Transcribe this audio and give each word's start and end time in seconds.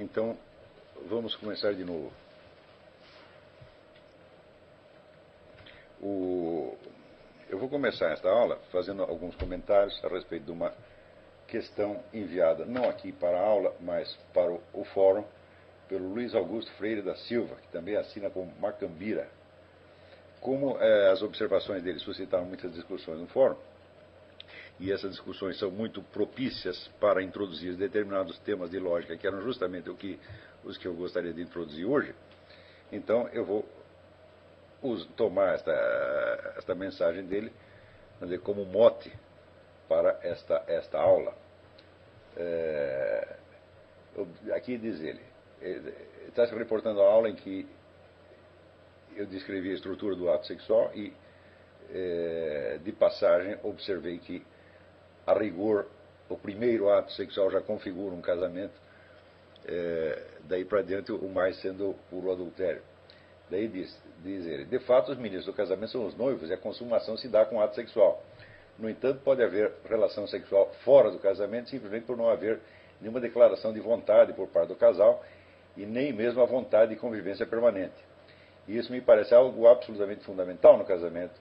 Então, 0.00 0.34
vamos 1.10 1.36
começar 1.36 1.74
de 1.74 1.84
novo. 1.84 2.10
O, 6.00 6.74
eu 7.50 7.58
vou 7.58 7.68
começar 7.68 8.10
esta 8.10 8.30
aula 8.30 8.58
fazendo 8.72 9.02
alguns 9.02 9.36
comentários 9.36 10.02
a 10.02 10.08
respeito 10.08 10.46
de 10.46 10.52
uma 10.52 10.72
questão 11.46 12.02
enviada, 12.14 12.64
não 12.64 12.88
aqui 12.88 13.12
para 13.12 13.38
a 13.38 13.42
aula, 13.42 13.76
mas 13.78 14.10
para 14.32 14.50
o, 14.50 14.62
o 14.72 14.84
fórum, 14.86 15.22
pelo 15.86 16.14
Luiz 16.14 16.34
Augusto 16.34 16.72
Freire 16.78 17.02
da 17.02 17.14
Silva, 17.16 17.56
que 17.56 17.68
também 17.68 17.94
assina 17.94 18.30
como 18.30 18.50
Macambira. 18.58 19.28
Como 20.40 20.78
eh, 20.80 21.10
as 21.10 21.20
observações 21.20 21.82
dele 21.82 21.98
suscitaram 21.98 22.46
muitas 22.46 22.72
discussões 22.72 23.20
no 23.20 23.26
fórum, 23.26 23.56
e 24.80 24.90
essas 24.90 25.10
discussões 25.10 25.58
são 25.58 25.70
muito 25.70 26.02
propícias 26.02 26.88
para 26.98 27.22
introduzir 27.22 27.76
determinados 27.76 28.38
temas 28.40 28.70
de 28.70 28.78
lógica, 28.78 29.16
que 29.16 29.26
eram 29.26 29.42
justamente 29.42 29.92
que, 29.94 30.18
os 30.64 30.78
que 30.78 30.88
eu 30.88 30.94
gostaria 30.94 31.34
de 31.34 31.42
introduzir 31.42 31.84
hoje, 31.84 32.14
então 32.90 33.28
eu 33.28 33.44
vou 33.44 33.68
tomar 35.16 35.54
esta, 35.54 36.54
esta 36.56 36.74
mensagem 36.74 37.24
dele 37.26 37.52
dizer, 38.22 38.40
como 38.40 38.64
mote 38.64 39.12
para 39.86 40.18
esta, 40.22 40.64
esta 40.66 40.98
aula. 40.98 41.34
É, 42.36 43.36
aqui 44.54 44.78
diz 44.78 45.00
ele, 45.00 45.20
está 46.28 46.46
se 46.46 46.54
reportando 46.54 47.02
a 47.02 47.04
aula 47.04 47.28
em 47.28 47.34
que 47.34 47.66
eu 49.14 49.26
descrevi 49.26 49.70
a 49.70 49.74
estrutura 49.74 50.14
do 50.16 50.30
ato 50.30 50.46
sexual 50.46 50.90
e, 50.94 51.12
é, 51.92 52.78
de 52.82 52.92
passagem, 52.92 53.58
observei 53.62 54.18
que 54.18 54.42
a 55.30 55.38
rigor, 55.38 55.86
o 56.28 56.36
primeiro 56.36 56.90
ato 56.90 57.12
sexual 57.12 57.50
já 57.50 57.60
configura 57.60 58.14
um 58.14 58.20
casamento, 58.20 58.74
é, 59.66 60.22
daí 60.44 60.64
para 60.64 60.82
diante 60.82 61.12
o 61.12 61.28
mais 61.28 61.60
sendo 61.60 61.94
puro 62.08 62.30
adultério. 62.30 62.82
Daí 63.50 63.66
diz, 63.68 63.96
diz 64.22 64.46
ele, 64.46 64.64
de 64.64 64.78
fato 64.80 65.10
os 65.10 65.18
ministros 65.18 65.46
do 65.46 65.52
casamento 65.52 65.90
são 65.90 66.06
os 66.06 66.16
noivos 66.16 66.50
e 66.50 66.52
a 66.52 66.56
consumação 66.56 67.16
se 67.16 67.28
dá 67.28 67.44
com 67.44 67.56
o 67.56 67.60
ato 67.60 67.74
sexual. 67.74 68.22
No 68.78 68.88
entanto, 68.88 69.20
pode 69.22 69.42
haver 69.42 69.72
relação 69.88 70.26
sexual 70.26 70.72
fora 70.84 71.10
do 71.10 71.18
casamento 71.18 71.68
simplesmente 71.68 72.06
por 72.06 72.16
não 72.16 72.28
haver 72.28 72.60
nenhuma 73.00 73.20
declaração 73.20 73.72
de 73.72 73.80
vontade 73.80 74.32
por 74.32 74.48
parte 74.48 74.68
do 74.68 74.76
casal 74.76 75.22
e 75.76 75.84
nem 75.84 76.12
mesmo 76.12 76.40
a 76.42 76.46
vontade 76.46 76.94
de 76.94 77.00
convivência 77.00 77.46
permanente. 77.46 77.94
E 78.68 78.76
isso 78.76 78.92
me 78.92 79.00
parece 79.00 79.34
algo 79.34 79.66
absolutamente 79.66 80.24
fundamental 80.24 80.78
no 80.78 80.84
casamento, 80.84 81.34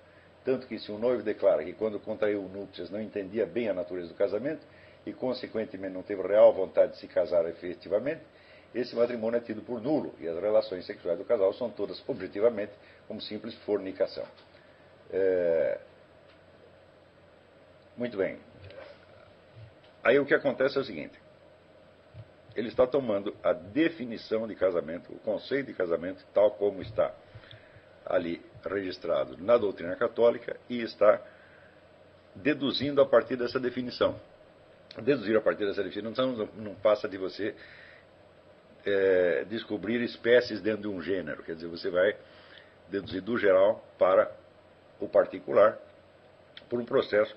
tanto 0.43 0.67
que 0.67 0.79
se 0.79 0.91
um 0.91 0.97
noivo 0.97 1.21
declara 1.23 1.63
que 1.63 1.73
quando 1.73 1.99
contraiu 1.99 2.41
núpcias 2.43 2.89
não 2.89 3.01
entendia 3.01 3.45
bem 3.45 3.69
a 3.69 3.73
natureza 3.73 4.07
do 4.07 4.13
casamento 4.15 4.65
e, 5.05 5.13
consequentemente, 5.13 5.93
não 5.93 6.03
teve 6.03 6.21
real 6.21 6.53
vontade 6.53 6.93
de 6.93 6.99
se 6.99 7.07
casar 7.07 7.45
efetivamente, 7.47 8.21
esse 8.73 8.95
matrimônio 8.95 9.37
é 9.37 9.41
tido 9.41 9.61
por 9.61 9.81
nulo 9.81 10.13
e 10.19 10.27
as 10.27 10.39
relações 10.39 10.85
sexuais 10.85 11.17
do 11.17 11.25
casal 11.25 11.53
são 11.53 11.69
todas, 11.69 12.01
objetivamente, 12.07 12.71
como 13.07 13.19
simples 13.19 13.55
fornicação. 13.65 14.25
É... 15.11 15.79
Muito 17.97 18.15
bem. 18.15 18.37
Aí 20.03 20.19
o 20.19 20.25
que 20.25 20.33
acontece 20.33 20.77
é 20.77 20.81
o 20.81 20.83
seguinte: 20.83 21.19
ele 22.55 22.67
está 22.67 22.85
tomando 22.85 23.35
a 23.43 23.53
definição 23.53 24.47
de 24.47 24.55
casamento, 24.55 25.11
o 25.11 25.19
conceito 25.19 25.67
de 25.67 25.73
casamento, 25.73 26.25
tal 26.33 26.51
como 26.51 26.81
está 26.81 27.13
ali 28.05 28.41
registrado 28.63 29.37
na 29.37 29.57
doutrina 29.57 29.95
católica 29.95 30.57
e 30.69 30.81
está 30.81 31.21
deduzindo 32.35 33.01
a 33.01 33.05
partir 33.05 33.35
dessa 33.35 33.59
definição. 33.59 34.19
Deduzir 35.01 35.37
a 35.37 35.41
partir 35.41 35.65
dessa 35.65 35.83
definição 35.83 36.33
não, 36.33 36.45
não 36.57 36.75
passa 36.75 37.07
de 37.07 37.17
você 37.17 37.55
é, 38.85 39.45
descobrir 39.45 40.01
espécies 40.01 40.61
dentro 40.61 40.83
de 40.83 40.87
um 40.87 41.01
gênero, 41.01 41.43
quer 41.43 41.55
dizer, 41.55 41.67
você 41.67 41.89
vai 41.89 42.15
deduzir 42.89 43.21
do 43.21 43.37
geral 43.37 43.83
para 43.97 44.31
o 44.99 45.07
particular 45.07 45.77
por 46.69 46.79
um 46.79 46.85
processo 46.85 47.35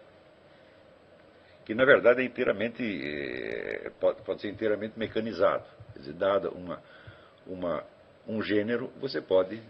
que 1.64 1.74
na 1.74 1.84
verdade 1.84 2.22
é 2.22 2.24
inteiramente 2.24 2.82
é, 2.82 3.90
pode, 4.00 4.22
pode 4.22 4.40
ser 4.40 4.48
inteiramente 4.48 4.98
mecanizado, 4.98 5.64
quer 5.92 5.98
dizer, 6.00 6.14
dada 6.14 6.50
uma, 6.50 6.82
uma 7.46 7.84
um 8.26 8.42
gênero, 8.42 8.90
você 9.00 9.20
pode 9.20 9.62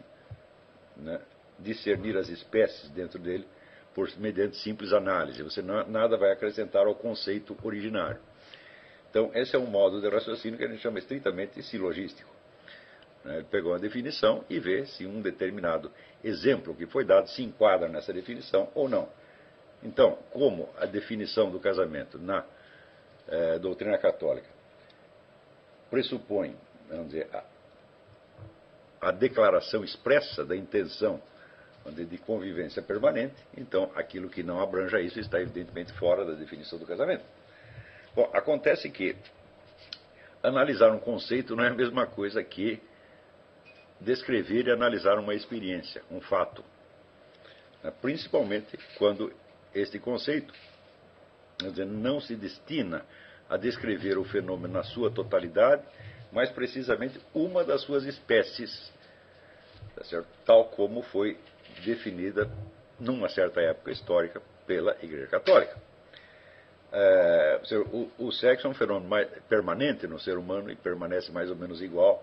né, 0.96 1.20
discernir 1.62 2.16
as 2.16 2.28
espécies 2.28 2.90
dentro 2.90 3.18
dele 3.18 3.46
por 3.94 4.08
mediante 4.18 4.56
simples 4.58 4.92
análise. 4.92 5.42
Você 5.42 5.62
não, 5.62 5.86
nada 5.88 6.16
vai 6.16 6.32
acrescentar 6.32 6.86
ao 6.86 6.94
conceito 6.94 7.56
originário. 7.62 8.20
Então, 9.10 9.30
esse 9.34 9.54
é 9.54 9.58
um 9.58 9.66
modo 9.66 10.00
de 10.00 10.08
raciocínio 10.08 10.58
que 10.58 10.64
a 10.64 10.68
gente 10.68 10.80
chama 10.80 10.98
estritamente 10.98 11.62
silogístico. 11.62 12.30
Né, 13.24 13.36
ele 13.36 13.44
pegou 13.44 13.72
uma 13.72 13.78
definição 13.78 14.44
e 14.48 14.58
vê 14.58 14.86
se 14.86 15.06
um 15.06 15.20
determinado 15.20 15.92
exemplo 16.24 16.74
que 16.74 16.86
foi 16.86 17.04
dado 17.04 17.28
se 17.28 17.42
enquadra 17.42 17.88
nessa 17.88 18.12
definição 18.12 18.70
ou 18.74 18.88
não. 18.88 19.08
Então, 19.82 20.18
como 20.30 20.68
a 20.78 20.86
definição 20.86 21.50
do 21.50 21.60
casamento 21.60 22.18
na 22.18 22.44
é, 23.28 23.58
doutrina 23.58 23.98
católica 23.98 24.48
pressupõe, 25.90 26.56
vamos 26.88 27.08
dizer, 27.08 27.28
a, 27.34 27.44
a 29.08 29.10
declaração 29.10 29.84
expressa 29.84 30.42
da 30.42 30.56
intenção 30.56 31.20
de 31.91 32.19
convivência 32.19 32.81
permanente, 32.81 33.34
então 33.56 33.91
aquilo 33.94 34.28
que 34.28 34.43
não 34.43 34.60
abranja 34.60 35.00
isso 35.00 35.19
está 35.19 35.41
evidentemente 35.41 35.93
fora 35.94 36.25
da 36.25 36.32
definição 36.32 36.78
do 36.78 36.87
casamento. 36.87 37.25
Bom, 38.15 38.31
acontece 38.32 38.88
que 38.91 39.16
analisar 40.42 40.91
um 40.91 40.98
conceito 40.98 41.56
não 41.56 41.65
é 41.65 41.69
a 41.69 41.75
mesma 41.75 42.06
coisa 42.06 42.42
que 42.42 42.81
descrever 44.00 44.66
e 44.66 44.71
analisar 44.71 45.19
uma 45.19 45.34
experiência, 45.34 46.03
um 46.10 46.21
fato. 46.21 46.65
Né? 47.82 47.92
Principalmente 48.00 48.78
quando 48.98 49.32
este 49.75 49.98
conceito 49.98 50.53
dizer, 51.59 51.87
não 51.87 52.21
se 52.21 52.34
destina 52.34 53.04
a 53.48 53.56
descrever 53.56 54.19
o 54.19 54.25
fenômeno 54.25 54.75
na 54.75 54.82
sua 54.82 55.10
totalidade, 55.10 55.82
mas 56.32 56.50
precisamente 56.50 57.21
uma 57.34 57.62
das 57.65 57.82
suas 57.82 58.04
espécies, 58.04 58.92
tá 59.94 60.25
tal 60.44 60.66
como 60.66 61.03
foi 61.03 61.38
definida 61.84 62.50
numa 62.99 63.28
certa 63.28 63.60
época 63.60 63.91
histórica 63.91 64.41
pela 64.66 64.97
Igreja 65.03 65.27
Católica. 65.27 65.77
É, 66.93 67.60
o, 67.91 68.27
o, 68.27 68.33
sexo 68.33 68.66
é 68.66 68.71
um 68.71 68.75
fenômeno 68.75 69.09
mais, 69.09 69.27
permanente 69.49 70.06
no 70.06 70.21
ser 70.21 70.37
humano 70.37 70.71
e 70.71 70.77
permanece 70.77 71.33
mais 71.33 71.49
ou 71.49 71.56
menos 71.56 71.81
igual, 71.81 72.22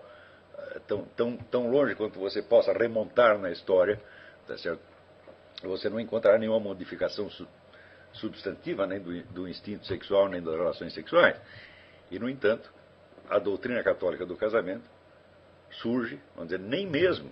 é, 0.56 0.78
tão, 0.86 1.04
tão, 1.16 1.36
tão 1.36 1.70
longe 1.70 1.96
quanto 1.96 2.18
você 2.18 2.40
possa 2.40 2.72
remontar 2.72 3.36
na 3.38 3.50
história, 3.50 4.00
tá 4.46 4.54
você 5.62 5.90
não 5.90 6.00
encontrará 6.00 6.38
nenhuma 6.38 6.60
modificação 6.60 7.28
su, 7.28 7.46
substantiva 8.12 8.86
nem 8.86 9.00
do, 9.00 9.22
do 9.24 9.48
instinto 9.48 9.86
sexual 9.86 10.28
nem 10.28 10.40
das 10.40 10.54
relações 10.54 10.94
sexuais. 10.94 11.36
E, 12.10 12.18
no 12.18 12.28
entanto, 12.28 12.72
a 13.28 13.38
doutrina 13.38 13.82
católica 13.82 14.24
do 14.24 14.36
casamento 14.36 14.88
surge, 15.70 16.20
vamos 16.34 16.50
dizer, 16.50 16.60
nem 16.60 16.86
mesmo 16.86 17.30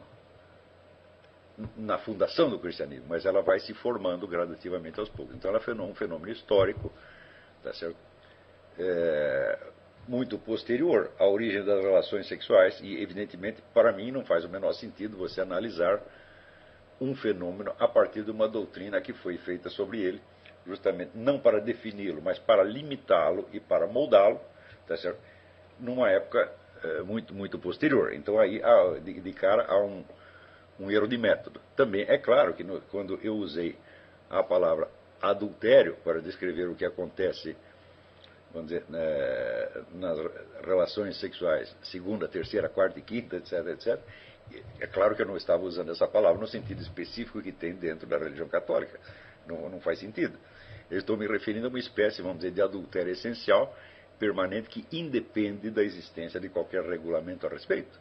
na 1.76 1.98
fundação 1.98 2.48
do 2.48 2.58
cristianismo, 2.58 3.06
mas 3.08 3.26
ela 3.26 3.42
vai 3.42 3.58
se 3.58 3.74
formando 3.74 4.26
gradativamente 4.26 5.00
aos 5.00 5.08
poucos. 5.08 5.34
Então 5.34 5.50
ela 5.50 5.60
é 5.66 5.82
um 5.82 5.94
fenômeno 5.94 6.30
histórico, 6.30 6.92
tá 7.62 7.72
certo? 7.72 7.96
É, 8.78 9.58
muito 10.06 10.38
posterior 10.38 11.10
à 11.19 11.26
origem 11.26 11.64
das 11.64 11.82
relações 11.82 12.28
sexuais 12.28 12.78
e, 12.80 13.02
evidentemente, 13.02 13.62
para 13.74 13.92
mim 13.92 14.12
não 14.12 14.24
faz 14.24 14.44
o 14.44 14.48
menor 14.48 14.72
sentido 14.72 15.16
você 15.16 15.41
analisar 15.41 16.00
um 17.00 17.14
fenômeno 17.14 17.75
a 17.78 17.88
partir 17.88 18.22
de 18.22 18.30
uma 18.30 18.48
doutrina 18.48 19.00
que 19.00 19.12
foi 19.12 19.36
feita 19.38 19.69
sobre 19.69 20.00
ele, 20.00 20.20
justamente 20.66 21.12
não 21.14 21.38
para 21.38 21.60
defini-lo, 21.60 22.22
mas 22.22 22.38
para 22.38 22.62
limitá-lo 22.62 23.48
e 23.52 23.60
para 23.60 23.86
moldá-lo, 23.86 24.40
tá 24.86 24.96
certo? 24.96 25.19
numa 25.78 26.10
época 26.10 26.50
é, 26.82 27.02
muito, 27.02 27.34
muito 27.34 27.58
posterior. 27.58 28.12
Então 28.12 28.38
aí, 28.38 28.61
de, 29.02 29.32
cara, 29.32 29.66
há 29.69 29.78
um, 29.78 30.04
um, 30.78 30.90
erro 30.90 31.06
de 31.06 31.19
método. 31.19 31.60
Também 31.76 32.02
é 32.08 32.19
claro 32.19 32.54
que 32.54 32.64
no, 32.64 32.80
quando 32.82 33.19
eu 33.22 33.34
usei 33.34 33.76
a 34.30 34.42
palavra 34.42 34.88
adultério 35.20 35.96
para 36.04 36.20
descrever 36.20 36.69
o 36.69 36.75
que 36.75 36.84
acontece 36.84 37.56
vamos 38.52 38.70
dizer, 38.70 38.84
né, 38.88 39.84
nas 39.94 40.19
relações 40.64 41.19
sexuais 41.20 41.75
segunda, 41.82 42.26
terceira, 42.26 42.69
quarta 42.69 42.98
e 42.98 43.02
quinta, 43.02 43.36
etc, 43.36 43.52
etc, 43.69 44.00
é 44.80 44.86
claro 44.86 45.14
que 45.14 45.22
eu 45.22 45.26
não 45.26 45.36
estava 45.36 45.62
usando 45.62 45.92
essa 45.92 46.06
palavra 46.06 46.40
no 46.40 46.46
sentido 46.46 46.80
específico 46.80 47.42
que 47.42 47.52
tem 47.52 47.75
dentro 47.75 48.06
da 48.06 48.16
religião 48.16 48.48
católica. 48.48 48.98
Não, 49.46 49.69
não 49.69 49.80
faz 49.80 49.98
sentido. 49.98 50.38
Eu 50.90 50.98
estou 50.98 51.16
me 51.16 51.26
referindo 51.26 51.66
a 51.66 51.69
uma 51.69 51.78
espécie, 51.78 52.22
vamos 52.22 52.38
dizer, 52.38 52.52
de 52.52 52.62
adultério 52.62 53.12
essencial 53.12 53.76
permanente 54.19 54.69
que 54.69 54.86
independe 54.96 55.70
da 55.70 55.82
existência 55.82 56.40
de 56.40 56.48
qualquer 56.48 56.82
regulamento 56.82 57.46
a 57.46 57.50
respeito. 57.50 57.98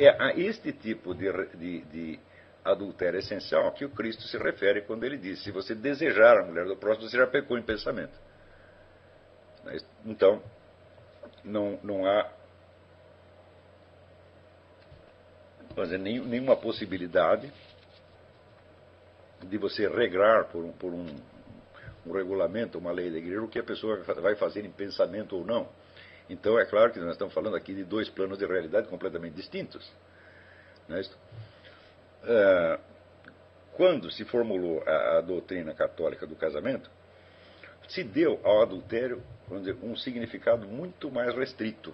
É 0.00 0.08
a 0.18 0.30
este 0.34 0.72
tipo 0.72 1.14
de, 1.14 1.30
de, 1.58 1.80
de 1.82 2.20
adultério 2.64 3.18
essencial 3.18 3.70
que 3.72 3.84
o 3.84 3.90
Cristo 3.90 4.22
se 4.22 4.38
refere 4.38 4.80
quando 4.80 5.04
ele 5.04 5.18
diz: 5.18 5.42
se 5.42 5.50
você 5.50 5.74
desejar 5.74 6.38
a 6.38 6.46
mulher 6.46 6.64
do 6.64 6.74
próximo, 6.74 7.06
você 7.06 7.18
já 7.18 7.26
pecou 7.26 7.58
em 7.58 7.62
pensamento. 7.62 8.18
Né? 9.62 9.76
Então, 10.06 10.42
não, 11.44 11.78
não 11.82 12.06
há 12.06 12.32
nenhuma 15.98 16.56
possibilidade 16.56 17.52
de 19.42 19.58
você 19.58 19.86
regrar 19.86 20.46
por 20.46 20.64
um, 20.64 20.72
por 20.72 20.94
um, 20.94 21.06
um 22.06 22.12
regulamento, 22.12 22.78
uma 22.78 22.90
lei 22.90 23.10
da 23.10 23.18
igreja, 23.18 23.42
o 23.42 23.48
que 23.48 23.58
a 23.58 23.62
pessoa 23.62 24.02
vai 24.02 24.34
fazer 24.34 24.64
em 24.64 24.70
pensamento 24.70 25.36
ou 25.36 25.44
não. 25.44 25.68
Então 26.30 26.56
é 26.56 26.64
claro 26.64 26.92
que 26.92 27.00
nós 27.00 27.10
estamos 27.10 27.34
falando 27.34 27.56
aqui 27.56 27.74
de 27.74 27.82
dois 27.82 28.08
planos 28.08 28.38
de 28.38 28.46
realidade 28.46 28.86
completamente 28.86 29.34
distintos. 29.34 29.92
É? 30.88 31.00
É, 32.22 32.80
quando 33.72 34.08
se 34.12 34.24
formulou 34.24 34.80
a, 34.86 35.18
a, 35.18 35.20
doutrina 35.20 35.74
católica 35.74 36.28
do 36.28 36.36
casamento, 36.36 36.88
se 37.88 38.04
deu 38.04 38.40
ao 38.44 38.62
adultério 38.62 39.20
dizer, 39.58 39.76
um 39.82 39.96
significado 39.96 40.68
muito 40.68 41.10
mais 41.10 41.34
restrito. 41.34 41.92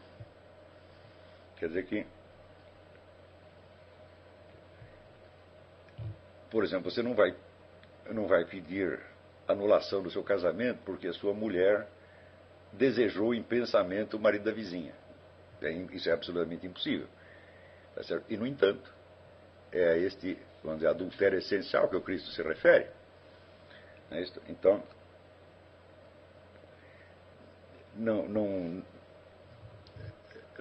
Quer 1.56 1.68
dizer 1.68 1.86
que, 1.86 2.06
por 6.50 6.62
exemplo, 6.62 6.90
você 6.90 7.02
não 7.02 7.14
vai, 7.14 7.34
não 8.10 8.26
vai 8.26 8.44
pedir 8.44 9.00
anulação 9.48 10.02
do 10.02 10.10
seu 10.10 10.22
casamento 10.22 10.80
porque 10.84 11.08
a 11.08 11.14
sua 11.14 11.32
mulher 11.32 11.88
desejou 12.76 13.34
em 13.34 13.42
pensamento 13.42 14.16
o 14.16 14.20
marido 14.20 14.44
da 14.44 14.52
vizinha. 14.52 14.94
É, 15.62 15.70
isso 15.70 16.08
é 16.08 16.12
absolutamente 16.12 16.66
impossível. 16.66 17.08
Tá 17.94 18.02
e, 18.28 18.36
no 18.36 18.46
entanto, 18.46 18.92
é 19.72 19.92
a 19.92 19.98
este 19.98 20.38
vamos 20.62 20.80
dizer, 20.80 20.88
adultério 20.88 21.38
essencial 21.38 21.88
que 21.88 21.96
o 21.96 22.00
Cristo 22.00 22.30
se 22.30 22.42
refere. 22.42 22.88
É 24.10 24.24
então, 24.48 24.82
não, 27.94 28.28
não, 28.28 28.82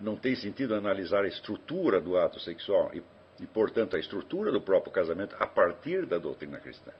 não 0.01 0.15
tem 0.15 0.35
sentido 0.35 0.73
analisar 0.73 1.23
a 1.23 1.27
estrutura 1.27 1.99
do 1.99 2.17
ato 2.17 2.39
sexual 2.39 2.91
e, 2.93 3.03
e, 3.41 3.47
portanto, 3.47 3.95
a 3.95 3.99
estrutura 3.99 4.51
do 4.51 4.61
próprio 4.61 4.91
casamento 4.91 5.35
a 5.39 5.47
partir 5.47 6.05
da 6.05 6.17
doutrina 6.17 6.59
cristã. 6.59 6.91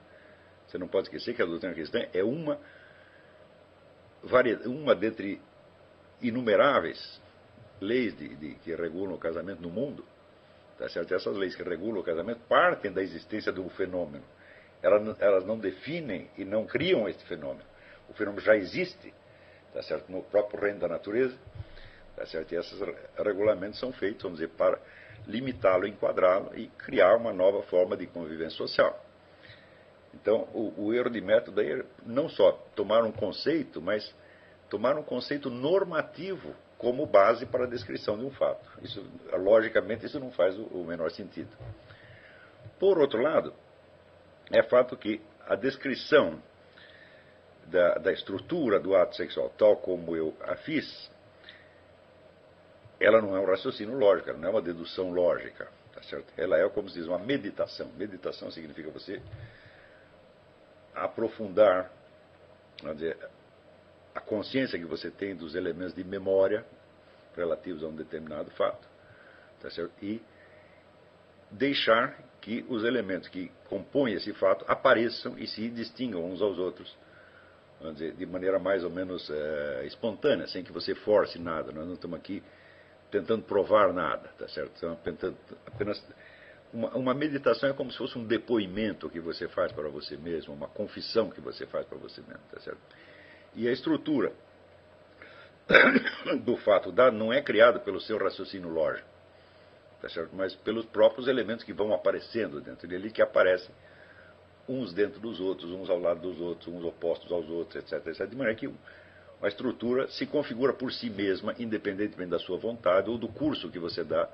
Você 0.67 0.77
não 0.77 0.87
pode 0.87 1.07
esquecer 1.07 1.35
que 1.35 1.41
a 1.41 1.45
doutrina 1.45 1.73
cristã 1.73 1.99
é 2.13 2.23
uma, 2.23 2.59
uma 4.65 4.95
dentre 4.95 5.41
inumeráveis 6.21 7.21
leis 7.79 8.17
de, 8.17 8.35
de, 8.35 8.55
que 8.55 8.73
regulam 8.75 9.15
o 9.15 9.17
casamento 9.17 9.61
no 9.61 9.69
mundo. 9.69 10.05
Tá 10.77 10.89
certo? 10.89 11.13
Essas 11.13 11.35
leis 11.37 11.55
que 11.55 11.63
regulam 11.63 12.01
o 12.01 12.03
casamento 12.03 12.41
partem 12.49 12.91
da 12.91 13.01
existência 13.01 13.51
do 13.51 13.67
fenômeno. 13.69 14.23
Elas, 14.81 15.21
elas 15.21 15.45
não 15.45 15.57
definem 15.57 16.29
e 16.37 16.43
não 16.43 16.65
criam 16.65 17.07
este 17.07 17.23
fenômeno. 17.25 17.65
O 18.09 18.13
fenômeno 18.13 18.41
já 18.41 18.55
existe 18.55 19.13
tá 19.73 19.81
certo? 19.81 20.11
no 20.11 20.21
próprio 20.23 20.59
reino 20.59 20.79
da 20.79 20.87
natureza. 20.87 21.37
Tá 22.15 22.25
certo? 22.25 22.53
E 22.53 22.57
esses 22.57 22.79
regulamentos 23.17 23.79
são 23.79 23.91
feitos, 23.91 24.23
vamos 24.23 24.39
dizer, 24.39 24.51
para 24.53 24.79
limitá-lo, 25.27 25.87
enquadrá-lo 25.87 26.51
e 26.55 26.67
criar 26.67 27.15
uma 27.15 27.33
nova 27.33 27.63
forma 27.63 27.97
de 27.97 28.07
convivência 28.07 28.57
social. 28.57 29.04
Então, 30.21 30.47
o, 30.53 30.85
o 30.85 30.93
erro 30.93 31.09
de 31.09 31.21
método 31.21 31.61
é 31.61 31.83
não 32.05 32.29
só 32.29 32.51
tomar 32.75 33.03
um 33.03 33.11
conceito, 33.11 33.81
mas 33.81 34.13
tomar 34.69 34.97
um 34.97 35.03
conceito 35.03 35.49
normativo 35.49 36.55
como 36.77 37.05
base 37.05 37.45
para 37.45 37.65
a 37.65 37.67
descrição 37.67 38.17
de 38.17 38.25
um 38.25 38.31
fato. 38.31 38.67
Isso, 38.81 39.05
logicamente, 39.33 40.05
isso 40.05 40.19
não 40.19 40.31
faz 40.31 40.57
o, 40.57 40.83
menor 40.83 41.11
sentido. 41.11 41.49
Por 42.79 42.97
outro 42.97 43.21
lado, 43.21 43.53
é 44.51 44.61
fato 44.63 44.97
que 44.97 45.21
a 45.47 45.55
descrição 45.55 46.41
da, 47.67 47.95
da, 47.95 48.11
estrutura 48.11 48.79
do 48.79 48.95
ato 48.95 49.15
sexual, 49.15 49.49
tal 49.57 49.77
como 49.77 50.15
eu 50.15 50.35
a 50.41 50.55
fiz, 50.57 51.09
ela 52.99 53.21
não 53.21 53.35
é 53.35 53.39
um 53.39 53.45
raciocínio 53.45 53.97
lógico, 53.97 54.29
ela 54.29 54.39
não 54.39 54.47
é 54.49 54.51
uma 54.51 54.61
dedução 54.61 55.11
lógica, 55.11 55.67
tá 55.93 56.01
certo? 56.03 56.31
Ela 56.37 56.57
é, 56.57 56.69
como 56.69 56.89
se 56.89 56.99
diz, 56.99 57.07
uma 57.07 57.19
meditação. 57.19 57.87
Meditação 57.97 58.51
significa 58.51 58.89
você 58.89 59.21
aprofundar, 60.95 61.91
dizer, 62.93 63.17
a 64.13 64.21
consciência 64.21 64.79
que 64.79 64.85
você 64.85 65.11
tem 65.11 65.35
dos 65.35 65.55
elementos 65.55 65.93
de 65.93 66.03
memória 66.03 66.65
relativos 67.35 67.83
a 67.83 67.87
um 67.87 67.95
determinado 67.95 68.49
fato. 68.51 68.87
Tá 69.61 69.69
certo? 69.69 69.91
E 70.01 70.21
deixar 71.51 72.17
que 72.41 72.65
os 72.69 72.83
elementos 72.83 73.27
que 73.27 73.51
compõem 73.69 74.13
esse 74.13 74.33
fato 74.33 74.63
apareçam 74.67 75.37
e 75.37 75.47
se 75.47 75.69
distingam 75.69 76.23
uns 76.23 76.41
aos 76.41 76.57
outros, 76.57 76.95
vamos 77.79 77.97
dizer, 77.97 78.13
de 78.13 78.25
maneira 78.25 78.59
mais 78.59 78.83
ou 78.83 78.89
menos 78.89 79.29
é, 79.29 79.85
espontânea, 79.85 80.47
sem 80.47 80.63
que 80.63 80.71
você 80.71 80.95
force 80.95 81.39
nada. 81.39 81.71
Nós 81.71 81.85
não 81.85 81.93
estamos 81.93 82.17
aqui 82.17 82.43
tentando 83.11 83.43
provar 83.43 83.93
nada, 83.93 84.29
tá 84.37 84.47
certo? 84.47 84.75
Estamos 84.75 84.99
apenas 85.65 86.03
uma, 86.75 86.89
uma, 86.89 87.13
meditação 87.13 87.69
é 87.69 87.73
como 87.73 87.89
se 87.89 87.97
fosse 87.97 88.17
um 88.17 88.25
depoimento 88.25 89.09
que 89.09 89.21
você 89.21 89.47
faz 89.47 89.71
para 89.71 89.87
você 89.87 90.17
mesmo, 90.17 90.53
uma 90.53 90.67
confissão 90.67 91.29
que 91.29 91.39
você 91.39 91.65
faz 91.65 91.85
para 91.85 91.97
você 91.97 92.21
mesmo, 92.21 92.43
tá 92.51 92.59
certo? 92.59 92.79
E 93.55 93.65
a 93.65 93.71
estrutura 93.71 94.33
do 96.43 96.57
fato 96.57 96.91
dado 96.91 97.15
não 97.15 97.31
é 97.31 97.41
criada 97.41 97.79
pelo 97.79 98.01
seu 98.01 98.17
raciocínio 98.17 98.69
lógico, 98.69 99.07
tá 100.01 100.09
certo? 100.09 100.35
mas 100.35 100.53
pelos 100.53 100.85
próprios 100.85 101.29
elementos 101.29 101.63
que 101.63 101.71
vão 101.71 101.93
aparecendo 101.93 102.59
dentro 102.59 102.85
dele, 102.89 103.09
que 103.09 103.21
aparecem 103.21 103.73
uns 104.67 104.93
dentro 104.93 105.21
dos 105.21 105.39
outros, 105.39 105.71
uns 105.71 105.89
ao 105.89 105.99
lado 105.99 106.19
dos 106.19 106.41
outros, 106.41 106.67
uns 106.67 106.83
opostos 106.83 107.31
aos 107.31 107.47
outros, 107.47 107.77
etc. 107.77 108.05
etc. 108.05 108.27
De 108.27 108.35
maneira 108.35 108.59
que 108.59 108.69
a 109.41 109.47
estrutura 109.47 110.09
se 110.09 110.25
configura 110.25 110.73
por 110.73 110.91
si 110.91 111.09
mesma, 111.09 111.55
independentemente 111.57 112.31
da 112.31 112.39
sua 112.39 112.57
vontade 112.57 113.09
ou 113.09 113.17
do 113.17 113.29
curso 113.29 113.69
que 113.69 113.79
você 113.79 114.03
dá 114.03 114.27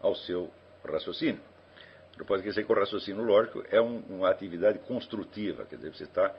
ao 0.00 0.14
seu 0.14 0.50
raciocínio. 0.82 1.40
Não 2.18 2.24
pode 2.24 2.42
esquecer 2.42 2.64
que 2.64 2.72
o 2.72 2.76
raciocínio 2.76 3.24
lógico 3.24 3.64
é 3.70 3.80
um, 3.80 3.98
uma 4.08 4.30
atividade 4.30 4.78
construtiva, 4.80 5.64
quer 5.64 5.76
dizer, 5.76 5.94
você 5.94 6.04
está 6.04 6.34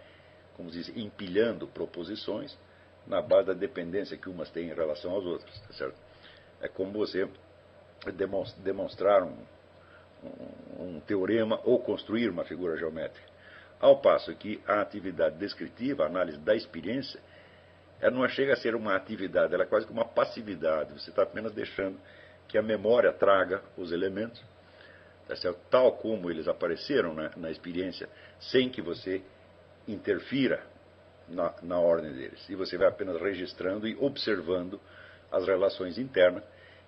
como 0.56 0.72
se 0.72 0.78
diz, 0.78 0.98
empilhando 0.98 1.68
proposições 1.68 2.58
na 3.06 3.22
base 3.22 3.48
da 3.48 3.54
dependência 3.54 4.18
que 4.18 4.30
umas 4.30 4.50
têm 4.50 4.70
em 4.70 4.74
relação 4.74 5.16
às 5.18 5.24
outras, 5.24 5.60
tá 5.62 5.74
certo? 5.74 5.96
É 6.62 6.68
como 6.68 6.94
você 6.94 7.30
demonstrar 8.64 9.24
um, 9.24 9.38
um, 10.24 10.84
um 10.84 11.00
teorema 11.02 11.60
ou 11.64 11.80
construir 11.80 12.30
uma 12.30 12.44
figura 12.46 12.78
geométrica. 12.78 13.28
Ao 13.80 14.00
passo 14.00 14.34
que 14.36 14.62
a 14.66 14.82
atividade 14.82 15.38
descritiva, 15.38 16.04
a 16.04 16.08
análise 16.08 16.38
da 16.40 16.56
experiência, 16.56 17.20
ela 18.00 18.12
não 18.12 18.28
chega 18.28 18.54
a 18.54 18.56
ser 18.56 18.76
uma 18.76 18.96
atividade, 18.96 19.54
ela 19.54 19.64
é 19.64 19.68
quase 19.68 19.86
que 19.86 19.92
uma 19.92 20.06
passividade. 20.06 20.94
Você 20.94 21.10
está 21.10 21.24
apenas 21.24 21.52
deixando 21.54 22.00
que 22.48 22.58
a 22.58 22.62
memória 22.62 23.12
traga 23.12 23.62
os 23.78 23.92
elementos, 23.92 24.42
tá 25.28 25.36
certo? 25.36 25.60
tal 25.70 25.94
como 25.94 26.30
eles 26.30 26.48
apareceram 26.48 27.14
na, 27.14 27.32
na 27.36 27.52
experiência, 27.52 28.08
sem 28.40 28.70
que 28.70 28.82
você 28.82 29.22
interfira 29.88 30.64
na, 31.28 31.54
na 31.62 31.80
ordem 31.80 32.14
deles. 32.14 32.48
E 32.50 32.56
você 32.56 32.78
vai 32.78 32.88
apenas 32.88 33.20
registrando 33.20 33.88
e 33.88 33.96
observando 33.96 34.80
as 35.32 35.46
relações 35.46 35.98
internas 35.98 36.44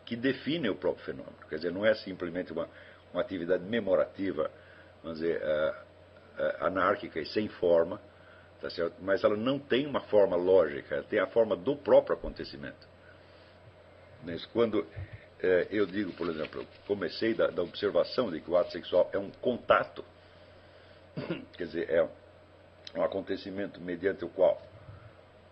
que 0.06 0.16
definem 0.16 0.70
o 0.70 0.76
próprio 0.76 1.06
fenômeno. 1.06 1.36
Quer 1.50 1.56
dizer, 1.58 1.72
não 1.72 1.86
é 1.86 1.94
simplesmente 1.96 2.54
uma, 2.54 2.70
uma 3.12 3.22
atividade 3.22 3.64
memorativa, 3.64 4.50
vamos 5.04 5.20
dizer, 5.20 5.42
uh, 5.42 5.72
uh, 6.42 6.66
anárquica 6.66 7.20
e 7.20 7.26
sem 7.26 7.48
forma, 7.50 8.00
tá 8.62 8.70
certo? 8.70 8.96
mas 9.02 9.24
ela 9.24 9.36
não 9.36 9.60
tem 9.60 9.86
uma 9.86 10.02
forma 10.02 10.36
lógica, 10.36 10.96
ela 10.96 11.04
tem 11.04 11.20
a 11.20 11.28
forma 11.28 11.56
do 11.56 11.76
próprio 11.76 12.16
acontecimento. 12.16 12.88
Mas 14.24 14.46
quando 14.48 14.88
uh, 15.44 15.68
eu 15.70 15.86
digo, 15.86 16.14
por 16.14 16.30
exemplo, 16.30 16.62
eu 16.62 16.68
comecei 16.86 17.34
da, 17.34 17.48
da 17.48 17.62
observação 17.62 18.32
de 18.32 18.42
que 18.42 18.50
o 18.50 18.58
ato 18.58 18.72
sexual 18.72 19.10
é 19.14 19.18
um 19.18 19.30
contato, 19.30 20.04
quer 21.58 21.66
dizer, 21.66 21.90
é 21.90 22.08
um 22.96 23.04
acontecimento 23.04 23.82
mediante 23.82 24.24
o 24.24 24.30
qual 24.30 24.62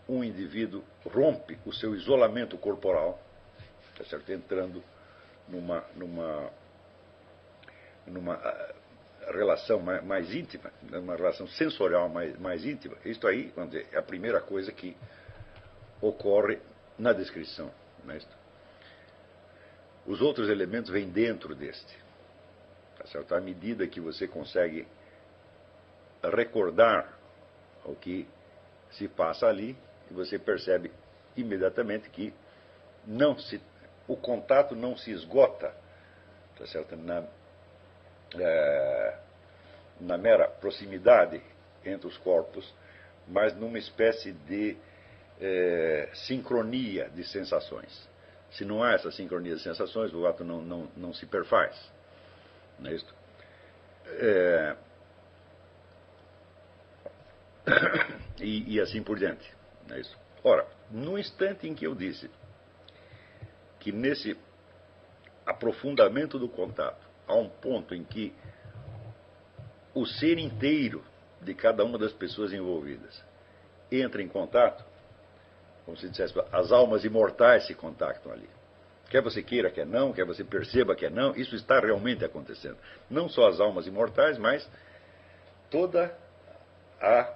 um 0.07 0.23
indivíduo 0.23 0.83
rompe 1.05 1.57
o 1.65 1.73
seu 1.73 1.95
isolamento 1.95 2.57
corporal, 2.57 3.19
tá 3.97 4.03
certo? 4.05 4.31
entrando 4.31 4.83
numa, 5.47 5.83
numa, 5.95 6.51
numa 8.05 8.35
ah, 8.35 8.75
relação 9.31 9.79
mais, 9.79 10.03
mais 10.03 10.33
íntima, 10.33 10.71
numa 10.83 11.15
relação 11.15 11.47
sensorial 11.47 12.07
mais, 12.09 12.37
mais 12.39 12.65
íntima. 12.65 12.95
Isto 13.03 13.27
aí 13.27 13.51
dizer, 13.67 13.87
é 13.91 13.97
a 13.97 14.03
primeira 14.03 14.41
coisa 14.41 14.71
que 14.71 14.95
ocorre 16.01 16.59
na 16.97 17.11
descrição. 17.13 17.71
Né? 18.03 18.19
Os 20.05 20.21
outros 20.21 20.49
elementos 20.49 20.91
vêm 20.91 21.09
dentro 21.09 21.55
deste. 21.55 21.97
Tá 22.97 23.05
certo? 23.07 23.35
À 23.35 23.41
medida 23.41 23.87
que 23.87 23.99
você 23.99 24.27
consegue 24.27 24.87
recordar 26.23 27.17
o 27.83 27.95
que 27.95 28.27
se 28.91 29.07
passa 29.07 29.47
ali 29.47 29.77
você 30.09 30.37
percebe 30.37 30.91
imediatamente 31.35 32.09
que 32.09 32.33
não 33.05 33.37
se, 33.37 33.61
o 34.07 34.15
contato 34.15 34.75
não 34.75 34.95
se 34.95 35.11
esgota 35.11 35.73
tá 36.57 36.65
certo? 36.67 36.95
Na, 36.95 37.23
é, 38.39 39.17
na 39.99 40.17
mera 40.17 40.47
proximidade 40.47 41.41
entre 41.83 42.07
os 42.07 42.17
corpos, 42.17 42.73
mas 43.27 43.55
numa 43.55 43.77
espécie 43.77 44.31
de 44.31 44.77
é, 45.39 46.09
sincronia 46.13 47.09
de 47.09 47.23
sensações. 47.23 48.09
Se 48.55 48.63
não 48.63 48.81
há 48.81 48.93
essa 48.93 49.11
sincronia 49.11 49.55
de 49.55 49.61
sensações, 49.61 50.13
o 50.13 50.25
ato 50.25 50.43
não, 50.43 50.61
não, 50.61 50.89
não 50.95 51.13
se 51.13 51.25
perfaz. 51.25 51.75
Não 52.79 52.89
é 52.89 52.95
isso? 52.95 53.15
É... 54.05 54.75
E, 58.37 58.75
e, 58.75 58.81
assim 58.81 59.01
por 59.01 59.17
diante. 59.17 59.49
Não 59.87 59.95
é 59.95 60.01
isso? 60.01 60.15
Ora, 60.43 60.67
no 60.91 61.17
instante 61.17 61.69
em 61.69 61.73
que 61.73 61.87
eu 61.87 61.95
disse 61.95 62.29
que 63.79 63.93
nesse 63.93 64.37
aprofundamento 65.45 66.37
do 66.37 66.49
contato 66.49 67.07
há 67.25 67.33
um 67.33 67.47
ponto 67.47 67.95
em 67.95 68.03
que 68.03 68.35
o 69.93 70.05
ser 70.05 70.37
inteiro 70.37 71.01
de 71.41 71.53
cada 71.53 71.85
uma 71.85 71.97
das 71.97 72.11
pessoas 72.11 72.51
envolvidas 72.51 73.23
entra 73.89 74.21
em 74.21 74.27
contato, 74.27 74.85
como 75.85 75.95
se 75.95 76.09
dissesse, 76.09 76.33
as 76.51 76.71
almas 76.71 77.05
imortais 77.05 77.67
se 77.67 77.75
contactam 77.75 78.31
ali. 78.31 78.49
Quer 79.09 79.21
você 79.21 79.43
queira, 79.43 79.69
quer 79.69 79.85
não, 79.85 80.11
quer 80.11 80.25
você 80.25 80.43
perceba, 80.43 80.95
quer 80.95 81.11
não, 81.11 81.35
isso 81.35 81.55
está 81.55 81.79
realmente 81.79 82.25
acontecendo. 82.25 82.77
Não 83.09 83.29
só 83.29 83.47
as 83.47 83.59
almas 83.59 83.85
imortais, 83.85 84.37
mas 84.39 84.67
toda 85.69 86.17
a 86.99 87.33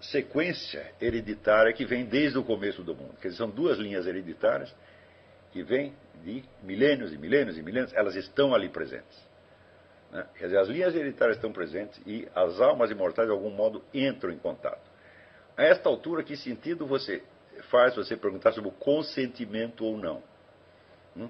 sequência 0.00 0.92
hereditária 1.00 1.72
que 1.72 1.86
vem 1.86 2.04
desde 2.04 2.38
o 2.38 2.44
começo 2.44 2.82
do 2.82 2.94
mundo. 2.94 3.14
Quer 3.20 3.28
dizer, 3.28 3.38
são 3.38 3.50
duas 3.50 3.78
linhas 3.78 4.06
hereditárias 4.06 4.72
que 5.50 5.62
vêm 5.62 5.94
de 6.22 6.44
milênios 6.62 7.12
e 7.12 7.18
milênios 7.18 7.56
e 7.56 7.62
milênios, 7.62 7.92
elas 7.94 8.14
estão 8.14 8.54
ali 8.54 8.68
presentes. 8.68 9.26
Né? 10.12 10.26
Quer 10.36 10.44
dizer, 10.44 10.58
as 10.58 10.68
linhas 10.68 10.94
hereditárias 10.94 11.36
estão 11.36 11.50
presentes 11.50 12.00
e 12.06 12.28
as 12.34 12.60
almas 12.60 12.90
imortais, 12.90 13.26
de 13.26 13.32
algum 13.32 13.50
modo, 13.50 13.82
entram 13.92 14.30
em 14.30 14.38
contato. 14.38 14.86
A 15.56 15.64
esta 15.64 15.88
altura, 15.88 16.22
que 16.22 16.36
sentido 16.36 16.86
você 16.86 17.22
faz 17.70 17.94
você 17.94 18.16
perguntar 18.16 18.52
sobre 18.52 18.68
o 18.68 18.72
consentimento 18.72 19.84
ou 19.84 19.96
não? 19.96 20.22
Hum? 21.16 21.28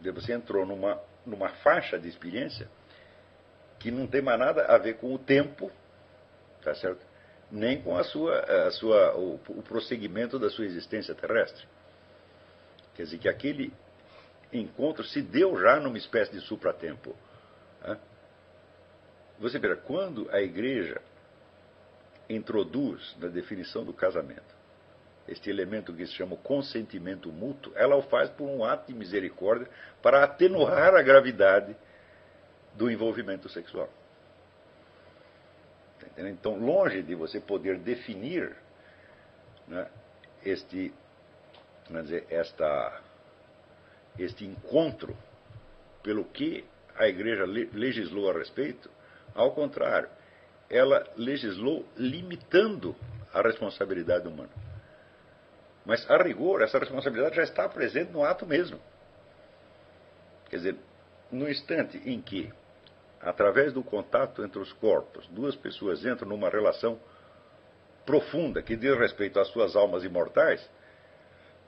Você 0.00 0.32
entrou 0.32 0.64
numa, 0.64 1.00
numa 1.26 1.48
faixa 1.48 1.98
de 1.98 2.08
experiência 2.08 2.68
que 3.78 3.90
não 3.90 4.06
tem 4.06 4.22
mais 4.22 4.38
nada 4.38 4.64
a 4.66 4.78
ver 4.78 4.94
com 4.94 5.12
o 5.12 5.18
tempo, 5.18 5.70
tá 6.62 6.74
certo? 6.74 7.06
nem 7.50 7.80
com 7.80 7.96
a 7.96 8.04
sua, 8.04 8.40
a 8.66 8.70
sua, 8.70 9.16
o, 9.16 9.34
o 9.48 9.62
prosseguimento 9.62 10.38
da 10.38 10.50
sua 10.50 10.66
existência 10.66 11.14
terrestre. 11.14 11.66
Quer 12.94 13.04
dizer, 13.04 13.18
que 13.18 13.28
aquele 13.28 13.72
encontro 14.52 15.04
se 15.04 15.22
deu 15.22 15.58
já 15.58 15.80
numa 15.80 15.96
espécie 15.98 16.32
de 16.32 16.40
supratempo. 16.40 17.16
Né? 17.82 17.98
Você 19.38 19.58
verá, 19.58 19.76
quando 19.76 20.28
a 20.30 20.40
igreja 20.40 21.00
introduz 22.28 23.16
na 23.18 23.28
definição 23.28 23.84
do 23.84 23.92
casamento 23.92 24.57
este 25.28 25.50
elemento 25.50 25.92
que 25.92 26.06
se 26.06 26.12
chama 26.12 26.36
consentimento 26.36 27.30
mútuo, 27.30 27.72
ela 27.76 27.96
o 27.96 28.02
faz 28.02 28.30
por 28.30 28.48
um 28.48 28.64
ato 28.64 28.92
de 28.92 28.98
misericórdia 28.98 29.68
para 30.02 30.24
atenuar 30.24 30.94
a 30.94 31.02
gravidade 31.02 31.76
do 32.74 32.90
envolvimento 32.90 33.48
sexual. 33.48 33.88
Tá 35.98 36.28
então, 36.28 36.58
longe 36.58 37.02
de 37.02 37.14
você 37.14 37.40
poder 37.40 37.78
definir 37.78 38.56
né, 39.66 39.86
este, 40.44 40.92
dizer, 41.90 42.26
esta, 42.30 43.00
este 44.18 44.44
encontro 44.44 45.16
pelo 46.02 46.24
que 46.24 46.64
a 46.96 47.06
igreja 47.06 47.44
legislou 47.44 48.30
a 48.30 48.32
respeito, 48.32 48.90
ao 49.34 49.52
contrário, 49.52 50.08
ela 50.70 51.06
legislou 51.16 51.86
limitando 51.96 52.94
a 53.32 53.40
responsabilidade 53.42 54.26
humana. 54.26 54.67
Mas, 55.88 56.08
a 56.10 56.18
rigor, 56.18 56.60
essa 56.60 56.78
responsabilidade 56.78 57.36
já 57.36 57.42
está 57.42 57.66
presente 57.66 58.12
no 58.12 58.22
ato 58.22 58.44
mesmo. 58.44 58.78
Quer 60.50 60.56
dizer, 60.56 60.76
no 61.32 61.48
instante 61.48 61.96
em 62.04 62.20
que, 62.20 62.52
através 63.22 63.72
do 63.72 63.82
contato 63.82 64.44
entre 64.44 64.58
os 64.58 64.70
corpos, 64.74 65.26
duas 65.28 65.56
pessoas 65.56 66.04
entram 66.04 66.28
numa 66.28 66.50
relação 66.50 67.00
profunda 68.04 68.60
que 68.60 68.76
diz 68.76 68.98
respeito 68.98 69.40
às 69.40 69.48
suas 69.48 69.74
almas 69.74 70.04
imortais, 70.04 70.60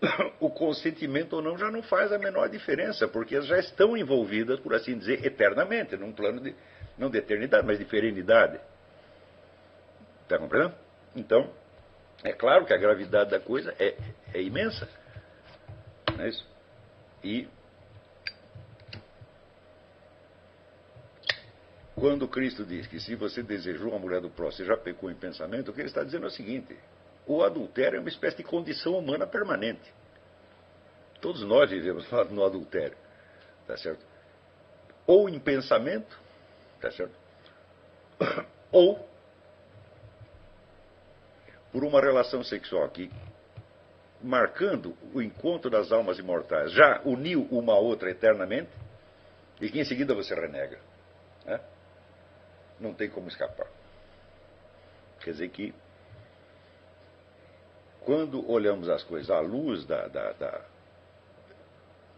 o 0.39 0.51
consentimento 0.51 1.37
ou 1.37 1.41
não 1.41 1.57
já 1.57 1.71
não 1.71 1.83
faz 1.83 2.13
a 2.13 2.19
menor 2.19 2.51
diferença, 2.51 3.09
porque 3.09 3.37
elas 3.37 3.47
já 3.47 3.59
estão 3.59 3.97
envolvidas, 3.97 4.61
por 4.61 4.75
assim 4.75 4.99
dizer, 4.99 5.25
eternamente, 5.25 5.97
num 5.97 6.13
plano 6.13 6.43
de, 6.43 6.55
não 6.99 7.09
de 7.09 7.17
eternidade, 7.17 7.67
mas 7.67 7.79
de 7.79 7.87
perenidade. 7.87 8.61
Está 10.25 10.39
compreendendo? 10.39 10.75
Então, 11.17 11.51
é 12.23 12.33
claro 12.33 12.67
que 12.67 12.73
a 12.73 12.77
gravidade 12.77 13.31
da 13.31 13.41
coisa 13.41 13.75
é, 13.79 13.97
é 14.35 14.43
imensa. 14.43 14.89
Não 16.17 16.25
é 16.25 16.29
isso? 16.29 16.47
E 17.25 17.49
quando 21.95 22.27
Cristo 22.29 22.65
diz 22.65 22.87
que 22.87 23.01
se 23.01 23.15
você 23.15 23.43
desejou 23.43 23.95
a 23.95 23.99
mulher 23.99 24.21
do 24.21 24.31
próximo, 24.31 24.65
você 24.65 24.65
já 24.65 24.77
pecou 24.77 25.11
em 25.11 25.15
pensamento, 25.15 25.71
o 25.71 25.75
que 25.75 25.81
ele 25.81 25.89
está 25.89 26.03
dizendo 26.03 26.25
é 26.25 26.29
o 26.29 26.31
seguinte: 26.31 26.77
o 27.27 27.43
adultério 27.43 27.97
é 27.97 28.01
uma 28.01 28.09
espécie 28.09 28.39
de 28.39 28.45
condição 28.45 28.99
humana 28.99 29.27
permanente. 29.27 29.93
Todos 31.21 31.43
nós 31.43 31.71
vivemos 31.71 32.11
no 32.31 32.45
adultério, 32.45 32.97
tá 33.67 33.77
certo? 33.77 34.05
Ou 35.07 35.29
em 35.29 35.39
pensamento, 35.39 36.19
tá 36.81 36.91
certo? 36.91 37.15
Ou 38.73 39.10
por 41.73 41.85
uma 41.85 42.01
relação 42.01 42.43
sexual 42.43 42.89
que, 42.89 43.11
marcando 44.23 44.97
o 45.15 45.23
encontro 45.23 45.71
das 45.71 45.93
almas 45.93 46.19
imortais, 46.19 46.73
já 46.73 47.01
uniu 47.05 47.47
uma 47.51 47.75
a 47.75 47.79
outra 47.79 48.11
eternamente, 48.11 48.71
e 49.61 49.71
que 49.71 49.79
em 49.79 49.85
seguida 49.85 50.15
você 50.15 50.35
renega. 50.35 50.79
Né? 51.45 51.61
Não 52.79 52.95
tem 52.95 53.09
como 53.09 53.29
escapar. 53.29 53.69
Quer 55.21 55.33
dizer 55.33 55.49
que, 55.51 55.75
quando 58.01 58.51
olhamos 58.51 58.89
as 58.89 59.05
coisas 59.05 59.31
à 59.31 59.39
luz 59.41 59.85
da, 59.85 60.09
da, 60.09 60.33
da, 60.33 60.61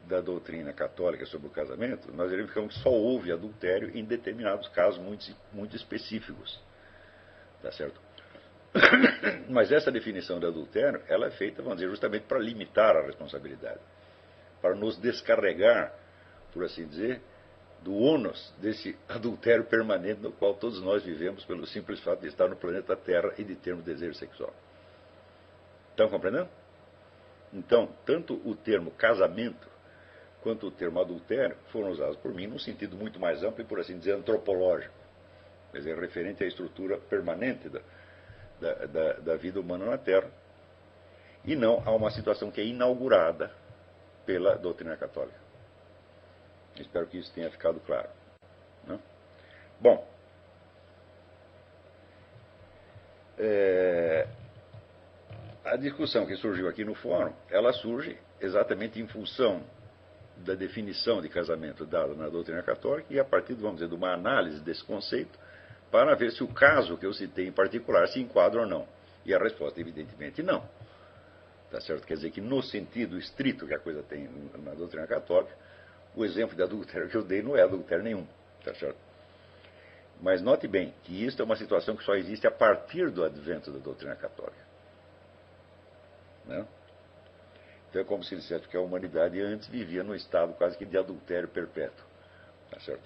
da 0.06 0.20
doutrina 0.20 0.72
católica 0.72 1.26
sobre 1.26 1.48
o 1.48 1.50
casamento, 1.50 2.12
nós 2.12 2.30
verificamos 2.30 2.74
que 2.74 2.80
só 2.80 2.90
houve 2.90 3.32
adultério 3.32 3.90
em 3.96 4.04
determinados 4.04 4.68
casos 4.68 5.02
muito, 5.02 5.34
muito 5.52 5.74
específicos. 5.74 6.60
Tá 7.60 7.72
certo? 7.72 8.00
Mas 9.48 9.70
essa 9.70 9.90
definição 9.90 10.38
de 10.40 10.46
adultério, 10.46 11.02
ela 11.08 11.26
é 11.26 11.30
feita, 11.30 11.62
vamos 11.62 11.78
dizer, 11.78 11.90
justamente 11.90 12.24
para 12.24 12.38
limitar 12.38 12.96
a 12.96 13.02
responsabilidade, 13.02 13.80
para 14.60 14.74
nos 14.74 14.98
descarregar, 14.98 15.92
por 16.52 16.64
assim 16.64 16.86
dizer, 16.86 17.20
do 17.82 17.94
ônus 17.94 18.54
desse 18.58 18.96
adultério 19.08 19.64
permanente 19.64 20.20
no 20.20 20.32
qual 20.32 20.54
todos 20.54 20.80
nós 20.80 21.02
vivemos 21.02 21.44
pelo 21.44 21.66
simples 21.66 22.00
fato 22.00 22.20
de 22.20 22.28
estar 22.28 22.48
no 22.48 22.56
planeta 22.56 22.96
Terra 22.96 23.34
e 23.36 23.44
de 23.44 23.56
termos 23.56 23.84
desejo 23.84 24.14
sexual. 24.14 24.54
Estão 25.90 26.08
compreendendo? 26.08 26.48
Então, 27.52 27.88
tanto 28.06 28.40
o 28.48 28.54
termo 28.54 28.90
casamento 28.92 29.68
quanto 30.42 30.68
o 30.68 30.70
termo 30.70 31.00
adultério 31.00 31.56
foram 31.70 31.90
usados 31.90 32.16
por 32.16 32.32
mim 32.32 32.46
num 32.46 32.58
sentido 32.58 32.96
muito 32.96 33.20
mais 33.20 33.42
amplo 33.42 33.62
e, 33.62 33.66
por 33.66 33.78
assim 33.78 33.98
dizer, 33.98 34.12
antropológico, 34.12 34.94
quer 35.70 35.78
dizer, 35.78 35.98
referente 35.98 36.42
à 36.42 36.46
estrutura 36.46 36.98
permanente 36.98 37.68
da, 37.68 37.80
da, 38.62 38.86
da, 38.86 39.12
da 39.14 39.36
vida 39.36 39.60
humana 39.60 39.84
na 39.84 39.98
Terra, 39.98 40.30
e 41.44 41.56
não 41.56 41.82
a 41.84 41.90
uma 41.90 42.10
situação 42.10 42.50
que 42.50 42.60
é 42.60 42.64
inaugurada 42.64 43.50
pela 44.24 44.54
doutrina 44.54 44.96
católica. 44.96 45.40
Espero 46.76 47.06
que 47.08 47.18
isso 47.18 47.32
tenha 47.34 47.50
ficado 47.50 47.80
claro. 47.80 48.08
Né? 48.86 48.98
Bom, 49.80 50.06
é, 53.36 54.28
a 55.64 55.76
discussão 55.76 56.24
que 56.24 56.36
surgiu 56.36 56.68
aqui 56.68 56.84
no 56.84 56.94
fórum, 56.94 57.34
ela 57.50 57.72
surge 57.72 58.16
exatamente 58.40 59.00
em 59.00 59.06
função 59.08 59.62
da 60.36 60.54
definição 60.54 61.20
de 61.20 61.28
casamento 61.28 61.84
dada 61.84 62.14
na 62.14 62.28
doutrina 62.28 62.62
católica 62.62 63.12
e 63.12 63.18
a 63.18 63.24
partir, 63.24 63.54
vamos 63.54 63.76
dizer, 63.76 63.88
de 63.88 63.94
uma 63.94 64.12
análise 64.12 64.60
desse 64.60 64.84
conceito 64.84 65.38
para 65.92 66.14
ver 66.14 66.32
se 66.32 66.42
o 66.42 66.48
caso 66.48 66.96
que 66.96 67.04
eu 67.04 67.12
citei 67.12 67.46
em 67.46 67.52
particular 67.52 68.08
se 68.08 68.18
enquadra 68.18 68.62
ou 68.62 68.66
não. 68.66 68.88
E 69.26 69.34
a 69.34 69.38
resposta, 69.38 69.78
evidentemente, 69.78 70.42
não. 70.42 70.66
Tá 71.70 71.80
certo? 71.82 72.06
Quer 72.06 72.14
dizer 72.14 72.30
que, 72.30 72.40
no 72.40 72.62
sentido 72.62 73.18
estrito 73.18 73.66
que 73.66 73.74
a 73.74 73.78
coisa 73.78 74.02
tem 74.02 74.26
na 74.64 74.72
doutrina 74.72 75.06
católica, 75.06 75.54
o 76.16 76.24
exemplo 76.24 76.56
de 76.56 76.62
adultério 76.62 77.10
que 77.10 77.14
eu 77.14 77.22
dei 77.22 77.42
não 77.42 77.54
é 77.54 77.62
adultério 77.62 78.02
nenhum. 78.02 78.26
Tá 78.64 78.74
certo? 78.74 78.96
Mas 80.20 80.40
note 80.40 80.66
bem 80.66 80.94
que 81.04 81.24
isso 81.24 81.40
é 81.42 81.44
uma 81.44 81.56
situação 81.56 81.94
que 81.94 82.04
só 82.04 82.14
existe 82.14 82.46
a 82.46 82.50
partir 82.50 83.10
do 83.10 83.22
advento 83.22 83.70
da 83.70 83.78
doutrina 83.78 84.16
católica. 84.16 84.62
Né? 86.46 86.66
Então 87.90 88.00
é 88.00 88.04
como 88.04 88.24
se 88.24 88.34
dissesse 88.34 88.66
que 88.66 88.76
a 88.76 88.80
humanidade 88.80 89.38
antes 89.42 89.68
vivia 89.68 90.02
num 90.02 90.14
estado 90.14 90.54
quase 90.54 90.78
que 90.78 90.86
de 90.86 90.96
adultério 90.96 91.48
perpétuo. 91.48 92.06
Tá 92.70 92.80
certo? 92.80 93.02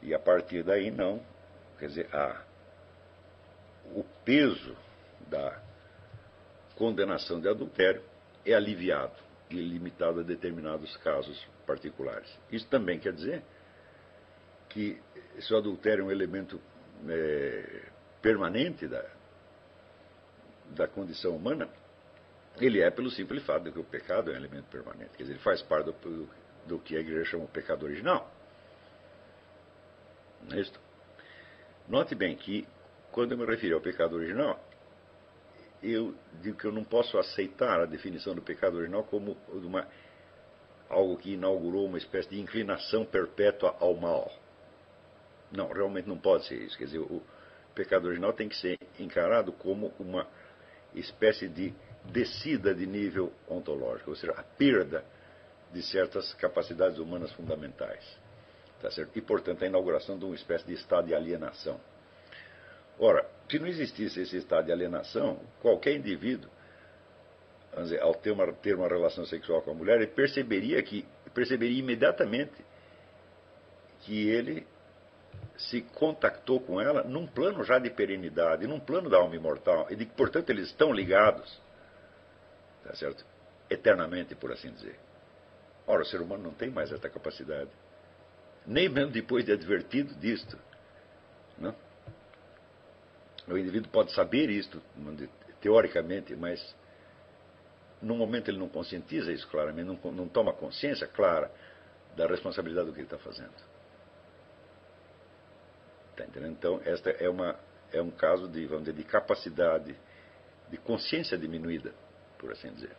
E 0.00 0.14
a 0.14 0.18
partir 0.18 0.62
daí 0.62 0.90
não, 0.90 1.20
Quer 1.78 1.86
dizer, 1.88 2.14
a, 2.14 2.42
o 3.94 4.04
peso 4.24 4.76
da 5.28 5.60
condenação 6.76 7.40
de 7.40 7.48
adultério 7.48 8.02
é 8.44 8.54
aliviado 8.54 9.16
e 9.50 9.56
limitado 9.56 10.20
a 10.20 10.22
determinados 10.22 10.96
casos 10.98 11.46
particulares. 11.66 12.30
Isso 12.50 12.66
também 12.68 12.98
quer 12.98 13.12
dizer 13.12 13.42
que 14.68 15.00
se 15.40 15.52
o 15.52 15.56
adultério 15.56 16.02
é 16.02 16.06
um 16.06 16.10
elemento 16.10 16.60
é, 17.08 17.82
permanente 18.20 18.86
da, 18.86 19.04
da 20.70 20.88
condição 20.88 21.36
humana, 21.36 21.68
ele 22.60 22.80
é 22.80 22.90
pelo 22.90 23.10
simples 23.10 23.44
fato 23.44 23.64
de 23.64 23.72
que 23.72 23.78
o 23.78 23.84
pecado 23.84 24.30
é 24.30 24.34
um 24.34 24.36
elemento 24.36 24.66
permanente. 24.70 25.10
Quer 25.10 25.24
dizer, 25.24 25.34
ele 25.34 25.42
faz 25.42 25.62
parte 25.62 25.86
do, 25.86 26.28
do 26.66 26.78
que 26.78 26.96
a 26.96 27.00
igreja 27.00 27.24
chama 27.30 27.44
o 27.44 27.48
pecado 27.48 27.84
original. 27.84 28.30
Não 30.42 30.56
é 30.56 30.60
isso? 30.60 30.85
Note 31.88 32.14
bem 32.16 32.36
que, 32.36 32.66
quando 33.12 33.32
eu 33.32 33.38
me 33.38 33.46
refiro 33.46 33.76
ao 33.76 33.80
pecado 33.80 34.16
original, 34.16 34.58
eu 35.82 36.14
digo 36.42 36.58
que 36.58 36.64
eu 36.64 36.72
não 36.72 36.82
posso 36.82 37.16
aceitar 37.16 37.80
a 37.80 37.86
definição 37.86 38.34
do 38.34 38.42
pecado 38.42 38.76
original 38.76 39.04
como 39.04 39.36
uma, 39.52 39.86
algo 40.88 41.16
que 41.16 41.34
inaugurou 41.34 41.86
uma 41.86 41.98
espécie 41.98 42.28
de 42.28 42.40
inclinação 42.40 43.04
perpétua 43.04 43.76
ao 43.78 43.94
mal. 43.94 44.32
Não, 45.52 45.68
realmente 45.68 46.08
não 46.08 46.18
pode 46.18 46.46
ser 46.46 46.56
isso. 46.56 46.76
Quer 46.76 46.86
dizer, 46.86 46.98
o 46.98 47.22
pecado 47.72 48.06
original 48.06 48.32
tem 48.32 48.48
que 48.48 48.56
ser 48.56 48.78
encarado 48.98 49.52
como 49.52 49.92
uma 50.00 50.26
espécie 50.92 51.48
de 51.48 51.72
descida 52.04 52.74
de 52.74 52.86
nível 52.86 53.32
ontológico, 53.48 54.10
ou 54.10 54.16
seja, 54.16 54.32
a 54.32 54.42
perda 54.42 55.04
de 55.72 55.82
certas 55.82 56.34
capacidades 56.34 56.98
humanas 56.98 57.32
fundamentais. 57.32 58.25
Tá 58.80 58.90
certo? 58.90 59.16
E, 59.16 59.20
portanto, 59.20 59.64
a 59.64 59.66
inauguração 59.66 60.18
de 60.18 60.24
uma 60.24 60.34
espécie 60.34 60.66
de 60.66 60.74
estado 60.74 61.06
de 61.06 61.14
alienação. 61.14 61.80
Ora, 62.98 63.26
se 63.48 63.58
não 63.58 63.66
existisse 63.66 64.20
esse 64.20 64.36
estado 64.36 64.66
de 64.66 64.72
alienação, 64.72 65.40
qualquer 65.60 65.94
indivíduo, 65.94 66.50
dizer, 67.76 68.00
ao 68.00 68.14
ter 68.14 68.30
uma, 68.30 68.52
ter 68.52 68.74
uma 68.74 68.88
relação 68.88 69.24
sexual 69.26 69.62
com 69.62 69.70
a 69.70 69.74
mulher, 69.74 69.96
ele 69.96 70.06
perceberia, 70.06 70.82
que, 70.82 71.06
perceberia 71.34 71.78
imediatamente 71.78 72.64
que 74.00 74.28
ele 74.28 74.66
se 75.56 75.82
contactou 75.82 76.60
com 76.60 76.80
ela 76.80 77.02
num 77.02 77.26
plano 77.26 77.64
já 77.64 77.78
de 77.78 77.90
perenidade, 77.90 78.66
num 78.66 78.80
plano 78.80 79.08
da 79.08 79.18
alma 79.18 79.36
imortal, 79.36 79.86
e 79.90 79.96
de 79.96 80.06
que, 80.06 80.12
portanto, 80.14 80.50
eles 80.50 80.68
estão 80.68 80.92
ligados, 80.92 81.60
tá 82.84 82.94
certo? 82.94 83.24
eternamente, 83.68 84.34
por 84.34 84.52
assim 84.52 84.70
dizer. 84.70 84.98
Ora, 85.86 86.02
o 86.02 86.06
ser 86.06 86.20
humano 86.20 86.42
não 86.42 86.52
tem 86.52 86.70
mais 86.70 86.92
essa 86.92 87.08
capacidade, 87.08 87.70
nem 88.66 88.88
mesmo 88.88 89.12
depois 89.12 89.44
de 89.44 89.52
advertido 89.52 90.14
disto. 90.16 90.58
Não? 91.58 91.74
O 93.48 93.56
indivíduo 93.56 93.90
pode 93.90 94.12
saber 94.12 94.50
isto, 94.50 94.82
teoricamente, 95.60 96.34
mas 96.34 96.74
no 98.02 98.16
momento 98.16 98.50
ele 98.50 98.58
não 98.58 98.68
conscientiza 98.68 99.32
isso 99.32 99.48
claramente, 99.48 99.86
não, 99.86 100.12
não 100.12 100.28
toma 100.28 100.52
consciência 100.52 101.06
clara 101.06 101.50
da 102.16 102.26
responsabilidade 102.26 102.88
do 102.88 102.92
que 102.92 102.98
ele 102.98 103.06
está 103.06 103.18
fazendo. 103.18 103.54
Tá 106.16 106.24
entendendo? 106.24 106.52
Então, 106.52 106.80
esta 106.84 107.10
é, 107.10 107.28
uma, 107.28 107.56
é 107.92 108.02
um 108.02 108.10
caso 108.10 108.48
de, 108.48 108.66
vamos 108.66 108.84
dizer, 108.84 108.96
de 108.96 109.04
capacidade, 109.04 109.94
de 110.68 110.76
consciência 110.78 111.38
diminuída, 111.38 111.94
por 112.38 112.50
assim 112.50 112.72
dizer. 112.72 112.96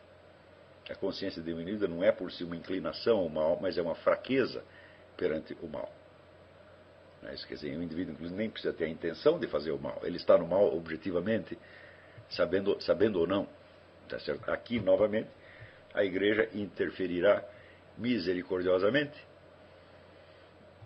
A 0.90 0.96
consciência 0.96 1.42
diminuída 1.42 1.88
não 1.88 2.02
é 2.04 2.12
por 2.12 2.32
si 2.32 2.46
uma 2.46 2.56
inclinação 2.56 3.28
mal, 3.28 3.60
mas 3.62 3.78
é 3.78 3.82
uma 3.82 3.96
fraqueza 3.96 4.64
perante 5.18 5.58
o 5.62 5.68
mal. 5.68 5.92
É 7.24 7.34
isso 7.34 7.48
quer 7.48 7.56
dizer, 7.56 7.78
o 7.78 7.84
indivíduo 7.84 8.16
nem 8.30 8.50
precisa 8.50 8.72
ter 8.74 8.86
a 8.86 8.90
intenção 8.90 9.40
de 9.40 9.48
fazer 9.48 9.72
o 9.72 9.80
mal. 9.80 10.00
Ele 10.04 10.18
está 10.18 10.38
no 10.38 10.48
mal 10.48 10.76
objetivamente, 10.76 11.58
sabendo, 12.30 12.80
sabendo 12.82 13.20
ou 13.20 13.28
não. 13.28 13.48
Tá 14.08 14.20
certo? 14.20 14.50
Aqui, 14.50 14.80
novamente, 14.80 15.30
a 15.94 16.04
igreja 16.04 16.48
interferirá 16.54 17.44
misericordiosamente, 17.98 19.18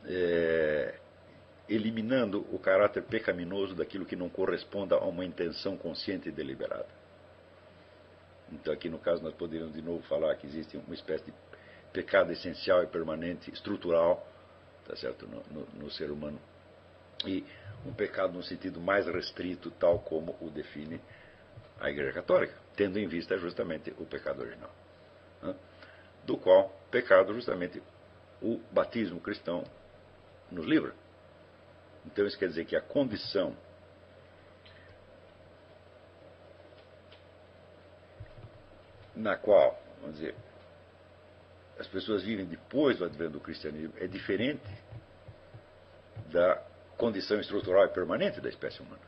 é, 0.05 0.95
eliminando 1.69 2.45
o 2.51 2.57
caráter 2.57 3.03
pecaminoso 3.03 3.75
daquilo 3.75 4.05
que 4.05 4.15
não 4.15 4.29
corresponda 4.29 4.95
a 4.95 5.05
uma 5.05 5.23
intenção 5.23 5.77
consciente 5.77 6.29
e 6.29 6.31
deliberada. 6.31 6.87
Então, 8.51 8.73
aqui 8.73 8.89
no 8.89 8.97
caso, 8.97 9.21
nós 9.23 9.33
poderíamos 9.35 9.75
de 9.75 9.81
novo 9.81 10.01
falar 10.03 10.35
que 10.35 10.47
existe 10.47 10.75
uma 10.77 10.93
espécie 10.93 11.25
de 11.25 11.33
pecado 11.91 12.31
essencial 12.31 12.83
e 12.83 12.87
permanente, 12.87 13.51
estrutural, 13.51 14.25
tá 14.87 14.95
certo, 14.95 15.27
no, 15.27 15.43
no, 15.51 15.67
no 15.73 15.91
ser 15.91 16.11
humano, 16.11 16.39
e 17.25 17.45
um 17.85 17.93
pecado 17.93 18.33
no 18.33 18.43
sentido 18.43 18.79
mais 18.79 19.05
restrito, 19.07 19.71
tal 19.71 19.99
como 19.99 20.35
o 20.39 20.49
define 20.49 20.99
a 21.79 21.89
Igreja 21.89 22.13
Católica, 22.13 22.53
tendo 22.75 22.99
em 22.99 23.07
vista 23.07 23.37
justamente 23.37 23.93
o 23.97 24.05
pecado 24.05 24.41
original, 24.41 24.71
né? 25.41 25.55
do 26.25 26.37
qual 26.37 26.69
pecado 26.89 27.33
justamente 27.33 27.81
o 28.41 28.59
batismo 28.71 29.19
cristão 29.19 29.63
nos 30.51 30.65
livra. 30.65 30.93
Então 32.05 32.25
isso 32.25 32.37
quer 32.37 32.47
dizer 32.47 32.65
que 32.65 32.75
a 32.75 32.81
condição 32.81 33.55
na 39.15 39.35
qual, 39.35 39.79
vamos 40.01 40.17
dizer, 40.17 40.35
as 41.81 41.87
pessoas 41.87 42.23
vivem 42.23 42.45
depois 42.45 42.99
do 42.99 43.05
advento 43.05 43.31
do 43.31 43.39
cristianismo 43.39 43.93
é 43.97 44.05
diferente 44.05 44.61
da 46.31 46.63
condição 46.95 47.39
estrutural 47.39 47.85
e 47.85 47.89
permanente 47.89 48.39
da 48.39 48.49
espécie 48.49 48.81
humana. 48.83 49.01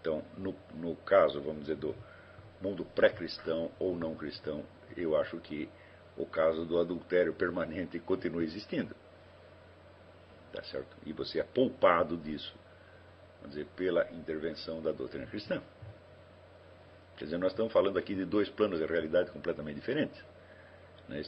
Então, 0.00 0.24
no, 0.38 0.56
no 0.74 0.96
caso, 0.96 1.42
vamos 1.42 1.60
dizer, 1.60 1.76
do 1.76 1.94
mundo 2.62 2.86
pré-cristão 2.86 3.70
ou 3.78 3.94
não 3.96 4.14
cristão, 4.14 4.64
eu 4.96 5.14
acho 5.14 5.36
que 5.40 5.68
o 6.16 6.24
caso 6.24 6.64
do 6.64 6.78
adultério 6.78 7.34
permanente 7.34 7.98
continua 7.98 8.42
existindo. 8.42 8.96
Tá 10.52 10.62
certo? 10.64 10.96
E 11.04 11.12
você 11.12 11.38
é 11.38 11.44
poupado 11.44 12.16
disso, 12.16 12.56
vamos 13.42 13.54
dizer, 13.54 13.68
pela 13.76 14.10
intervenção 14.12 14.80
da 14.80 14.90
doutrina 14.90 15.26
cristã. 15.26 15.60
Quer 17.18 17.24
dizer, 17.24 17.36
nós 17.36 17.52
estamos 17.52 17.74
falando 17.74 17.98
aqui 17.98 18.14
de 18.14 18.24
dois 18.24 18.48
planos 18.48 18.78
de 18.80 18.86
realidade 18.86 19.30
completamente 19.30 19.76
diferentes. 19.76 20.18
É 21.10 21.22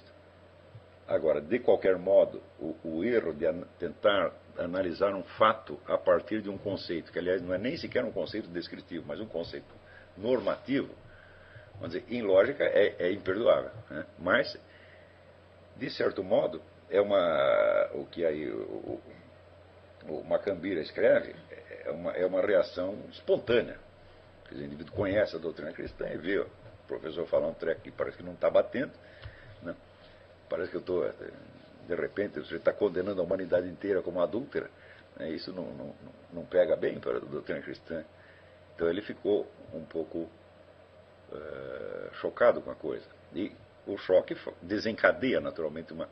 Agora, 1.08 1.40
de 1.40 1.58
qualquer 1.58 1.96
modo, 1.98 2.40
o, 2.58 2.76
o, 2.84 3.04
erro 3.04 3.34
de 3.34 3.44
an 3.44 3.62
tentar 3.78 4.32
analisar 4.56 5.12
um 5.12 5.24
fato 5.24 5.80
a 5.86 5.98
partir 5.98 6.40
de 6.40 6.48
um 6.48 6.56
conceito, 6.56 7.10
que 7.10 7.18
aliás 7.18 7.42
não 7.42 7.52
é 7.52 7.58
nem 7.58 7.76
sequer 7.76 8.04
um 8.04 8.12
conceito 8.12 8.48
descritivo, 8.48 9.04
mas 9.08 9.18
um 9.18 9.26
conceito 9.26 9.74
normativo, 10.16 10.94
vamos 11.80 11.94
dizer, 11.94 12.04
em 12.08 12.22
lógica 12.22 12.62
é, 12.62 12.94
é 12.98 13.12
imperdoável. 13.12 13.72
Né? 13.90 14.06
Mas, 14.18 14.56
de 15.76 15.90
certo 15.90 16.22
modo, 16.22 16.62
é 16.88 17.00
uma. 17.00 17.90
O 17.94 18.06
que 18.06 18.24
aí 18.24 18.48
o, 18.48 19.00
o 20.08 20.24
Macambira 20.24 20.80
escreve 20.80 21.34
é 21.84 21.90
uma, 21.90 22.12
é 22.12 22.26
uma 22.26 22.40
reação 22.40 22.96
espontânea. 23.10 23.78
Dizer, 24.50 24.62
o 24.62 24.66
indivíduo 24.66 24.94
conhece 24.94 25.36
a 25.36 25.38
doutrina 25.38 25.72
cristã 25.72 26.08
e 26.08 26.16
vê 26.16 26.38
o 26.38 26.46
professor 26.86 27.26
falar 27.26 27.48
um 27.48 27.54
treco 27.54 27.80
que 27.82 27.90
parece 27.90 28.16
que 28.16 28.22
não 28.22 28.34
está 28.34 28.50
batendo. 28.50 28.92
Né? 29.62 29.75
Parece 30.49 30.70
que 30.70 30.77
eu 30.77 30.81
estou. 30.81 31.11
De 31.87 31.94
repente, 31.94 32.38
você 32.40 32.57
está 32.57 32.73
condenando 32.73 33.20
a 33.20 33.25
humanidade 33.25 33.68
inteira 33.68 34.03
como 34.03 34.20
adúltera. 34.20 34.70
Né? 35.16 35.31
Isso 35.31 35.53
não, 35.53 35.64
não, 35.73 35.94
não 36.33 36.44
pega 36.44 36.77
bem 36.77 36.99
para 36.99 37.16
a 37.16 37.20
doutrina 37.20 37.61
cristã. 37.61 38.05
Então 38.75 38.88
ele 38.88 39.03
ficou 39.03 39.46
um 39.75 39.85
pouco 39.85 40.29
uh, 41.31 42.14
chocado 42.14 42.61
com 42.61 42.70
a 42.70 42.75
coisa. 42.75 43.05
E 43.35 43.53
o 43.87 43.96
choque 43.99 44.37
desencadeia 44.62 45.40
naturalmente 45.40 45.92
uma 45.92 46.09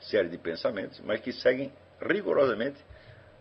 série 0.00 0.28
de 0.28 0.38
pensamentos, 0.38 1.00
mas 1.00 1.20
que 1.20 1.32
seguem 1.32 1.72
rigorosamente 2.00 2.82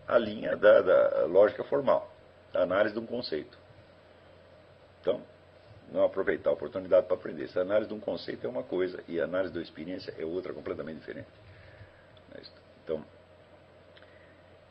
a 0.08 0.18
linha 0.18 0.56
da, 0.58 0.82
da 0.82 1.26
lógica 1.26 1.64
formal, 1.64 2.12
da 2.52 2.64
análise 2.64 2.94
de 2.94 3.00
um 3.00 3.06
conceito. 3.06 3.58
Então, 5.02 5.22
não 5.92 6.04
aproveitar 6.04 6.50
a 6.50 6.54
oportunidade 6.54 7.08
para 7.08 7.16
aprender. 7.16 7.46
Essa 7.46 7.62
análise 7.62 7.90
de 7.90 7.94
um 7.94 8.00
conceito 8.00 8.46
é 8.46 8.50
uma 8.50 8.64
coisa 8.64 9.04
e 9.08 9.20
a 9.20 9.24
análise 9.24 9.54
da 9.54 9.62
experiência 9.62 10.14
é 10.18 10.26
outra 10.26 10.54
completamente 10.54 11.00
diferente. 11.00 11.28
É 12.36 12.42
então, 12.84 13.06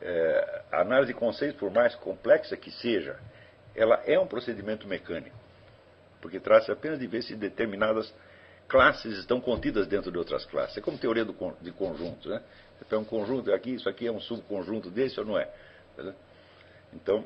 é, 0.01 0.63
a 0.71 0.81
análise 0.81 1.13
de 1.13 1.19
conceitos, 1.19 1.59
por 1.59 1.71
mais 1.71 1.95
complexa 1.95 2.55
que 2.55 2.71
seja, 2.71 3.19
ela 3.75 4.01
é 4.05 4.17
um 4.19 4.27
procedimento 4.27 4.87
mecânico, 4.87 5.35
porque 6.21 6.39
trata-se 6.39 6.71
apenas 6.71 6.99
de 6.99 7.07
ver 7.07 7.21
se 7.23 7.35
determinadas 7.35 8.13
classes 8.67 9.17
estão 9.17 9.41
contidas 9.41 9.87
dentro 9.87 10.11
de 10.11 10.17
outras 10.17 10.45
classes. 10.45 10.77
É 10.77 10.81
como 10.81 10.97
teoria 10.97 11.25
do, 11.25 11.33
de 11.59 11.71
conjuntos. 11.71 12.27
Né? 12.27 12.41
Então, 12.85 13.01
um 13.01 13.05
conjunto 13.05 13.51
aqui, 13.53 13.73
isso 13.73 13.89
aqui 13.89 14.07
é 14.07 14.11
um 14.11 14.19
subconjunto 14.19 14.89
desse 14.89 15.19
ou 15.19 15.25
não 15.25 15.37
é? 15.37 15.49
Então, 16.93 17.25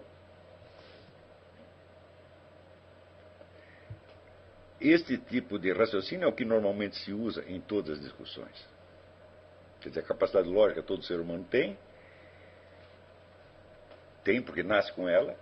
este 4.83 5.17
tipo 5.17 5.57
de 5.57 5.71
raciocínio 5.71 6.25
é 6.25 6.27
o 6.27 6.33
que 6.33 6.43
normalmente 6.43 6.97
se 6.97 7.13
usa 7.13 7.43
em 7.47 7.61
todas 7.61 7.97
as 7.97 8.03
discussões. 8.03 8.67
Quer 9.79 9.89
dizer, 9.89 10.01
a 10.01 10.03
capacidade 10.03 10.49
lógica 10.49 10.83
todo 10.83 11.03
ser 11.03 11.19
humano 11.19 11.45
tem, 11.49 11.77
tem 14.23 14.41
porque 14.41 14.61
nasce 14.61 14.91
com 14.91 15.07
ela, 15.07 15.37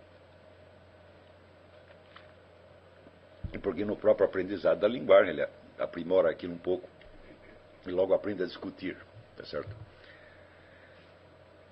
e 3.53 3.57
porque 3.57 3.83
no 3.83 3.95
próprio 3.95 4.27
aprendizado 4.27 4.79
da 4.79 4.87
linguagem 4.87 5.33
ele 5.33 5.47
aprimora 5.77 6.29
aquilo 6.29 6.53
um 6.53 6.59
pouco 6.59 6.87
e 7.85 7.89
logo 7.91 8.13
aprende 8.13 8.43
a 8.43 8.45
discutir, 8.45 8.95
tá 9.35 9.43
certo? 9.43 9.75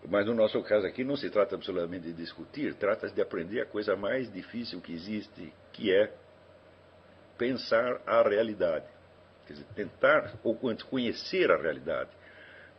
Mas 0.08 0.26
no 0.26 0.34
nosso 0.34 0.62
caso 0.64 0.88
aqui 0.88 1.04
não 1.04 1.16
se 1.16 1.30
trata 1.30 1.56
absolutamente 1.56 2.06
de 2.06 2.14
discutir, 2.14 2.74
trata-se 2.76 3.14
de 3.14 3.22
aprender 3.22 3.62
a 3.62 3.66
coisa 3.66 3.96
mais 3.96 4.32
difícil 4.32 4.82
que 4.82 4.94
existe, 4.94 5.54
que 5.72 5.94
é 5.94 6.12
pensar 7.40 8.00
a 8.06 8.22
realidade. 8.22 8.86
Quer 9.48 9.54
dizer, 9.54 9.66
tentar, 9.74 10.36
ou 10.44 10.56
conhecer 10.56 11.50
a 11.50 11.58
realidade, 11.58 12.12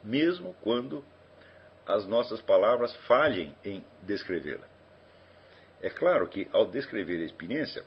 mesmo 0.04 0.54
quando 0.62 1.04
as 1.84 2.06
nossas 2.06 2.40
palavras 2.42 2.94
falhem 3.08 3.52
em 3.64 3.84
descrevê-la. 4.02 4.68
É 5.82 5.90
claro 5.90 6.28
que, 6.28 6.48
ao 6.52 6.66
descrever 6.66 7.20
a 7.20 7.24
experiência, 7.24 7.84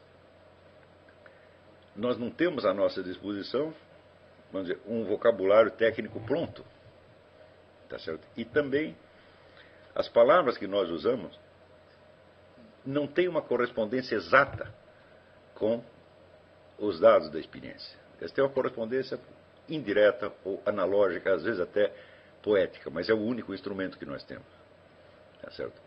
nós 1.96 2.18
não 2.18 2.30
temos 2.30 2.66
à 2.66 2.74
nossa 2.74 3.02
disposição 3.02 3.74
dizer, 4.52 4.80
um 4.86 5.06
vocabulário 5.06 5.72
técnico 5.72 6.20
pronto. 6.22 6.66
Tá 7.88 7.98
certo? 8.00 8.28
E 8.36 8.44
também 8.44 8.96
as 9.96 10.10
palavras 10.10 10.58
que 10.58 10.68
nós 10.68 10.90
usamos 10.90 11.40
não 12.86 13.08
têm 13.08 13.28
uma 13.28 13.42
correspondência 13.42 14.16
exata 14.16 14.74
com 15.56 15.84
os 16.78 17.00
dados 17.00 17.30
da 17.30 17.40
experiência. 17.40 17.98
Eles 18.20 18.32
têm 18.32 18.44
uma 18.44 18.50
correspondência 18.50 19.20
indireta 19.68 20.32
ou 20.44 20.62
analógica, 20.66 21.34
às 21.34 21.44
vezes 21.44 21.60
até 21.60 21.92
poética, 22.42 22.90
mas 22.90 23.10
é 23.10 23.14
o 23.14 23.20
único 23.20 23.54
instrumento 23.54 23.98
que 23.98 24.06
nós 24.06 24.24
temos. 24.24 24.48
Tá 25.42 25.52
certo? 25.52 25.82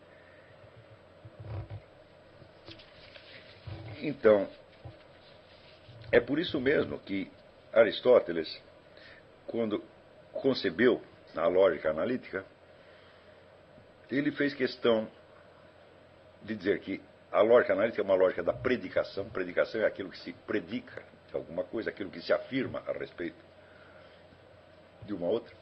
Então, 3.99 4.49
é 6.12 6.20
por 6.20 6.38
isso 6.38 6.61
mesmo 6.61 6.99
que 7.01 7.31
Aristóteles, 7.72 8.61
quando 9.46 9.83
concebeu 10.33 11.03
a 11.35 11.46
lógica 11.46 11.90
analítica, 11.90 12.44
ele 14.11 14.31
fez 14.31 14.55
questão 14.55 15.09
de 16.42 16.55
dizer 16.55 16.79
que 16.81 17.01
a 17.37 17.42
lógica 17.42 17.75
analítica 17.75 18.01
é 18.01 18.05
uma 18.05 18.14
lógica 18.14 18.42
da 18.42 18.55
predicação. 18.55 19.29
Predicação 19.29 19.83
é 19.83 19.87
aquilo 19.87 20.11
que 20.11 20.18
se 20.18 20.33
predica 20.46 21.03
de 21.29 21.37
alguma 21.37 21.64
coisa, 21.64 21.90
aquilo 21.90 22.11
que 22.11 22.22
se 22.22 22.33
afirma 22.33 22.83
a 22.87 22.92
respeito 22.92 23.44
de 25.05 25.12
uma 25.12 25.27
outra. 25.27 25.55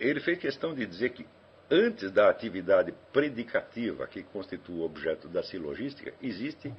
Ele 0.00 0.20
fez 0.20 0.38
questão 0.38 0.74
de 0.74 0.86
dizer 0.86 1.10
que 1.10 1.26
antes 1.70 2.10
da 2.10 2.30
atividade 2.30 2.94
predicativa 3.12 4.06
que 4.06 4.22
constitui 4.22 4.76
o 4.76 4.84
objeto 4.84 5.28
da 5.28 5.42
silogística, 5.42 6.14
existe 6.22 6.72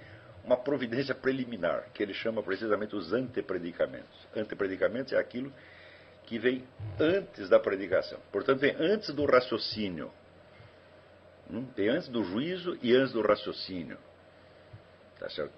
uma 0.44 0.58
providência 0.58 1.14
preliminar, 1.14 1.90
que 1.94 2.02
ele 2.02 2.14
chama 2.14 2.42
precisamente 2.42 2.96
os 2.96 3.14
antepredicamentos. 3.14 4.28
Antepredicamentos 4.36 5.14
é 5.14 5.18
aquilo 5.18 5.54
que 6.24 6.40
vem 6.40 6.64
antes 7.00 7.50
da 7.50 7.60
predicação. 7.60 8.20
Portanto, 8.32 8.60
vem 8.62 8.76
antes 8.80 9.14
do 9.14 9.26
raciocínio. 9.26 10.12
Vem 11.76 11.90
antes 11.90 12.08
do 12.08 12.24
juízo 12.24 12.78
e 12.82 12.96
antes 12.96 13.14
do 13.14 13.22
raciocínio. 13.22 13.98
Tá 15.20 15.30
certo? 15.30 15.54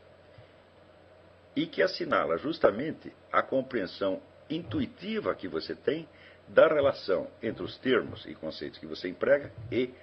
E 1.55 1.65
que 1.65 1.81
assinala 1.81 2.37
justamente 2.37 3.11
a 3.31 3.41
compreensão 3.41 4.21
intuitiva 4.49 5.33
que 5.33 5.47
você 5.47 5.75
tem 5.75 6.07
da 6.47 6.67
relação 6.67 7.27
entre 7.41 7.63
os 7.63 7.77
termos 7.79 8.25
e 8.25 8.35
conceitos 8.35 8.79
que 8.79 8.85
você 8.85 9.09
emprega 9.09 9.51
e 9.71 9.93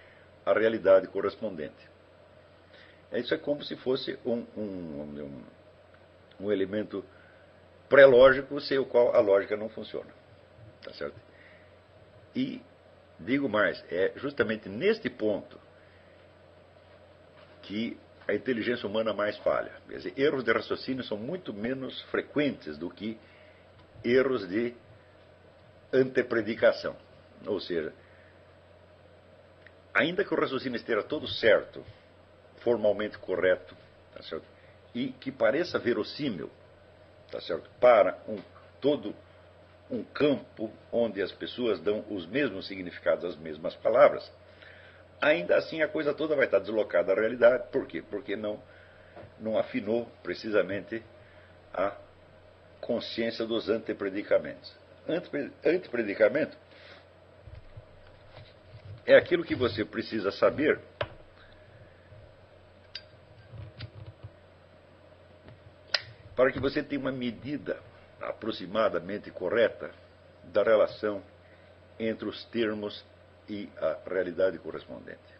a 0.44 0.52
realidade 0.52 1.06
correspondente. 1.08 1.88
Isso 3.12 3.32
é 3.32 3.38
como 3.38 3.62
se 3.62 3.76
fosse 3.76 4.18
um, 4.24 4.44
um, 4.56 4.60
um, 4.60 5.44
um 6.40 6.52
elemento 6.52 7.04
pré-lógico 7.88 8.60
sem 8.60 8.78
o 8.78 8.84
qual 8.84 9.14
a 9.14 9.20
lógica 9.20 9.56
não 9.56 9.68
funciona. 9.68 10.10
Tá 10.82 10.92
certo? 10.92 11.18
E 12.34 12.60
digo 13.20 13.48
mais, 13.48 13.82
é 13.90 14.12
justamente 14.16 14.68
neste 14.68 15.08
ponto 15.08 15.63
que 17.64 17.98
a 18.26 18.34
inteligência 18.34 18.86
humana 18.86 19.12
mais 19.12 19.36
falha. 19.38 19.72
Quer 19.88 19.96
dizer, 19.96 20.14
erros 20.16 20.44
de 20.44 20.52
raciocínio 20.52 21.04
são 21.04 21.16
muito 21.16 21.52
menos 21.52 22.00
frequentes 22.04 22.78
do 22.78 22.88
que 22.88 23.18
erros 24.02 24.48
de 24.48 24.74
antepredicação. 25.92 26.96
Ou 27.46 27.60
seja, 27.60 27.92
ainda 29.92 30.24
que 30.24 30.32
o 30.32 30.40
raciocínio 30.40 30.76
esteja 30.76 31.02
todo 31.02 31.28
certo, 31.28 31.84
formalmente 32.58 33.18
correto, 33.18 33.76
tá 34.14 34.22
certo? 34.22 34.46
e 34.94 35.08
que 35.08 35.32
pareça 35.32 35.78
verossímil, 35.78 36.50
tá 37.30 37.40
certo? 37.40 37.68
para 37.80 38.16
um, 38.28 38.38
todo 38.80 39.14
um 39.90 40.02
campo 40.02 40.72
onde 40.90 41.20
as 41.20 41.32
pessoas 41.32 41.80
dão 41.80 42.04
os 42.08 42.26
mesmos 42.26 42.66
significados 42.66 43.24
às 43.24 43.36
mesmas 43.36 43.74
palavras, 43.76 44.30
ainda 45.20 45.56
assim 45.56 45.82
a 45.82 45.88
coisa 45.88 46.12
toda 46.14 46.36
vai 46.36 46.46
estar 46.46 46.58
deslocada 46.58 47.14
da 47.14 47.20
realidade. 47.20 47.68
Por 47.70 47.86
quê? 47.86 48.02
Porque 48.02 48.36
não, 48.36 48.62
não 49.38 49.58
afinou 49.58 50.06
precisamente 50.22 51.02
a 51.72 51.96
consciência 52.80 53.46
dos 53.46 53.68
antepredicamentos. 53.68 54.74
Antepredicamento 55.64 56.56
é 59.06 59.16
aquilo 59.16 59.44
que 59.44 59.54
você 59.54 59.84
precisa 59.84 60.30
saber 60.30 60.80
para 66.34 66.50
que 66.50 66.58
você 66.58 66.82
tenha 66.82 67.00
uma 67.00 67.12
medida 67.12 67.78
aproximadamente 68.20 69.30
correta 69.30 69.90
da 70.44 70.62
relação 70.62 71.22
entre 71.98 72.28
os 72.28 72.44
termos 72.46 73.04
e 73.48 73.68
a 73.76 73.98
realidade 74.08 74.58
correspondente. 74.58 75.34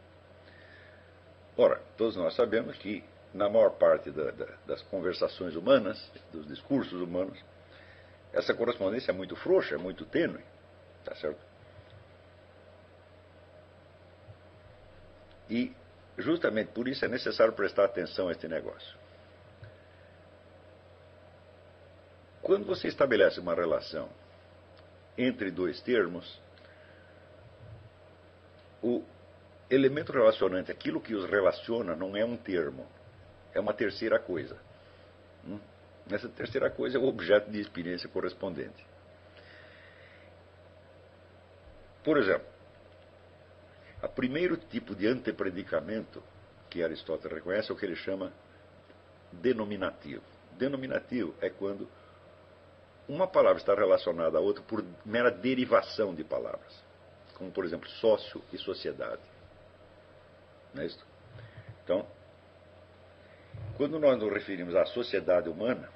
Ora, 1.56 1.80
todos 1.96 2.16
nós 2.16 2.34
sabemos 2.34 2.76
que, 2.78 3.04
na 3.32 3.48
maior 3.48 3.70
parte 3.70 4.10
da, 4.10 4.30
da, 4.30 4.46
das 4.66 4.82
conversações 4.82 5.54
humanas, 5.54 6.10
dos 6.32 6.46
discursos 6.46 7.00
humanos, 7.00 7.38
essa 8.32 8.52
correspondência 8.52 9.12
é 9.12 9.14
muito 9.14 9.36
frouxa, 9.36 9.76
é 9.76 9.78
muito 9.78 10.04
tênue, 10.04 10.42
tá 11.04 11.14
certo? 11.14 11.40
E, 15.48 15.72
justamente 16.18 16.72
por 16.72 16.88
isso, 16.88 17.04
é 17.04 17.08
necessário 17.08 17.52
prestar 17.52 17.84
atenção 17.84 18.28
a 18.28 18.32
este 18.32 18.48
negócio. 18.48 18.98
Quando 22.42 22.66
você 22.66 22.88
estabelece 22.88 23.40
uma 23.40 23.54
relação 23.54 24.10
entre 25.16 25.50
dois 25.50 25.80
termos, 25.80 26.42
o 28.85 29.03
elemento 29.70 30.12
relacionante, 30.12 30.70
aquilo 30.70 31.01
que 31.01 31.14
os 31.14 31.25
relaciona, 31.25 31.97
não 31.97 32.14
é 32.14 32.23
um 32.23 32.37
termo, 32.37 32.87
é 33.55 33.59
uma 33.59 33.73
terceira 33.73 34.18
coisa. 34.18 34.61
Hum? 35.47 35.59
Essa 36.11 36.29
terceira 36.29 36.70
coisa 36.70 36.99
é 36.99 37.01
o 37.01 37.07
objeto 37.07 37.51
de 37.51 37.59
experiência 37.59 38.11
correspondente. 38.11 38.87
Por 42.05 42.18
exemplo, 42.18 42.47
o 44.03 44.09
primeiro 44.09 44.59
tipo 44.59 44.94
de 44.94 45.07
antepredicamento 45.07 46.23
que 46.68 46.83
Aristóteles 46.83 47.38
reconhece 47.38 47.70
é 47.70 47.75
o 47.75 47.77
que 47.79 47.87
ele 47.87 47.97
chama 47.97 48.31
denominativo. 49.33 50.23
Denominativo 50.59 51.35
é 51.40 51.49
quando 51.49 51.88
uma 53.09 53.27
palavra 53.27 53.59
está 53.59 53.75
relacionada 53.75 54.37
à 54.37 54.40
outra 54.42 54.62
por 54.62 54.85
mera 55.07 55.31
derivação 55.31 56.14
de 56.14 56.23
palavras, 56.23 56.84
como 57.35 57.51
por 57.51 57.64
exemplo 57.64 57.88
sócio 57.88 58.42
e 58.53 58.59
sociedade. 58.59 59.23
Não 60.73 60.83
é 60.83 60.87
isso? 60.87 61.05
Então, 61.83 62.07
quando 63.77 63.99
nós 63.99 64.18
nos 64.18 64.33
referimos 64.33 64.75
à 64.75 64.87
sociedade 64.87 65.49
humana, 65.49 65.88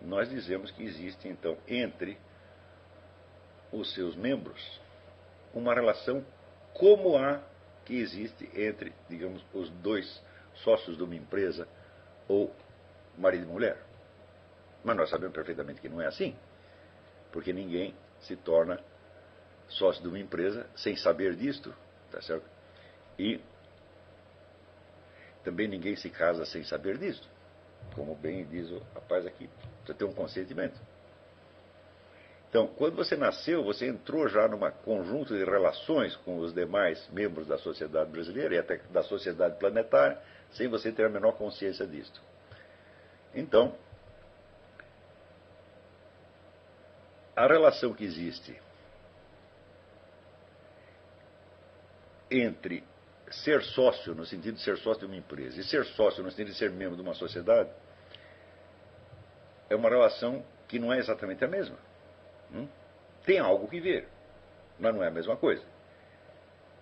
nós 0.00 0.28
dizemos 0.28 0.70
que 0.70 0.82
existe 0.82 1.28
então 1.28 1.56
entre 1.66 2.18
os 3.72 3.92
seus 3.94 4.14
membros 4.14 4.80
uma 5.52 5.74
relação 5.74 6.24
como 6.72 7.16
a 7.16 7.40
que 7.84 7.96
existe 7.96 8.48
entre, 8.54 8.92
digamos, 9.08 9.44
os 9.52 9.70
dois 9.70 10.22
sócios 10.56 10.96
de 10.96 11.02
uma 11.02 11.14
empresa 11.14 11.68
ou 12.28 12.54
marido 13.16 13.44
e 13.44 13.46
mulher. 13.46 13.78
Mas 14.82 14.96
nós 14.96 15.10
sabemos 15.10 15.34
perfeitamente 15.34 15.80
que 15.80 15.88
não 15.88 16.00
é 16.00 16.06
assim, 16.06 16.36
porque 17.32 17.52
ninguém 17.52 17.94
se 18.20 18.36
torna 18.36 18.80
sócio 19.68 20.02
de 20.02 20.08
uma 20.08 20.18
empresa 20.18 20.66
sem 20.76 20.96
saber 20.96 21.34
disto, 21.34 21.74
tá 22.10 22.20
certo? 22.20 22.44
E 23.18 23.40
também 25.42 25.68
ninguém 25.68 25.96
se 25.96 26.08
casa 26.10 26.44
sem 26.44 26.64
saber 26.64 26.98
disto, 26.98 27.28
como 27.94 28.14
bem 28.14 28.44
diz 28.46 28.70
o 28.70 28.78
rapaz 28.94 29.26
aqui, 29.26 29.48
precisa 29.78 29.94
ter 29.98 30.04
um 30.04 30.12
consentimento. 30.12 30.80
Então, 32.48 32.68
quando 32.68 32.94
você 32.94 33.16
nasceu, 33.16 33.64
você 33.64 33.88
entrou 33.88 34.28
já 34.28 34.46
num 34.46 34.60
conjunto 34.84 35.36
de 35.36 35.44
relações 35.44 36.14
com 36.18 36.38
os 36.38 36.54
demais 36.54 37.04
membros 37.10 37.48
da 37.48 37.58
sociedade 37.58 38.12
brasileira 38.12 38.54
e 38.54 38.58
até 38.58 38.76
da 38.90 39.02
sociedade 39.02 39.58
planetária, 39.58 40.18
sem 40.52 40.68
você 40.68 40.92
ter 40.92 41.04
a 41.04 41.08
menor 41.08 41.32
consciência 41.32 41.84
disto. 41.84 42.22
Então, 43.34 43.74
a 47.34 47.44
relação 47.48 47.92
que 47.92 48.04
existe 48.04 48.56
entre 52.42 52.84
ser 53.30 53.62
sócio, 53.62 54.14
no 54.14 54.24
sentido 54.26 54.54
de 54.54 54.62
ser 54.62 54.76
sócio 54.78 55.00
de 55.00 55.06
uma 55.06 55.16
empresa, 55.16 55.60
e 55.60 55.64
ser 55.64 55.84
sócio 55.84 56.22
no 56.22 56.30
sentido 56.30 56.48
de 56.48 56.54
ser 56.58 56.70
membro 56.70 56.96
de 56.96 57.02
uma 57.02 57.14
sociedade, 57.14 57.70
é 59.70 59.74
uma 59.74 59.88
relação 59.88 60.44
que 60.68 60.78
não 60.78 60.92
é 60.92 60.98
exatamente 60.98 61.44
a 61.44 61.48
mesma. 61.48 61.76
Hum? 62.52 62.68
Tem 63.24 63.38
algo 63.38 63.68
que 63.68 63.80
ver, 63.80 64.08
mas 64.78 64.94
não 64.94 65.02
é 65.02 65.08
a 65.08 65.10
mesma 65.10 65.36
coisa. 65.36 65.62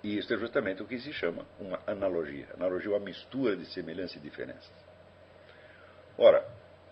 E 0.03 0.19
isso 0.19 0.33
é 0.35 0.37
justamente 0.37 0.83
o 0.83 0.87
que 0.87 0.99
se 0.99 1.13
chama 1.13 1.47
uma 1.61 1.79
analogia. 1.87 2.49
Analogia 2.55 2.91
é 2.91 2.97
uma 2.97 3.05
mistura 3.05 3.57
de 3.57 3.65
semelhança 3.67 4.19
e 4.19 4.21
diferenças. 4.21 4.73
Ora, 6.19 6.45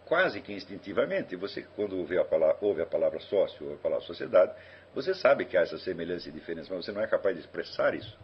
quase 0.06 0.40
que 0.40 0.52
instintivamente, 0.52 1.34
você, 1.34 1.62
quando 1.74 1.98
ouve 1.98 2.16
a 2.18 2.24
palavra, 2.24 2.58
ouve 2.60 2.82
a 2.82 2.86
palavra 2.86 3.18
sócio, 3.20 3.64
ouve 3.64 3.74
a 3.76 3.82
palavra 3.82 4.06
sociedade, 4.06 4.54
você 4.94 5.12
sabe 5.12 5.44
que 5.44 5.56
há 5.56 5.62
essa 5.62 5.78
semelhança 5.78 6.28
e 6.28 6.32
diferença, 6.32 6.72
mas 6.72 6.84
você 6.84 6.92
não 6.92 7.02
é 7.02 7.06
capaz 7.08 7.34
de 7.34 7.42
expressar 7.42 7.94
isso 7.94 8.16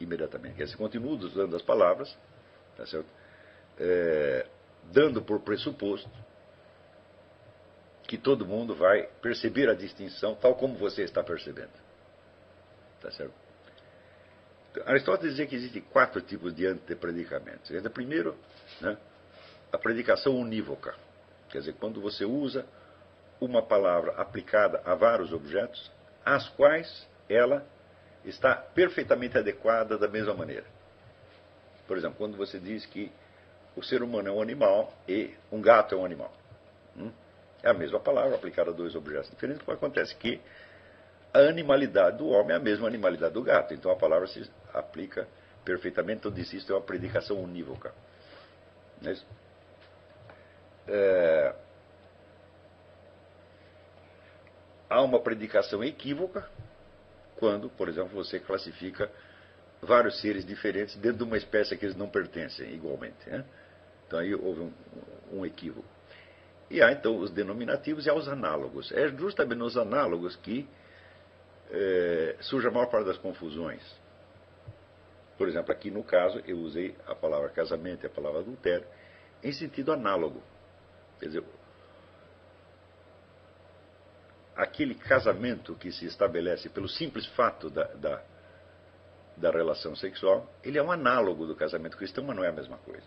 imediatamente. 0.00 0.56
Quer 0.56 0.64
dizer, 0.64 0.76
continua 0.76 1.12
usando 1.16 1.54
as 1.56 1.62
palavras, 1.62 2.16
tá 2.76 2.86
certo? 2.86 3.08
É, 3.78 4.46
dando 4.92 5.22
por 5.22 5.40
pressuposto 5.40 6.10
que 8.06 8.18
todo 8.18 8.46
mundo 8.46 8.74
vai 8.74 9.08
perceber 9.22 9.68
a 9.68 9.74
distinção 9.74 10.34
tal 10.34 10.54
como 10.54 10.74
você 10.76 11.02
está 11.02 11.22
percebendo. 11.22 11.72
Tá 13.00 13.10
certo? 13.10 13.34
Aristóteles 14.86 15.32
dizia 15.32 15.46
que 15.46 15.54
existem 15.54 15.82
quatro 15.82 16.20
tipos 16.20 16.54
de 16.54 16.66
antepredicamentos. 16.66 17.70
Primeiro, 17.92 18.36
né, 18.80 18.98
a 19.72 19.78
predicação 19.78 20.36
unívoca. 20.36 20.94
Quer 21.48 21.58
dizer, 21.58 21.74
quando 21.74 22.00
você 22.00 22.24
usa 22.24 22.66
uma 23.40 23.62
palavra 23.62 24.12
aplicada 24.12 24.82
a 24.84 24.94
vários 24.94 25.32
objetos, 25.32 25.90
às 26.24 26.48
quais 26.50 27.08
ela 27.28 27.64
está 28.24 28.54
perfeitamente 28.54 29.36
adequada 29.36 29.98
da 29.98 30.08
mesma 30.08 30.34
maneira. 30.34 30.64
Por 31.86 31.96
exemplo, 31.96 32.16
quando 32.16 32.36
você 32.36 32.58
diz 32.58 32.86
que 32.86 33.12
o 33.76 33.82
ser 33.82 34.02
humano 34.02 34.28
é 34.28 34.32
um 34.32 34.40
animal 34.40 34.92
e 35.06 35.34
um 35.52 35.60
gato 35.60 35.94
é 35.94 35.98
um 35.98 36.04
animal. 36.04 36.32
Hum? 36.96 37.10
É 37.62 37.70
a 37.70 37.74
mesma 37.74 38.00
palavra 38.00 38.34
aplicada 38.34 38.70
a 38.70 38.74
dois 38.74 38.94
objetos 38.94 39.30
diferentes, 39.30 39.62
que 39.62 39.70
acontece 39.70 40.14
que 40.16 40.40
a 41.32 41.40
animalidade 41.40 42.18
do 42.18 42.28
homem 42.28 42.52
é 42.52 42.56
a 42.56 42.60
mesma 42.60 42.86
animalidade 42.86 43.34
do 43.34 43.42
gato. 43.42 43.74
Então 43.74 43.90
a 43.90 43.96
palavra 43.96 44.26
se 44.26 44.48
aplica 44.72 45.26
perfeitamente. 45.64 46.18
Então, 46.20 46.30
diz 46.30 46.52
isso 46.52 46.72
é 46.72 46.74
uma 46.76 46.82
predicação 46.82 47.42
unívoca. 47.42 47.92
É 49.04 49.16
é... 50.86 51.54
Há 54.88 55.00
uma 55.00 55.18
predicação 55.18 55.82
equívoca 55.82 56.48
quando, 57.44 57.68
por 57.68 57.90
exemplo, 57.90 58.14
você 58.14 58.40
classifica 58.40 59.10
vários 59.82 60.18
seres 60.22 60.46
diferentes 60.46 60.96
dentro 60.96 61.18
de 61.18 61.24
uma 61.24 61.36
espécie 61.36 61.76
que 61.76 61.84
eles 61.84 61.94
não 61.94 62.08
pertencem 62.08 62.72
igualmente. 62.72 63.28
Né? 63.28 63.44
Então 64.06 64.18
aí 64.18 64.34
houve 64.34 64.60
um, 64.60 64.72
um, 65.30 65.44
equívoco. 65.44 65.86
E 66.70 66.80
há 66.80 66.90
então 66.90 67.18
os 67.18 67.30
denominativos 67.30 68.06
e 68.06 68.08
há 68.08 68.14
os 68.14 68.28
análogos. 68.28 68.90
É 68.92 69.08
justamente 69.08 69.58
nos 69.58 69.76
análogos 69.76 70.36
que 70.36 70.66
é, 71.70 72.36
surge 72.40 72.66
a 72.66 72.70
maior 72.70 72.86
parte 72.86 73.08
das 73.08 73.18
confusões. 73.18 73.82
Por 75.36 75.46
exemplo, 75.46 75.70
aqui 75.70 75.90
no 75.90 76.02
caso, 76.02 76.42
eu 76.46 76.56
usei 76.56 76.96
a 77.06 77.14
palavra 77.14 77.50
casamento 77.50 78.04
e 78.04 78.06
a 78.06 78.10
palavra 78.10 78.40
adultério 78.40 78.86
em 79.42 79.52
sentido 79.52 79.92
análogo. 79.92 80.42
Quer 81.20 81.26
dizer, 81.26 81.44
aquele 84.56 84.94
casamento 84.94 85.74
que 85.74 85.90
se 85.90 86.06
estabelece 86.06 86.68
pelo 86.68 86.88
simples 86.88 87.26
fato 87.28 87.68
da, 87.68 87.84
da, 87.84 88.22
da, 89.36 89.50
relação 89.50 89.96
sexual, 89.96 90.48
ele 90.62 90.78
é 90.78 90.82
um 90.82 90.92
análogo 90.92 91.46
do 91.46 91.56
casamento 91.56 91.96
cristão, 91.96 92.24
mas 92.24 92.36
não 92.36 92.44
é 92.44 92.48
a 92.48 92.52
mesma 92.52 92.78
coisa. 92.78 93.06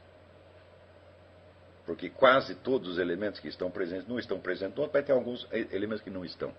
Porque 1.86 2.10
quase 2.10 2.56
todos 2.56 2.90
os 2.90 2.98
elementos 2.98 3.40
que 3.40 3.48
estão 3.48 3.72
presentes 3.72 4.08
não 4.08 4.20
estão 4.20 4.40
presentes 4.40 4.78
vai 4.92 5.02
ter 5.02 5.14
alguns 5.14 5.48
elementos 5.52 6.04
que 6.04 6.10
não 6.10 6.26
estão. 6.26 6.54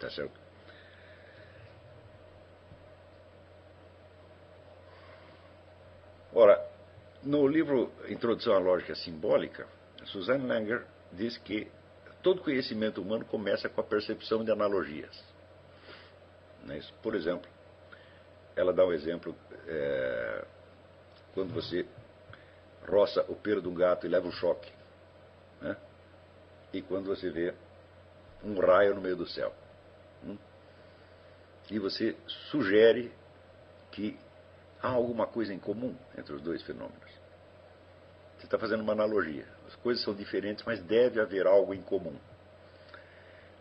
Tá 0.00 0.10
certo? 0.10 0.46
Ora, 6.32 6.62
no 7.22 7.46
livro 7.46 7.92
Introdução 8.08 8.54
à 8.54 8.58
Lógica 8.58 8.94
Simbólica, 8.94 9.66
Suzanne 10.04 10.46
Langer 10.46 10.84
diz 11.12 11.36
que 11.38 11.70
todo 12.26 12.42
conhecimento 12.42 13.00
humano 13.00 13.24
começa 13.24 13.68
com 13.68 13.80
a 13.80 13.84
percepção 13.84 14.44
de 14.44 14.50
analogias. 14.50 15.16
É 16.68 16.80
Por 17.00 17.14
exemplo, 17.14 17.48
ela 18.56 18.72
dá 18.72 18.84
um 18.84 18.92
exemplo 18.92 19.32
é, 19.68 20.44
quando 21.32 21.54
você 21.54 21.86
roça 22.84 23.24
o 23.28 23.36
pelo 23.36 23.62
de 23.62 23.68
um 23.68 23.74
gato 23.74 24.06
e 24.06 24.08
leva 24.08 24.26
um 24.26 24.32
choque. 24.32 24.72
Né? 25.60 25.76
E 26.72 26.82
quando 26.82 27.06
você 27.06 27.30
vê 27.30 27.54
um 28.42 28.58
raio 28.58 28.96
no 28.96 29.00
meio 29.00 29.14
do 29.14 29.28
céu. 29.28 29.54
Hum? 30.24 30.36
E 31.70 31.78
você 31.78 32.16
sugere 32.50 33.12
que 33.92 34.18
há 34.82 34.88
alguma 34.88 35.28
coisa 35.28 35.54
em 35.54 35.60
comum 35.60 35.94
entre 36.18 36.34
os 36.34 36.42
dois 36.42 36.60
fenômenos. 36.62 37.12
Você 38.36 38.46
está 38.46 38.58
fazendo 38.58 38.80
uma 38.80 38.94
analogia. 38.94 39.46
As 39.76 39.82
coisas 39.82 40.02
são 40.02 40.14
diferentes, 40.14 40.64
mas 40.64 40.80
deve 40.82 41.20
haver 41.20 41.46
algo 41.46 41.72
em 41.72 41.82
comum. 41.82 42.16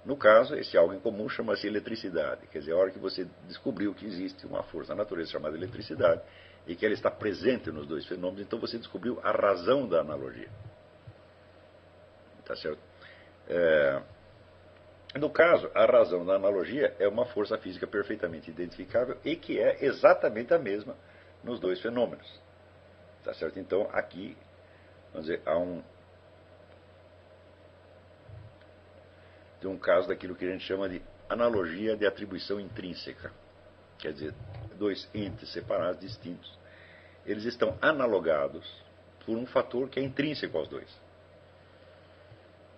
No 0.05 0.15
caso, 0.15 0.55
esse 0.55 0.77
algo 0.77 0.93
em 0.93 0.99
comum 0.99 1.27
chama-se 1.27 1.65
eletricidade. 1.65 2.45
Quer 2.47 2.59
dizer, 2.59 2.73
a 2.73 2.77
hora 2.77 2.91
que 2.91 2.99
você 2.99 3.27
descobriu 3.47 3.93
que 3.93 4.05
existe 4.05 4.45
uma 4.45 4.61
força 4.63 4.93
na 4.93 5.01
natureza 5.01 5.31
chamada 5.31 5.57
eletricidade 5.57 6.21
e 6.67 6.75
que 6.75 6.85
ela 6.85 6.93
está 6.93 7.09
presente 7.09 7.71
nos 7.71 7.87
dois 7.87 8.05
fenômenos, 8.05 8.41
então 8.41 8.59
você 8.59 8.77
descobriu 8.77 9.19
a 9.23 9.31
razão 9.31 9.87
da 9.87 10.01
analogia. 10.01 10.49
Tá 12.45 12.55
certo? 12.55 12.79
É... 13.49 14.01
No 15.15 15.29
caso, 15.29 15.71
a 15.73 15.85
razão 15.85 16.25
da 16.25 16.35
analogia 16.35 16.95
é 16.99 17.07
uma 17.07 17.25
força 17.25 17.57
física 17.57 17.87
perfeitamente 17.87 18.51
identificável 18.51 19.17
e 19.23 19.35
que 19.35 19.59
é 19.59 19.85
exatamente 19.85 20.53
a 20.53 20.59
mesma 20.59 20.95
nos 21.43 21.59
dois 21.59 21.81
fenômenos. 21.81 22.27
Tá 23.23 23.33
certo? 23.33 23.57
Então, 23.57 23.89
aqui, 23.91 24.37
vamos 25.13 25.27
dizer, 25.27 25.41
há 25.45 25.57
um, 25.57 25.81
tem 29.65 29.73
um 29.73 29.79
caso 29.79 30.07
daquilo 30.07 30.35
que 30.35 30.45
a 30.45 30.51
gente 30.51 30.63
chama 30.63 30.87
de 30.87 31.01
analogia 31.27 31.97
de 31.97 32.05
atribuição 32.05 32.59
intrínseca. 32.59 33.33
Quer 33.97 34.13
dizer, 34.13 34.33
dois 34.77 35.09
entes 35.11 35.51
separados, 35.51 35.99
distintos. 35.99 36.55
Eles 37.25 37.45
estão 37.45 37.75
analogados 37.81 38.63
por 39.25 39.35
um 39.35 39.47
fator 39.47 39.89
que 39.89 39.99
é 39.99 40.03
intrínseco 40.03 40.55
aos 40.55 40.67
dois. 40.67 40.87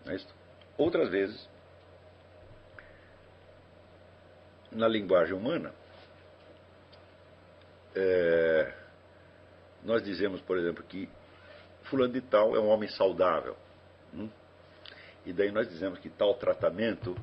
É 0.05 0.17
Outras 0.77 1.09
vezes, 1.09 1.49
na 4.71 4.87
linguagem 4.87 5.33
humana, 5.33 5.73
é, 7.93 8.73
nós 9.83 10.01
dizemos, 10.01 10.39
por 10.39 10.57
exemplo, 10.57 10.85
que 10.85 11.09
fulano 11.83 12.13
de 12.13 12.21
tal 12.21 12.55
é 12.55 12.59
um 12.61 12.69
homem 12.69 12.87
saudável. 12.87 13.57
Hum? 14.13 14.29
E 15.27 15.33
daí 15.33 15.51
nós 15.51 15.67
dizemos 15.67 15.99
que 15.99 16.09
tal 16.09 16.35
tratamento 16.35 17.13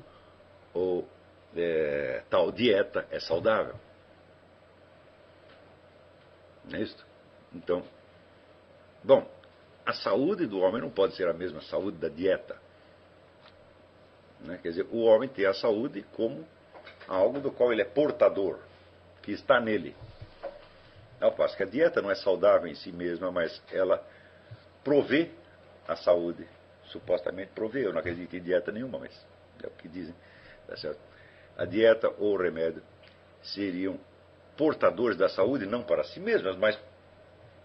ou 0.74 1.08
é, 1.56 2.22
tal 2.28 2.52
dieta 2.52 3.08
é 3.10 3.18
saudável. 3.18 3.76
Não 6.66 6.78
é 6.78 6.82
isso? 6.82 7.06
Então, 7.54 7.82
bom, 9.02 9.26
a 9.86 9.94
saúde 9.94 10.46
do 10.46 10.58
homem 10.58 10.82
não 10.82 10.90
pode 10.90 11.16
ser 11.16 11.26
a 11.28 11.32
mesma 11.32 11.62
saúde 11.62 11.96
da 11.96 12.10
dieta. 12.10 12.60
Né? 14.40 14.58
Quer 14.62 14.68
dizer, 14.68 14.86
o 14.90 15.00
homem 15.04 15.26
tem 15.26 15.46
a 15.46 15.54
saúde 15.54 16.02
como 16.12 16.46
algo 17.08 17.40
do 17.40 17.50
qual 17.50 17.72
ele 17.72 17.80
é 17.80 17.86
portador, 17.86 18.58
que 19.22 19.32
está 19.32 19.58
nele. 19.58 19.96
Ao 21.18 21.32
passo 21.32 21.56
que 21.56 21.62
a 21.62 21.66
dieta 21.66 22.02
não 22.02 22.10
é 22.10 22.14
saudável 22.16 22.66
em 22.66 22.74
si 22.74 22.92
mesma, 22.92 23.32
mas 23.32 23.62
ela 23.72 24.06
provê 24.82 25.30
a 25.88 25.96
saúde 25.96 26.46
supostamente 26.86 27.52
provê. 27.52 27.86
Eu 27.86 27.92
não 27.92 28.00
acredito 28.00 28.34
em 28.36 28.42
dieta 28.42 28.70
nenhuma, 28.72 28.98
mas 28.98 29.26
é 29.62 29.66
o 29.66 29.70
que 29.70 29.88
dizem. 29.88 30.14
Tá 30.66 30.76
certo? 30.76 31.00
A 31.56 31.64
dieta 31.64 32.08
ou 32.18 32.34
o 32.34 32.36
remédio 32.36 32.82
seriam 33.42 33.98
portadores 34.56 35.16
da 35.16 35.28
saúde, 35.28 35.66
não 35.66 35.82
para 35.82 36.04
si 36.04 36.20
mesmas, 36.20 36.56
mas 36.56 36.78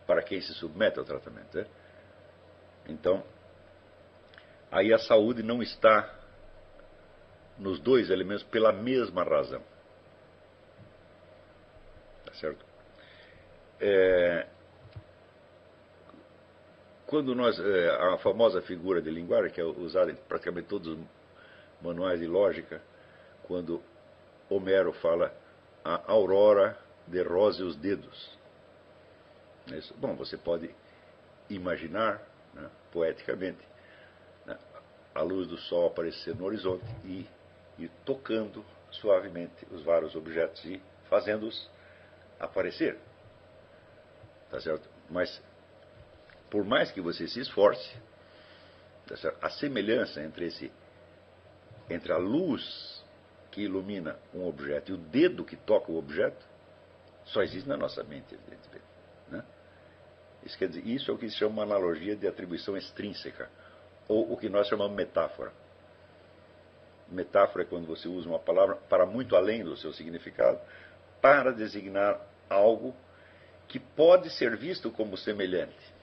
para 0.06 0.24
quem 0.24 0.42
se 0.42 0.54
submete 0.56 1.00
ao 1.00 1.06
tratamento. 1.06 1.58
Né? 1.58 1.66
Então, 2.88 3.24
aí 4.72 4.94
a 4.94 5.00
saúde 5.00 5.44
não 5.44 5.62
está 5.62 6.16
nos 7.58 7.80
dois 7.80 8.10
elementos 8.10 8.44
pela 8.46 8.72
mesma 8.72 9.24
razão. 9.24 9.62
Tá 12.26 12.34
certo? 12.34 12.66
É, 13.80 14.48
quando 17.10 17.34
nós. 17.34 17.60
É, 17.60 17.90
a 17.90 18.18
famosa 18.20 18.62
figura 18.62 19.02
de 19.02 19.10
linguagem, 19.10 19.52
que 19.52 19.60
é 19.60 19.64
usada 19.64 20.12
em 20.12 20.16
praticamente 20.16 20.68
todos 20.68 20.98
manuais 21.82 22.20
de 22.20 22.28
lógica 22.28 22.82
quando 23.44 23.82
Homero 24.48 24.94
fala 24.94 25.34
a 25.84 26.12
aurora 26.12 26.78
de 27.08 27.22
rosa 27.24 27.64
os 27.64 27.76
dedos. 27.76 28.38
É 29.72 29.80
Bom, 29.98 30.16
você 30.16 30.38
pode 30.38 30.70
imaginar, 31.50 32.22
né, 32.54 32.70
poeticamente, 32.92 33.60
né, 34.46 34.58
a 35.16 35.22
luz 35.22 35.48
do 35.48 35.58
sol 35.58 35.88
aparecer 35.88 36.36
no 36.36 36.46
horizonte 36.46 36.86
e 37.04 37.28
ir 37.80 37.90
tocando 38.06 38.64
suavemente 38.92 39.66
os 39.72 39.82
vários 39.82 40.16
objetos 40.16 40.64
e 40.66 40.80
fazendo-os 41.10 41.70
aparecer. 42.40 42.98
Tá 44.52 44.60
certo? 44.60 44.88
Mas, 45.10 45.42
por 46.50 46.64
mais 46.64 46.92
que 46.92 47.02
você 47.02 47.28
se 47.28 47.40
esforce, 47.40 47.96
tá 49.08 49.16
a 49.42 49.50
semelhança 49.50 50.22
entre, 50.22 50.46
esse, 50.46 50.72
entre 51.90 52.12
a 52.12 52.18
luz 52.18 53.04
que 53.52 53.62
ilumina 53.62 54.18
um 54.34 54.48
objeto 54.48 54.92
e 54.92 54.94
o 54.94 54.98
dedo 54.98 55.44
que 55.44 55.56
toca 55.56 55.92
o 55.92 55.98
objeto 55.98 56.48
só 57.26 57.42
existe 57.44 57.68
na 57.68 57.78
nossa 57.78 58.04
mente, 58.04 58.34
evidentemente. 58.34 58.86
Né? 59.30 59.44
Isso, 60.44 60.58
quer 60.58 60.70
dizer, 60.70 60.86
isso 60.88 61.12
é 61.12 61.14
o 61.14 61.18
que 61.18 61.30
se 61.30 61.36
chama 61.36 61.54
uma 61.54 61.64
analogia 61.64 62.16
de 62.16 62.28
atribuição 62.28 62.76
extrínseca, 62.76 63.50
ou 64.08 64.34
o 64.34 64.38
que 64.38 64.50
nós 64.50 64.68
chamamos 64.68 64.96
metáfora. 64.96 65.52
Metáfora 67.08 67.64
é 67.64 67.68
quando 67.68 67.86
você 67.86 68.08
usa 68.08 68.28
uma 68.28 68.40
palavra 68.40 68.76
para 68.76 69.06
muito 69.06 69.36
além 69.36 69.64
do 69.64 69.78
seu 69.78 69.94
significado, 69.94 70.60
para 71.22 71.52
designar 71.52 72.20
algo 72.50 72.96
que 73.68 73.80
pode 73.80 74.32
ser 74.32 74.56
visto 74.58 74.90
como 74.90 75.18
semelhante, 75.18 75.94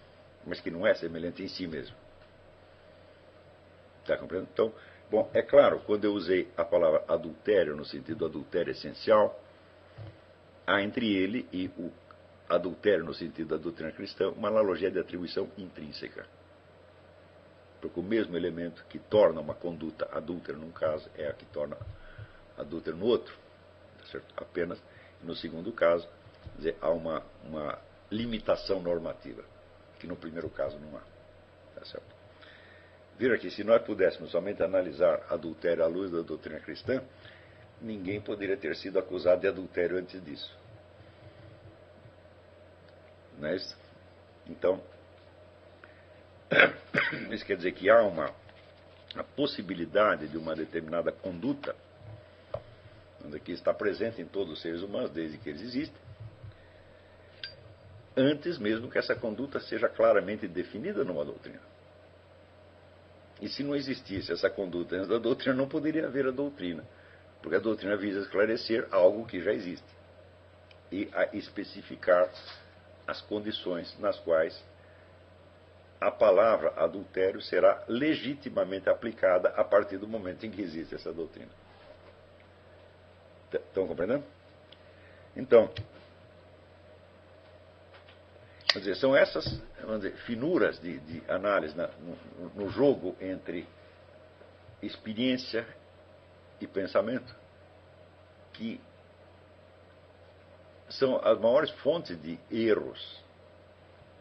mas 0.47 0.61
que 0.61 0.71
não 0.71 0.87
é 0.87 0.95
semelhante 0.95 1.43
em 1.43 1.49
si 1.49 1.67
mesmo. 1.67 1.97
Está 4.03 4.17
compreendendo? 4.17 4.51
Então, 4.53 4.73
bom, 5.11 5.29
é 5.35 5.43
claro, 5.43 5.81
quando 5.81 6.05
eu 6.05 6.13
usei 6.13 6.49
a 6.57 6.65
palavra 6.65 7.05
adultério 7.09 7.75
no 7.75 7.85
sentido 7.85 8.25
adultério 8.25 8.71
essencial, 8.71 9.39
há 10.67 10.81
entre 10.81 11.13
ele 11.15 11.49
e 11.53 11.69
o 11.77 11.91
adultério 12.49 13.05
no 13.05 13.13
sentido 13.13 13.49
da 13.49 13.57
doutrina 13.57 13.91
cristã 13.91 14.31
uma 14.31 14.49
analogia 14.49 14.91
de 14.91 14.99
atribuição 14.99 15.51
intrínseca. 15.59 16.27
Porque 17.81 17.99
o 17.99 18.03
mesmo 18.03 18.37
elemento 18.37 18.85
que 18.89 18.99
torna 18.99 19.41
uma 19.41 19.55
conduta 19.55 20.09
adúltera 20.13 20.57
num 20.57 20.71
caso 20.71 21.11
é 21.17 21.29
a 21.29 21.33
que 21.33 21.45
torna 21.47 21.77
adúltera 22.57 22.97
no 22.97 23.07
outro. 23.07 23.37
Tá 23.99 24.07
certo? 24.07 24.35
Apenas 24.37 24.81
no 25.23 25.35
segundo 25.35 25.73
caso, 25.73 26.09
dizer, 26.57 26.77
há 26.81 26.91
uma, 26.91 27.23
uma 27.45 27.79
limitação 28.11 28.81
normativa, 28.81 29.45
que 29.99 30.07
no 30.07 30.17
primeiro 30.17 30.49
caso 30.51 30.79
não 30.79 30.97
há. 30.97 31.03
Tá 31.75 31.85
certo? 31.85 32.15
Vira 33.19 33.39
que 33.39 33.51
se 33.51 33.65
nós 33.65 33.83
pudéssemos 33.83 34.31
somente 34.31 34.63
analisar 34.63 35.27
adultério 35.31 35.83
à 35.83 35.87
luz 35.87 36.11
da 36.11 36.21
doutrina 36.21 36.61
cristã, 36.61 37.03
ninguém 37.81 38.21
poderia 38.21 38.57
ter 38.57 38.77
sido 38.77 38.99
acusado 38.99 39.41
de 39.41 39.49
adultério 39.49 39.97
antes 39.99 40.23
disso. 40.23 40.55
Não 43.39 43.49
é 43.49 43.57
isso? 43.57 43.77
Então, 44.47 44.83
isso 47.31 47.45
quer 47.45 47.57
dizer 47.57 47.73
que 47.73 47.89
há 47.89 48.03
uma 48.03 48.35
a 49.15 49.25
possibilidade 49.25 50.29
de 50.29 50.37
uma 50.37 50.55
determinada 50.55 51.11
conduta 51.11 51.75
que 53.45 53.53
está 53.53 53.75
presente 53.75 54.21
em 54.21 54.27
todos 54.27 54.53
os 54.53 54.63
seres 54.63 54.83
humanos 54.83 55.11
desde 55.11 55.39
que 55.39 55.49
eles 55.49 55.63
existem, 55.63 56.01
antes 58.17 58.59
mesmo 58.59 58.91
que 58.91 58.99
essa 58.99 59.15
conduta 59.15 59.61
seja 59.61 59.89
claramente 59.89 60.49
definida 60.49 61.05
numa 61.05 61.25
doutrina. 61.25 61.61
E 63.41 63.49
se 63.49 63.63
não 63.63 63.77
existisse 63.77 64.33
essa 64.33 64.49
conduta 64.49 64.97
antes 64.97 65.09
da 65.09 65.19
doutrina, 65.19 65.55
não 65.55 65.69
poderia 65.69 66.07
haver 66.07 66.27
a 66.27 66.31
doutrina, 66.31 66.85
porque 67.43 67.57
a 67.57 67.61
doutrina 67.61 67.97
visa 67.97 68.21
esclarecer 68.21 68.89
algo 68.91 69.27
que 69.27 69.41
já 69.43 69.53
existe 69.53 69.97
e 70.91 71.11
a 71.13 71.37
especificar 71.37 72.31
as 73.07 73.21
condições 73.23 73.97
nas 73.99 74.19
quais 74.21 74.65
a 76.01 76.11
palavra 76.11 76.73
adultério 76.77 77.41
será 77.41 77.85
legitimamente 77.89 78.89
aplicada 78.89 79.49
a 79.51 79.65
partir 79.65 79.99
do 79.99 80.09
momento 80.09 80.45
em 80.47 80.51
que 80.51 80.63
existe 80.63 80.95
essa 80.95 81.13
doutrina. 81.13 81.51
Estão 83.53 83.87
compreendendo? 83.87 84.25
Então, 85.35 85.71
dizer, 88.79 88.97
são 88.97 89.17
essas 89.17 89.45
dizer, 89.45 90.17
finuras 90.25 90.81
de, 90.81 90.99
de 91.01 91.31
análise 91.31 91.77
na, 91.77 91.89
no, 91.89 92.49
no 92.55 92.69
jogo 92.71 93.17
entre 93.21 93.67
experiência 94.83 95.67
e 96.61 96.67
pensamento 96.67 97.35
que 98.53 98.81
são 100.89 101.17
as 101.25 101.39
maiores 101.39 101.71
fontes 101.83 102.21
de 102.23 102.39
erros 102.51 103.23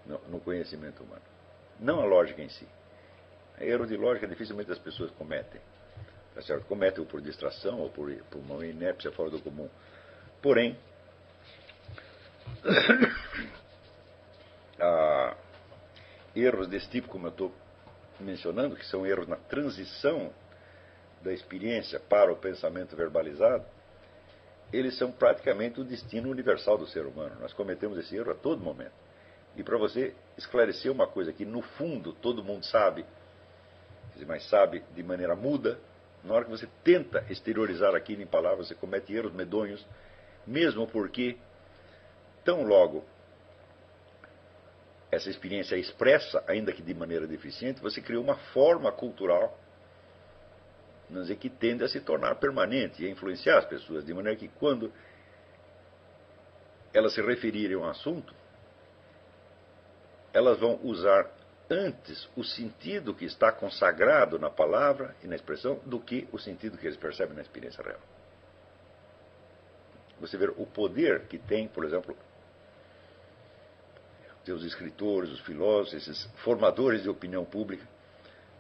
no, 0.06 0.20
no 0.28 0.40
conhecimento 0.40 1.04
humano. 1.04 1.22
Não 1.80 2.02
a 2.02 2.06
lógica 2.06 2.42
em 2.42 2.50
si. 2.50 2.68
Erro 3.60 3.86
de 3.86 3.96
lógica 3.96 4.28
dificilmente 4.28 4.72
as 4.72 4.80
pessoas 4.80 5.12
cometem. 5.12 5.62
Tá 6.34 6.42
certo? 6.42 6.66
Cometem 6.66 7.06
por 7.06 7.22
distração 7.22 7.80
ou 7.80 7.90
por, 7.90 8.14
por 8.30 8.40
uma 8.40 8.66
inépcia 8.66 9.12
fora 9.12 9.30
do 9.30 9.40
comum. 9.40 9.70
Porém, 10.42 10.78
ah, 14.80 15.36
erros 16.36 16.68
desse 16.68 16.90
tipo, 16.90 17.08
como 17.08 17.28
eu 17.28 17.32
estou 17.32 17.52
mencionando, 18.20 18.76
que 18.76 18.86
são 18.86 19.06
erros 19.06 19.28
na 19.28 19.36
transição 19.36 20.32
da 21.22 21.34
experiência 21.34 22.00
para 22.00 22.32
o 22.32 22.36
pensamento 22.36 22.96
verbalizado, 22.96 23.66
eles 24.72 24.98
são 24.98 25.12
praticamente 25.12 25.80
o 25.80 25.84
destino 25.84 26.30
universal 26.30 26.78
do 26.78 26.88
ser 26.88 27.06
humano. 27.06 27.36
Nós 27.40 27.54
cometemos 27.54 27.98
esse 27.98 28.16
erro 28.16 28.32
a 28.32 28.36
todo 28.36 28.64
momento. 28.64 28.94
E 29.56 29.64
para 29.64 29.78
você 29.78 30.14
esclarecer 30.38 30.92
uma 30.92 31.08
coisa 31.08 31.32
que 31.32 31.46
no 31.46 31.62
fundo 31.62 32.14
todo 32.14 32.44
mundo 32.44 32.66
sabe, 32.66 33.06
mas 34.28 34.48
sabe 34.50 34.84
de 34.94 35.04
maneira 35.04 35.36
muda, 35.36 35.80
na 36.24 36.34
hora 36.34 36.46
que 36.46 36.52
você 36.52 36.68
tenta 36.84 37.26
exteriorizar 37.30 37.96
aquilo 37.96 38.22
em 38.22 38.28
palavras, 38.28 38.68
você 38.68 38.76
comete 38.76 39.14
erros 39.14 39.34
medonhos, 39.34 39.86
mesmo 40.46 40.88
porque, 40.88 41.38
tão 42.44 42.64
logo 42.64 43.06
essa 45.16 45.30
experiência 45.30 45.76
é 45.76 45.80
expressa, 45.80 46.44
ainda 46.48 46.72
que 46.72 46.82
de 46.82 46.94
maneira 46.94 47.26
deficiente, 47.26 47.82
você 47.82 48.02
criou 48.02 48.24
uma 48.24 48.36
forma 48.36 48.92
cultural 48.92 49.58
dizer, 51.10 51.36
que 51.38 51.50
tende 51.50 51.84
a 51.84 51.88
se 51.88 52.00
tornar 52.00 52.36
permanente 52.36 53.04
e 53.04 53.08
a 53.08 53.10
influenciar 53.10 53.60
as 53.60 53.66
pessoas, 53.66 54.06
de 54.06 54.14
maneira 54.14 54.38
que 54.38 54.48
quando 54.48 54.92
elas 56.94 57.14
se 57.14 57.22
referirem 57.22 57.76
a 57.76 57.80
um 57.80 57.86
assunto, 57.86 58.34
elas 60.34 60.60
vão 60.60 60.80
usar 60.84 61.30
antes 61.70 62.30
o 62.36 62.44
sentido 62.44 63.14
que 63.14 63.26
está 63.26 63.52
consagrado 63.52 64.38
na 64.38 64.50
palavra 64.50 65.16
e 65.24 65.28
na 65.28 65.36
expressão 65.36 65.80
do 65.86 66.00
que 66.00 66.28
o 66.32 66.38
sentido 66.38 66.78
que 66.78 66.86
eles 66.86 66.98
percebem 66.98 67.36
na 67.36 67.42
experiência 67.42 67.84
real. 67.84 68.00
Você 70.20 70.38
vê 70.38 70.46
o 70.46 70.66
poder 70.66 71.28
que 71.28 71.38
tem, 71.38 71.68
por 71.68 71.84
exemplo, 71.84 72.16
os 74.52 74.64
escritores, 74.64 75.32
os 75.32 75.40
filósofos, 75.42 75.94
esses 75.94 76.26
formadores 76.44 77.04
de 77.04 77.10
opinião 77.10 77.44
pública, 77.46 77.86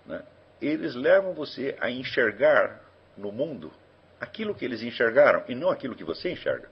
né? 0.05 0.23
eles 0.61 0.95
levam 0.95 1.33
você 1.33 1.75
a 1.79 1.89
enxergar 1.89 2.81
no 3.17 3.31
mundo 3.31 3.71
aquilo 4.19 4.55
que 4.55 4.65
eles 4.65 4.81
enxergaram 4.81 5.43
e 5.47 5.55
não 5.55 5.69
aquilo 5.69 5.95
que 5.95 6.03
você 6.03 6.31
enxerga. 6.31 6.69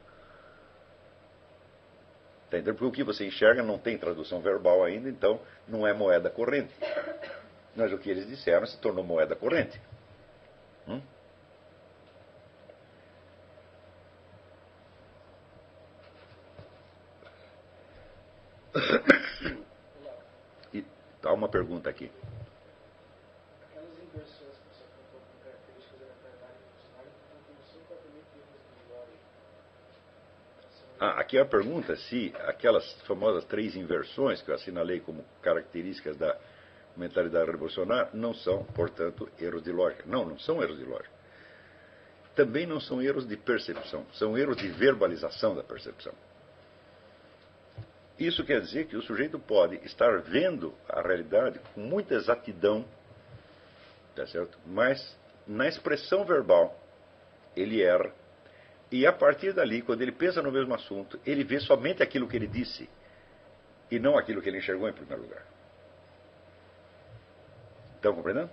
Tá 2.49 2.57
entendendo? 2.57 2.75
Porque 2.75 2.85
o 2.85 2.91
que 2.91 3.03
você 3.03 3.25
enxerga 3.25 3.63
não 3.63 3.79
tem 3.79 3.97
tradução 3.97 4.39
verbal 4.39 4.83
ainda, 4.83 5.09
então 5.09 5.39
não 5.67 5.87
é 5.87 5.93
moeda 5.93 6.29
corrente. 6.29 6.73
Mas 7.75 7.91
o 7.91 7.97
que 7.97 8.09
eles 8.09 8.27
disseram 8.27 8.67
se 8.67 8.77
tornou 8.79 9.03
moeda 9.03 9.35
corrente. 9.35 9.81
Hum? 10.87 11.01
E 20.73 20.85
há 21.23 21.33
uma 21.33 21.49
pergunta 21.49 21.89
aqui. 21.89 22.11
Ah, 30.99 31.19
aqui 31.19 31.37
é 31.37 31.41
a 31.41 31.45
pergunta 31.45 31.95
se 31.97 32.33
aquelas 32.47 32.89
famosas 33.01 33.43
três 33.45 33.75
inversões 33.75 34.41
que 34.41 34.49
eu 34.49 34.55
assinalei 34.55 35.01
como 35.01 35.25
características 35.41 36.15
da 36.15 36.37
mentalidade 36.95 37.51
revolucionária 37.51 38.09
não 38.13 38.33
são, 38.33 38.63
portanto, 38.63 39.29
erros 39.37 39.63
de 39.63 39.71
lógica. 39.71 40.03
Não, 40.05 40.25
não 40.25 40.39
são 40.39 40.63
erros 40.63 40.77
de 40.77 40.85
lógica. 40.85 41.11
Também 42.35 42.65
não 42.65 42.79
são 42.79 43.01
erros 43.01 43.27
de 43.27 43.35
percepção, 43.35 44.05
são 44.13 44.37
erros 44.37 44.57
de 44.57 44.69
verbalização 44.69 45.53
da 45.53 45.63
percepção. 45.63 46.13
Isso 48.17 48.43
quer 48.43 48.61
dizer 48.61 48.87
que 48.87 48.95
o 48.95 49.01
sujeito 49.01 49.39
pode 49.39 49.75
estar 49.85 50.21
vendo 50.21 50.73
a 50.87 51.01
realidade 51.01 51.59
com 51.73 51.81
muita 51.81 52.13
exatidão, 52.13 52.85
tá 54.15 54.25
certo? 54.27 54.57
mas 54.65 55.17
na 55.47 55.67
expressão 55.67 56.23
verbal, 56.23 56.79
ele 57.55 57.81
erra. 57.81 58.13
E 58.91 59.07
a 59.07 59.11
partir 59.11 59.53
dali, 59.53 59.81
quando 59.81 60.01
ele 60.01 60.11
pensa 60.11 60.41
no 60.41 60.51
mesmo 60.51 60.73
assunto, 60.73 61.19
ele 61.25 61.43
vê 61.43 61.59
somente 61.59 62.03
aquilo 62.03 62.27
que 62.27 62.35
ele 62.35 62.47
disse 62.47 62.89
e 63.89 63.99
não 63.99 64.17
aquilo 64.17 64.41
que 64.41 64.49
ele 64.49 64.59
enxergou 64.59 64.87
em 64.87 64.93
primeiro 64.93 65.23
lugar. 65.23 65.45
Estão 67.95 68.13
compreendendo? 68.13 68.49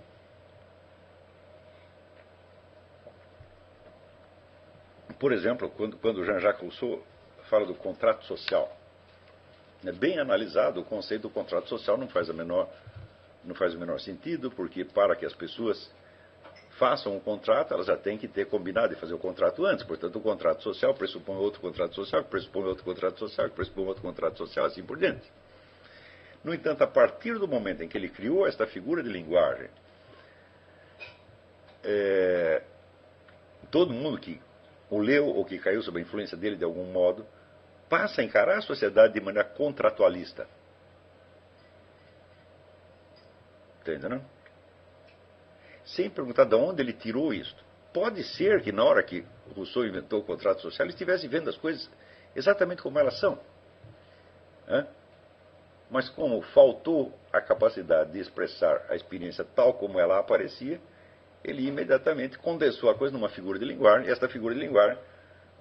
Por 5.19 5.31
exemplo, 5.31 5.69
quando, 5.69 5.97
quando 5.97 6.25
Jean-Jacques 6.25 6.61
Rousseau 6.63 7.05
fala 7.47 7.65
do 7.65 7.75
contrato 7.75 8.25
social, 8.25 8.75
é 9.85 9.91
bem 9.91 10.19
analisado 10.19 10.79
o 10.79 10.83
conceito 10.83 11.23
do 11.23 11.29
contrato 11.29 11.67
social 11.67 11.97
não 11.97 12.07
faz, 12.07 12.29
a 12.29 12.33
menor, 12.33 12.69
não 13.43 13.55
faz 13.55 13.73
o 13.73 13.79
menor 13.79 13.99
sentido, 13.99 14.51
porque 14.51 14.85
para 14.85 15.15
que 15.15 15.25
as 15.25 15.33
pessoas 15.33 15.91
façam 16.77 17.15
um 17.15 17.19
contrato, 17.19 17.73
elas 17.73 17.87
já 17.87 17.97
têm 17.97 18.17
que 18.17 18.27
ter 18.27 18.45
combinado 18.47 18.93
e 18.93 18.95
fazer 18.95 19.13
o 19.13 19.17
contrato 19.17 19.65
antes. 19.65 19.85
Portanto, 19.85 20.17
o 20.17 20.21
contrato 20.21 20.63
social 20.63 20.93
pressupõe 20.93 21.35
outro 21.37 21.61
contrato 21.61 21.95
social, 21.95 22.23
pressupõe 22.23 22.63
outro 22.63 22.83
contrato 22.83 23.19
social, 23.19 23.49
pressupõe 23.49 23.85
outro 23.85 24.01
contrato 24.01 24.37
social, 24.37 24.65
assim 24.65 24.83
por 24.83 24.97
diante. 24.97 25.31
No 26.43 26.53
entanto, 26.53 26.83
a 26.83 26.87
partir 26.87 27.37
do 27.37 27.47
momento 27.47 27.83
em 27.83 27.87
que 27.87 27.97
ele 27.97 28.09
criou 28.09 28.47
esta 28.47 28.65
figura 28.65 29.03
de 29.03 29.09
linguagem, 29.09 29.69
é, 31.83 32.63
todo 33.69 33.93
mundo 33.93 34.17
que 34.19 34.41
o 34.89 34.99
leu 34.99 35.27
ou 35.27 35.45
que 35.45 35.57
caiu 35.59 35.81
sob 35.81 35.99
a 35.99 36.01
influência 36.01 36.35
dele 36.35 36.55
de 36.55 36.63
algum 36.63 36.85
modo, 36.91 37.25
passa 37.91 38.21
a 38.21 38.23
encarar 38.23 38.59
a 38.59 38.61
sociedade 38.61 39.13
de 39.13 39.19
maneira 39.19 39.45
contratualista. 39.49 40.47
Está 43.79 43.91
entendendo? 43.91 44.23
Sem 45.83 46.09
perguntar 46.09 46.45
de 46.45 46.55
onde 46.55 46.81
ele 46.81 46.93
tirou 46.93 47.33
isso. 47.33 47.53
Pode 47.93 48.23
ser 48.23 48.61
que 48.61 48.71
na 48.71 48.85
hora 48.85 49.03
que 49.03 49.25
Rousseau 49.53 49.85
inventou 49.85 50.21
o 50.21 50.23
contrato 50.23 50.61
social, 50.61 50.85
ele 50.85 50.93
estivesse 50.93 51.27
vendo 51.27 51.49
as 51.49 51.57
coisas 51.57 51.89
exatamente 52.33 52.81
como 52.81 52.97
elas 52.97 53.19
são. 53.19 53.37
Mas 55.89 56.07
como 56.07 56.41
faltou 56.41 57.13
a 57.33 57.41
capacidade 57.41 58.13
de 58.13 58.19
expressar 58.19 58.85
a 58.87 58.95
experiência 58.95 59.43
tal 59.43 59.73
como 59.73 59.99
ela 59.99 60.17
aparecia, 60.17 60.79
ele 61.43 61.67
imediatamente 61.67 62.37
condensou 62.37 62.89
a 62.89 62.95
coisa 62.95 63.11
numa 63.11 63.27
figura 63.27 63.59
de 63.59 63.65
linguagem, 63.65 64.07
e 64.07 64.11
esta 64.11 64.29
figura 64.29 64.55
de 64.55 64.61
linguagem 64.61 64.97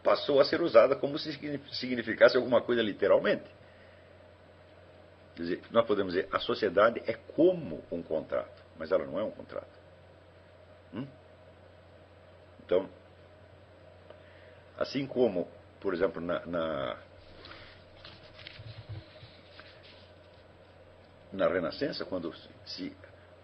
passou 0.02 0.40
a 0.40 0.44
ser 0.44 0.60
usada 0.62 0.96
como 0.96 1.18
se 1.18 1.32
significasse 1.72 2.36
alguma 2.36 2.62
coisa 2.62 2.82
literalmente. 2.82 3.44
Quer 5.34 5.42
dizer, 5.42 5.62
nós 5.70 5.86
podemos 5.86 6.12
dizer, 6.14 6.28
a 6.32 6.38
sociedade 6.38 7.02
é 7.06 7.14
como 7.34 7.82
um 7.90 8.02
contrato, 8.02 8.62
mas 8.78 8.90
ela 8.90 9.04
não 9.04 9.18
é 9.18 9.22
um 9.22 9.30
contrato. 9.30 9.78
Hum? 10.94 11.06
Então, 12.64 12.88
assim 14.78 15.06
como, 15.06 15.48
por 15.80 15.94
exemplo, 15.94 16.20
na, 16.20 16.44
na, 16.46 16.96
na 21.32 21.48
Renascença, 21.48 22.04
quando 22.04 22.34
se 22.64 22.94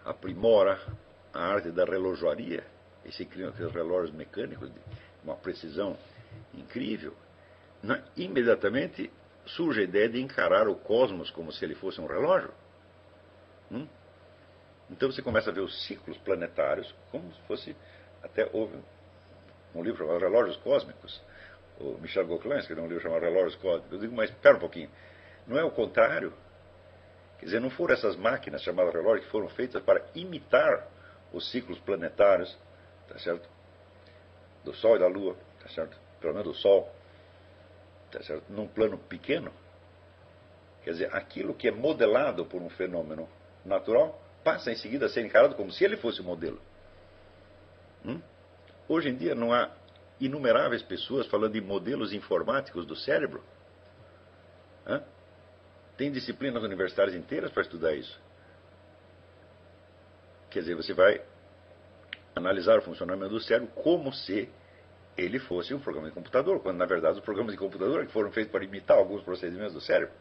aprimora 0.03 0.79
a 1.33 1.39
arte 1.39 1.71
da 1.71 1.85
relojoaria, 1.85 2.63
e 3.07 3.11
se 3.11 3.25
criam 3.25 3.49
aqueles 3.49 3.73
relógios 3.73 4.13
mecânicos 4.13 4.71
de 4.71 4.79
uma 5.23 5.35
precisão 5.35 5.97
incrível, 6.59 7.13
né? 7.81 8.03
imediatamente 8.15 9.11
surge 9.45 9.81
a 9.81 9.83
ideia 9.83 10.09
de 10.09 10.21
encarar 10.21 10.67
o 10.67 10.75
cosmos 10.75 11.29
como 11.31 11.51
se 11.51 11.63
ele 11.63 11.75
fosse 11.75 12.01
um 12.01 12.05
relógio. 12.05 12.51
Hum? 13.71 13.87
Então 14.89 15.11
você 15.11 15.21
começa 15.21 15.49
a 15.49 15.53
ver 15.53 15.61
os 15.61 15.85
ciclos 15.85 16.17
planetários 16.17 16.93
como 17.11 17.31
se 17.33 17.41
fosse. 17.41 17.75
Até 18.23 18.49
houve 18.51 18.77
um 19.75 19.83
livro 19.83 19.99
chamado 19.99 20.19
Relógios 20.19 20.57
Cósmicos. 20.57 21.21
O 21.79 21.97
Michel 21.99 22.25
Gauquelin 22.27 22.57
escreveu 22.57 22.83
um 22.83 22.87
livro 22.87 23.03
chamado 23.03 23.21
Relógios 23.21 23.55
Cósmicos. 23.55 23.91
Eu 23.91 23.99
digo, 23.99 24.15
mas 24.15 24.29
espera 24.29 24.55
um 24.55 24.59
pouquinho. 24.59 24.89
Não 25.45 25.57
é 25.57 25.63
o 25.63 25.71
contrário? 25.71 26.33
Quer 27.39 27.45
dizer, 27.45 27.61
não 27.61 27.69
foram 27.69 27.93
essas 27.93 28.15
máquinas 28.15 28.61
chamadas 28.63 28.93
relógios 28.93 29.25
que 29.25 29.31
foram 29.31 29.47
feitas 29.49 29.81
para 29.83 30.03
imitar 30.15 30.87
os 31.31 31.51
ciclos 31.51 31.77
planetários, 31.79 32.57
tá 33.07 33.19
certo? 33.19 33.47
Do 34.63 34.73
Sol 34.73 34.95
e 34.95 34.99
da 34.99 35.07
Lua, 35.07 35.35
tá 35.61 35.69
certo? 35.69 35.97
Pelo 36.19 36.33
menos 36.33 36.47
do 36.47 36.53
Sol, 36.55 36.91
tá 38.11 38.21
certo? 38.23 38.51
Num 38.51 38.67
plano 38.67 38.97
pequeno. 38.97 39.51
Quer 40.83 40.91
dizer, 40.91 41.15
aquilo 41.15 41.53
que 41.53 41.67
é 41.67 41.71
modelado 41.71 42.45
por 42.45 42.61
um 42.61 42.69
fenômeno 42.69 43.27
natural 43.65 44.21
passa 44.43 44.71
em 44.71 44.75
seguida 44.77 45.07
a 45.07 45.09
ser 45.09 45.25
encarado 45.25 45.55
como 45.55 45.71
se 45.71 45.83
ele 45.83 45.97
fosse 45.97 46.21
o 46.21 46.23
modelo. 46.23 46.59
Hum? 48.05 48.21
Hoje 48.87 49.09
em 49.09 49.15
dia 49.15 49.35
não 49.35 49.53
há 49.53 49.69
inumeráveis 50.19 50.81
pessoas 50.81 51.27
falando 51.27 51.53
de 51.53 51.61
modelos 51.61 52.13
informáticos 52.13 52.85
do 52.85 52.95
cérebro. 52.95 53.43
Hã? 54.85 55.03
Tem 55.97 56.11
disciplinas 56.11 56.63
universitárias 56.63 57.15
inteiras 57.15 57.51
para 57.51 57.63
estudar 57.63 57.93
isso. 57.93 58.19
Quer 60.49 60.61
dizer, 60.61 60.75
você 60.75 60.93
vai 60.93 61.21
analisar 62.35 62.79
o 62.79 62.81
funcionamento 62.81 63.33
do 63.33 63.41
cérebro 63.41 63.73
como 63.75 64.13
se 64.13 64.49
ele 65.17 65.39
fosse 65.39 65.73
um 65.73 65.79
programa 65.79 66.09
de 66.09 66.13
computador, 66.13 66.59
quando 66.59 66.77
na 66.77 66.85
verdade 66.85 67.17
os 67.17 67.23
programas 67.23 67.53
de 67.53 67.57
computador 67.57 68.03
é 68.03 68.07
foram 68.07 68.31
feitos 68.31 68.51
para 68.51 68.63
imitar 68.63 68.97
alguns 68.97 69.23
procedimentos 69.23 69.73
do 69.73 69.81
cérebro. 69.81 70.13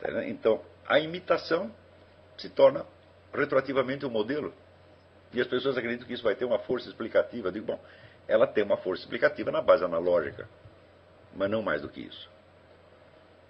Tá 0.00 0.24
então, 0.26 0.62
a 0.86 0.98
imitação 0.98 1.74
se 2.36 2.50
torna 2.50 2.84
retroativamente 3.32 4.04
um 4.04 4.10
modelo. 4.10 4.52
E 5.32 5.40
as 5.40 5.46
pessoas 5.46 5.78
acreditam 5.78 6.06
que 6.06 6.12
isso 6.12 6.22
vai 6.22 6.34
ter 6.34 6.44
uma 6.44 6.58
força 6.58 6.88
explicativa. 6.88 7.48
Eu 7.48 7.52
digo, 7.52 7.66
bom, 7.66 7.80
ela 8.28 8.46
tem 8.46 8.62
uma 8.62 8.76
força 8.76 9.02
explicativa 9.02 9.50
na 9.50 9.62
base 9.62 9.84
analógica, 9.84 10.48
mas 11.34 11.50
não 11.50 11.62
mais 11.62 11.80
do 11.80 11.88
que 11.88 12.00
isso. 12.00 12.28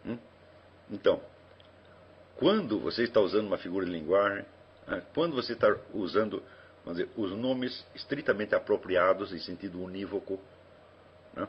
Hum? 0.06 0.18
Então, 0.90 1.20
quando 2.36 2.78
você 2.78 3.02
está 3.02 3.20
usando 3.20 3.46
uma 3.46 3.58
figura 3.58 3.84
de 3.84 3.92
linguagem, 3.92 4.44
né, 4.86 5.02
quando 5.14 5.34
você 5.34 5.54
está 5.54 5.74
usando 5.92 6.42
dizer, 6.86 7.08
os 7.16 7.32
nomes 7.32 7.86
estritamente 7.94 8.54
apropriados 8.54 9.32
em 9.32 9.38
sentido 9.38 9.82
unívoco, 9.82 10.40
né, 11.34 11.46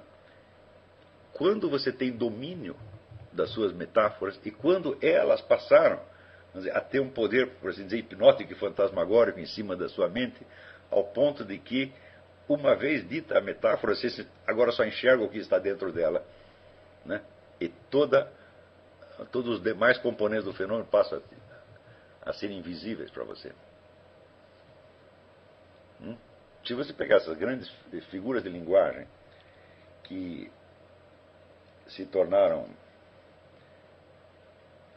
quando 1.33 1.69
você 1.69 1.91
tem 1.91 2.11
domínio 2.11 2.75
das 3.31 3.49
suas 3.49 3.73
metáforas 3.73 4.39
e 4.45 4.51
quando 4.51 4.97
elas 5.01 5.41
passaram 5.41 5.99
dizer, 6.53 6.75
a 6.75 6.81
ter 6.81 6.99
um 6.99 7.09
poder, 7.09 7.49
por 7.55 7.71
assim 7.71 7.85
dizer, 7.85 7.97
hipnótico 7.97 8.51
e 8.51 8.55
fantasmagórico 8.55 9.39
em 9.39 9.45
cima 9.45 9.75
da 9.75 9.89
sua 9.89 10.07
mente, 10.07 10.45
ao 10.91 11.05
ponto 11.05 11.43
de 11.43 11.57
que, 11.57 11.91
uma 12.47 12.75
vez 12.75 13.07
dita 13.07 13.37
a 13.37 13.41
metáfora, 13.41 13.95
você 13.95 14.27
agora 14.45 14.71
só 14.71 14.83
enxerga 14.85 15.23
o 15.23 15.29
que 15.29 15.39
está 15.39 15.57
dentro 15.57 15.91
dela. 15.91 16.23
Né? 17.03 17.21
E 17.59 17.69
toda, 17.89 18.31
todos 19.31 19.55
os 19.55 19.63
demais 19.63 19.97
componentes 19.97 20.45
do 20.45 20.53
fenômeno 20.53 20.85
passam 20.85 21.21
a, 22.23 22.29
a 22.29 22.33
serem 22.33 22.59
invisíveis 22.59 23.09
para 23.09 23.23
você. 23.23 23.51
Se 26.65 26.73
você 26.73 26.93
pegar 26.93 27.17
essas 27.17 27.37
grandes 27.37 27.69
figuras 28.09 28.41
de 28.43 28.49
linguagem 28.49 29.05
que 30.03 30.49
se 31.87 32.05
tornaram 32.05 32.67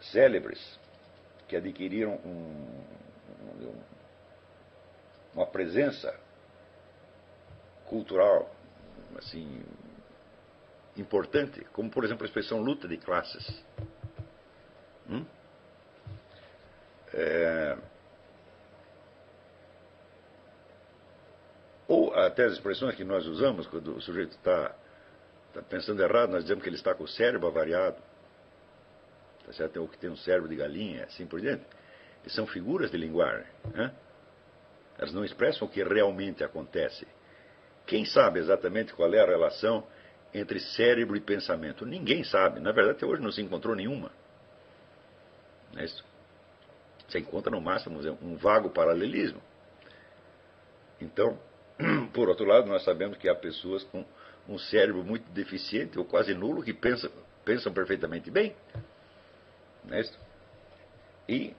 célebres, 0.00 0.78
que 1.48 1.56
adquiriram 1.56 2.14
um, 2.24 2.84
um, 3.62 3.82
uma 5.34 5.46
presença 5.46 6.14
cultural 7.86 8.50
assim 9.18 9.62
importante, 10.96 11.64
como 11.72 11.90
por 11.90 12.04
exemplo 12.04 12.24
a 12.24 12.26
expressão 12.26 12.60
luta 12.60 12.86
de 12.86 12.96
classes. 12.96 13.64
Hum? 15.08 15.24
É, 17.12 17.76
ou 21.88 22.12
até 22.14 22.44
as 22.44 22.54
expressões 22.54 22.94
que 22.94 23.04
nós 23.04 23.26
usamos 23.26 23.66
quando 23.66 23.96
o 23.96 24.00
sujeito 24.00 24.32
está 24.32 24.74
tá 25.54 25.62
pensando 25.62 26.02
errado, 26.02 26.30
nós 26.30 26.42
dizemos 26.42 26.62
que 26.62 26.68
ele 26.68 26.76
está 26.76 26.94
com 26.94 27.04
o 27.04 27.08
cérebro 27.08 27.46
avariado 27.46 27.96
tá 29.46 29.52
certo? 29.52 29.80
ou 29.80 29.88
que 29.88 29.96
tem 29.96 30.10
um 30.10 30.16
cérebro 30.16 30.48
de 30.48 30.56
galinha, 30.56 31.04
assim 31.04 31.24
por 31.26 31.40
diante. 31.40 31.64
E 32.24 32.30
são 32.30 32.46
figuras 32.46 32.90
de 32.90 32.96
linguagem. 32.96 33.46
Né? 33.72 33.92
Elas 34.98 35.12
não 35.12 35.24
expressam 35.24 35.68
o 35.68 35.70
que 35.70 35.82
realmente 35.82 36.42
acontece. 36.42 37.06
Quem 37.86 38.04
sabe 38.04 38.40
exatamente 38.40 38.92
qual 38.92 39.12
é 39.14 39.20
a 39.20 39.26
relação 39.26 39.86
entre 40.34 40.58
cérebro 40.58 41.16
e 41.16 41.20
pensamento? 41.20 41.86
Ninguém 41.86 42.24
sabe. 42.24 42.58
Na 42.58 42.72
verdade, 42.72 42.96
até 42.96 43.06
hoje 43.06 43.22
não 43.22 43.30
se 43.30 43.40
encontrou 43.40 43.76
nenhuma. 43.76 44.10
Não 45.72 45.80
é 45.80 45.84
isso? 45.84 46.04
Você 47.06 47.20
encontra 47.20 47.52
no 47.52 47.60
máximo 47.60 48.00
um 48.20 48.36
vago 48.36 48.70
paralelismo. 48.70 49.40
Então, 51.00 51.38
por 52.12 52.28
outro 52.28 52.44
lado, 52.46 52.66
nós 52.66 52.84
sabemos 52.84 53.18
que 53.18 53.28
há 53.28 53.34
pessoas 53.34 53.84
com 53.84 54.04
um 54.48 54.58
cérebro 54.58 55.04
muito 55.04 55.30
deficiente 55.32 55.98
ou 55.98 56.04
quase 56.04 56.34
nulo 56.34 56.62
que 56.62 56.72
pensam, 56.72 57.10
pensam 57.44 57.72
perfeitamente 57.72 58.30
bem. 58.30 58.54
É 59.90 60.00
isso? 60.00 60.18
E 61.28 61.54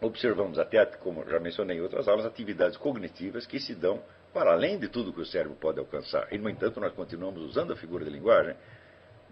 observamos 0.00 0.58
até, 0.58 0.84
como 0.84 1.24
já 1.28 1.40
mencionei 1.40 1.78
em 1.78 1.80
outras 1.80 2.08
aulas, 2.08 2.26
atividades 2.26 2.76
cognitivas 2.76 3.46
que 3.46 3.58
se 3.58 3.74
dão 3.74 4.02
para 4.32 4.52
além 4.52 4.78
de 4.78 4.88
tudo 4.88 5.12
que 5.12 5.20
o 5.20 5.26
cérebro 5.26 5.56
pode 5.56 5.78
alcançar. 5.78 6.32
E, 6.32 6.38
no 6.38 6.48
entanto, 6.48 6.80
nós 6.80 6.92
continuamos 6.92 7.42
usando 7.42 7.72
a 7.72 7.76
figura 7.76 8.04
de 8.04 8.10
linguagem, 8.10 8.56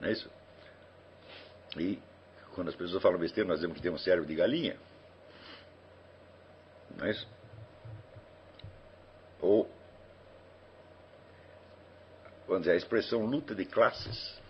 não 0.01 0.09
é 0.09 0.13
isso? 0.13 0.31
E 1.77 1.99
quando 2.55 2.69
as 2.69 2.77
pessoas 2.77 3.03
falam 3.03 3.19
besteira, 3.19 3.49
nós 3.49 3.59
dizemos 3.59 3.77
que 3.77 3.83
tem 3.83 3.91
um 3.91 3.99
cérebro 3.99 4.27
de 4.27 4.35
galinha. 4.35 4.77
Não 6.97 7.07
é 7.07 7.11
isso? 7.11 7.27
Ou, 9.43 9.69
vamos 12.47 12.63
dizer, 12.63 12.73
a 12.73 12.77
expressão 12.77 13.27
luta 13.27 13.55
de 13.55 13.67
classes 13.67 14.41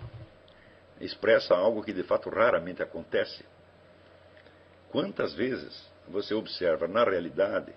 expressa 1.00 1.54
algo 1.54 1.82
que 1.82 1.92
de 1.92 2.02
fato 2.04 2.28
raramente 2.28 2.82
acontece. 2.82 3.44
Quantas 4.90 5.34
vezes 5.34 5.90
você 6.06 6.34
observa 6.34 6.86
na 6.86 7.02
realidade 7.02 7.72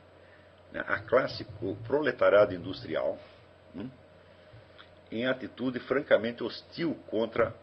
né, 0.71 0.83
a 0.85 0.99
classe, 0.99 1.47
o 1.61 1.75
proletariado 1.87 2.53
industrial, 2.53 3.17
hum, 3.73 3.89
em 5.09 5.25
atitude 5.25 5.79
francamente 5.79 6.43
hostil 6.43 6.95
contra 7.07 7.55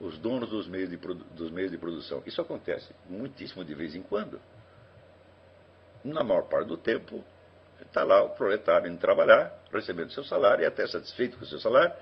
os 0.00 0.16
donos 0.18 0.48
dos 0.48 0.66
meios, 0.66 0.88
de, 0.88 0.96
dos 0.96 1.50
meios 1.50 1.70
de 1.70 1.76
produção. 1.76 2.22
Isso 2.24 2.40
acontece 2.40 2.94
muitíssimo 3.08 3.64
de 3.64 3.74
vez 3.74 3.94
em 3.94 4.02
quando. 4.02 4.40
Na 6.04 6.22
maior 6.22 6.44
parte 6.44 6.68
do 6.68 6.76
tempo, 6.76 7.24
está 7.86 8.04
lá 8.04 8.22
o 8.22 8.30
proletário 8.30 8.90
indo 8.90 8.98
trabalhar, 8.98 9.52
recebendo 9.72 10.12
seu 10.12 10.24
salário 10.24 10.62
e 10.62 10.66
até 10.66 10.86
satisfeito 10.86 11.36
com 11.38 11.44
o 11.44 11.46
seu 11.46 11.58
salário, 11.58 11.94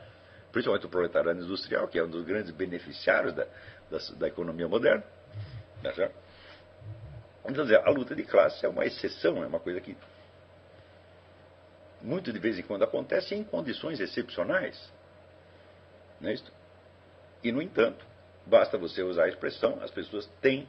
principalmente 0.52 0.86
o 0.86 0.88
proletariado 0.88 1.40
industrial, 1.40 1.88
que 1.88 1.98
é 1.98 2.04
um 2.04 2.08
dos 2.08 2.24
grandes 2.24 2.50
beneficiários 2.50 3.34
da, 3.34 3.44
da, 3.90 3.98
da 4.16 4.28
economia 4.28 4.68
moderna. 4.68 5.04
Tá 5.82 6.10
então, 7.48 7.64
dizer, 7.64 7.80
a 7.86 7.90
luta 7.90 8.14
de 8.14 8.24
classe 8.24 8.66
é 8.66 8.68
uma 8.68 8.84
exceção, 8.84 9.42
é 9.42 9.46
uma 9.46 9.60
coisa 9.60 9.80
que 9.80 9.96
muito 12.02 12.32
de 12.32 12.38
vez 12.38 12.58
em 12.58 12.62
quando 12.62 12.82
acontece 12.82 13.34
em 13.34 13.44
condições 13.44 14.00
excepcionais. 14.00 14.92
Não 16.20 16.30
é 16.30 16.34
isso? 16.34 16.52
E, 17.42 17.52
no 17.52 17.62
entanto, 17.62 18.04
basta 18.44 18.76
você 18.78 19.02
usar 19.02 19.24
a 19.24 19.28
expressão, 19.28 19.78
as 19.82 19.90
pessoas 19.90 20.26
têm 20.40 20.68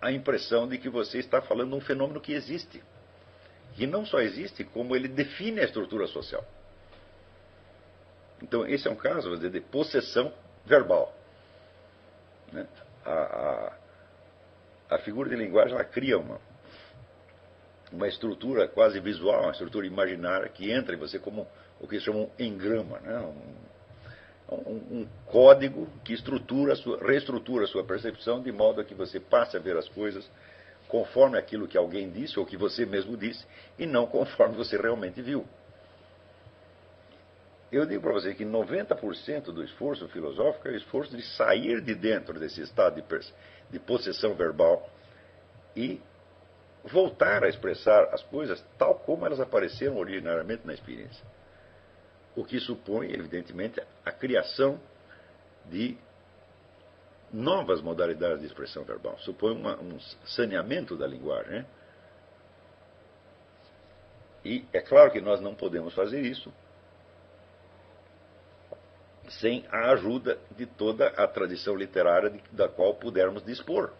a 0.00 0.10
impressão 0.10 0.66
de 0.66 0.78
que 0.78 0.88
você 0.88 1.18
está 1.18 1.42
falando 1.42 1.70
de 1.70 1.76
um 1.76 1.80
fenômeno 1.80 2.20
que 2.20 2.32
existe. 2.32 2.82
E 3.78 3.86
não 3.86 4.04
só 4.04 4.20
existe, 4.20 4.64
como 4.64 4.94
ele 4.94 5.08
define 5.08 5.60
a 5.60 5.64
estrutura 5.64 6.06
social. 6.06 6.44
Então, 8.42 8.66
esse 8.66 8.88
é 8.88 8.90
um 8.90 8.96
caso 8.96 9.34
dizer, 9.36 9.50
de 9.50 9.60
possessão 9.60 10.32
verbal. 10.64 11.14
Né? 12.52 12.66
A, 13.04 13.12
a, 13.12 14.96
a, 14.96 14.98
figura 14.98 15.28
de 15.28 15.36
linguagem 15.36 15.74
ela 15.74 15.84
cria 15.84 16.18
uma, 16.18 16.40
uma 17.92 18.08
estrutura 18.08 18.66
quase 18.68 18.98
visual, 19.00 19.42
uma 19.42 19.52
estrutura 19.52 19.86
imaginária 19.86 20.48
que 20.48 20.70
entra 20.70 20.94
em 20.94 20.98
você 20.98 21.18
como 21.18 21.46
o 21.80 21.86
que 21.86 22.00
chamam 22.00 22.30
engrama, 22.38 22.98
né? 23.00 23.18
um, 23.18 24.54
um, 24.54 25.00
um, 25.00 25.08
código 25.26 25.88
que 26.04 26.12
estrutura 26.12 26.74
reestrutura 27.00 27.64
a 27.64 27.68
sua 27.68 27.84
percepção 27.84 28.42
de 28.42 28.50
modo 28.50 28.80
a 28.80 28.84
que 28.84 28.94
você 28.94 29.20
passe 29.20 29.56
a 29.56 29.60
ver 29.60 29.76
as 29.76 29.88
coisas 29.88 30.28
conforme 30.90 31.38
aquilo 31.38 31.68
que 31.68 31.78
alguém 31.78 32.10
disse 32.10 32.38
ou 32.38 32.44
que 32.44 32.56
você 32.56 32.84
mesmo 32.84 33.16
disse 33.16 33.46
e 33.78 33.86
não 33.86 34.06
conforme 34.06 34.56
você 34.56 34.76
realmente 34.76 35.22
viu. 35.22 35.46
Eu 37.72 37.86
digo 37.86 38.02
para 38.02 38.12
você 38.12 38.34
que 38.34 38.44
90% 38.44 39.44
do 39.52 39.62
esforço 39.62 40.08
filosófico 40.08 40.68
é 40.68 40.72
o 40.72 40.76
esforço 40.76 41.16
de 41.16 41.22
sair 41.36 41.80
de 41.80 41.94
dentro 41.94 42.38
desse 42.38 42.60
estado 42.60 43.00
de, 43.00 43.32
de 43.70 43.78
possessão 43.78 44.34
verbal 44.34 44.88
e 45.76 46.00
voltar 46.84 47.44
a 47.44 47.48
expressar 47.48 48.12
as 48.12 48.22
coisas 48.24 48.64
tal 48.76 48.96
como 48.96 49.24
elas 49.24 49.38
apareceram 49.38 49.96
originariamente 49.96 50.66
na 50.66 50.74
experiência 50.74 51.24
o 52.34 52.44
que 52.44 52.60
supõe, 52.60 53.12
evidentemente, 53.12 53.82
a 54.04 54.12
criação 54.12 54.80
de 55.66 55.96
novas 57.32 57.80
modalidades 57.80 58.40
de 58.40 58.46
expressão 58.46 58.84
verbal. 58.84 59.18
Supõe 59.18 59.52
uma, 59.52 59.76
um 59.80 59.98
saneamento 60.24 60.96
da 60.96 61.06
linguagem. 61.06 61.60
Né? 61.60 61.66
E 64.44 64.64
é 64.72 64.80
claro 64.80 65.10
que 65.10 65.20
nós 65.20 65.40
não 65.40 65.54
podemos 65.54 65.94
fazer 65.94 66.20
isso 66.20 66.52
sem 69.28 69.64
a 69.70 69.92
ajuda 69.92 70.38
de 70.56 70.66
toda 70.66 71.06
a 71.08 71.26
tradição 71.28 71.76
literária 71.76 72.30
de, 72.30 72.42
da 72.50 72.68
qual 72.68 72.94
pudermos 72.94 73.44
dispor. 73.44 73.92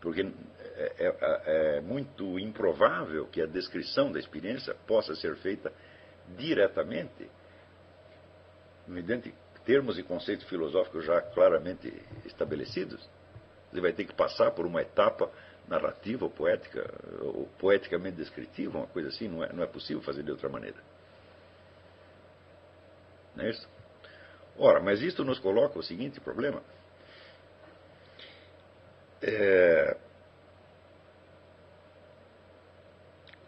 Porque 0.00 0.30
é, 0.76 0.92
é, 0.98 1.76
é 1.76 1.80
muito 1.80 2.38
improvável 2.38 3.26
que 3.26 3.40
a 3.40 3.46
descrição 3.46 4.12
da 4.12 4.18
experiência 4.18 4.74
possa 4.86 5.14
ser 5.14 5.36
feita 5.36 5.72
diretamente, 6.36 7.30
mediante 8.86 9.32
termos 9.64 9.98
e 9.98 10.02
conceitos 10.02 10.46
filosóficos 10.48 11.04
já 11.04 11.20
claramente 11.20 11.92
estabelecidos. 12.24 13.08
Ele 13.72 13.80
vai 13.80 13.92
ter 13.92 14.04
que 14.04 14.14
passar 14.14 14.52
por 14.52 14.66
uma 14.66 14.82
etapa 14.82 15.30
narrativa 15.66 16.24
ou 16.24 16.30
poética, 16.30 16.88
ou 17.20 17.48
poeticamente 17.58 18.16
descritiva, 18.16 18.78
uma 18.78 18.86
coisa 18.86 19.08
assim, 19.08 19.28
não 19.28 19.42
é, 19.42 19.52
não 19.52 19.62
é 19.62 19.66
possível 19.66 20.02
fazer 20.02 20.22
de 20.22 20.30
outra 20.30 20.48
maneira. 20.48 20.76
Não 23.34 23.44
é 23.44 23.50
isso? 23.50 23.68
Ora, 24.56 24.80
mas 24.80 25.00
isto 25.00 25.24
nos 25.24 25.38
coloca 25.38 25.78
o 25.78 25.82
seguinte 25.82 26.20
problema. 26.20 26.62
É, 29.20 29.96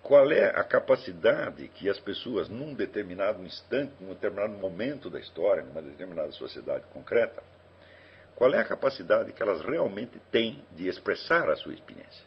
qual 0.06 0.30
é 0.30 0.50
a 0.50 0.62
capacidade 0.62 1.66
que 1.66 1.90
as 1.90 1.98
pessoas, 1.98 2.48
num 2.48 2.72
determinado 2.74 3.42
instante, 3.42 3.92
num 3.98 4.14
determinado 4.14 4.52
momento 4.52 5.10
da 5.10 5.18
história, 5.18 5.64
numa 5.64 5.82
determinada 5.82 6.30
sociedade 6.30 6.84
concreta, 6.92 7.42
qual 8.36 8.54
é 8.54 8.60
a 8.60 8.64
capacidade 8.64 9.32
que 9.32 9.42
elas 9.42 9.62
realmente 9.62 10.20
têm 10.30 10.64
de 10.70 10.86
expressar 10.86 11.50
a 11.50 11.56
sua 11.56 11.74
experiência? 11.74 12.24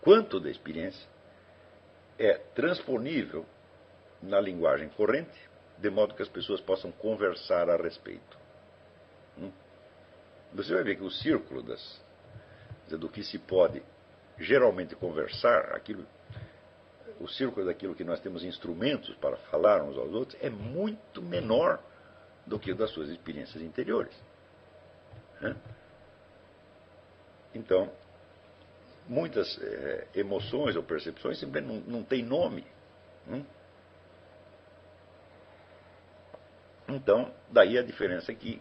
Quanto 0.00 0.40
da 0.40 0.50
experiência 0.50 1.08
é 2.18 2.34
transponível 2.56 3.46
na 4.20 4.40
linguagem 4.40 4.88
corrente, 4.88 5.48
de 5.78 5.90
modo 5.90 6.16
que 6.16 6.22
as 6.22 6.28
pessoas 6.28 6.60
possam 6.60 6.90
conversar 6.90 7.70
a 7.70 7.76
respeito? 7.76 8.36
Hum? 9.38 9.52
Você 10.54 10.74
vai 10.74 10.82
ver 10.82 10.96
que 10.96 11.04
o 11.04 11.10
círculo 11.10 11.62
das, 11.62 12.02
do 12.88 13.08
que 13.08 13.22
se 13.22 13.38
pode 13.38 13.80
geralmente 14.36 14.96
conversar, 14.96 15.72
aquilo 15.76 16.04
o 17.20 17.28
círculo 17.28 17.66
daquilo 17.66 17.94
que 17.94 18.02
nós 18.02 18.18
temos 18.20 18.42
instrumentos 18.42 19.14
para 19.16 19.36
falar 19.36 19.82
uns 19.82 19.96
aos 19.98 20.12
outros 20.12 20.42
é 20.42 20.48
muito 20.48 21.20
menor 21.20 21.78
do 22.46 22.58
que 22.58 22.72
o 22.72 22.74
das 22.74 22.90
suas 22.90 23.10
experiências 23.10 23.62
interiores. 23.62 24.14
Né? 25.40 25.54
Então, 27.54 27.92
muitas 29.06 29.60
é, 29.60 30.08
emoções 30.14 30.76
ou 30.76 30.82
percepções 30.82 31.38
simplesmente 31.38 31.72
não, 31.72 31.98
não 31.98 32.02
têm 32.02 32.24
nome. 32.24 32.64
Né? 33.26 33.44
Então, 36.88 37.32
daí 37.50 37.78
a 37.78 37.82
diferença 37.82 38.34
que 38.34 38.60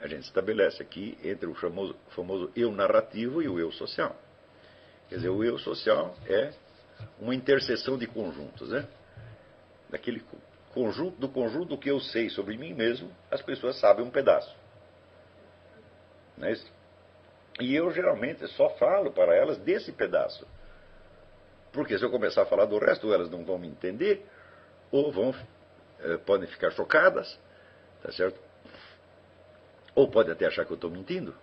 a 0.00 0.06
gente 0.06 0.22
estabelece 0.22 0.80
aqui 0.80 1.18
entre 1.24 1.48
o 1.48 1.54
famoso, 1.54 1.96
famoso 2.10 2.52
eu 2.54 2.70
narrativo 2.70 3.42
e 3.42 3.48
o 3.48 3.58
eu 3.58 3.72
social. 3.72 4.16
Quer 5.08 5.16
dizer, 5.16 5.28
o 5.28 5.42
eu 5.42 5.58
social 5.58 6.14
é 6.26 6.52
uma 7.20 7.34
interseção 7.34 7.98
de 7.98 8.06
conjuntos, 8.06 8.70
né? 8.70 8.86
Daquele 9.90 10.22
conjunto, 10.72 11.18
do 11.18 11.28
conjunto 11.28 11.76
que 11.78 11.90
eu 11.90 12.00
sei 12.00 12.28
sobre 12.30 12.56
mim 12.56 12.74
mesmo, 12.74 13.10
as 13.30 13.42
pessoas 13.42 13.78
sabem 13.80 14.04
um 14.04 14.10
pedaço. 14.10 14.54
Não 16.36 16.46
é 16.48 16.52
isso? 16.52 16.70
E 17.60 17.74
eu 17.74 17.90
geralmente 17.90 18.46
só 18.48 18.70
falo 18.70 19.10
para 19.10 19.34
elas 19.34 19.58
desse 19.58 19.90
pedaço. 19.90 20.46
Porque 21.72 21.98
se 21.98 22.04
eu 22.04 22.10
começar 22.10 22.42
a 22.42 22.46
falar 22.46 22.66
do 22.66 22.78
resto, 22.78 23.12
elas 23.12 23.30
não 23.30 23.44
vão 23.44 23.58
me 23.58 23.68
entender, 23.68 24.24
ou 24.90 25.12
vão, 25.12 25.34
eh, 26.00 26.16
podem 26.18 26.48
ficar 26.48 26.70
chocadas, 26.70 27.38
tá 28.02 28.12
certo? 28.12 28.40
Ou 29.94 30.08
podem 30.08 30.32
até 30.32 30.46
achar 30.46 30.64
que 30.64 30.70
eu 30.70 30.76
estou 30.76 30.90
mentindo. 30.90 31.34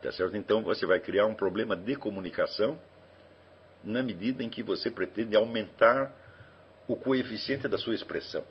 Tá 0.00 0.12
certo? 0.12 0.36
Então 0.36 0.62
você 0.62 0.86
vai 0.86 1.00
criar 1.00 1.26
um 1.26 1.34
problema 1.34 1.74
de 1.74 1.96
comunicação 1.96 2.78
na 3.84 4.02
medida 4.02 4.42
em 4.42 4.48
que 4.48 4.62
você 4.62 4.90
pretende 4.90 5.36
aumentar 5.36 6.12
o 6.88 6.96
coeficiente 6.96 7.68
da 7.68 7.78
sua 7.78 7.94
expressão. 7.94 8.44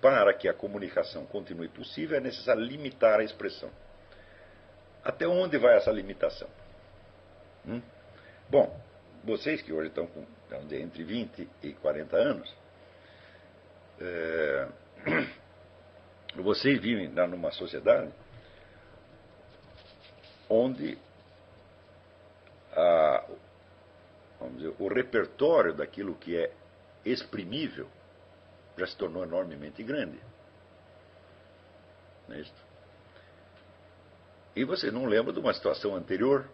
Para 0.00 0.32
que 0.32 0.48
a 0.48 0.54
comunicação 0.54 1.26
continue 1.26 1.68
possível, 1.68 2.16
é 2.16 2.20
necessário 2.20 2.62
limitar 2.62 3.20
a 3.20 3.24
expressão. 3.24 3.70
Até 5.04 5.28
onde 5.28 5.58
vai 5.58 5.76
essa 5.76 5.90
limitação? 5.90 6.48
Hum? 7.66 7.82
Bom, 8.48 8.80
vocês 9.22 9.60
que 9.60 9.72
hoje 9.72 9.88
estão 9.88 10.06
com 10.06 10.24
entre 10.70 11.02
20 11.02 11.48
e 11.62 11.72
40 11.72 12.16
anos, 12.16 12.54
é, 14.00 14.68
vocês 16.36 16.80
vivem 16.80 17.08
numa 17.08 17.50
sociedade 17.50 18.12
onde 20.48 20.98
a, 22.72 23.24
vamos 24.44 24.58
dizer, 24.58 24.74
o 24.78 24.88
repertório 24.88 25.74
daquilo 25.74 26.14
que 26.14 26.36
é 26.36 26.52
exprimível 27.04 27.88
já 28.76 28.86
se 28.86 28.96
tornou 28.96 29.22
enormemente 29.22 29.82
grande. 29.82 30.20
Não 32.28 32.36
é 32.36 32.40
isso? 32.40 32.64
E 34.56 34.64
você 34.64 34.90
não 34.90 35.06
lembra 35.06 35.32
de 35.32 35.38
uma 35.40 35.52
situação 35.52 35.96
anterior, 35.96 36.48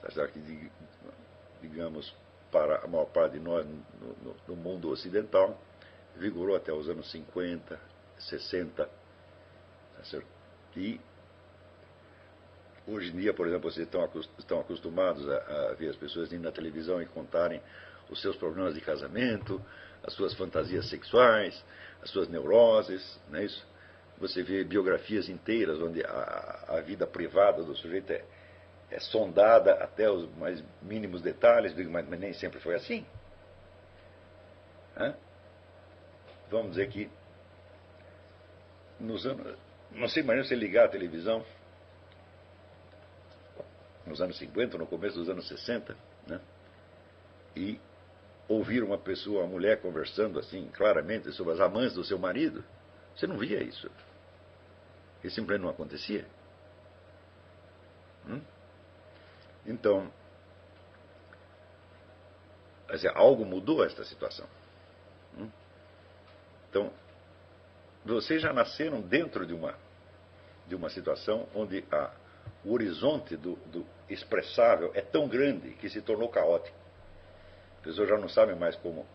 tá 0.00 0.28
que, 0.28 0.70
digamos, 1.60 2.14
para 2.50 2.84
a 2.84 2.86
maior 2.86 3.06
parte 3.06 3.34
de 3.34 3.40
nós 3.40 3.66
no, 4.46 4.56
mundo 4.56 4.90
ocidental, 4.90 5.58
vigorou 6.16 6.54
até 6.54 6.72
os 6.72 6.88
anos 6.88 7.10
50, 7.10 7.80
60, 8.18 8.84
tá? 8.84 10.22
E 10.76 11.00
hoje 12.86 13.10
em 13.10 13.16
dia, 13.16 13.32
por 13.32 13.46
exemplo, 13.46 13.70
vocês 13.70 13.88
estão 14.38 14.60
acostumados 14.60 15.28
a, 15.28 15.70
a 15.70 15.74
ver 15.74 15.90
as 15.90 15.96
pessoas 15.96 16.32
indo 16.32 16.42
na 16.42 16.52
televisão 16.52 17.00
e 17.00 17.06
contarem 17.06 17.60
os 18.10 18.20
seus 18.20 18.36
problemas 18.36 18.74
de 18.74 18.80
casamento, 18.80 19.60
as 20.02 20.12
suas 20.14 20.34
fantasias 20.34 20.88
sexuais, 20.88 21.64
as 22.02 22.10
suas 22.10 22.28
neuroses, 22.28 23.20
não 23.28 23.38
é 23.38 23.44
isso? 23.44 23.66
Você 24.18 24.42
vê 24.42 24.64
biografias 24.64 25.28
inteiras 25.28 25.80
onde 25.80 26.04
a, 26.04 26.64
a 26.68 26.80
vida 26.80 27.06
privada 27.06 27.62
do 27.62 27.74
sujeito 27.74 28.12
é, 28.12 28.24
é, 28.90 29.00
sondada 29.00 29.74
até 29.74 30.10
os 30.10 30.28
mais 30.36 30.62
mínimos 30.80 31.22
detalhes, 31.22 31.74
mas, 31.88 32.08
mas 32.08 32.20
nem 32.20 32.32
sempre 32.32 32.60
foi 32.60 32.74
assim. 32.74 33.06
Hã? 34.96 35.14
Vamos 36.50 36.72
dizer 36.72 36.88
que 36.88 37.10
nos 39.00 39.26
anos. 39.26 39.56
Não 39.90 40.08
sei, 40.08 40.22
imagina 40.22 40.46
você 40.46 40.54
ligar 40.54 40.86
a 40.86 40.88
televisão 40.88 41.44
nos 44.06 44.20
anos 44.20 44.38
50, 44.38 44.78
no 44.78 44.86
começo 44.86 45.18
dos 45.18 45.28
anos 45.28 45.46
60, 45.48 45.96
né? 46.26 46.40
e 47.54 47.80
ouvir 48.48 48.82
uma 48.82 48.98
pessoa, 48.98 49.42
uma 49.42 49.48
mulher 49.48 49.80
conversando 49.80 50.38
assim 50.38 50.68
claramente 50.72 51.32
sobre 51.32 51.54
as 51.54 51.60
amantes 51.60 51.94
do 51.94 52.04
seu 52.04 52.18
marido, 52.18 52.64
você 53.14 53.26
não 53.26 53.38
via 53.38 53.62
isso. 53.62 53.90
Isso 55.22 55.36
simplesmente 55.36 55.62
não 55.62 55.70
acontecia. 55.70 56.26
Hum? 58.26 58.40
Então, 59.64 60.12
dizer, 62.90 63.12
algo 63.14 63.44
mudou 63.44 63.84
esta 63.84 64.04
situação. 64.04 64.46
Hum? 65.38 65.48
Então, 66.68 66.92
vocês 68.04 68.42
já 68.42 68.52
nasceram 68.52 69.00
dentro 69.00 69.46
de 69.46 69.54
uma, 69.54 69.74
de 70.66 70.74
uma 70.74 70.90
situação 70.90 71.48
onde 71.54 71.84
a, 71.90 72.10
o 72.64 72.72
horizonte 72.72 73.36
do, 73.36 73.56
do 73.66 73.84
expressável 74.08 74.90
é 74.94 75.00
tão 75.00 75.28
grande 75.28 75.70
que 75.74 75.88
se 75.88 76.00
tornou 76.00 76.28
caótico. 76.28 76.76
As 77.78 77.84
pessoas 77.84 78.08
já 78.08 78.16
não 78.16 78.28
sabem 78.28 78.54
mais 78.54 78.76
como 78.76 79.00
uh, 79.00 79.06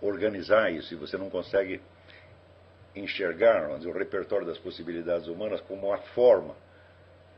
organizar 0.00 0.72
isso 0.72 0.94
e 0.94 0.96
você 0.96 1.16
não 1.16 1.28
consegue 1.28 1.80
enxergar 2.96 3.76
dizer, 3.76 3.88
o 3.88 3.98
repertório 3.98 4.46
das 4.46 4.58
possibilidades 4.58 5.26
humanas 5.26 5.60
como 5.62 5.88
uma 5.88 5.98
forma 5.98 6.54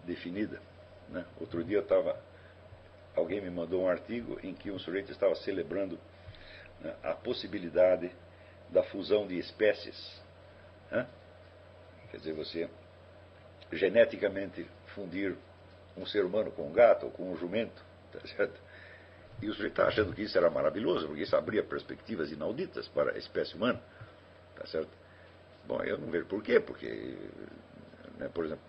definida. 0.05 0.61
Né? 1.09 1.25
Outro 1.41 1.65
dia 1.65 1.79
eu 1.79 1.83
estava. 1.83 2.17
Alguém 3.17 3.41
me 3.41 3.51
mandou 3.51 3.83
um 3.83 3.89
artigo 3.89 4.39
em 4.43 4.55
que 4.55 4.71
um 4.71 4.79
sujeito 4.79 5.11
estava 5.11 5.35
celebrando 5.37 5.99
né, 6.81 6.95
a 7.03 7.15
possibilidade 7.15 8.13
da 8.69 8.83
fusão 8.85 9.27
de 9.27 9.39
espécies. 9.39 10.21
Né? 10.91 11.07
Quer 12.11 12.19
dizer, 12.19 12.35
você 12.35 12.69
geneticamente 13.73 14.67
fundir 14.95 15.37
um 15.97 16.07
ser 16.07 16.25
humano 16.25 16.51
com 16.51 16.69
um 16.69 16.73
gato 16.73 17.07
ou 17.07 17.13
com 17.13 17.33
um 17.33 17.37
jumento, 17.37 17.83
tá 18.13 18.21
certo? 18.27 18.61
E 19.41 19.49
o 19.49 19.53
sujeito 19.53 19.73
está 19.73 19.89
achando 19.89 20.15
que 20.15 20.23
isso 20.23 20.37
era 20.37 20.49
maravilhoso, 20.49 21.07
porque 21.07 21.23
isso 21.23 21.37
abria 21.37 21.63
perspectivas 21.63 22.31
inauditas 22.31 22.89
para 22.89 23.13
a 23.13 23.19
espécie 23.19 23.55
humana. 23.55 23.81
Tá 24.55 24.67
certo? 24.67 24.91
Bom, 25.67 25.83
eu 25.83 25.99
não 25.99 26.11
vejo 26.11 26.27
por 26.27 26.43
quê, 26.43 26.59
porque, 26.59 27.19
né, 28.19 28.31
por 28.33 28.47
exemplo, 28.47 28.65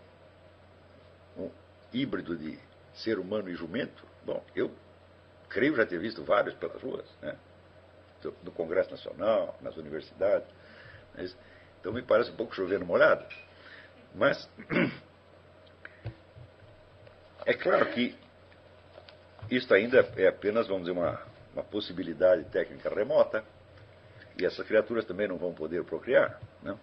um 1.38 1.50
híbrido 1.94 2.36
de 2.36 2.60
ser 2.96 3.20
humano 3.20 3.50
e 3.50 3.56
jumento, 3.56 4.04
bom, 4.26 4.44
eu 4.56 4.72
creio 5.48 5.76
já 5.76 5.86
ter 5.86 6.00
visto 6.00 6.24
vários 6.24 6.56
pelas 6.56 6.82
ruas, 6.82 7.06
né? 7.22 7.38
no 8.44 8.52
Congresso 8.52 8.92
Nacional, 8.92 9.58
nas 9.62 9.78
universidades. 9.78 10.48
Mas, 11.16 11.36
então 11.80 11.94
me 11.94 12.02
parece 12.02 12.32
um 12.32 12.36
pouco 12.36 12.56
chovendo 12.56 12.86
molhado. 12.86 13.26
Mas 14.18 14.50
é 17.46 17.54
claro 17.54 17.86
que 17.92 18.18
isto 19.50 19.74
ainda 19.74 20.00
é 20.18 20.28
apenas, 20.28 20.68
vamos 20.68 20.88
dizer, 20.88 20.98
uma, 20.98 21.22
uma 21.54 21.64
possibilidade 21.64 22.44
técnica 22.46 22.90
remota, 22.90 23.44
e 24.40 24.46
essas 24.46 24.66
criaturas 24.68 25.06
também 25.06 25.28
não 25.28 25.38
vão 25.38 25.54
poder 25.54 25.84
procriar. 25.84 26.40
Não? 26.64 26.74
Né? 26.74 26.80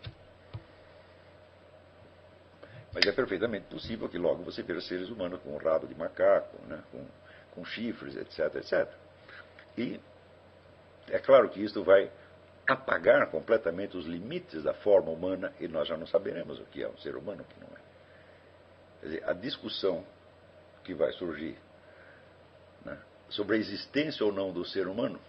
Mas 2.92 3.04
é 3.06 3.12
perfeitamente 3.12 3.66
possível 3.66 4.08
que 4.08 4.16
logo 4.16 4.44
você 4.44 4.62
veja 4.62 4.80
seres 4.82 5.08
humanos 5.08 5.40
com 5.42 5.56
rabo 5.56 5.88
de 5.88 5.96
macaco, 5.96 6.56
né? 6.68 6.80
com, 6.92 7.04
com 7.50 7.64
chifres, 7.64 8.14
etc, 8.14 8.54
etc. 8.54 8.88
E 9.76 10.00
é 11.08 11.18
claro 11.18 11.48
que 11.48 11.60
isso 11.60 11.82
vai 11.82 12.08
apagar 12.66 13.30
completamente 13.30 13.96
os 13.96 14.06
limites 14.06 14.62
da 14.62 14.72
forma 14.74 15.10
humana 15.10 15.52
e 15.60 15.68
nós 15.68 15.86
já 15.86 15.96
não 15.96 16.06
saberemos 16.06 16.58
o 16.58 16.64
que 16.64 16.82
é 16.82 16.88
um 16.88 16.96
ser 16.98 17.16
humano 17.16 17.42
o 17.42 17.44
que 17.44 17.60
não 17.60 17.68
é. 17.68 17.80
Quer 19.00 19.06
dizer, 19.06 19.28
a 19.28 19.32
discussão 19.34 20.04
que 20.82 20.94
vai 20.94 21.12
surgir 21.12 21.58
né, 22.84 22.98
sobre 23.28 23.56
a 23.56 23.58
existência 23.58 24.24
ou 24.24 24.32
não 24.32 24.52
do 24.52 24.64
ser 24.64 24.86
humano, 24.86 25.20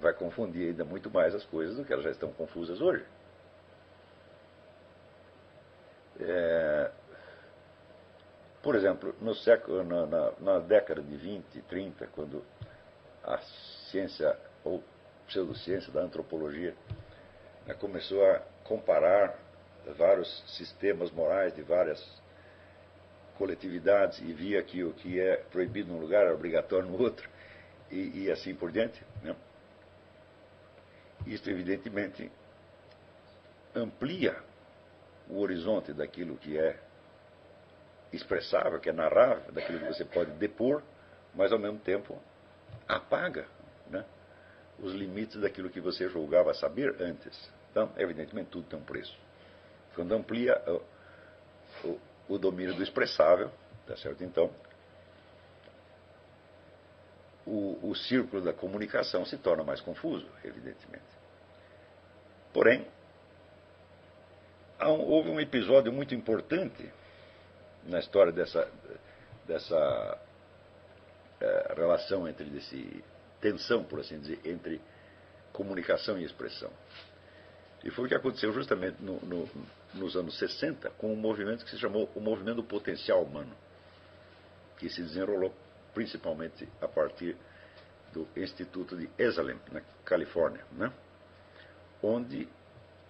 vai 0.00 0.14
confundir 0.14 0.70
ainda 0.70 0.84
muito 0.84 1.10
mais 1.10 1.34
as 1.34 1.44
coisas 1.44 1.76
do 1.76 1.84
que 1.84 1.92
elas 1.92 2.04
já 2.04 2.10
estão 2.10 2.32
confusas 2.32 2.80
hoje. 2.80 3.04
É, 6.18 6.90
por 8.62 8.74
exemplo, 8.74 9.14
no 9.20 9.34
século, 9.34 9.82
na, 9.84 10.06
na, 10.06 10.32
na, 10.40 10.58
década 10.58 11.02
de 11.02 11.16
20, 11.16 11.62
30, 11.62 12.06
quando 12.08 12.44
a 13.22 13.38
ciência, 13.90 14.36
ou 14.64 14.82
pseudociência 15.30 15.92
da 15.92 16.02
antropologia, 16.02 16.74
né, 17.66 17.74
começou 17.74 18.24
a 18.26 18.40
comparar 18.64 19.38
vários 19.96 20.44
sistemas 20.56 21.10
morais 21.10 21.54
de 21.54 21.62
várias 21.62 22.20
coletividades 23.38 24.18
e 24.18 24.32
via 24.32 24.62
que 24.62 24.84
o 24.84 24.92
que 24.92 25.18
é 25.18 25.36
proibido 25.36 25.90
num 25.90 26.00
lugar 26.00 26.26
é 26.26 26.32
obrigatório 26.32 26.88
no 26.88 27.00
outro, 27.00 27.28
e, 27.90 28.24
e 28.24 28.30
assim 28.30 28.54
por 28.54 28.70
diante. 28.70 29.02
Né? 29.22 29.34
Isso, 31.26 31.48
evidentemente, 31.48 32.30
amplia 33.74 34.36
o 35.28 35.38
horizonte 35.40 35.92
daquilo 35.92 36.36
que 36.36 36.58
é 36.58 36.78
expressável, 38.12 38.80
que 38.80 38.90
é 38.90 38.92
narrável, 38.92 39.52
daquilo 39.52 39.78
que 39.78 39.86
você 39.86 40.04
pode 40.04 40.32
depor, 40.32 40.82
mas 41.34 41.52
ao 41.52 41.58
mesmo 41.58 41.78
tempo 41.78 42.20
apaga 42.88 43.46
os 44.82 44.92
limites 44.92 45.40
daquilo 45.40 45.70
que 45.70 45.80
você 45.80 46.08
julgava 46.08 46.54
saber 46.54 47.00
antes. 47.00 47.50
Então, 47.70 47.92
evidentemente, 47.96 48.50
tudo 48.50 48.66
tem 48.66 48.78
um 48.78 48.82
preço. 48.82 49.16
Quando 49.94 50.12
amplia 50.12 50.60
o, 50.66 51.88
o, 51.88 52.00
o 52.30 52.38
domínio 52.38 52.74
do 52.74 52.82
expressável, 52.82 53.50
tá 53.86 53.96
certo? 53.96 54.24
Então, 54.24 54.50
o, 57.46 57.90
o 57.90 57.94
círculo 57.94 58.42
da 58.42 58.52
comunicação 58.52 59.24
se 59.24 59.36
torna 59.36 59.64
mais 59.64 59.80
confuso, 59.80 60.26
evidentemente. 60.44 61.04
Porém, 62.52 62.86
um, 64.80 65.00
houve 65.00 65.30
um 65.30 65.40
episódio 65.40 65.92
muito 65.92 66.14
importante 66.14 66.90
na 67.84 67.98
história 67.98 68.32
dessa, 68.32 68.70
dessa 69.46 70.18
é, 71.40 71.74
relação 71.76 72.28
entre 72.28 72.44
desse 72.44 73.02
tensão, 73.40 73.84
por 73.84 74.00
assim 74.00 74.18
dizer, 74.18 74.40
entre 74.44 74.80
comunicação 75.52 76.18
e 76.18 76.24
expressão. 76.24 76.70
E 77.82 77.90
foi 77.90 78.04
o 78.04 78.08
que 78.08 78.14
aconteceu 78.14 78.52
justamente 78.52 79.02
no, 79.02 79.18
no, 79.20 79.48
nos 79.94 80.14
anos 80.14 80.38
60 80.38 80.90
com 80.90 81.12
um 81.12 81.16
movimento 81.16 81.64
que 81.64 81.70
se 81.70 81.78
chamou 81.78 82.10
o 82.14 82.20
Movimento 82.20 82.56
do 82.56 82.64
Potencial 82.64 83.22
Humano, 83.22 83.54
que 84.76 84.88
se 84.88 85.02
desenrolou 85.02 85.54
principalmente 85.94 86.68
a 86.80 86.86
partir 86.86 87.36
do 88.12 88.28
Instituto 88.36 88.96
de 88.96 89.08
Esalen, 89.18 89.58
na 89.72 89.80
Califórnia, 90.04 90.64
né? 90.72 90.92
onde 92.02 92.48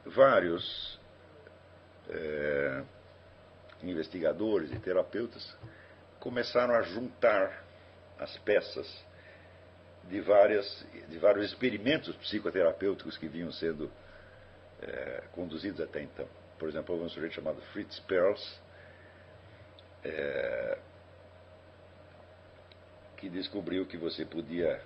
vários 0.04 0.98
é, 2.08 2.84
investigadores 3.82 4.70
e 4.72 4.78
terapeutas 4.78 5.56
começaram 6.18 6.74
a 6.74 6.82
juntar 6.82 7.64
as 8.18 8.36
peças 8.38 9.04
de, 10.10 10.20
várias, 10.20 10.86
de 11.08 11.18
vários 11.18 11.46
experimentos 11.46 12.14
psicoterapêuticos 12.16 13.16
que 13.16 13.28
vinham 13.28 13.52
sendo 13.52 13.90
é, 14.82 15.22
conduzidos 15.32 15.80
até 15.80 16.02
então. 16.02 16.28
Por 16.58 16.68
exemplo, 16.68 16.94
houve 16.94 17.06
um 17.06 17.08
sujeito 17.08 17.34
chamado 17.34 17.60
Fritz 17.72 18.00
Perls, 18.00 18.60
é, 20.04 20.78
que 23.16 23.28
descobriu 23.28 23.86
que 23.86 23.96
você 23.96 24.24
podia 24.24 24.82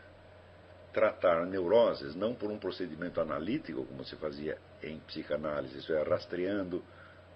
tratar 0.92 1.46
neuroses 1.46 2.14
não 2.14 2.34
por 2.34 2.50
um 2.50 2.58
procedimento 2.58 3.20
analítico, 3.20 3.84
como 3.86 4.04
se 4.04 4.16
fazia 4.16 4.58
em 4.82 4.98
psicanálise, 5.00 5.78
isso 5.78 5.92
é, 5.92 6.02
rastreando 6.02 6.84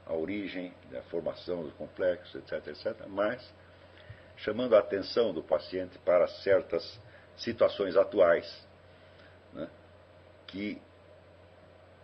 a 0.07 0.12
origem, 0.14 0.72
a 0.97 1.03
formação 1.03 1.62
dos 1.62 1.72
complexos, 1.74 2.34
etc., 2.34 2.68
etc., 2.68 3.07
mas 3.09 3.43
chamando 4.36 4.76
a 4.76 4.78
atenção 4.78 5.32
do 5.32 5.43
paciente 5.43 5.99
para 5.99 6.26
certas 6.28 7.01
situações 7.39 7.97
atuais 7.97 8.66
né, 9.53 9.68
que 10.47 10.80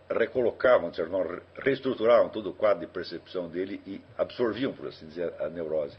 recolocavam, 0.09 0.91
reestruturavam 1.57 2.29
todo 2.29 2.51
o 2.51 2.53
quadro 2.53 2.85
de 2.85 2.91
percepção 2.91 3.49
dele 3.49 3.81
e 3.85 4.01
absorviam, 4.17 4.73
por 4.73 4.87
assim 4.87 5.07
dizer, 5.07 5.33
a 5.41 5.49
neurose. 5.49 5.97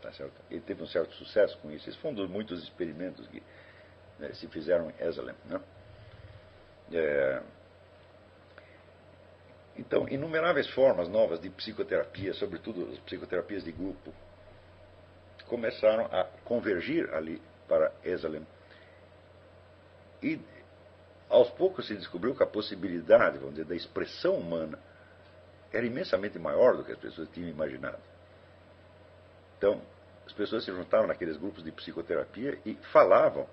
Tá 0.00 0.12
certo? 0.12 0.34
Ele 0.50 0.60
teve 0.60 0.82
um 0.82 0.86
certo 0.86 1.14
sucesso 1.14 1.56
com 1.58 1.70
isso. 1.70 1.88
Esse 1.88 1.98
foi 1.98 2.10
um 2.10 2.14
dos 2.14 2.28
muitos 2.28 2.62
experimentos 2.62 3.26
que 3.28 3.42
né, 4.18 4.32
se 4.34 4.48
fizeram 4.48 4.90
em 4.90 5.04
Esalen. 5.04 5.36
Né? 5.46 5.60
É... 6.92 7.42
Então, 9.76 10.08
inumeráveis 10.08 10.68
formas 10.70 11.08
novas 11.08 11.40
de 11.40 11.48
psicoterapia, 11.50 12.34
sobretudo 12.34 12.90
as 12.92 12.98
psicoterapias 13.00 13.64
de 13.64 13.72
grupo, 13.72 14.12
começaram 15.46 16.06
a 16.06 16.24
convergir 16.44 17.12
ali 17.14 17.40
para 17.68 17.92
Esalen. 18.04 18.46
E 20.22 20.40
aos 21.28 21.50
poucos 21.50 21.86
se 21.86 21.96
descobriu 21.96 22.34
que 22.34 22.42
a 22.42 22.46
possibilidade, 22.46 23.38
vamos 23.38 23.54
dizer, 23.54 23.64
da 23.64 23.74
expressão 23.74 24.36
humana 24.36 24.78
era 25.72 25.86
imensamente 25.86 26.38
maior 26.38 26.76
do 26.76 26.84
que 26.84 26.92
as 26.92 26.98
pessoas 26.98 27.28
tinham 27.30 27.48
imaginado. 27.48 27.98
Então, 29.56 29.80
as 30.26 30.32
pessoas 30.32 30.64
se 30.64 30.70
juntavam 30.70 31.06
naqueles 31.06 31.36
grupos 31.36 31.64
de 31.64 31.72
psicoterapia 31.72 32.58
e 32.66 32.74
falavam 32.92 33.48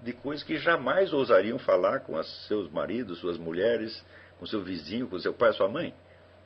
de 0.00 0.12
coisas 0.12 0.44
que 0.44 0.56
jamais 0.56 1.12
ousariam 1.12 1.58
falar 1.58 2.00
com 2.00 2.20
seus 2.22 2.70
maridos, 2.70 3.18
suas 3.18 3.36
mulheres, 3.36 4.04
com 4.38 4.46
seu 4.46 4.62
vizinho, 4.62 5.08
com 5.08 5.18
seu 5.18 5.34
pai, 5.34 5.52
sua 5.52 5.68
mãe. 5.68 5.94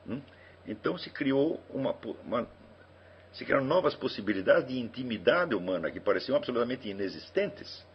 Hum? 0.07 0.21
Então 0.65 0.97
se 0.97 1.09
criou 1.09 1.61
uma, 1.69 1.95
uma, 2.25 2.47
se 3.31 3.45
criaram 3.45 3.63
novas 3.63 3.93
possibilidades 3.93 4.67
de 4.67 4.79
intimidade 4.79 5.55
humana 5.55 5.91
que 5.91 5.99
pareciam 5.99 6.35
absolutamente 6.35 6.89
inexistentes 6.89 7.85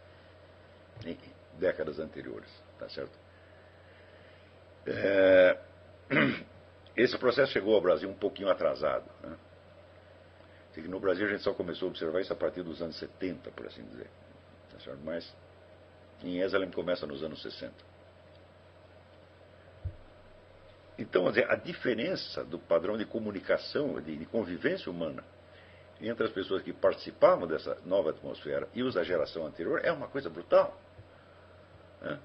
décadas 1.57 1.99
anteriores, 1.99 2.49
tá 2.77 2.87
certo? 2.89 3.17
É, 4.85 5.57
esse 6.95 7.17
processo 7.17 7.51
chegou 7.51 7.75
ao 7.75 7.81
Brasil 7.81 8.09
um 8.09 8.13
pouquinho 8.13 8.49
atrasado. 8.49 9.05
Né? 9.21 9.35
No 10.87 10.99
Brasil 10.99 11.27
a 11.27 11.29
gente 11.29 11.43
só 11.43 11.53
começou 11.53 11.87
a 11.87 11.89
observar 11.89 12.21
isso 12.21 12.31
a 12.31 12.35
partir 12.35 12.63
dos 12.63 12.81
anos 12.81 12.97
70, 12.97 13.51
por 13.51 13.67
assim 13.67 13.83
dizer. 13.83 14.09
Tá 14.71 14.79
certo? 14.79 14.99
Mas 15.03 15.35
em 16.23 16.39
Esalen 16.39 16.71
começa 16.71 17.05
nos 17.05 17.23
anos 17.23 17.41
60. 17.41 17.73
Então, 20.97 21.27
a 21.27 21.55
diferença 21.55 22.43
do 22.43 22.59
padrão 22.59 22.97
de 22.97 23.05
comunicação, 23.05 24.01
de 24.01 24.25
convivência 24.25 24.91
humana 24.91 25.23
entre 26.01 26.25
as 26.25 26.31
pessoas 26.31 26.61
que 26.61 26.71
participavam 26.71 27.47
dessa 27.47 27.77
nova 27.85 28.11
atmosfera 28.11 28.67
e 28.73 28.83
os 28.83 28.95
da 28.95 29.03
geração 29.03 29.45
anterior 29.45 29.81
é 29.83 29.91
uma 29.91 30.07
coisa 30.07 30.29
brutal. 30.29 30.77
Né? 32.01 32.19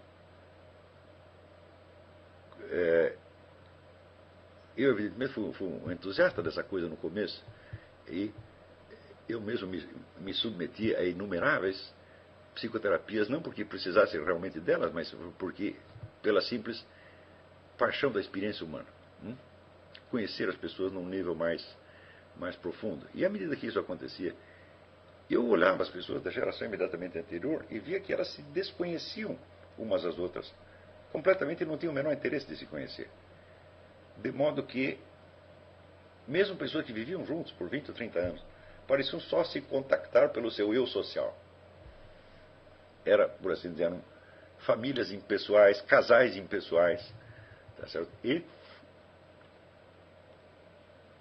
É, 2.70 3.16
eu, 4.76 4.90
evidentemente, 4.90 5.32
fui, 5.32 5.52
fui, 5.52 5.68
um 5.68 5.92
entusiasta 5.92 6.42
dessa 6.42 6.62
coisa 6.62 6.88
no 6.88 6.96
começo 6.96 7.44
e 8.08 8.32
eu 9.28 9.40
mesmo 9.40 9.68
me, 9.68 9.86
me 10.18 10.34
submeti 10.34 10.94
a 10.94 11.04
inumeráveis 11.04 11.92
psicoterapias, 12.54 13.28
não 13.28 13.42
porque 13.42 13.64
precisasse 13.64 14.16
realmente 14.18 14.60
delas, 14.60 14.92
mas 14.92 15.10
porque 15.38 15.76
pela 16.22 16.40
simples 16.42 16.84
paixão 17.76 18.10
da 18.12 18.20
experiência 18.20 18.64
humana. 18.64 18.86
Hum? 19.22 19.36
Conhecer 20.10 20.48
as 20.48 20.56
pessoas 20.56 20.92
num 20.92 21.06
nível 21.08 21.34
mais, 21.34 21.64
mais 22.36 22.54
profundo. 22.56 23.06
E 23.14 23.24
à 23.24 23.28
medida 23.28 23.56
que 23.56 23.66
isso 23.66 23.78
acontecia, 23.78 24.34
eu 25.28 25.46
olhava 25.48 25.82
as 25.82 25.88
pessoas 25.88 26.22
da 26.22 26.30
geração 26.30 26.66
imediatamente 26.66 27.18
anterior 27.18 27.64
e 27.70 27.78
via 27.78 27.98
que 27.98 28.12
elas 28.12 28.32
se 28.32 28.42
desconheciam 28.42 29.38
umas 29.78 30.04
às 30.04 30.18
outras. 30.18 30.52
Completamente 31.12 31.64
não 31.64 31.78
tinham 31.78 31.92
o 31.92 31.94
menor 31.94 32.12
interesse 32.12 32.46
de 32.46 32.56
se 32.56 32.66
conhecer. 32.66 33.08
De 34.16 34.30
modo 34.32 34.62
que, 34.62 34.98
mesmo 36.26 36.56
pessoas 36.56 36.84
que 36.84 36.92
viviam 36.92 37.24
juntos 37.24 37.52
por 37.52 37.68
20 37.68 37.88
ou 37.88 37.94
30 37.94 38.18
anos, 38.18 38.44
pareciam 38.86 39.20
só 39.20 39.44
se 39.44 39.60
contactar 39.60 40.30
pelo 40.30 40.50
seu 40.50 40.74
eu 40.74 40.86
social 40.86 41.36
era, 43.04 43.28
por 43.28 43.52
assim 43.52 43.70
dizer, 43.70 43.92
famílias 44.60 45.12
impessoais, 45.12 45.80
casais 45.82 46.36
impessoais. 46.36 47.14
Tá 47.78 47.86
certo? 47.86 48.10
E 48.22 48.44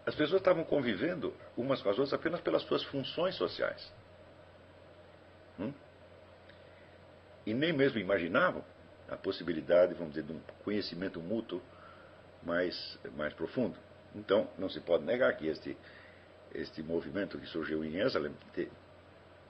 as 0.05 0.15
pessoas 0.15 0.41
estavam 0.41 0.63
convivendo 0.63 1.33
umas 1.57 1.81
com 1.81 1.89
as 1.89 1.97
outras 1.97 2.13
apenas 2.13 2.41
pelas 2.41 2.61
suas 2.63 2.83
funções 2.83 3.35
sociais. 3.35 3.91
Hum? 5.59 5.73
E 7.45 7.53
nem 7.53 7.73
mesmo 7.73 7.99
imaginavam 7.99 8.63
a 9.09 9.17
possibilidade, 9.17 9.93
vamos 9.93 10.13
dizer, 10.13 10.25
de 10.25 10.33
um 10.33 10.39
conhecimento 10.63 11.19
mútuo 11.19 11.61
mais, 12.41 12.97
mais 13.15 13.33
profundo. 13.33 13.77
Então, 14.15 14.47
não 14.57 14.69
se 14.69 14.79
pode 14.79 15.03
negar 15.03 15.35
que 15.35 15.47
este, 15.47 15.77
este 16.53 16.81
movimento 16.81 17.37
que 17.37 17.47
surgiu 17.47 17.83
em 17.83 17.97
Esalen, 17.99 18.33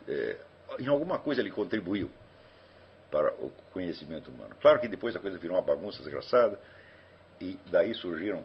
é, 0.08 0.38
em 0.80 0.88
alguma 0.88 1.20
coisa 1.20 1.42
ele 1.42 1.52
contribuiu 1.52 2.10
para 3.12 3.32
o 3.34 3.52
conhecimento 3.72 4.32
humano. 4.32 4.56
Claro 4.60 4.80
que 4.80 4.88
depois 4.88 5.16
a 5.16 5.20
coisa 5.20 5.38
virou 5.38 5.56
uma 5.56 5.64
bagunça 5.64 6.02
desgraçada, 6.02 6.60
e 7.40 7.60
daí 7.70 7.94
surgiram 7.94 8.44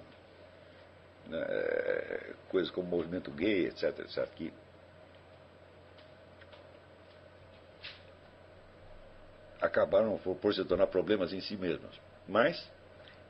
né, 1.26 1.44
eh, 1.48 2.34
coisas 2.50 2.70
como 2.70 2.86
o 2.86 2.90
movimento 2.90 3.30
gay, 3.30 3.66
etc, 3.66 3.98
etc, 4.00 4.28
que 4.34 4.52
acabaram 9.78 10.18
por, 10.18 10.54
se 10.54 10.64
tornar 10.64 10.88
problemas 10.88 11.32
em 11.32 11.40
si 11.40 11.56
mesmos. 11.56 12.00
Mas, 12.26 12.70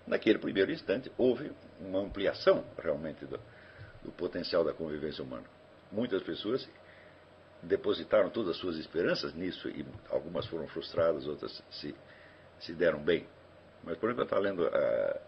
naquele 0.07 0.39
primeiro 0.39 0.73
instante, 0.73 1.13
houve 1.19 1.53
uma 1.81 2.01
ampliação 2.01 2.65
realmente 2.83 3.25
do, 3.27 3.39
do 4.03 4.11
potencial 4.13 4.65
da 4.65 4.73
convivência 4.73 5.23
humana. 5.23 5.45
Muitas 5.93 6.23
pessoas 6.23 6.69
depositaram 7.63 8.31
todas 8.31 8.53
as 8.53 8.57
suas 8.57 8.77
esperanças 8.77 9.35
nisso 9.35 9.69
e 9.69 9.85
algumas 10.11 10.47
foram 10.47 10.67
frustradas, 10.69 11.27
outras 11.27 11.63
se, 11.71 11.95
se 12.61 12.73
deram 12.73 13.01
bem. 13.01 13.27
Mas, 13.85 13.97
por 13.99 14.07
exemplo, 14.07 14.23
eu 14.23 14.25
estava 14.25 14.43
lendo 14.43 14.63
uh, 14.63 15.21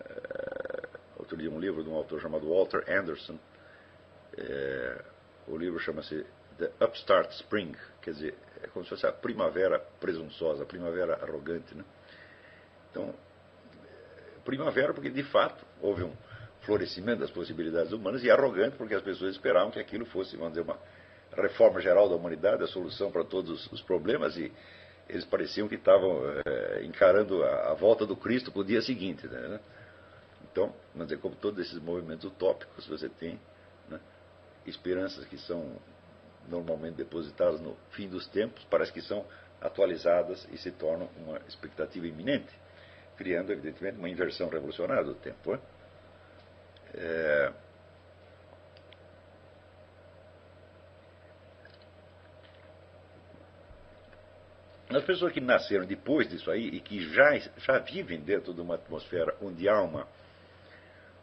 uh, 0.00 0.88
outro 1.18 1.36
dia 1.36 1.50
um 1.50 1.58
livro 1.58 1.82
de 1.82 1.90
um 1.90 1.94
autor 1.94 2.20
chamado 2.20 2.48
Walter 2.48 2.84
Anderson. 2.88 3.38
Uh, 4.38 5.04
o 5.48 5.56
livro 5.56 5.78
chama-se 5.78 6.26
The 6.58 6.72
Upstart 6.84 7.30
Spring, 7.32 7.74
quer 8.02 8.12
dizer, 8.12 8.34
é 8.66 8.70
como 8.70 8.84
se 8.84 8.90
fosse 8.90 9.06
a 9.06 9.12
primavera 9.12 9.78
presunçosa, 10.00 10.62
a 10.62 10.66
primavera 10.66 11.14
arrogante. 11.22 11.74
Né? 11.74 11.84
Então, 12.90 13.14
primavera 14.44 14.94
porque 14.94 15.10
de 15.10 15.22
fato 15.24 15.64
houve 15.80 16.04
um 16.04 16.12
florescimento 16.62 17.20
das 17.20 17.30
possibilidades 17.30 17.92
humanas 17.92 18.22
e 18.22 18.30
arrogante 18.30 18.76
porque 18.76 18.94
as 18.94 19.02
pessoas 19.02 19.32
esperavam 19.32 19.70
que 19.70 19.78
aquilo 19.78 20.06
fosse, 20.06 20.36
vamos 20.36 20.52
dizer, 20.52 20.62
uma 20.62 20.78
reforma 21.32 21.80
geral 21.80 22.08
da 22.08 22.16
humanidade, 22.16 22.62
a 22.62 22.66
solução 22.66 23.10
para 23.10 23.24
todos 23.24 23.70
os 23.70 23.82
problemas, 23.82 24.36
e 24.36 24.52
eles 25.08 25.24
pareciam 25.24 25.68
que 25.68 25.74
estavam 25.74 26.22
é, 26.44 26.84
encarando 26.84 27.42
a, 27.42 27.72
a, 27.72 27.74
volta 27.74 28.06
do 28.06 28.16
Cristo 28.16 28.50
para 28.50 28.60
o 28.60 28.64
dia 28.64 28.80
seguinte. 28.82 29.26
Né? 29.26 29.60
Então, 30.50 30.74
mas 30.94 31.10
é 31.12 31.16
como 31.16 31.36
todos 31.36 31.64
esses 31.64 31.78
movimentos 31.78 32.24
utópicos, 32.24 32.86
você 32.86 33.08
tem 33.08 33.38
né, 33.88 34.00
esperanças 34.66 35.24
que 35.26 35.38
são 35.38 35.76
normalmente 36.48 36.96
depositadas 36.96 37.60
no 37.60 37.76
fim 37.90 38.08
dos 38.08 38.26
tempos, 38.26 38.64
parece 38.70 38.92
que 38.92 39.02
são 39.02 39.24
atualizadas 39.60 40.46
e 40.52 40.58
se 40.58 40.70
tornam 40.70 41.08
uma 41.16 41.38
expectativa 41.48 42.06
iminente, 42.06 42.52
criando, 43.16 43.52
evidentemente, 43.52 43.98
uma 43.98 44.08
inversão 44.08 44.48
revolucionária 44.48 45.04
do 45.04 45.14
tempo. 45.14 45.58
É, 46.94 47.52
As 54.88 55.02
pessoas 55.02 55.32
que 55.32 55.40
nasceram 55.40 55.84
depois 55.84 56.28
disso 56.28 56.50
aí 56.50 56.68
e 56.68 56.80
que 56.80 57.12
já, 57.12 57.36
já 57.58 57.78
vivem 57.80 58.20
dentro 58.20 58.54
de 58.54 58.60
uma 58.60 58.76
atmosfera 58.76 59.36
onde 59.42 59.68
há 59.68 59.80
uma 59.82 60.06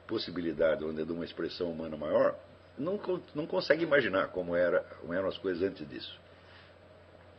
possibilidade, 0.05 0.83
onde 0.83 1.05
de 1.05 1.11
uma 1.11 1.23
expressão 1.23 1.71
humana 1.71 1.95
maior, 1.95 2.37
não, 2.77 2.99
não 3.35 3.45
conseguem 3.45 3.85
imaginar 3.85 4.29
como, 4.29 4.55
era, 4.55 4.81
como 4.99 5.13
eram 5.13 5.27
as 5.27 5.37
coisas 5.37 5.63
antes 5.63 5.87
disso. 5.87 6.19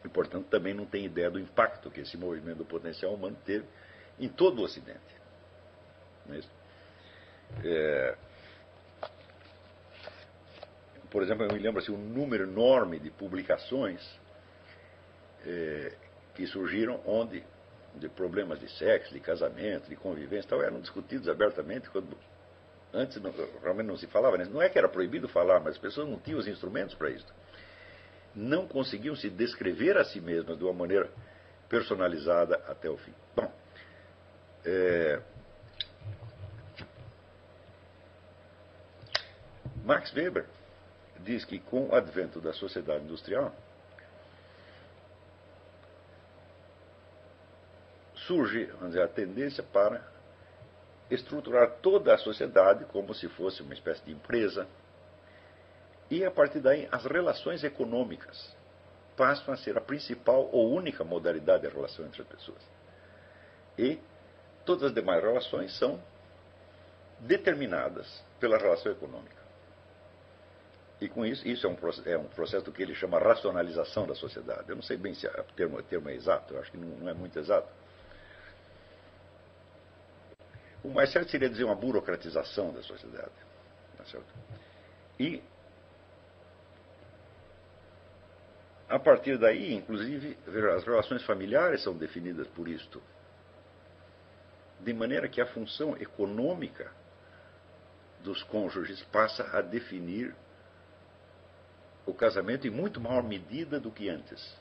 E, 0.04 0.08
portanto, 0.08 0.46
também 0.48 0.74
não 0.74 0.84
tem 0.84 1.04
ideia 1.04 1.30
do 1.30 1.38
impacto 1.38 1.90
que 1.90 2.00
esse 2.00 2.16
movimento 2.16 2.58
do 2.58 2.64
potencial 2.64 3.14
humano 3.14 3.36
teve 3.44 3.64
em 4.18 4.28
todo 4.28 4.60
o 4.60 4.64
Ocidente. 4.64 5.00
É, 6.30 6.38
é 7.64 8.16
por 11.10 11.22
exemplo, 11.22 11.44
eu 11.44 11.52
me 11.52 11.58
lembro 11.58 11.80
assim, 11.80 11.92
um 11.92 11.96
número 11.96 12.44
enorme 12.44 12.98
de 12.98 13.10
publicações 13.10 14.00
é, 15.46 15.92
que 16.34 16.46
surgiram 16.46 17.00
onde 17.06 17.44
de 17.94 18.08
problemas 18.08 18.58
de 18.58 18.68
sexo, 18.76 19.14
de 19.14 19.20
casamento, 19.20 19.88
de 19.88 19.94
convivência, 19.94 20.50
tal, 20.50 20.60
eram 20.60 20.80
discutidos 20.80 21.28
abertamente 21.28 21.88
quando 21.90 22.16
antes 22.94 23.20
não, 23.20 23.32
realmente 23.62 23.86
não 23.86 23.96
se 23.96 24.06
falava. 24.06 24.38
Não 24.38 24.62
é 24.62 24.68
que 24.68 24.78
era 24.78 24.88
proibido 24.88 25.28
falar, 25.28 25.60
mas 25.60 25.74
as 25.74 25.78
pessoas 25.78 26.08
não 26.08 26.18
tinham 26.18 26.38
os 26.38 26.46
instrumentos 26.46 26.94
para 26.94 27.10
isso. 27.10 27.26
Não 28.34 28.66
conseguiam 28.66 29.14
se 29.14 29.28
descrever 29.28 29.96
a 29.96 30.04
si 30.04 30.20
mesmas 30.20 30.56
de 30.56 30.64
uma 30.64 30.72
maneira 30.72 31.10
personalizada 31.68 32.56
até 32.66 32.88
o 32.88 32.96
fim. 32.96 33.12
Bom, 33.34 33.52
é, 34.64 35.20
Max 39.84 40.12
Weber 40.14 40.46
diz 41.20 41.44
que 41.44 41.58
com 41.58 41.88
o 41.88 41.94
advento 41.94 42.40
da 42.40 42.52
sociedade 42.52 43.04
industrial 43.04 43.54
surge 48.14 48.66
dizer, 48.82 49.02
a 49.02 49.08
tendência 49.08 49.62
para 49.62 50.13
estruturar 51.14 51.78
toda 51.82 52.14
a 52.14 52.18
sociedade 52.18 52.84
como 52.86 53.14
se 53.14 53.28
fosse 53.28 53.62
uma 53.62 53.74
espécie 53.74 54.04
de 54.04 54.12
empresa. 54.12 54.66
E 56.10 56.24
a 56.24 56.30
partir 56.30 56.60
daí, 56.60 56.88
as 56.92 57.04
relações 57.04 57.64
econômicas 57.64 58.54
passam 59.16 59.54
a 59.54 59.56
ser 59.56 59.76
a 59.76 59.80
principal 59.80 60.48
ou 60.52 60.72
única 60.72 61.04
modalidade 61.04 61.66
de 61.66 61.74
relação 61.74 62.04
entre 62.04 62.22
as 62.22 62.28
pessoas. 62.28 62.60
E 63.78 63.98
todas 64.64 64.84
as 64.84 64.94
demais 64.94 65.22
relações 65.22 65.76
são 65.78 66.02
determinadas 67.20 68.22
pela 68.38 68.58
relação 68.58 68.92
econômica. 68.92 69.44
E 71.00 71.08
com 71.08 71.24
isso, 71.26 71.46
isso 71.46 71.66
é 71.66 71.70
um, 71.70 71.76
é 72.06 72.18
um 72.18 72.28
processo 72.28 72.70
que 72.70 72.82
ele 72.82 72.94
chama 72.94 73.18
racionalização 73.18 74.06
da 74.06 74.14
sociedade. 74.14 74.68
Eu 74.68 74.76
não 74.76 74.82
sei 74.82 74.96
bem 74.96 75.12
se 75.14 75.26
o 75.26 75.44
termo, 75.56 75.82
termo 75.82 76.08
é 76.08 76.14
exato, 76.14 76.54
eu 76.54 76.60
acho 76.60 76.70
que 76.70 76.78
não, 76.78 76.88
não 76.96 77.08
é 77.08 77.14
muito 77.14 77.38
exato. 77.38 77.68
O 80.84 80.90
mais 80.90 81.10
certo 81.10 81.30
seria 81.30 81.48
dizer 81.48 81.64
uma 81.64 81.74
burocratização 81.74 82.70
da 82.70 82.82
sociedade. 82.82 83.32
Tá? 83.96 84.20
E, 85.18 85.42
a 88.86 88.98
partir 88.98 89.38
daí, 89.38 89.72
inclusive, 89.72 90.36
as 90.76 90.84
relações 90.84 91.24
familiares 91.24 91.82
são 91.82 91.96
definidas 91.96 92.46
por 92.48 92.68
isto. 92.68 93.02
De 94.80 94.92
maneira 94.92 95.26
que 95.26 95.40
a 95.40 95.46
função 95.46 95.96
econômica 95.96 96.92
dos 98.22 98.42
cônjuges 98.42 99.02
passa 99.04 99.56
a 99.56 99.62
definir 99.62 100.34
o 102.04 102.12
casamento 102.12 102.66
em 102.66 102.70
muito 102.70 103.00
maior 103.00 103.22
medida 103.22 103.80
do 103.80 103.90
que 103.90 104.10
antes. 104.10 104.54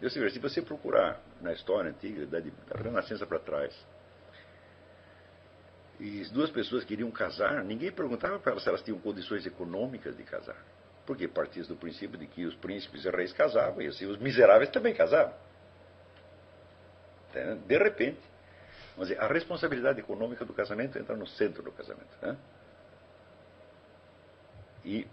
se 0.00 0.38
você 0.38 0.62
procurar 0.62 1.20
na 1.40 1.52
história 1.52 1.90
antiga, 1.90 2.26
da 2.26 2.40
Renascença 2.80 3.26
para 3.26 3.40
trás, 3.40 3.74
e 6.00 6.22
as 6.22 6.30
duas 6.30 6.50
pessoas 6.50 6.82
queriam 6.82 7.10
casar, 7.10 7.62
ninguém 7.62 7.92
perguntava 7.92 8.38
para 8.38 8.52
elas 8.52 8.62
se 8.62 8.68
elas 8.70 8.82
tinham 8.82 8.98
condições 8.98 9.44
econômicas 9.44 10.16
de 10.16 10.22
casar. 10.22 10.56
Porque 11.06 11.28
partia 11.28 11.62
do 11.64 11.76
princípio 11.76 12.18
de 12.18 12.26
que 12.26 12.46
os 12.46 12.54
príncipes 12.56 13.04
e 13.04 13.10
reis 13.10 13.34
casavam 13.34 13.82
e 13.82 13.86
assim, 13.86 14.06
os 14.06 14.16
miseráveis 14.18 14.70
também 14.70 14.94
casavam. 14.94 15.34
De 17.66 17.78
repente, 17.78 18.18
dizer, 18.96 19.20
a 19.20 19.26
responsabilidade 19.26 20.00
econômica 20.00 20.42
do 20.44 20.54
casamento 20.54 20.98
entra 20.98 21.14
no 21.14 21.26
centro 21.26 21.62
do 21.62 21.70
casamento. 21.70 22.16
Né? 22.22 22.36
E 24.82 25.06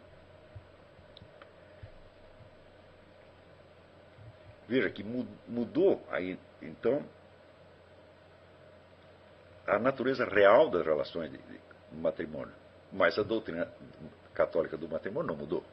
veja 4.70 4.90
que 4.90 5.04
mudou 5.04 6.02
aí 6.10 6.40
então 6.62 7.04
a 9.68 9.78
natureza 9.78 10.26
real 10.26 10.70
das 10.70 10.86
relações 10.86 11.30
de, 11.30 11.38
de 11.38 11.60
matrimônio. 11.92 12.54
Mas 12.92 13.20
a 13.20 13.24
doutrina 13.24 13.70
católica 14.34 14.78
do 14.78 14.88
matrimônio 14.88 15.28
não 15.28 15.36
mudou. 15.36 15.64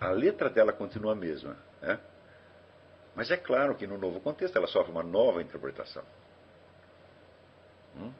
A 0.00 0.10
letra 0.10 0.50
dela 0.50 0.72
continua 0.72 1.12
a 1.12 1.16
mesma. 1.16 1.56
Né? 1.80 1.98
Mas 3.14 3.30
é 3.30 3.36
claro 3.36 3.76
que 3.76 3.86
no 3.86 3.96
novo 3.96 4.20
contexto 4.20 4.56
ela 4.56 4.66
sofre 4.66 4.90
uma 4.90 5.04
nova 5.04 5.40
interpretação. 5.40 6.02
Hum? 7.96 8.12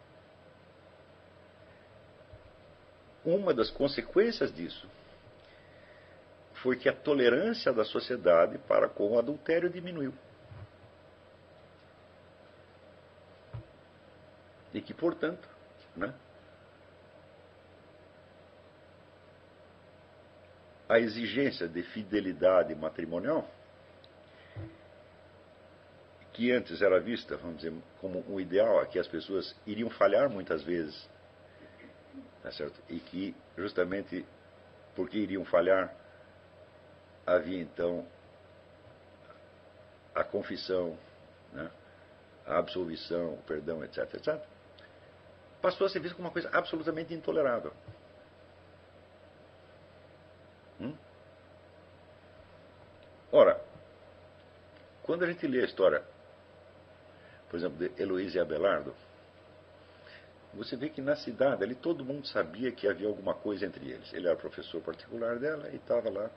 Uma 3.24 3.52
das 3.52 3.70
consequências 3.70 4.54
disso 4.54 4.88
foi 6.62 6.76
que 6.76 6.88
a 6.88 6.92
tolerância 6.94 7.72
da 7.72 7.84
sociedade 7.84 8.58
para 8.58 8.88
com 8.88 9.12
o 9.12 9.18
adultério 9.18 9.68
diminuiu. 9.68 10.14
E 14.74 14.82
que, 14.82 14.92
portanto, 14.92 15.48
né, 15.96 16.12
a 20.88 20.98
exigência 20.98 21.68
de 21.68 21.82
fidelidade 21.84 22.74
matrimonial, 22.74 23.48
que 26.32 26.50
antes 26.50 26.82
era 26.82 26.98
vista, 26.98 27.36
vamos 27.36 27.58
dizer, 27.58 27.72
como 28.00 28.24
um 28.28 28.40
ideal, 28.40 28.80
a 28.80 28.86
que 28.86 28.98
as 28.98 29.06
pessoas 29.06 29.56
iriam 29.64 29.88
falhar 29.90 30.28
muitas 30.28 30.64
vezes, 30.64 31.08
tá 32.42 32.50
certo? 32.50 32.82
e 32.88 32.98
que 32.98 33.34
justamente 33.56 34.26
porque 34.96 35.18
iriam 35.18 35.44
falhar, 35.44 35.94
havia 37.24 37.62
então 37.62 38.04
a 40.12 40.24
confissão, 40.24 40.98
né? 41.52 41.70
a 42.44 42.58
absolvição, 42.58 43.34
o 43.34 43.42
perdão, 43.42 43.82
etc, 43.84 44.12
etc 44.14 44.53
passou 45.64 45.86
a 45.86 45.88
ser 45.88 45.98
visto 45.98 46.16
como 46.16 46.28
uma 46.28 46.32
coisa 46.32 46.50
absolutamente 46.52 47.14
intolerável. 47.14 47.72
Hum? 50.78 50.94
Ora, 53.32 53.58
quando 55.04 55.24
a 55.24 55.26
gente 55.26 55.46
lê 55.46 55.62
a 55.62 55.64
história, 55.64 56.04
por 57.48 57.56
exemplo, 57.56 57.78
de 57.78 58.02
Heloísa 58.02 58.36
e 58.36 58.40
Abelardo, 58.42 58.94
você 60.52 60.76
vê 60.76 60.90
que 60.90 61.00
na 61.00 61.16
cidade 61.16 61.64
ali 61.64 61.74
todo 61.74 62.04
mundo 62.04 62.26
sabia 62.26 62.70
que 62.70 62.86
havia 62.86 63.08
alguma 63.08 63.32
coisa 63.32 63.64
entre 63.64 63.90
eles. 63.90 64.12
Ele 64.12 64.28
era 64.28 64.36
professor 64.36 64.82
particular 64.82 65.38
dela 65.38 65.70
e 65.70 65.76
estava 65.76 66.10
lá 66.10 66.30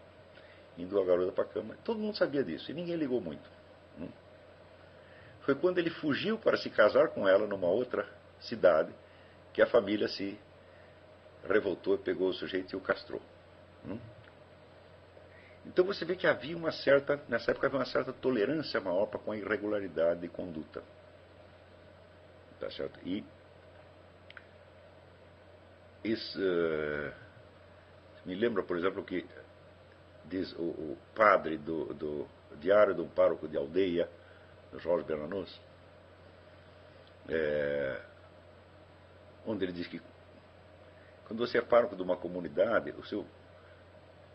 indo 0.78 0.98
a 0.98 1.04
garota 1.04 1.34
para 1.34 1.44
a 1.44 1.48
cama. 1.48 1.78
Todo 1.84 2.00
mundo 2.00 2.16
sabia 2.16 2.46
disso 2.46 2.72
e 2.72 2.74
ninguém 2.74 2.96
ligou 2.96 3.20
muito. 3.20 3.50
Hum? 4.00 4.08
Foi 5.42 5.54
quando 5.54 5.80
ele 5.80 5.90
fugiu 5.90 6.40
para 6.40 6.56
se 6.56 6.70
casar 6.70 7.10
com 7.10 7.28
ela 7.28 7.46
numa 7.46 7.68
outra 7.68 8.08
cidade 8.40 8.96
que 9.58 9.62
a 9.64 9.66
família 9.66 10.08
se 10.08 10.40
revoltou 11.50 11.98
pegou 11.98 12.30
o 12.30 12.34
sujeito 12.34 12.74
e 12.74 12.76
o 12.76 12.80
castrou. 12.80 13.20
Hum? 13.84 13.98
Então 15.66 15.84
você 15.84 16.06
vê 16.06 16.16
que 16.16 16.28
havia 16.28 16.56
uma 16.56 16.72
certa, 16.72 17.20
nessa 17.28 17.50
época 17.50 17.66
havia 17.66 17.80
uma 17.80 17.86
certa 17.88 18.14
tolerância 18.14 18.80
maior 18.80 19.08
para 19.08 19.18
com 19.18 19.32
a 19.32 19.36
irregularidade 19.36 20.20
de 20.22 20.28
conduta. 20.28 20.84
Tá 22.60 22.70
certo? 22.70 23.00
E 23.04 23.26
isso 26.04 26.40
uh, 26.40 27.12
me 28.28 28.36
lembra, 28.36 28.62
por 28.62 28.78
exemplo, 28.78 29.04
que 29.04 29.26
diz 30.26 30.54
o, 30.54 30.66
o 30.66 30.98
padre 31.16 31.58
do, 31.58 31.96
do, 31.96 32.28
diário 32.60 32.94
de 32.94 33.02
um 33.02 33.10
pároco 33.10 33.48
de 33.48 33.58
aldeia, 33.58 34.08
Jorge 34.76 35.04
Bernanos, 35.04 35.60
é, 37.28 38.07
onde 39.48 39.64
ele 39.64 39.72
diz 39.72 39.88
que 39.88 40.02
quando 41.26 41.40
você 41.40 41.58
é 41.58 41.62
pároco 41.62 41.96
de 41.96 42.04
uma 42.04 42.16
comunidade, 42.16 42.92
o 42.92 43.06
seu 43.06 43.26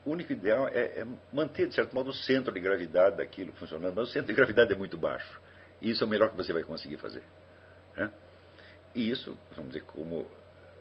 único 0.05 0.33
ideal 0.33 0.69
é, 0.69 1.01
é, 1.01 1.07
manter, 1.33 1.69
de 1.69 1.75
certo 1.75 1.95
modo, 1.95 2.11
o 2.11 2.15
centro 2.15 2.53
de 2.53 2.61
gravidade 2.61 3.17
daquilo 3.17 3.53
funcionando, 3.53 3.95
mas 3.95 4.09
o 4.09 4.13
centro 4.13 4.29
de 4.29 4.35
gravidade 4.35 4.73
é 4.73 4.77
muito 4.77 4.99
baixo. 4.99 5.41
E 5.81 5.91
isso 5.91 6.03
é 6.03 6.07
o 6.07 6.11
melhor 6.11 6.31
que 6.31 6.37
você 6.37 6.53
vai 6.53 6.63
conseguir 6.65 6.97
fazer. 6.97 7.23
Né? 7.97 8.11
E 8.95 9.11
isso, 9.11 9.39
vamos 9.55 9.73
dizer, 9.73 9.85
como 9.87 10.27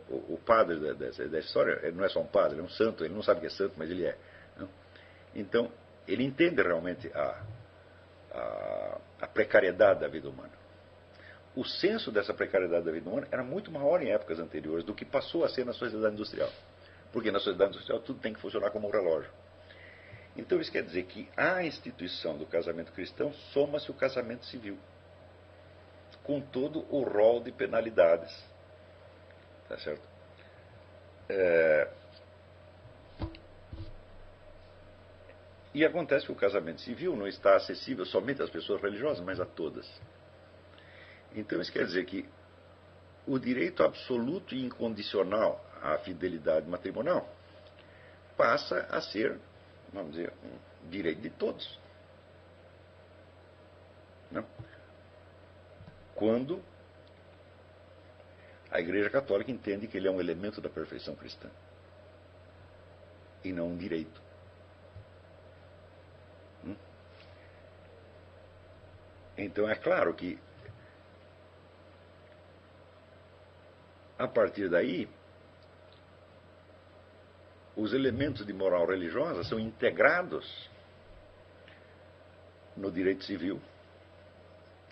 o, 0.10 0.34
o 0.34 0.40
padre 0.46 0.80
da, 0.80 0.94
dessa, 0.94 1.24
dessa, 1.28 1.48
história, 1.48 1.80
ele 1.84 1.96
não 1.96 2.04
é 2.04 2.10
só 2.10 2.20
um 2.20 2.28
padre, 2.28 2.60
é 2.60 2.64
um 2.64 2.70
santo, 2.70 3.06
ele 3.06 3.14
não 3.14 3.24
sabe 3.24 3.40
que 3.40 3.48
é 3.48 3.50
santo, 3.50 3.76
mas 3.78 3.90
ele 3.90 4.06
é. 4.06 4.18
Né? 4.58 4.68
Então, 5.36 5.72
ele 6.08 6.24
entende 6.24 6.62
realmente 6.62 7.10
a, 7.14 7.44
a, 8.34 8.98
a 9.22 9.28
precariedade 9.28 10.02
da 10.02 10.08
vida 10.10 10.28
humana 10.28 10.61
o 11.56 11.66
senso 11.66 12.12
dessa 12.12 12.34
precariedade 12.34 12.86
da 12.86 12.92
vida 12.92 13.10
humana 13.10 13.28
era 13.32 13.44
muito 13.44 13.72
maior 13.72 14.02
em 14.02 14.12
épocas 14.12 14.40
anteriores 14.40 14.86
do 14.86 14.94
que 14.94 15.04
passou 15.04 15.44
a 15.44 15.50
ser 15.50 15.66
na 15.66 15.74
sociedade 15.74 16.14
industrial. 16.14 16.50
Porque 17.12 17.30
na 17.30 17.40
sociedade 17.40 17.72
industrial 17.72 18.00
tudo 18.00 18.20
tem 18.20 18.34
que 18.34 18.40
funcionar 18.40 18.72
como 18.72 18.88
um 18.88 18.92
relógio. 18.92 19.30
Então 20.36 20.62
isso 20.62 20.72
quer 20.72 20.84
dizer 20.84 21.04
que 21.04 21.28
à 21.36 21.64
instituição 21.64 22.38
do 22.38 22.46
casamento 22.46 22.92
cristão 22.94 23.34
soma-se 23.54 23.92
o 23.92 23.94
casamento 23.94 24.46
civil, 24.46 24.78
com 26.24 26.40
todo 26.40 26.86
o 26.90 27.04
rol 27.04 27.42
de 27.42 27.52
penalidades. 27.52 28.32
Tá 29.68 29.78
certo? 29.78 30.04
É... 31.28 31.90
E 35.74 35.86
acontece 35.86 36.26
que 36.26 36.32
o 36.32 36.36
casamento 36.36 36.82
civil 36.82 37.16
não 37.16 37.28
está 37.28 37.56
acessível 37.56 38.06
somente 38.06 38.42
às 38.42 38.50
pessoas 38.50 38.82
religiosas, 38.82 39.24
mas 39.24 39.40
a 39.40 39.46
todas. 39.46 39.88
Então 41.36 41.62
isso 41.62 41.72
quer 41.72 41.86
dizer 41.86 42.06
que 42.06 42.28
o 43.26 43.40
direito 43.40 43.84
absoluto 43.84 44.54
e 44.54 44.66
incondicional 44.66 45.64
à 45.82 45.98
fidelidade 46.00 46.68
matrimonial 46.68 47.28
passa 48.36 48.88
a 48.90 49.02
ser, 49.02 49.40
vamos 49.94 50.12
dizer, 50.12 50.34
um 50.44 50.90
direito 50.90 51.22
de 51.22 51.30
todos. 51.30 51.80
Não? 54.32 54.46
Quando 56.16 56.64
a 58.70 58.80
Igreja 58.80 59.10
Católica 59.10 59.52
entende 59.52 59.88
que 59.88 59.98
ele 59.98 60.08
é 60.08 60.12
um 60.12 60.20
elemento 60.20 60.62
da 60.62 60.70
perfeição 60.70 61.16
cristã 61.16 61.50
e 63.44 63.52
não 63.52 63.68
um 63.68 63.78
direito. 63.78 64.22
Hum? 66.64 66.76
Então 69.38 69.70
é 69.70 69.76
claro 69.76 70.14
que 70.14 70.40
a 74.22 74.28
partir 74.28 74.70
daí 74.70 75.10
os 77.76 77.92
elementos 77.92 78.46
de 78.46 78.54
moral 78.54 78.86
religiosa 78.86 79.44
são 79.44 79.60
integrados 79.60 80.70
no 82.78 82.92
direito 82.92 83.24
civil 83.24 83.60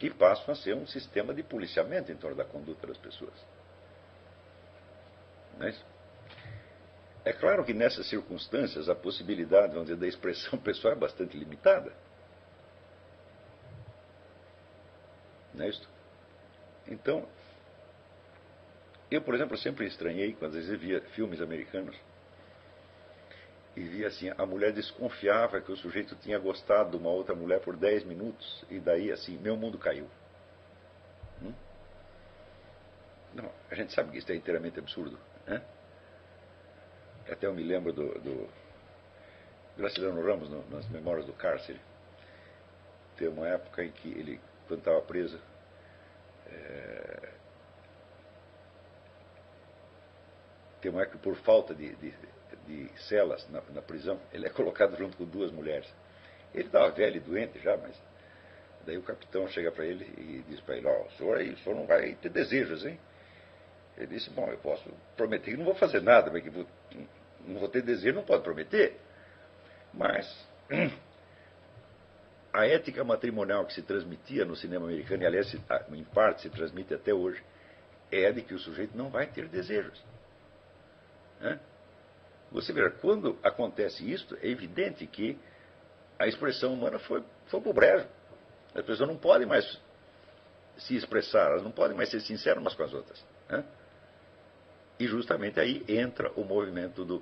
e 0.02 0.10
passam 0.10 0.54
a 0.54 0.56
ser 0.56 0.76
um 0.76 0.88
sistema 0.88 1.34
de 1.34 1.44
policiamento 1.44 2.12
em 2.12 2.16
torno 2.16 2.38
da 2.38 2.46
conduta 2.46 2.88
das 2.88 2.98
pessoas. 2.98 3.34
É? 5.62 5.74
É 7.26 7.34
claro 7.34 7.64
que 7.64 7.74
nessas 7.74 8.08
circunstâncias 8.10 8.90
a 8.90 8.96
possibilidade 8.96 9.74
vamos 9.74 9.90
dizer, 9.90 10.00
da 10.00 10.08
expressão 10.08 10.58
pessoal 10.64 10.94
é 10.94 10.98
bastante 10.98 11.38
limitada. 11.38 11.94
Não 15.54 15.66
é 15.66 15.70
isso? 15.70 15.88
Então, 16.88 17.28
eu, 19.12 19.22
por 19.22 19.34
exemplo, 19.34 19.58
sempre 19.58 19.88
estranhei 19.88 20.34
quando 20.34 20.58
às 20.58 20.66
vezes 20.66 20.80
via 20.80 21.02
filmes 21.16 21.42
americanos 21.42 21.96
e 23.76 23.82
via 23.82 24.08
assim, 24.08 24.30
a 24.38 24.46
mulher 24.46 24.74
desconfiava 24.74 25.62
que 25.62 25.72
o 25.72 25.78
sujeito 25.78 26.16
tinha 26.18 26.38
gostado 26.38 26.92
de 26.92 26.98
uma 26.98 27.10
outra 27.10 27.34
mulher 27.34 27.62
por 27.62 27.78
10 27.78 28.04
minutos 28.04 28.66
e 28.70 28.80
daí 28.80 29.12
assim, 29.12 29.38
meu 29.38 29.56
mundo 29.56 29.78
caiu. 29.78 30.06
Hum? 31.42 31.54
Não, 33.34 33.50
a 33.72 33.76
gente 33.76 33.94
sabe 33.94 34.12
que 34.12 34.18
isso 34.18 34.32
é 34.32 34.36
inteiramente 34.36 34.80
absurdo. 34.80 35.18
Né? 35.48 35.62
Até 37.30 37.48
eu 37.48 37.54
me 37.54 37.64
lembro 37.64 37.94
do, 37.94 38.20
do 38.20 38.50
Graciliano 39.78 40.22
Ramos, 40.22 40.50
no, 40.50 40.68
nas 40.70 40.88
Memórias 40.90 41.26
do 41.26 41.34
Cárcere. 41.34 41.80
Tem 43.16 43.28
uma 43.28 43.48
época 43.48 43.84
em 43.84 43.92
que 43.92 44.10
ele, 44.10 44.42
quando 44.68 44.80
estava 44.80 45.02
preso, 45.02 45.40
é, 46.48 47.29
tem 50.82 50.92
uma 50.92 51.06
que 51.06 51.18
por 51.18 51.36
falta 51.38 51.74
de, 51.74 51.96
de, 51.96 52.14
de 52.68 52.90
celas 53.08 53.48
na, 53.50 53.62
na, 53.74 53.82
prisão, 53.82 54.20
ele 54.32 54.48
é 54.48 54.50
colocado 54.52 54.98
junto 54.98 55.18
com 55.18 55.26
duas 55.26 55.52
mulheres. 55.52 55.88
Ele 56.54 56.66
estava 56.66 56.90
velho 56.92 57.18
e 57.18 57.20
doente 57.20 57.60
já, 57.60 57.78
mas 57.78 57.96
daí 58.86 58.98
o 58.98 59.04
capitão 59.04 59.48
chega 59.48 59.72
para 59.72 59.86
ele 59.86 60.06
e 60.18 60.44
diz 60.50 60.60
para 60.62 60.78
ele, 60.78 60.88
ó, 60.88 61.02
oh, 61.02 61.06
o 61.06 61.12
senhor 61.12 61.38
aí, 61.38 61.52
o 61.52 61.58
senhor 61.60 61.76
não 61.76 61.86
vai 61.86 62.16
ter 62.16 62.30
desejos, 62.30 62.86
hein? 62.86 63.00
Ele 63.98 64.08
disse, 64.08 64.30
bom, 64.30 64.48
eu 64.50 64.58
posso 64.58 64.90
prometer 65.18 65.52
que 65.52 65.58
não 65.58 65.66
vou 65.66 65.76
fazer 65.76 66.02
nada, 66.02 66.32
mas 66.32 66.42
que 66.42 66.50
vou, 66.50 66.66
não 67.46 67.60
vou 67.60 67.70
ter 67.70 67.82
desejo, 67.82 68.16
não 68.16 68.24
pode 68.24 68.44
prometer. 68.44 68.98
Mas 69.94 70.48
a 72.54 72.66
ética 72.66 73.04
matrimonial 73.04 73.66
que 73.66 73.74
se 73.74 73.82
transmitia 73.82 74.46
no 74.46 74.56
cinema 74.56 74.86
americano, 74.86 75.24
e 75.24 75.26
aliás, 75.26 75.54
em 75.92 76.04
parte 76.06 76.44
se 76.44 76.50
transmite 76.50 76.94
até 76.94 77.14
hoje, 77.14 77.44
é 78.12 78.32
de 78.32 78.42
que 78.42 78.54
o 78.54 78.60
sujeito 78.60 78.98
não 78.98 79.10
vai 79.10 79.28
ter 79.28 79.48
desejos. 79.48 80.02
Né? 81.40 81.60
Você 82.52 82.74
vê, 82.74 82.90
quando 82.90 83.38
acontece 83.44 84.10
isso, 84.10 84.38
é 84.42 84.48
evidente 84.48 85.06
que 85.06 85.38
a 86.18 86.28
expressão 86.28 86.74
humana 86.74 87.00
foi, 87.00 87.24
foi 87.48 87.62
para 87.62 87.70
o 87.70 87.74
brejo. 87.74 88.08
As 88.74 88.86
pessoas 88.86 89.10
não 89.10 89.18
podem 89.18 89.48
mais 89.48 89.80
se 90.78 90.96
expressar, 90.96 91.52
elas 91.52 91.64
não 91.64 91.72
podem 91.72 91.96
mais 91.96 92.10
ser 92.10 92.22
sinceras 92.22 92.60
umas 92.60 92.74
com 92.74 92.84
as 92.84 92.94
outras. 92.94 93.24
Né? 93.50 93.64
E 95.00 95.08
justamente 95.08 95.60
aí 95.60 95.84
entra 95.88 96.32
o 96.36 96.44
movimento 96.44 97.06
do 97.06 97.22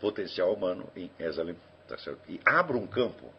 potencial 0.00 0.52
humano 0.52 0.90
em 0.96 1.10
Esalen. 1.18 1.56
Tá 1.86 1.96
e 2.28 2.40
abre 2.44 2.76
um 2.76 2.86
campo 2.86 3.32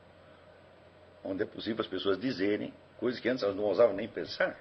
onde 1.21 1.43
é 1.43 1.45
possível 1.45 1.81
as 1.81 1.87
pessoas 1.87 2.17
dizerem 2.17 2.73
coisas 2.97 3.19
que 3.19 3.27
antes 3.27 3.43
elas 3.43 3.55
não 3.55 3.65
ousavam 3.65 3.93
nem 3.93 4.07
pensar. 4.07 4.57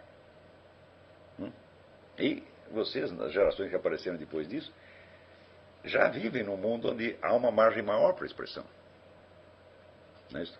Hum? 1.38 1.52
E 2.18 2.42
vocês, 2.72 3.12
nas 3.12 3.32
gerações 3.32 3.70
que 3.70 3.76
apareceram 3.76 4.16
depois 4.16 4.48
disso, 4.48 4.72
já 5.86 6.08
vivem 6.08 6.42
num 6.42 6.56
mundo 6.56 6.90
onde 6.90 7.16
há 7.22 7.32
uma 7.34 7.50
margem 7.50 7.82
maior 7.82 8.12
para 8.12 8.26
expressão. 8.26 8.64
Não 10.30 10.40
é 10.40 10.42
isso? 10.42 10.58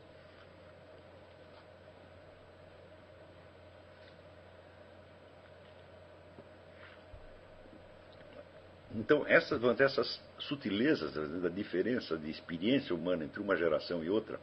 Então, 8.94 9.26
essas, 9.26 9.62
essas 9.78 10.22
sutilezas 10.38 11.12
da 11.42 11.50
diferença 11.50 12.16
de 12.16 12.30
experiência 12.30 12.94
humana 12.94 13.24
entre 13.24 13.40
uma 13.40 13.54
geração 13.54 14.02
e 14.02 14.08
outra, 14.08 14.40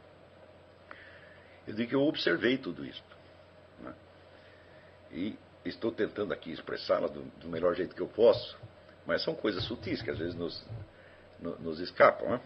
eu 1.68 1.74
digo 1.74 1.90
que 1.90 1.96
eu 1.96 2.04
observei 2.04 2.58
tudo 2.60 2.86
isso. 2.86 3.04
Né? 3.80 3.96
E 5.12 5.38
estou 5.66 5.92
tentando 5.92 6.34
aqui 6.34 6.52
expressá-las 6.52 7.10
do, 7.10 7.24
do, 7.24 7.50
melhor 7.50 7.74
jeito 7.74 7.96
que 7.96 8.02
eu 8.02 8.08
posso, 8.08 8.56
mas 9.06 9.24
são 9.24 9.36
coisas 9.36 9.64
sutis 9.66 10.02
que 10.02 10.10
às 10.10 10.18
vezes 10.18 10.36
nos, 10.36 10.66
no, 11.40 11.58
nos 11.60 11.80
escapam. 11.80 12.30
Né? 12.30 12.42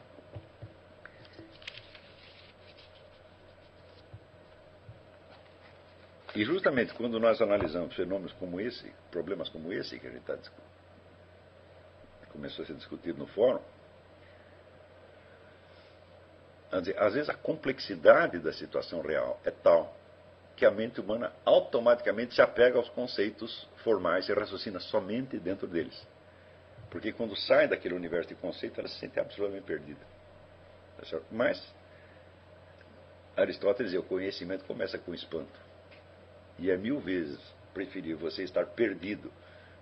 E 6.36 6.44
justamente 6.44 6.94
quando 6.94 7.20
nós 7.20 7.42
analisamos 7.42 7.96
fenômenos 7.96 8.34
como 8.34 8.62
esse, 8.62 8.94
problemas 9.10 9.50
como 9.50 9.74
esse 9.74 10.00
que 10.00 10.06
a 10.08 10.12
gente 10.12 10.22
está 10.22 10.38
começou 12.32 12.64
a 12.64 12.68
ser 12.68 12.76
discutido 12.76 13.18
no 13.18 13.26
fórum, 13.26 13.62
às 16.72 17.14
vezes 17.14 17.30
a 17.30 17.34
complexidade 17.34 18.38
da 18.40 18.54
situação 18.54 19.02
real 19.02 19.40
é 19.44 19.50
tal 19.50 19.96
que 20.56 20.66
a 20.66 20.72
mente 20.72 21.00
humana 21.00 21.32
automaticamente 21.46 22.36
se 22.36 22.42
apega 22.42 22.78
aos 22.78 22.90
conceitos 22.90 23.68
formais 23.84 24.28
e 24.28 24.34
raciocina 24.34 24.80
somente 24.80 25.40
dentro 25.40 25.68
deles. 25.68 26.06
Porque 26.90 27.12
quando 27.12 27.36
sai 27.36 27.68
daquele 27.68 27.94
universo 27.94 28.30
de 28.30 28.36
conceito, 28.36 28.80
ela 28.80 28.88
se 28.88 29.00
sente 29.00 29.20
absolutamente 29.20 29.66
perdida. 29.66 30.00
Tá 30.98 31.20
Mas, 31.32 31.62
Aristóteles 33.36 33.92
dizia, 33.92 34.00
o 34.00 34.04
conhecimento 34.04 34.64
começa 34.66 34.98
com 34.98 35.14
espanto. 35.14 35.60
E 36.58 36.72
é 36.72 36.78
mil 36.78 37.00
vezes 37.00 37.40
preferível 37.74 38.18
você 38.18 38.44
estar 38.44 38.66
perdido 38.66 39.32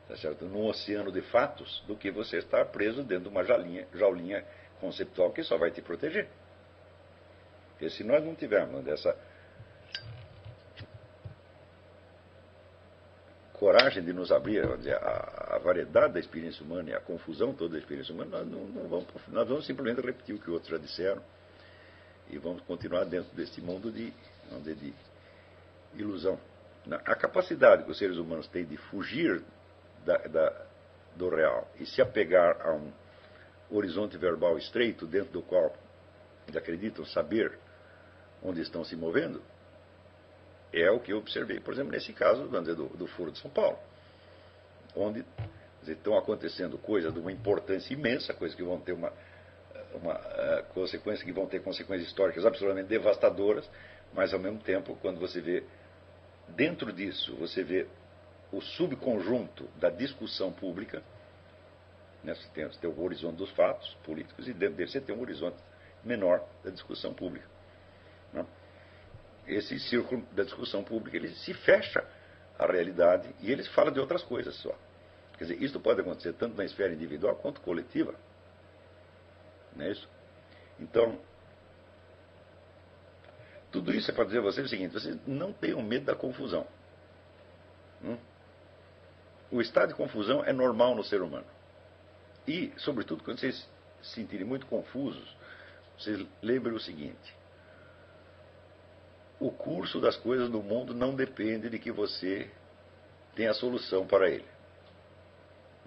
tá 0.08 0.16
certo? 0.18 0.46
num 0.46 0.66
oceano 0.66 1.12
de 1.12 1.22
fatos 1.22 1.84
do 1.88 1.96
que 1.96 2.12
você 2.12 2.38
estar 2.38 2.66
preso 2.66 3.04
dentro 3.04 3.24
de 3.24 3.30
uma 3.30 3.44
jaulinha, 3.44 4.46
conceptual 4.80 5.32
que 5.32 5.44
só 5.44 5.58
vai 5.58 5.72
te 5.72 5.82
proteger. 5.82 6.28
Porque 7.70 7.90
se 7.90 8.04
nós 8.04 8.24
não 8.24 8.36
tivermos 8.36 8.84
dessa 8.84 9.18
coragem 13.66 14.04
de 14.04 14.14
nos 14.14 14.32
abrir 14.32 14.64
a, 14.64 15.56
a, 15.56 15.58
variedade 15.58 16.14
da 16.14 16.20
experiência 16.20 16.64
humana 16.64 16.92
e 16.92 16.94
a 16.94 17.00
confusão 17.00 17.52
toda 17.52 17.74
da 17.74 17.80
experiência 17.80 18.14
humana, 18.14 18.38
nós, 18.38 18.48
não, 18.48 18.60
não 18.68 18.88
vamos, 18.88 19.08
nós 19.30 19.48
vamos 19.48 19.66
simplesmente 19.66 20.06
repetir 20.06 20.36
o 20.36 20.40
que 20.40 20.52
outros 20.52 20.70
já 20.70 20.78
disseram 20.78 21.20
e 22.30 22.38
vamos 22.38 22.62
continuar 22.62 23.06
dentro 23.06 23.36
desse 23.36 23.60
mundo 23.62 23.92
de, 23.92 24.14
de 24.76 24.94
ilusão. 25.96 26.40
A 26.92 27.16
capacidade 27.16 27.86
que 27.86 27.90
os 27.90 27.98
seres 27.98 28.18
humanos 28.18 28.48
têm 28.50 28.66
de 28.66 28.78
fugir 28.78 29.42
da, 30.06 30.18
da, 30.18 30.66
do 31.16 31.28
real 31.30 31.68
e 31.80 31.88
se 31.88 32.04
apegar 32.04 32.62
a 32.62 32.72
um 32.72 32.94
horizonte 33.72 34.16
verbal 34.16 34.60
estreito 34.60 35.08
dentro 35.08 35.32
do 35.32 35.42
qual 35.42 35.76
eles 36.44 36.56
acreditam 36.56 37.04
saber 37.04 37.58
onde 38.44 38.62
estão 38.62 38.84
se 38.84 38.96
movendo, 38.96 39.42
é 40.76 40.92
o 40.92 41.00
que 41.00 41.14
eu 41.14 41.18
observei, 41.18 41.60
por 41.60 41.74
exemplo, 41.74 41.92
nesse 41.92 42.12
caso 42.12 42.48
dizer, 42.48 42.76
do, 42.76 42.88
do 42.88 43.32
de 43.32 43.40
São 43.40 43.50
Paulo, 43.50 43.78
onde 44.96 45.24
dizer, 45.82 45.94
estão 45.94 46.18
acontecendo 46.18 46.78
coisas 46.78 47.14
de 47.14 47.20
uma 47.20 47.32
importância 47.32 47.94
imensa, 47.94 48.34
coisas 48.34 48.56
que 48.56 48.64
vão 48.64 48.80
ter 48.80 48.92
uma, 48.92 49.12
uma 49.94 50.16
uh, 50.16 50.64
consequência, 50.74 51.24
que 51.24 51.32
vão 51.32 51.48
ter 51.48 51.62
consequências 51.62 52.10
históricas 52.10 52.46
absolutamente 52.46 52.90
devastadoras, 52.90 53.70
mas 54.14 54.34
ao 54.34 54.40
mesmo 54.40 54.60
tempo, 54.60 54.98
quando 55.02 55.20
você 55.20 55.40
vê 55.40 55.64
dentro 56.50 56.92
disso, 56.92 57.36
você 57.38 57.64
vê 57.64 57.88
o 58.52 58.62
subconjunto 58.62 59.68
da 59.78 59.90
discussão 59.90 60.52
pública, 60.52 61.02
né, 62.24 62.34
você, 62.34 62.48
tem, 62.54 62.66
você 62.66 62.80
tem 62.80 62.90
o 62.90 63.02
horizonte 63.02 63.38
dos 63.38 63.50
fatos 63.52 63.94
políticos, 64.04 64.48
e 64.48 64.54
dentro 64.54 64.76
dele 64.76 64.90
você 64.90 65.02
tem 65.02 65.16
um 65.16 65.22
horizonte 65.22 65.58
menor 66.04 66.44
da 66.64 66.70
discussão 66.70 67.14
pública. 67.14 67.46
Né? 68.34 68.46
Esse 69.48 69.80
círculo 69.80 70.26
da 70.32 70.44
discussão 70.44 70.84
pública 70.84 71.18
ele 71.18 71.30
se 71.30 71.54
fecha 71.54 72.04
à 72.58 72.66
realidade 72.66 73.30
e 73.42 73.52
ele 73.52 73.64
fala 73.70 73.92
de 73.92 74.00
outras 74.00 74.24
coisas 74.24 74.56
só. 74.58 74.76
Quer 75.38 75.46
dizer, 75.46 75.64
isso 75.64 75.80
pode 75.80 76.02
acontecer 76.02 76.34
tanto 76.34 76.56
na 76.56 76.64
esfera 76.64 76.94
individual 76.94 77.36
quanto 77.36 77.62
coletiva. 77.62 78.16
Não 79.76 79.86
é 79.86 79.92
isso? 79.92 80.08
Então, 80.80 81.20
tudo 83.72 83.94
isso 83.94 84.10
é 84.10 84.14
para 84.14 84.24
dizer 84.26 84.40
a 84.40 84.42
vocês 84.42 84.66
o 84.66 84.70
seguinte: 84.70 84.94
vocês 84.94 85.18
não 85.28 85.52
tenham 85.52 85.82
medo 85.82 86.06
da 86.06 86.16
confusão. 86.16 86.66
Hum? 88.04 88.18
O 89.52 89.62
estado 89.62 89.90
de 89.90 89.96
confusão 89.96 90.44
é 90.44 90.54
normal 90.54 90.96
no 90.96 91.04
ser 91.04 91.22
humano. 91.22 91.46
E, 92.48 92.72
sobretudo, 92.78 93.24
quando 93.24 93.40
vocês 93.40 93.68
se 94.02 94.16
sentirem 94.16 94.46
muito 94.46 94.66
confusos, 94.68 95.36
vocês 95.98 96.26
lembrem 96.42 96.76
o 96.76 96.80
seguinte: 96.80 97.36
o 99.40 99.52
curso 99.52 100.00
das 100.00 100.16
coisas 100.16 100.50
do 100.50 100.62
mundo 100.62 100.94
não 100.94 101.16
depende 101.16 101.70
de 101.70 101.80
que 101.80 101.92
você 101.92 102.50
tenha 103.36 103.52
a 103.52 103.54
solução 103.54 104.08
para 104.08 104.30
ele. 104.30 104.46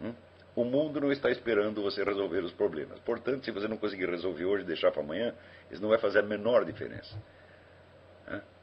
Hum? 0.02 0.14
O 0.54 0.64
mundo 0.64 1.00
não 1.00 1.12
está 1.12 1.30
esperando 1.30 1.82
você 1.82 2.02
resolver 2.02 2.40
os 2.40 2.52
problemas. 2.52 2.98
Portanto, 3.00 3.44
se 3.44 3.50
você 3.50 3.68
não 3.68 3.76
conseguir 3.76 4.10
resolver 4.10 4.44
hoje 4.44 4.64
e 4.64 4.66
deixar 4.66 4.90
para 4.90 5.02
amanhã, 5.02 5.34
isso 5.70 5.80
não 5.80 5.88
vai 5.88 5.98
fazer 5.98 6.18
a 6.18 6.22
menor 6.22 6.64
diferença. 6.64 7.16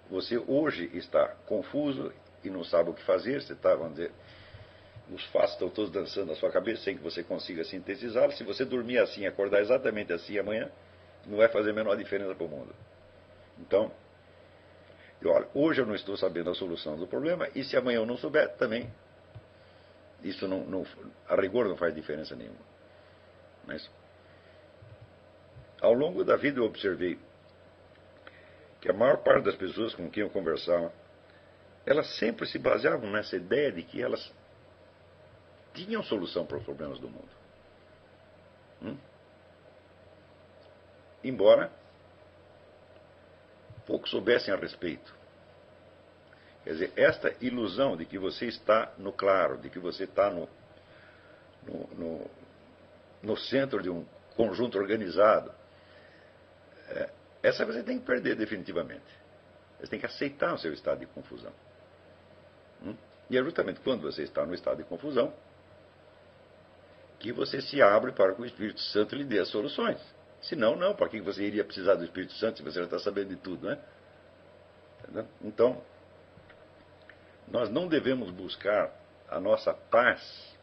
Você 0.09 0.37
hoje 0.37 0.89
está 0.93 1.27
confuso 1.47 2.13
e 2.43 2.49
não 2.49 2.63
sabe 2.63 2.91
o 2.91 2.93
que 2.93 3.03
fazer, 3.03 3.41
você 3.41 3.53
está, 3.53 3.73
vamos 3.73 3.95
dizer, 3.95 4.11
os 5.11 5.23
fatos 5.27 5.53
estão 5.53 5.69
todos 5.69 5.91
dançando 5.91 6.27
na 6.27 6.35
sua 6.35 6.51
cabeça 6.51 6.83
sem 6.83 6.97
que 6.97 7.03
você 7.03 7.23
consiga 7.23 7.63
sintetizá 7.63 8.25
los 8.25 8.37
Se 8.37 8.43
você 8.43 8.65
dormir 8.65 8.99
assim, 8.99 9.25
acordar 9.25 9.61
exatamente 9.61 10.13
assim 10.13 10.37
amanhã, 10.37 10.69
não 11.25 11.37
vai 11.37 11.47
fazer 11.47 11.71
a 11.71 11.73
menor 11.73 11.95
diferença 11.95 12.35
para 12.35 12.45
o 12.45 12.49
mundo. 12.49 12.75
Então, 13.59 13.91
eu, 15.25 15.31
olha, 15.31 15.47
hoje 15.53 15.81
eu 15.81 15.85
não 15.85 15.95
estou 15.95 16.15
sabendo 16.15 16.51
a 16.51 16.55
solução 16.55 16.97
do 16.97 17.07
problema, 17.07 17.49
e 17.55 17.63
se 17.63 17.75
amanhã 17.75 17.97
eu 17.97 18.05
não 18.05 18.17
souber, 18.17 18.55
também, 18.57 18.91
isso 20.23 20.47
não, 20.47 20.63
não 20.65 20.85
a 21.27 21.35
rigor 21.35 21.67
não 21.67 21.75
faz 21.75 21.93
diferença 21.93 22.35
nenhuma. 22.35 22.59
Mas, 23.65 23.89
ao 25.81 25.93
longo 25.93 26.23
da 26.23 26.35
vida 26.35 26.59
eu 26.59 26.65
observei 26.65 27.17
que 28.79 28.89
a 28.89 28.93
maior 28.93 29.17
parte 29.17 29.45
das 29.45 29.55
pessoas 29.55 29.95
com 29.95 30.09
quem 30.09 30.23
eu 30.23 30.29
conversava, 30.29 30.93
elas 31.85 32.17
sempre 32.17 32.45
se 32.47 32.59
baseavam 32.59 33.11
nessa 33.11 33.35
ideia 33.35 33.71
de 33.71 33.83
que 33.83 34.01
elas 34.01 34.31
tinham 35.73 36.03
solução 36.03 36.45
para 36.45 36.57
os 36.57 36.63
problemas 36.63 36.99
do 36.99 37.09
mundo. 37.09 37.29
Hum? 38.81 38.97
Embora 41.23 41.71
pouco 43.85 44.07
soubessem 44.09 44.53
a 44.53 44.57
respeito. 44.57 45.13
Quer 46.63 46.71
dizer, 46.71 46.93
esta 46.95 47.33
ilusão 47.41 47.95
de 47.95 48.05
que 48.05 48.17
você 48.17 48.45
está 48.45 48.91
no 48.97 49.13
claro, 49.13 49.57
de 49.57 49.69
que 49.69 49.77
você 49.77 50.05
está 50.05 50.31
no, 50.31 50.49
no, 51.63 51.87
no, 51.95 52.31
no 53.21 53.37
centro 53.37 53.81
de 53.83 53.89
um 53.89 54.05
conjunto 54.35 54.77
organizado, 54.77 55.51
é, 56.89 57.09
essa 57.43 57.65
você 57.65 57.83
tem 57.83 57.99
que 57.99 58.05
perder 58.05 58.35
definitivamente. 58.35 59.05
Você 59.79 59.87
tem 59.87 59.99
que 59.99 60.05
aceitar 60.05 60.53
o 60.53 60.57
seu 60.57 60.73
estado 60.73 60.99
de 60.99 61.05
confusão. 61.05 61.53
Hum? 62.83 62.95
E 63.29 63.37
é 63.37 63.43
justamente 63.43 63.79
quando 63.81 64.01
você 64.01 64.23
está 64.23 64.45
no 64.45 64.53
estado 64.53 64.77
de 64.77 64.83
confusão 64.83 65.33
que 67.19 67.31
você 67.31 67.61
se 67.61 67.81
abre 67.81 68.11
para 68.11 68.33
que 68.33 68.41
o 68.41 68.45
Espírito 68.45 68.79
Santo 68.79 69.15
lhe 69.15 69.23
dê 69.23 69.39
as 69.39 69.49
soluções. 69.49 69.99
Se 70.45 70.55
não, 70.55 70.75
não. 70.75 70.95
Para 70.95 71.09
que 71.09 71.19
você 71.21 71.43
iria 71.43 71.63
precisar 71.63 71.95
do 71.95 72.03
Espírito 72.03 72.33
Santo 72.33 72.57
se 72.57 72.63
você 72.63 72.79
já 72.79 72.85
está 72.85 72.99
sabendo 72.99 73.29
de 73.29 73.35
tudo, 73.37 73.67
né? 73.67 73.77
Entendeu? 75.03 75.27
Então, 75.43 75.81
nós 77.47 77.69
não 77.69 77.87
devemos 77.87 78.31
buscar 78.31 78.91
a 79.29 79.39
nossa 79.39 79.73
paz 79.73 80.55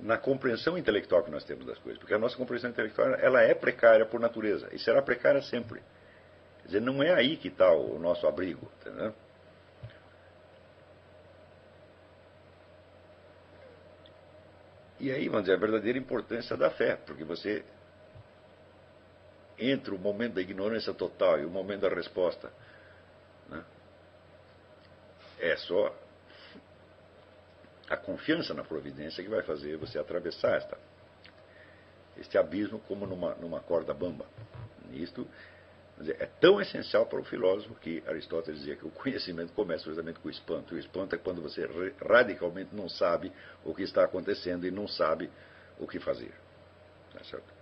na 0.00 0.18
compreensão 0.18 0.76
intelectual 0.76 1.22
que 1.22 1.30
nós 1.30 1.44
temos 1.44 1.64
das 1.64 1.78
coisas, 1.78 1.98
porque 1.98 2.14
a 2.14 2.18
nossa 2.18 2.36
compreensão 2.36 2.70
intelectual 2.70 3.14
ela 3.14 3.40
é 3.42 3.54
precária 3.54 4.04
por 4.04 4.18
natureza 4.18 4.68
e 4.72 4.78
será 4.78 5.00
precária 5.00 5.42
sempre. 5.42 5.80
Quer 6.62 6.66
dizer, 6.66 6.80
não 6.80 7.02
é 7.02 7.12
aí 7.12 7.36
que 7.36 7.48
está 7.48 7.70
o 7.72 7.98
nosso 7.98 8.26
abrigo, 8.26 8.70
entendeu? 8.80 9.14
E 14.98 15.10
aí, 15.10 15.28
vamos 15.28 15.42
dizer, 15.42 15.56
a 15.56 15.58
verdadeira 15.58 15.98
importância 15.98 16.56
da 16.56 16.70
fé, 16.70 16.96
porque 16.96 17.24
você, 17.24 17.64
entre 19.70 19.94
o 19.94 19.98
momento 19.98 20.34
da 20.34 20.40
ignorância 20.40 20.92
total 20.92 21.40
e 21.40 21.44
o 21.44 21.50
momento 21.50 21.82
da 21.82 21.88
resposta, 21.88 22.52
né, 23.48 23.64
é 25.38 25.56
só 25.56 25.94
a 27.88 27.96
confiança 27.96 28.54
na 28.54 28.64
providência 28.64 29.22
que 29.22 29.28
vai 29.28 29.42
fazer 29.42 29.76
você 29.76 29.98
atravessar 29.98 30.56
esta, 30.56 30.78
este 32.16 32.38
abismo 32.38 32.78
como 32.80 33.06
numa, 33.06 33.34
numa 33.34 33.60
corda 33.60 33.92
bamba. 33.92 34.26
Isto 34.92 35.26
é 36.18 36.26
tão 36.40 36.60
essencial 36.60 37.06
para 37.06 37.20
o 37.20 37.24
filósofo 37.24 37.74
que 37.74 38.02
Aristóteles 38.06 38.60
dizia 38.60 38.76
que 38.76 38.86
o 38.86 38.90
conhecimento 38.90 39.52
começa 39.52 39.84
justamente 39.84 40.18
com 40.20 40.28
o 40.28 40.30
espanto. 40.30 40.74
O 40.74 40.78
espanto 40.78 41.14
é 41.14 41.18
quando 41.18 41.42
você 41.42 41.68
radicalmente 42.04 42.74
não 42.74 42.88
sabe 42.88 43.32
o 43.64 43.74
que 43.74 43.82
está 43.82 44.04
acontecendo 44.04 44.66
e 44.66 44.70
não 44.70 44.88
sabe 44.88 45.30
o 45.78 45.86
que 45.86 46.00
fazer. 46.00 46.32
Tá 47.12 47.22
certo? 47.24 47.61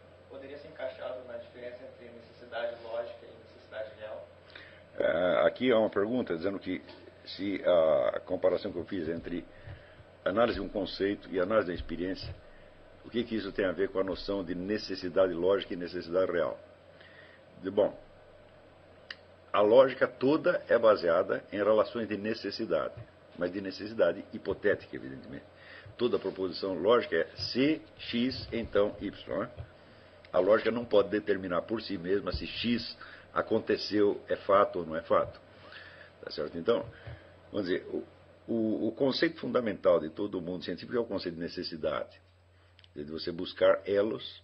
poderia 0.31 0.57
ser 0.57 0.69
encaixado 0.69 1.23
na 1.27 1.37
diferença 1.37 1.77
entre 1.83 2.09
necessidade 2.09 2.75
lógica 2.83 3.19
e 3.23 3.43
necessidade 3.43 3.91
real? 3.99 4.27
É, 4.97 5.47
aqui 5.47 5.71
há 5.71 5.77
uma 5.77 5.89
pergunta 5.89 6.35
dizendo 6.35 6.57
que 6.57 6.81
se 7.25 7.61
a 7.63 8.19
comparação 8.21 8.71
que 8.71 8.79
eu 8.79 8.85
fiz 8.85 9.07
entre 9.07 9.45
análise 10.25 10.59
de 10.59 10.65
um 10.65 10.69
conceito 10.69 11.29
e 11.29 11.39
análise 11.39 11.67
da 11.67 11.73
experiência, 11.73 12.33
o 13.05 13.09
que, 13.09 13.23
que 13.23 13.35
isso 13.35 13.51
tem 13.51 13.65
a 13.65 13.71
ver 13.71 13.89
com 13.89 13.99
a 13.99 14.03
noção 14.03 14.43
de 14.43 14.55
necessidade 14.55 15.33
lógica 15.33 15.73
e 15.73 15.77
necessidade 15.77 16.31
real? 16.31 16.57
De, 17.61 17.69
bom, 17.69 17.95
a 19.51 19.61
lógica 19.61 20.07
toda 20.07 20.63
é 20.67 20.79
baseada 20.79 21.43
em 21.51 21.57
relações 21.57 22.07
de 22.07 22.17
necessidade, 22.17 22.95
mas 23.37 23.51
de 23.51 23.61
necessidade 23.61 24.23
hipotética, 24.33 24.95
evidentemente 24.95 25.45
toda 26.01 26.17
proposição 26.17 26.73
lógica 26.73 27.15
é 27.15 27.27
se 27.35 27.79
x, 27.99 28.47
então 28.51 28.95
y. 28.99 29.11
Né? 29.39 29.49
A 30.31 30.39
lógica 30.39 30.71
não 30.71 30.85
pode 30.85 31.09
determinar 31.09 31.63
por 31.63 31.81
si 31.81 31.97
mesma 31.97 32.31
se 32.31 32.47
x 32.47 32.97
aconteceu, 33.33 34.21
é 34.27 34.35
fato 34.35 34.79
ou 34.79 34.85
não 34.85 34.95
é 34.95 35.01
fato. 35.01 35.39
Tá 36.23 36.31
certo? 36.31 36.57
Então, 36.57 36.85
vamos 37.51 37.67
dizer, 37.67 37.85
o, 37.87 38.03
o, 38.47 38.87
o 38.87 38.91
conceito 38.91 39.39
fundamental 39.39 39.99
de 39.99 40.09
todo 40.09 40.37
o 40.37 40.41
mundo 40.41 40.63
científico 40.63 40.95
é 40.95 40.99
o 40.99 41.05
conceito 41.05 41.35
de 41.35 41.41
necessidade. 41.41 42.19
De 42.95 43.03
você 43.05 43.31
buscar 43.31 43.81
elos 43.85 44.43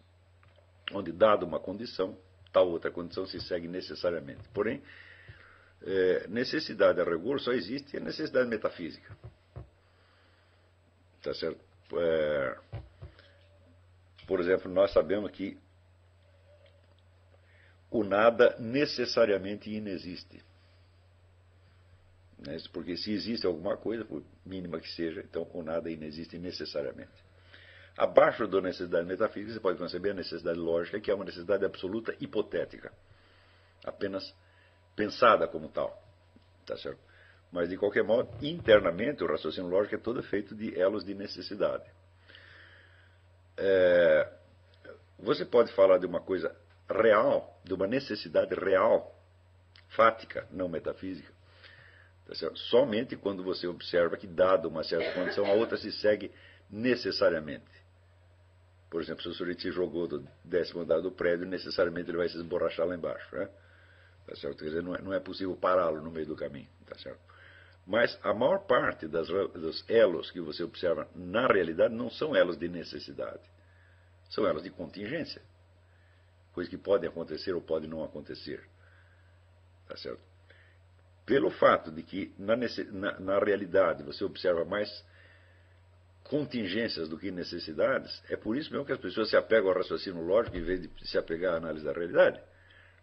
onde, 0.93 1.11
dada 1.11 1.45
uma 1.45 1.59
condição, 1.59 2.17
tal 2.51 2.69
outra 2.69 2.89
condição 2.89 3.25
se 3.25 3.39
segue 3.41 3.67
necessariamente. 3.67 4.47
Porém, 4.53 4.81
é, 5.83 6.27
necessidade 6.27 6.99
a 6.99 7.03
rigor 7.03 7.39
só 7.39 7.51
existe 7.51 7.97
a 7.97 7.99
necessidade 7.99 8.49
metafísica. 8.49 9.15
Tá 11.21 11.33
certo? 11.33 11.59
É, 11.93 12.57
por 14.25 14.39
exemplo, 14.39 14.71
nós 14.71 14.91
sabemos 14.91 15.31
que 15.31 15.57
o 17.89 18.03
nada 18.03 18.55
necessariamente 18.59 19.69
inexiste. 19.69 20.43
Né? 22.39 22.57
Porque 22.71 22.95
se 22.97 23.11
existe 23.11 23.45
alguma 23.47 23.77
coisa, 23.77 24.05
por 24.05 24.23
mínima 24.45 24.79
que 24.79 24.89
seja, 24.89 25.21
então 25.21 25.49
o 25.53 25.63
nada 25.63 25.89
inexiste 25.89 26.37
necessariamente. 26.37 27.25
Abaixo 27.97 28.47
da 28.47 28.61
necessidade 28.61 29.07
metafísica, 29.07 29.53
você 29.53 29.59
pode 29.59 29.79
conceber 29.79 30.11
a 30.11 30.15
necessidade 30.15 30.59
lógica, 30.59 30.99
que 30.99 31.09
é 31.09 31.15
uma 31.15 31.25
necessidade 31.25 31.65
absoluta 31.65 32.15
hipotética, 32.19 32.93
apenas 33.83 34.35
pensada 34.95 35.47
como 35.47 35.69
tal. 35.69 36.03
Tá 36.65 36.77
certo? 36.77 36.99
Mas, 37.51 37.69
de 37.69 37.77
qualquer 37.77 38.03
modo, 38.03 38.29
internamente, 38.45 39.23
o 39.23 39.27
raciocínio 39.27 39.69
lógico 39.69 39.95
é 39.95 39.97
todo 39.97 40.21
feito 40.21 40.53
de 40.53 40.77
elos 40.79 41.03
de 41.03 41.15
necessidade. 41.15 41.89
É, 43.55 44.31
você 45.17 45.45
pode 45.45 45.71
falar 45.73 45.97
de 45.97 46.05
uma 46.05 46.21
coisa 46.21 46.55
real, 46.89 47.59
de 47.63 47.73
uma 47.73 47.87
necessidade 47.87 48.53
real, 48.55 49.15
fática, 49.89 50.47
não 50.51 50.67
metafísica. 50.67 51.31
Tá 52.27 52.33
Somente 52.55 53.15
quando 53.15 53.43
você 53.43 53.67
observa 53.67 54.17
que, 54.17 54.27
dado 54.27 54.67
uma 54.67 54.83
certa 54.83 55.13
condição, 55.13 55.45
a 55.45 55.53
outra 55.53 55.77
se 55.77 55.91
segue 55.91 56.31
necessariamente. 56.69 57.65
Por 58.89 59.01
exemplo, 59.01 59.21
se 59.21 59.29
o 59.29 59.33
sujeito 59.33 59.61
se 59.61 59.71
jogou 59.71 60.07
do 60.07 60.27
décimo 60.43 60.81
andar 60.81 61.01
do 61.01 61.11
prédio, 61.11 61.45
necessariamente 61.45 62.09
ele 62.09 62.17
vai 62.17 62.29
se 62.29 62.37
esborrachar 62.37 62.85
lá 62.85 62.95
embaixo. 62.95 63.35
Né? 63.35 63.49
Tá 64.25 64.35
certo? 64.35 64.57
Quer 64.57 64.65
dizer, 64.65 64.83
não 64.83 64.95
é, 64.95 65.01
não 65.01 65.13
é 65.13 65.19
possível 65.19 65.55
pará-lo 65.55 66.01
no 66.01 66.11
meio 66.11 66.25
do 66.25 66.35
caminho. 66.35 66.69
Tá 66.85 66.97
certo? 66.97 67.19
Mas 67.85 68.17
a 68.21 68.33
maior 68.33 68.59
parte 68.65 69.07
das, 69.07 69.27
dos 69.27 69.89
elos 69.89 70.29
que 70.31 70.41
você 70.41 70.63
observa 70.63 71.07
na 71.15 71.47
realidade 71.47 71.93
não 71.93 72.09
são 72.09 72.35
elos 72.35 72.57
de 72.57 72.67
necessidade. 72.67 73.41
São 74.29 74.45
elos 74.45 74.63
de 74.63 74.69
contingência. 74.69 75.41
Coisas 76.57 76.71
que 76.71 76.77
podem 76.79 77.07
acontecer 77.07 77.53
ou 77.53 77.61
podem 77.61 77.87
não 77.87 78.03
acontecer. 78.03 78.67
Tá 79.87 79.95
certo? 79.95 80.19
Pelo 81.23 81.51
fato 81.51 81.91
de 81.91 82.01
que 82.01 82.33
na, 82.35 82.55
na, 82.55 83.19
na 83.19 83.37
realidade 83.37 84.01
você 84.01 84.23
observa 84.23 84.65
mais 84.65 84.89
contingências 86.23 87.07
do 87.09 87.15
que 87.15 87.29
necessidades, 87.29 88.23
é 88.27 88.35
por 88.35 88.57
isso 88.57 88.71
mesmo 88.71 88.87
que 88.87 88.91
as 88.91 88.99
pessoas 88.99 89.29
se 89.29 89.37
apegam 89.37 89.69
ao 89.69 89.77
raciocínio 89.77 90.23
lógico 90.23 90.57
em 90.57 90.63
vez 90.63 90.81
de 90.81 91.07
se 91.07 91.15
apegar 91.15 91.53
à 91.53 91.57
análise 91.57 91.85
da 91.85 91.91
realidade. 91.91 92.41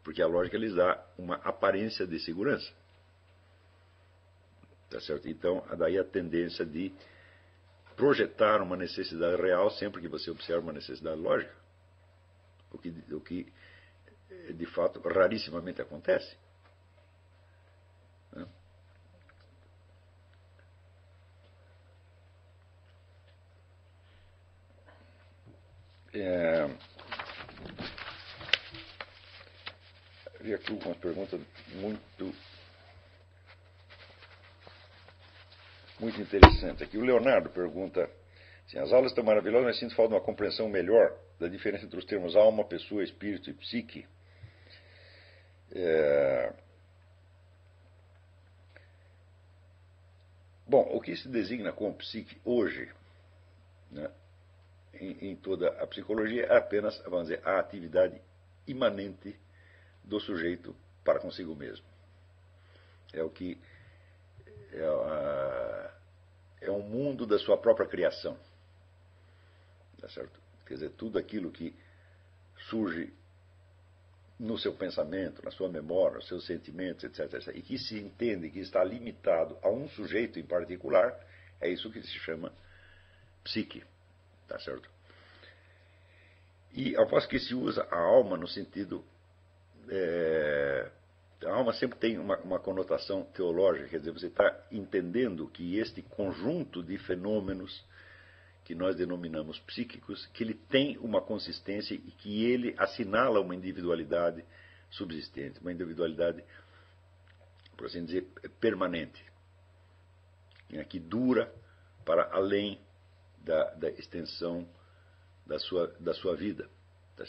Porque 0.03 0.21
a 0.21 0.27
lógica 0.27 0.59
lhes 0.59 0.75
dá 0.75 1.01
uma 1.17 1.37
aparência 1.37 2.09
de 2.09 2.19
segurança. 2.19 2.69
Tá 4.91 4.99
certo? 4.99 5.29
Então, 5.29 5.65
daí 5.79 5.97
a 5.97 6.03
tendência 6.03 6.67
de 6.67 6.93
projetar 7.95 8.61
uma 8.61 8.77
necessidade 8.77 9.41
real 9.41 9.71
sempre 9.71 10.01
que 10.01 10.09
você 10.09 10.29
observa 10.29 10.61
uma 10.61 10.73
necessidade 10.73 11.21
lógica. 11.21 11.64
O 12.75 12.79
que, 12.79 12.89
o 13.15 13.21
que 13.21 13.53
de 14.53 14.67
fato 14.67 15.01
rarissimamente 15.01 15.81
acontece. 15.81 16.37
Né? 18.33 18.47
É... 26.15 26.67
Vi 30.41 30.53
aqui 30.53 30.73
uma 30.73 30.95
pergunta 30.95 31.41
muito 31.75 32.35
muito 35.99 36.21
interessante 36.21 36.85
aqui. 36.85 36.99
O 36.99 37.05
Leonardo 37.05 37.49
pergunta 37.49 38.11
assim, 38.67 38.79
as 38.79 38.93
aulas 38.93 39.11
estão 39.11 39.25
maravilhosas, 39.25 39.67
mas 39.67 39.79
sinto 39.79 39.95
falta 39.95 40.11
de 40.11 40.15
uma 40.17 40.25
compreensão 40.25 40.69
melhor 40.69 41.17
da 41.39 41.49
diferença 41.49 41.85
entre 41.85 41.99
os 41.99 42.05
termos 42.05 42.37
alma, 42.37 42.65
pessoa, 42.65 43.03
espírito 43.03 43.51
e 43.51 43.55
psique. 43.55 44.07
É... 45.73 46.53
Bom, 50.67 50.83
o 50.95 51.01
que 51.01 51.15
se 51.17 51.29
designa 51.29 51.73
como 51.73 51.95
psique 51.95 52.41
hoje, 52.45 52.91
né, 53.91 54.11
em, 54.95 55.31
em, 55.31 55.37
toda 55.37 55.69
a 55.83 55.87
psicologia, 55.87 56.47
é 56.47 56.57
apenas, 56.57 56.99
vamos 57.03 57.29
dizer, 57.29 57.47
a 57.47 57.59
atividade 57.59 58.21
imanente 58.67 59.39
do 60.03 60.19
sujeito 60.21 60.75
para 61.05 61.21
consigo 61.21 61.55
mesmo. 61.55 61.87
É 63.13 63.23
o 63.23 63.31
que 63.31 63.61
é, 64.73 64.85
a, 64.85 65.95
é 66.63 66.71
um 66.71 66.83
mundo 66.83 67.27
da 67.27 67.39
sua 67.39 67.59
própria 67.59 67.87
criação. 67.87 68.39
Tá 70.01 70.09
certo? 70.09 70.44
Quer 70.67 70.75
dizer, 70.75 70.91
tudo 70.91 71.19
aquilo 71.19 71.51
que 71.51 71.75
surge 72.69 73.13
no 74.39 74.59
seu 74.59 74.75
pensamento, 74.75 75.45
na 75.45 75.51
sua 75.51 75.69
memória, 75.69 76.17
nos 76.17 76.29
seus 76.29 76.47
sentimentos, 76.47 77.05
etc, 77.05 77.33
etc, 77.35 77.57
e 77.57 77.63
que 77.63 77.79
se 77.79 77.99
entende 77.99 78.51
que 78.51 78.59
está 78.59 78.83
limitado 78.83 79.57
a 79.63 79.69
um 79.69 79.89
sujeito 79.89 80.39
em 80.39 80.45
particular, 80.45 81.19
é 81.61 81.69
isso 81.69 81.91
que 81.91 82.03
se 82.03 82.19
chama 82.21 82.53
psique. 83.45 83.85
Tá 84.49 84.59
certo? 84.59 84.91
E 86.73 86.97
após 86.97 87.27
que 87.27 87.39
se 87.39 87.55
usa 87.55 87.87
a 87.91 87.99
alma 87.99 88.37
no 88.37 88.49
sentido 88.49 89.05
é, 89.89 90.91
a 91.45 91.53
alma 91.53 91.73
sempre 91.75 91.99
tem 91.99 92.19
uma, 92.19 92.37
uma 92.39 92.59
conotação 92.59 93.23
teológica, 93.25 93.89
quer 93.89 93.99
dizer, 93.99 94.13
você 94.13 94.27
está 94.27 94.67
entendendo 94.73 95.47
que 95.49 95.79
este 95.79 96.03
conjunto 96.03 96.83
de 96.83 96.97
fenômenos 96.99 97.85
que 98.65 98.75
nós 98.75 98.97
denominamos 98.97 99.59
psíquicos, 99.61 100.27
que 100.33 100.43
ele 100.43 100.55
tem 100.55 100.97
uma 100.99 101.21
consistência 101.21 101.95
e 101.95 102.11
que 102.11 102.45
ele 102.45 102.75
assinala 102.79 103.41
uma 103.41 103.55
individualidade 103.55 104.43
subsistente, 104.91 105.61
uma 105.61 105.71
individualidade, 105.71 106.43
por 107.77 107.87
assim 107.87 108.05
dizer, 108.05 108.27
permanente, 108.59 109.23
né, 110.71 110.83
que 110.85 110.99
dura 110.99 111.53
para 112.07 112.31
além 112.33 112.81
da, 113.39 113.75
da 113.75 113.91
extensão 113.91 114.67
da 115.47 115.59
sua, 115.59 115.89
da 116.01 116.15
sua 116.15 116.35
vida. 116.35 116.69
Tá 117.17 117.25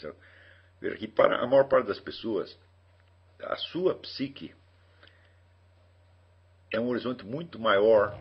Veja 0.80 0.96
que 0.96 1.08
para 1.08 1.42
a 1.42 1.46
maior 1.46 1.68
parte 1.68 1.86
das 1.86 2.00
pessoas, 2.00 2.58
a 3.40 3.56
sua 3.56 3.94
psique 3.94 4.54
é 6.70 6.80
um 6.80 6.88
horizonte 6.88 7.24
muito 7.24 7.58
maior 7.58 8.18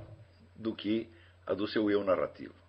do 0.56 0.76
que 0.76 1.10
a 1.46 1.54
do 1.54 1.68
seu 1.68 1.90
eu 1.90 2.04
narrativo. 2.04 2.65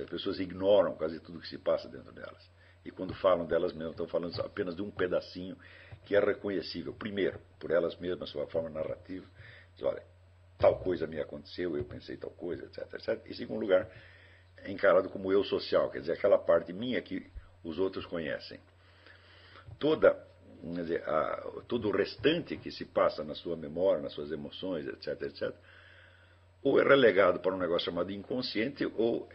As 0.00 0.08
pessoas 0.08 0.38
ignoram 0.38 0.94
quase 0.94 1.20
tudo 1.20 1.40
que 1.40 1.48
se 1.48 1.58
passa 1.58 1.88
dentro 1.88 2.12
delas. 2.12 2.48
E 2.84 2.90
quando 2.90 3.14
falam 3.14 3.46
delas 3.46 3.72
mesmas, 3.72 3.92
estão 3.92 4.06
falando 4.06 4.40
apenas 4.40 4.74
de 4.74 4.82
um 4.82 4.90
pedacinho 4.90 5.56
que 6.04 6.14
é 6.14 6.20
reconhecível. 6.20 6.92
Primeiro, 6.92 7.38
por 7.58 7.70
elas 7.70 7.96
mesmas, 7.98 8.30
sua 8.30 8.46
forma 8.46 8.70
narrativa. 8.70 9.26
Diz, 9.74 9.82
olha, 9.82 10.02
tal 10.58 10.78
coisa 10.78 11.06
me 11.06 11.20
aconteceu, 11.20 11.76
eu 11.76 11.84
pensei 11.84 12.16
tal 12.16 12.30
coisa, 12.30 12.64
etc, 12.64 12.94
etc. 12.94 13.26
E, 13.26 13.34
segundo 13.34 13.60
lugar, 13.60 13.88
é 14.58 14.70
encarado 14.70 15.08
como 15.10 15.32
eu 15.32 15.44
social, 15.44 15.90
quer 15.90 16.00
dizer, 16.00 16.12
aquela 16.12 16.38
parte 16.38 16.72
minha 16.72 17.00
que 17.02 17.30
os 17.62 17.78
outros 17.78 18.06
conhecem. 18.06 18.60
Toda 19.78 20.26
dizer, 20.62 21.08
a, 21.08 21.62
todo 21.68 21.88
o 21.88 21.92
restante 21.92 22.56
que 22.56 22.70
se 22.70 22.84
passa 22.84 23.22
na 23.22 23.34
sua 23.34 23.56
memória, 23.56 24.02
nas 24.02 24.12
suas 24.12 24.32
emoções, 24.32 24.86
etc, 24.86 25.22
etc, 25.22 25.54
ou 26.62 26.80
é 26.80 26.82
relegado 26.82 27.40
para 27.40 27.54
um 27.54 27.58
negócio 27.58 27.86
chamado 27.86 28.10
inconsciente 28.10 28.84
ou 28.96 29.28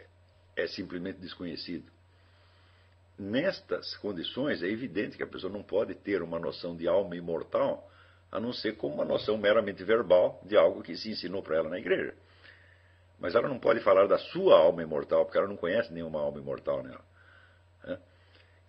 é 0.56 0.66
simplesmente 0.66 1.18
desconhecido. 1.18 1.90
Nestas 3.18 3.96
condições, 3.98 4.62
é 4.62 4.66
evidente 4.66 5.16
que 5.16 5.22
a 5.22 5.26
pessoa 5.26 5.52
não 5.52 5.62
pode 5.62 5.94
ter 5.94 6.22
uma 6.22 6.38
noção 6.38 6.76
de 6.76 6.88
alma 6.88 7.16
imortal 7.16 7.90
a 8.30 8.40
não 8.40 8.52
ser 8.52 8.76
como 8.76 8.94
uma 8.94 9.04
noção 9.04 9.38
meramente 9.38 9.84
verbal 9.84 10.40
de 10.44 10.56
algo 10.56 10.82
que 10.82 10.96
se 10.96 11.10
ensinou 11.10 11.40
para 11.40 11.56
ela 11.56 11.68
na 11.68 11.78
igreja. 11.78 12.14
Mas 13.20 13.36
ela 13.36 13.48
não 13.48 13.60
pode 13.60 13.80
falar 13.80 14.08
da 14.08 14.18
sua 14.18 14.58
alma 14.58 14.82
imortal, 14.82 15.24
porque 15.24 15.38
ela 15.38 15.46
não 15.46 15.56
conhece 15.56 15.92
nenhuma 15.92 16.20
alma 16.20 16.40
imortal 16.40 16.82
nela. 16.82 17.04
Né? 17.84 17.98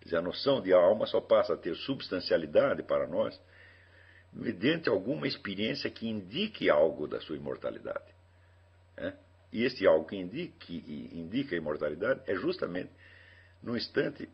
dizer, 0.04 0.18
a 0.18 0.22
noção 0.22 0.62
de 0.62 0.72
alma 0.72 1.04
só 1.06 1.20
passa 1.20 1.54
a 1.54 1.56
ter 1.56 1.74
substancialidade 1.74 2.82
para 2.84 3.08
nós 3.08 3.38
mediante 4.32 4.88
alguma 4.88 5.26
experiência 5.26 5.90
que 5.90 6.08
indique 6.08 6.70
algo 6.70 7.08
da 7.08 7.20
sua 7.20 7.36
imortalidade. 7.36 8.14
E 9.56 9.64
este 9.64 9.86
algo 9.86 10.04
que 10.04 10.14
indique, 10.14 11.10
indica 11.14 11.54
a 11.54 11.58
imortalidade 11.58 12.20
é 12.26 12.34
justamente 12.34 12.90
no 13.62 13.74
instante 13.74 14.28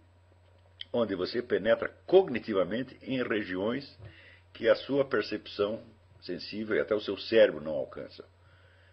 onde 0.93 1.15
você 1.15 1.41
penetra 1.41 1.89
cognitivamente 2.07 2.99
em 3.03 3.23
regiões 3.23 3.97
que 4.53 4.69
a 4.69 4.75
sua 4.75 5.05
percepção 5.05 5.81
sensível 6.23 6.75
e 6.75 6.81
até 6.81 6.93
o 6.93 7.01
seu 7.01 7.17
cérebro 7.17 7.61
não 7.61 7.71
alcançam. 7.71 8.27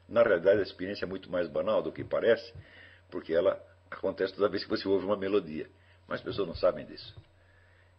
Na 0.08 0.22
realidade, 0.22 0.60
a 0.60 0.62
experiência 0.62 1.04
é 1.04 1.08
muito 1.08 1.32
mais 1.32 1.48
banal 1.48 1.82
do 1.82 1.92
que 1.92 2.04
parece, 2.04 2.54
porque 3.10 3.34
ela 3.34 3.60
acontece 3.90 4.36
toda 4.36 4.50
vez 4.50 4.64
que 4.64 4.70
você 4.70 4.88
ouve 4.88 5.08
uma 5.08 5.18
melodia. 5.18 5.68
Mas 6.08 6.20
as 6.20 6.26
pessoas 6.26 6.48
não 6.48 6.56
sabem 6.56 6.86
disso. 6.86 7.20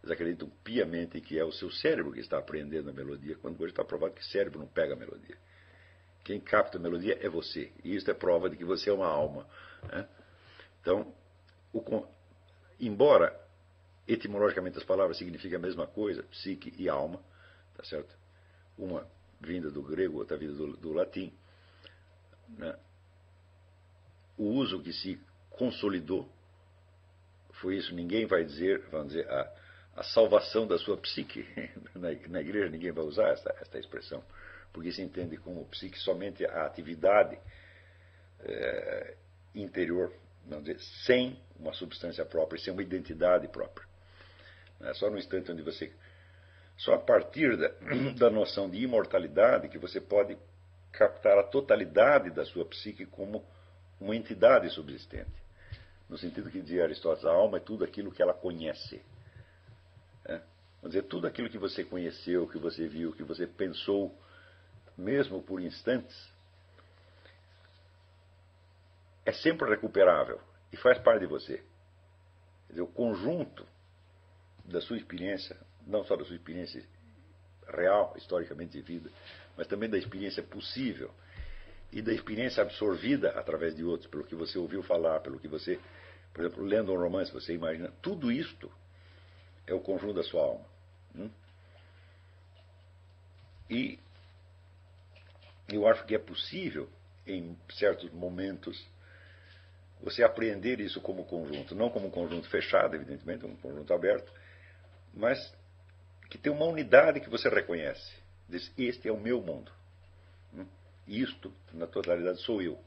Eles 0.01 0.09
acreditam 0.09 0.49
piamente 0.63 1.19
que 1.19 1.37
é 1.37 1.43
o 1.43 1.51
seu 1.51 1.69
cérebro 1.69 2.13
que 2.13 2.21
está 2.21 2.37
aprendendo 2.37 2.89
a 2.91 2.93
melodia, 2.93 3.35
quando 3.35 3.59
hoje 3.59 3.73
está 3.73 3.83
provado 3.83 4.13
que 4.13 4.21
o 4.21 4.25
cérebro 4.25 4.57
não 4.57 4.67
pega 4.67 4.93
a 4.93 4.97
melodia. 4.97 5.37
Quem 6.23 6.39
capta 6.39 6.77
a 6.77 6.81
melodia 6.81 7.17
é 7.21 7.29
você. 7.29 7.71
E 7.83 7.95
isso 7.95 8.09
é 8.09 8.13
prova 8.13 8.49
de 8.49 8.57
que 8.57 8.65
você 8.65 8.89
é 8.89 8.93
uma 8.93 9.07
alma. 9.07 9.47
Né? 9.83 10.07
Então, 10.81 11.13
o, 11.73 12.05
embora 12.79 13.39
etimologicamente 14.07 14.77
as 14.77 14.83
palavras 14.83 15.17
signifiquem 15.17 15.57
a 15.57 15.61
mesma 15.61 15.87
coisa, 15.87 16.23
psique 16.23 16.73
e 16.77 16.89
alma, 16.89 17.21
tá 17.75 17.83
certo? 17.83 18.15
Uma 18.77 19.07
vinda 19.39 19.69
do 19.71 19.81
grego, 19.81 20.19
outra 20.19 20.37
vinda 20.37 20.53
do, 20.53 20.77
do 20.77 20.93
latim. 20.93 21.33
Né? 22.49 22.77
O 24.37 24.45
uso 24.45 24.81
que 24.81 24.91
se 24.91 25.19
consolidou 25.51 26.29
foi 27.53 27.77
isso. 27.77 27.93
Ninguém 27.93 28.25
vai 28.25 28.43
dizer, 28.43 28.87
vamos 28.89 29.09
dizer, 29.09 29.29
a, 29.29 29.53
a 29.97 30.03
salvação 30.03 30.67
da 30.67 30.77
sua 30.77 30.97
psique. 30.97 31.47
Na, 31.93 32.09
na 32.29 32.41
igreja 32.41 32.69
ninguém 32.69 32.91
vai 32.91 33.03
usar 33.03 33.29
esta, 33.29 33.55
esta 33.59 33.77
expressão, 33.77 34.23
porque 34.73 34.91
se 34.91 35.01
entende 35.01 35.37
como 35.37 35.65
psique 35.65 35.99
somente 35.99 36.45
a 36.45 36.65
atividade 36.65 37.37
é, 38.39 39.15
interior, 39.53 40.13
vamos 40.45 40.65
dizer, 40.65 40.79
sem 41.05 41.39
uma 41.59 41.73
substância 41.73 42.25
própria, 42.25 42.59
sem 42.61 42.73
uma 42.73 42.81
identidade 42.81 43.47
própria. 43.47 43.87
É 44.81 44.93
só 44.93 45.09
no 45.09 45.17
instante 45.17 45.51
onde 45.51 45.61
você 45.61 45.91
Só 46.77 46.95
a 46.95 46.99
partir 46.99 47.55
da, 47.57 47.67
da 48.17 48.29
noção 48.29 48.69
de 48.69 48.81
imortalidade 48.81 49.69
que 49.69 49.77
você 49.77 50.01
pode 50.01 50.37
captar 50.91 51.37
a 51.37 51.43
totalidade 51.43 52.31
da 52.31 52.43
sua 52.45 52.65
psique 52.65 53.05
como 53.05 53.45
uma 53.99 54.15
entidade 54.15 54.69
subsistente. 54.69 55.31
No 56.09 56.17
sentido 56.17 56.49
que 56.49 56.59
dizia 56.59 56.83
Aristóteles, 56.83 57.25
a 57.25 57.31
alma 57.31 57.57
é 57.57 57.61
tudo 57.61 57.85
aquilo 57.85 58.11
que 58.11 58.21
ela 58.21 58.33
conhece. 58.33 59.01
É? 60.25 60.41
Dizer, 60.83 61.03
tudo 61.03 61.27
aquilo 61.27 61.49
que 61.49 61.57
você 61.57 61.83
conheceu, 61.83 62.47
que 62.47 62.57
você 62.57 62.87
viu, 62.87 63.13
que 63.13 63.23
você 63.23 63.47
pensou, 63.47 64.13
mesmo 64.97 65.41
por 65.41 65.61
instantes, 65.61 66.31
é 69.25 69.31
sempre 69.31 69.69
recuperável 69.69 70.39
e 70.71 70.77
faz 70.77 70.97
parte 70.99 71.21
de 71.21 71.27
você. 71.27 71.63
Dizer, 72.69 72.81
o 72.81 72.87
conjunto 72.87 73.65
da 74.65 74.81
sua 74.81 74.97
experiência, 74.97 75.57
não 75.85 76.03
só 76.03 76.15
da 76.15 76.23
sua 76.23 76.35
experiência 76.35 76.83
real, 77.67 78.13
historicamente 78.17 78.71
de 78.71 78.81
vida, 78.81 79.09
mas 79.57 79.67
também 79.67 79.89
da 79.89 79.97
experiência 79.97 80.41
possível 80.43 81.11
e 81.91 82.01
da 82.01 82.13
experiência 82.13 82.61
absorvida 82.61 83.31
através 83.31 83.75
de 83.75 83.83
outros, 83.83 84.09
pelo 84.09 84.23
que 84.23 84.35
você 84.35 84.57
ouviu 84.57 84.81
falar, 84.81 85.19
pelo 85.19 85.39
que 85.39 85.47
você, 85.47 85.79
por 86.33 86.45
exemplo, 86.45 86.63
lendo 86.63 86.93
um 86.93 86.97
romance, 86.97 87.31
você 87.31 87.53
imagina, 87.53 87.91
tudo 88.01 88.31
isto 88.31 88.71
é 89.67 89.73
o 89.73 89.79
conjunto 89.81 90.13
da 90.13 90.23
sua 90.23 90.41
alma. 90.41 90.65
Hum? 91.15 91.29
E 93.69 93.99
eu 95.75 95.87
acho 95.87 96.05
que 96.05 96.15
é 96.15 96.19
possível, 96.19 96.89
em 97.25 97.57
certos 97.69 98.11
momentos, 98.11 98.85
você 100.01 100.23
apreender 100.23 100.79
isso 100.79 100.99
como 101.01 101.25
conjunto, 101.25 101.75
não 101.75 101.89
como 101.89 102.07
um 102.07 102.11
conjunto 102.11 102.49
fechado, 102.49 102.95
evidentemente, 102.95 103.45
um 103.45 103.55
conjunto 103.55 103.93
aberto, 103.93 104.31
mas 105.13 105.53
que 106.29 106.37
tem 106.37 106.51
uma 106.51 106.65
unidade 106.65 107.19
que 107.19 107.29
você 107.29 107.49
reconhece. 107.49 108.13
Diz, 108.47 108.71
este 108.77 109.07
é 109.07 109.11
o 109.11 109.19
meu 109.19 109.41
mundo. 109.41 109.71
Hum? 110.53 110.65
Isto, 111.07 111.53
na 111.73 111.87
totalidade, 111.87 112.41
sou 112.41 112.61
eu. 112.61 112.79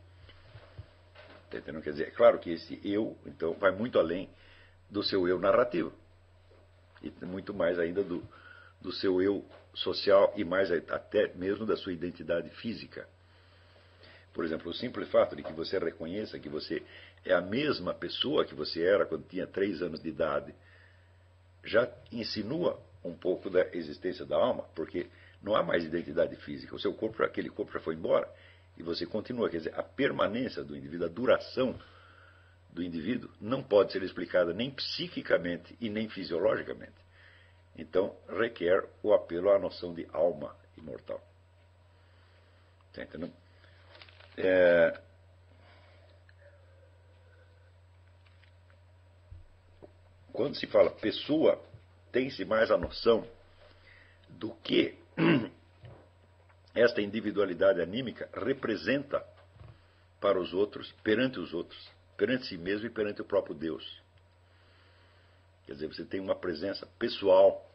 Tá? 1.50 1.60
Quer 1.60 1.90
dizer, 1.90 2.08
é 2.08 2.10
claro 2.10 2.38
que 2.38 2.50
esse 2.50 2.80
eu, 2.82 3.16
então, 3.26 3.54
vai 3.54 3.70
muito 3.70 3.98
além 3.98 4.28
do 4.90 5.02
seu 5.02 5.28
eu 5.28 5.38
narrativo. 5.38 5.92
E 7.02 7.12
muito 7.24 7.52
mais 7.52 7.78
ainda 7.78 8.02
do, 8.02 8.26
do 8.80 8.92
seu 8.92 9.20
eu 9.20 9.44
social 9.74 10.32
e 10.36 10.44
mais 10.44 10.70
até 10.70 11.32
mesmo 11.34 11.66
da 11.66 11.76
sua 11.76 11.92
identidade 11.92 12.48
física. 12.50 13.08
Por 14.32 14.44
exemplo, 14.44 14.70
o 14.70 14.74
simples 14.74 15.08
fato 15.10 15.36
de 15.36 15.42
que 15.42 15.52
você 15.52 15.78
reconheça 15.78 16.38
que 16.38 16.48
você 16.48 16.82
é 17.24 17.32
a 17.32 17.40
mesma 17.40 17.94
pessoa 17.94 18.44
que 18.44 18.54
você 18.54 18.82
era 18.82 19.06
quando 19.06 19.28
tinha 19.28 19.46
três 19.46 19.80
anos 19.80 20.02
de 20.02 20.08
idade, 20.08 20.54
já 21.64 21.88
insinua 22.10 22.80
um 23.04 23.14
pouco 23.14 23.48
da 23.48 23.66
existência 23.72 24.24
da 24.24 24.36
alma, 24.36 24.64
porque 24.74 25.06
não 25.42 25.54
há 25.54 25.62
mais 25.62 25.84
identidade 25.84 26.34
física. 26.36 26.74
O 26.74 26.80
seu 26.80 26.92
corpo, 26.94 27.22
aquele 27.22 27.48
corpo 27.48 27.72
já 27.72 27.80
foi 27.80 27.94
embora 27.94 28.28
e 28.76 28.82
você 28.82 29.06
continua. 29.06 29.48
Quer 29.48 29.58
dizer, 29.58 29.78
a 29.78 29.82
permanência 29.82 30.64
do 30.64 30.76
indivíduo, 30.76 31.06
a 31.06 31.10
duração 31.10 31.78
do 32.72 32.82
indivíduo 32.82 33.30
não 33.40 33.62
pode 33.62 33.92
ser 33.92 34.02
explicada 34.02 34.52
nem 34.52 34.70
psiquicamente 34.70 35.76
e 35.80 35.88
nem 35.88 36.08
fisiologicamente. 36.08 37.03
Então, 37.76 38.16
requer 38.28 38.88
o 39.02 39.12
apelo 39.12 39.50
à 39.50 39.58
noção 39.58 39.92
de 39.92 40.06
alma 40.12 40.56
imortal. 40.76 41.20
Está 42.90 43.02
entendendo? 43.02 43.34
É... 44.36 45.00
Quando 50.32 50.56
se 50.56 50.66
fala 50.66 50.90
pessoa, 50.90 51.62
tem-se 52.10 52.44
mais 52.44 52.70
a 52.70 52.76
noção 52.76 53.26
do 54.28 54.52
que 54.56 54.98
esta 56.74 57.00
individualidade 57.00 57.80
anímica 57.80 58.28
representa 58.32 59.24
para 60.20 60.40
os 60.40 60.52
outros, 60.52 60.90
perante 61.02 61.38
os 61.38 61.52
outros, 61.52 61.90
perante 62.16 62.46
si 62.46 62.56
mesmo 62.56 62.86
e 62.86 62.90
perante 62.90 63.20
o 63.20 63.24
próprio 63.24 63.54
Deus. 63.54 64.03
Quer 65.66 65.72
dizer, 65.72 65.86
você 65.88 66.04
tem 66.04 66.20
uma 66.20 66.34
presença 66.34 66.86
pessoal 66.98 67.68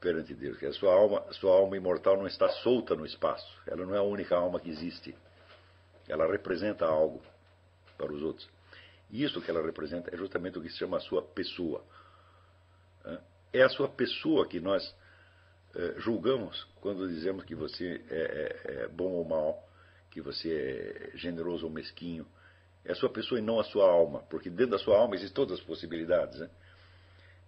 perante 0.00 0.34
Deus. 0.34 0.58
Que 0.58 0.66
a 0.66 0.72
sua 0.72 0.92
alma, 0.92 1.32
sua 1.34 1.52
alma 1.52 1.76
imortal 1.76 2.16
não 2.16 2.26
está 2.26 2.48
solta 2.48 2.94
no 2.94 3.06
espaço. 3.06 3.48
Ela 3.66 3.86
não 3.86 3.94
é 3.94 3.98
a 3.98 4.02
única 4.02 4.36
alma 4.36 4.58
que 4.60 4.70
existe. 4.70 5.14
Ela 6.08 6.26
representa 6.26 6.84
algo 6.84 7.22
para 7.96 8.12
os 8.12 8.22
outros. 8.22 8.48
E 9.10 9.22
isso 9.22 9.40
que 9.40 9.50
ela 9.50 9.64
representa 9.64 10.12
é 10.12 10.16
justamente 10.16 10.58
o 10.58 10.62
que 10.62 10.70
se 10.70 10.78
chama 10.78 10.96
a 10.96 11.00
sua 11.00 11.22
pessoa. 11.22 11.84
É 13.52 13.62
a 13.62 13.68
sua 13.68 13.88
pessoa 13.88 14.48
que 14.48 14.58
nós 14.58 14.82
é, 15.74 15.94
julgamos 15.98 16.66
quando 16.80 17.06
dizemos 17.06 17.44
que 17.44 17.54
você 17.54 18.02
é, 18.08 18.16
é, 18.16 18.82
é, 18.82 18.88
bom 18.88 19.12
ou 19.12 19.24
mal, 19.24 19.68
que 20.10 20.20
você 20.20 21.10
é 21.14 21.16
generoso 21.16 21.66
ou 21.66 21.72
mesquinho. 21.72 22.26
É 22.84 22.92
a 22.92 22.94
sua 22.94 23.10
pessoa 23.10 23.38
e 23.38 23.42
não 23.42 23.60
a 23.60 23.64
sua 23.64 23.88
alma, 23.88 24.20
porque 24.28 24.50
dentro 24.50 24.72
da 24.72 24.78
sua 24.78 24.98
alma 24.98 25.14
existem 25.14 25.34
todas 25.34 25.58
as 25.58 25.64
possibilidades. 25.64 26.38
Né? 26.38 26.50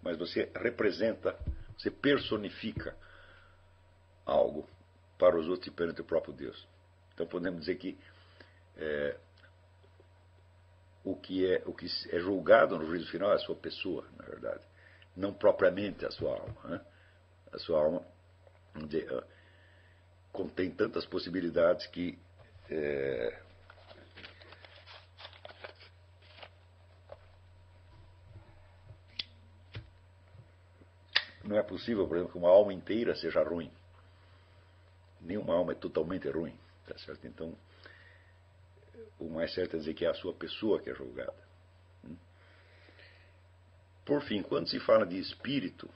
Mas 0.02 0.16
você 0.16 0.50
representa 0.54 1.36
você 1.76 1.90
personifica 1.90 2.96
algo 4.24 4.68
para 5.18 5.36
os 5.36 5.48
outros 5.48 5.66
e 5.68 5.70
perante 5.70 6.00
o 6.00 6.04
próprio 6.04 6.32
Deus. 6.32 6.66
Então 7.12 7.26
podemos 7.26 7.60
dizer 7.60 7.76
que 7.76 7.98
é, 8.76 9.16
o, 11.04 11.14
que 11.16 11.46
é, 11.46 11.62
o 11.66 11.72
que 11.72 11.86
é 12.10 12.18
julgado 12.18 12.78
no 12.78 12.86
juízo 12.86 13.10
final 13.10 13.30
é 13.32 13.34
a 13.34 13.38
sua 13.38 13.54
pessoa, 13.54 14.06
na 14.16 14.24
verdade, 14.24 14.64
não 15.16 15.32
propriamente 15.32 16.04
a 16.04 16.10
sua 16.10 16.32
alma. 16.32 16.56
Né? 16.64 16.80
A 17.52 17.58
sua 17.58 17.80
alma 17.80 18.06
dizer, 18.86 19.12
uh, 19.12 19.22
contém 20.32 20.70
tantas 20.70 21.06
possibilidades 21.06 21.86
que 21.88 22.18
é, 22.68 23.42
Não 31.44 31.56
é 31.58 31.62
possível, 31.62 32.08
por 32.08 32.16
exemplo, 32.16 32.32
que 32.32 32.38
uma 32.38 32.48
alma 32.48 32.72
inteira 32.72 33.14
seja 33.14 33.42
ruim. 33.42 33.70
Nenhuma 35.20 35.54
alma 35.54 35.72
é 35.72 35.74
totalmente 35.74 36.28
ruim. 36.28 36.56
Tá 36.86 36.96
certo? 36.98 37.26
Então, 37.26 37.54
o 39.18 39.28
mais 39.28 39.52
certo 39.54 39.76
é 39.76 39.78
dizer 39.78 39.94
que 39.94 40.04
é 40.04 40.08
a 40.08 40.14
sua 40.14 40.32
pessoa 40.34 40.80
que 40.80 40.90
é 40.90 40.94
julgada. 40.94 41.34
Hum? 42.04 42.16
Por 44.04 44.22
fim, 44.22 44.42
quando 44.42 44.68
se 44.68 44.80
fala 44.80 45.06
de 45.06 45.18
espírito, 45.18 45.88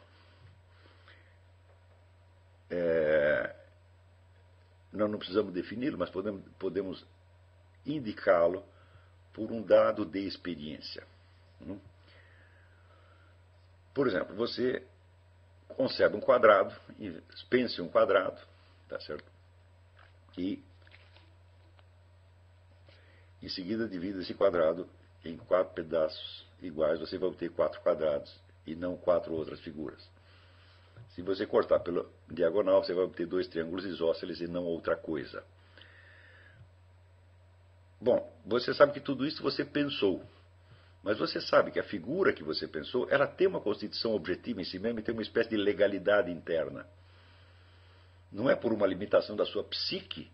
é, 2.70 3.54
nós 4.92 5.10
não 5.10 5.18
precisamos 5.18 5.52
defini-lo, 5.52 5.98
mas 5.98 6.10
podemos, 6.10 6.42
podemos 6.58 7.06
indicá-lo 7.86 8.64
por 9.32 9.50
um 9.50 9.62
dado 9.62 10.04
de 10.04 10.26
experiência. 10.26 11.06
Hum? 11.60 11.78
Por 13.94 14.06
exemplo, 14.06 14.34
você 14.36 14.86
concebe 15.68 16.16
um 16.16 16.20
quadrado, 16.20 16.74
pense 17.48 17.80
um 17.80 17.88
quadrado, 17.88 18.40
tá 18.88 18.98
certo? 19.00 19.30
E 20.36 20.62
em 23.42 23.48
seguida 23.48 23.88
divida 23.88 24.20
esse 24.20 24.34
quadrado 24.34 24.88
em 25.24 25.36
quatro 25.36 25.74
pedaços 25.74 26.46
iguais, 26.60 26.98
você 26.98 27.18
vai 27.18 27.28
obter 27.28 27.50
quatro 27.50 27.80
quadrados 27.80 28.34
e 28.66 28.74
não 28.74 28.96
quatro 28.96 29.32
outras 29.32 29.60
figuras. 29.60 30.08
Se 31.14 31.22
você 31.22 31.46
cortar 31.46 31.80
pela 31.80 32.06
diagonal, 32.28 32.82
você 32.84 32.94
vai 32.94 33.04
obter 33.04 33.26
dois 33.26 33.48
triângulos 33.48 33.84
isósceles 33.84 34.40
e 34.40 34.46
não 34.46 34.64
outra 34.64 34.96
coisa. 34.96 35.44
Bom, 38.00 38.32
você 38.44 38.72
sabe 38.72 38.92
que 38.92 39.00
tudo 39.00 39.26
isso 39.26 39.42
você 39.42 39.64
pensou. 39.64 40.22
Mas 41.08 41.16
você 41.16 41.40
sabe 41.40 41.70
que 41.70 41.80
a 41.80 41.82
figura 41.82 42.34
que 42.34 42.44
você 42.44 42.68
pensou, 42.68 43.08
ela 43.08 43.26
tem 43.26 43.46
uma 43.46 43.62
constituição 43.62 44.12
objetiva 44.12 44.60
em 44.60 44.64
si 44.64 44.78
mesma 44.78 45.00
e 45.00 45.02
tem 45.02 45.14
uma 45.14 45.22
espécie 45.22 45.48
de 45.48 45.56
legalidade 45.56 46.30
interna. 46.30 46.86
Não 48.30 48.50
é 48.50 48.54
por 48.54 48.74
uma 48.74 48.86
limitação 48.86 49.34
da 49.34 49.46
sua 49.46 49.64
psique 49.64 50.30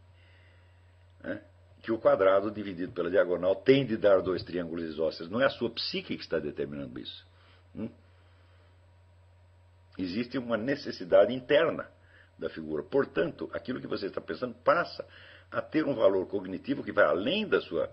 né, 1.23 1.41
que 1.81 1.93
o 1.93 1.99
quadrado 2.01 2.51
dividido 2.51 2.91
pela 2.91 3.09
diagonal 3.09 3.55
tem 3.55 3.87
de 3.87 3.97
dar 3.97 4.21
dois 4.21 4.43
triângulos 4.43 4.83
isósceles. 4.87 5.31
Não 5.31 5.41
é 5.41 5.45
a 5.45 5.51
sua 5.51 5.71
psique 5.71 6.17
que 6.17 6.25
está 6.25 6.41
determinando 6.41 6.99
isso. 6.99 7.25
Hum? 7.73 7.89
Existe 9.97 10.39
uma 10.39 10.57
necessidade 10.57 11.33
interna 11.33 11.89
da 12.37 12.51
figura. 12.51 12.83
Portanto, 12.83 13.49
aquilo 13.53 13.81
que 13.81 13.87
você 13.87 14.07
está 14.07 14.21
pensando 14.21 14.57
passa 14.57 15.07
a 15.53 15.63
ter 15.63 15.87
um 15.87 15.95
valor 15.95 16.27
cognitivo 16.27 16.83
que 16.83 16.91
vai 16.91 17.05
além 17.05 17.47
da 17.47 17.61
sua 17.61 17.89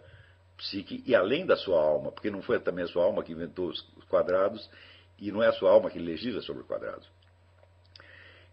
psique 0.62 1.04
e 1.06 1.16
além 1.16 1.46
da 1.46 1.56
sua 1.56 1.82
alma, 1.82 2.12
porque 2.12 2.30
não 2.30 2.42
foi 2.42 2.60
também 2.60 2.86
a 2.86 2.88
sua 2.88 3.04
alma 3.04 3.24
que 3.24 3.32
inventou 3.32 3.70
os 3.70 3.82
quadrados 4.08 4.70
e 5.18 5.32
não 5.32 5.42
é 5.42 5.48
a 5.48 5.54
sua 5.54 5.72
alma 5.72 5.90
que 5.90 6.00
legisla 6.00 6.42
sobre 6.42 6.64
quadrados. 6.64 7.10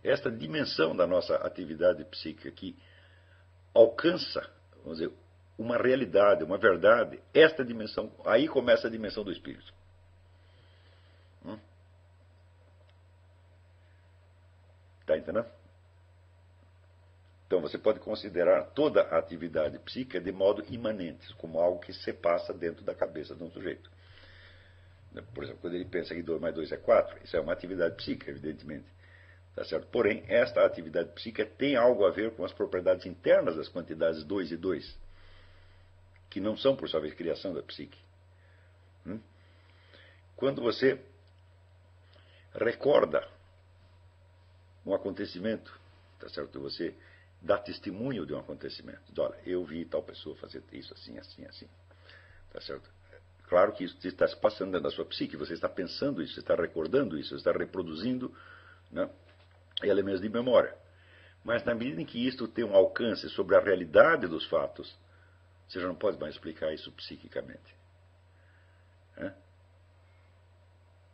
Esta 0.02 0.30
dimensão 0.30 0.97
da 0.97 1.06
nossa 1.06 1.36
atividade 1.36 2.05
psíquica 2.05 2.51
que 2.51 2.76
alcança, 3.74 4.48
vamos 4.82 4.98
dizer, 4.98 5.12
uma 5.59 5.76
realidade, 5.76 6.44
uma 6.44 6.56
verdade, 6.56 7.20
esta 7.35 7.64
dimensão, 7.64 8.10
aí 8.24 8.48
começa 8.48 8.86
a 8.86 8.90
dimensão 8.90 9.24
do 9.24 9.32
espírito. 9.32 9.72
Hum? 11.44 11.59
Está 15.01 15.16
entendendo? 15.16 15.57
Então 17.48 17.62
você 17.62 17.78
pode 17.78 17.98
considerar 17.98 18.62
toda 18.74 19.00
a 19.00 19.18
atividade 19.18 19.78
psíquica 19.78 20.20
de 20.20 20.30
modo 20.30 20.62
imanente, 20.68 21.34
como 21.36 21.58
algo 21.58 21.80
que 21.80 21.94
se 21.94 22.12
passa 22.12 22.52
dentro 22.52 22.84
da 22.84 22.94
cabeça 22.94 23.34
de 23.34 23.42
um 23.42 23.50
sujeito. 23.50 23.90
Por 25.32 25.42
exemplo, 25.42 25.62
quando 25.62 25.74
ele 25.74 25.86
pensa 25.86 26.14
que 26.14 26.22
2 26.22 26.38
mais 26.38 26.54
2 26.54 26.72
é 26.72 26.76
4, 26.76 27.24
isso 27.24 27.34
é 27.34 27.40
uma 27.40 27.54
atividade 27.54 27.96
psíquica, 27.96 28.30
evidentemente. 28.30 28.84
Tá 29.56 29.64
certo? 29.64 29.86
Porém, 29.86 30.22
esta 30.28 30.62
atividade 30.62 31.08
psíquica 31.14 31.46
tem 31.46 31.74
algo 31.74 32.04
a 32.04 32.10
ver 32.10 32.32
com 32.32 32.44
as 32.44 32.52
propriedades 32.52 33.06
internas 33.06 33.56
das 33.56 33.66
quantidades 33.66 34.22
2 34.24 34.52
e 34.52 34.56
2, 34.58 34.98
que 36.28 36.40
não 36.40 36.54
são, 36.54 36.76
por 36.76 36.86
sua 36.86 37.00
vez, 37.00 37.14
criação 37.14 37.54
da 37.54 37.62
psique. 37.62 37.98
Hum? 39.06 39.18
Quando 40.36 40.60
você 40.60 41.00
recorda 42.54 43.26
um 44.84 44.92
acontecimento, 44.92 45.80
tá 46.20 46.28
certo? 46.28 46.60
Você 46.60 46.94
dá 47.40 47.59
testemunho 47.59 48.27
de 48.27 48.35
um 48.35 48.39
acontecimento. 48.39 49.01
Olha, 49.19 49.36
eu 49.47 49.65
vi 49.65 49.85
tal 49.85 50.02
pessoa 50.02 50.36
fazer 50.36 50.62
isso 50.73 50.93
assim, 50.93 51.19
assim, 51.19 51.44
assim. 51.44 51.69
Tá 52.52 52.60
certo? 52.60 52.89
Claro 53.48 53.73
que 53.73 53.85
isso 53.85 53.97
está 54.06 54.27
se 54.27 54.36
passando 54.36 54.73
dentro 54.73 54.85
da 54.85 54.90
sua 54.90 55.06
psique, 55.06 55.36
você 55.36 55.55
está 55.55 55.69
pensando 55.69 56.23
isso, 56.23 56.35
você 56.35 56.40
está 56.40 56.55
recordando 56.55 57.19
isso, 57.19 57.31
você 57.31 57.36
está 57.36 57.52
reproduzindo 57.52 58.35
né, 58.90 59.09
elementos 59.82 60.20
de 60.20 60.28
memória. 60.28 60.77
Mas 61.43 61.65
na 61.65 61.74
medida 61.74 62.02
em 62.02 62.05
que 62.05 62.27
isto 62.27 62.47
tem 62.47 62.65
um 62.65 62.74
alcance 62.74 63.28
sobre 63.31 63.56
a 63.56 63.60
realidade 63.60 64.27
dos 64.27 64.44
fatos, 64.47 64.94
você 65.66 65.81
já 65.81 65.86
não 65.86 65.94
pode 65.94 66.19
mais 66.19 66.35
explicar 66.35 66.74
isso 66.74 66.93
psiquicamente. 66.93 67.74
Né? 69.16 69.35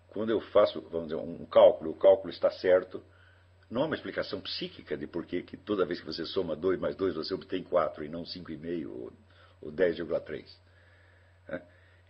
Quando 0.09 0.31
eu 0.31 0.41
faço, 0.41 0.81
vamos 0.83 1.09
dizer, 1.09 1.21
um 1.21 1.47
cálculo, 1.47 1.91
o 1.91 1.97
cálculo 1.97 2.33
está 2.33 2.51
certo, 2.51 3.03
não 3.75 3.83
há 3.83 3.87
uma 3.87 3.97
explicação 3.97 4.41
psíquica 4.41 4.97
de 4.97 5.05
por 5.05 5.27
que 5.27 5.43
toda 5.57 5.85
vez 5.85 5.99
que 5.99 6.07
você 6.07 6.25
soma 6.25 6.55
2 6.55 6.79
mais 6.79 6.95
2 6.95 7.17
você 7.17 7.35
obtém 7.35 7.65
4 7.65 8.05
e 8.05 8.09
não 8.09 8.23
5,5 8.23 8.87
ou, 8.89 9.13
ou 9.61 9.73
10,3. 9.73 10.47
Né? 11.49 11.63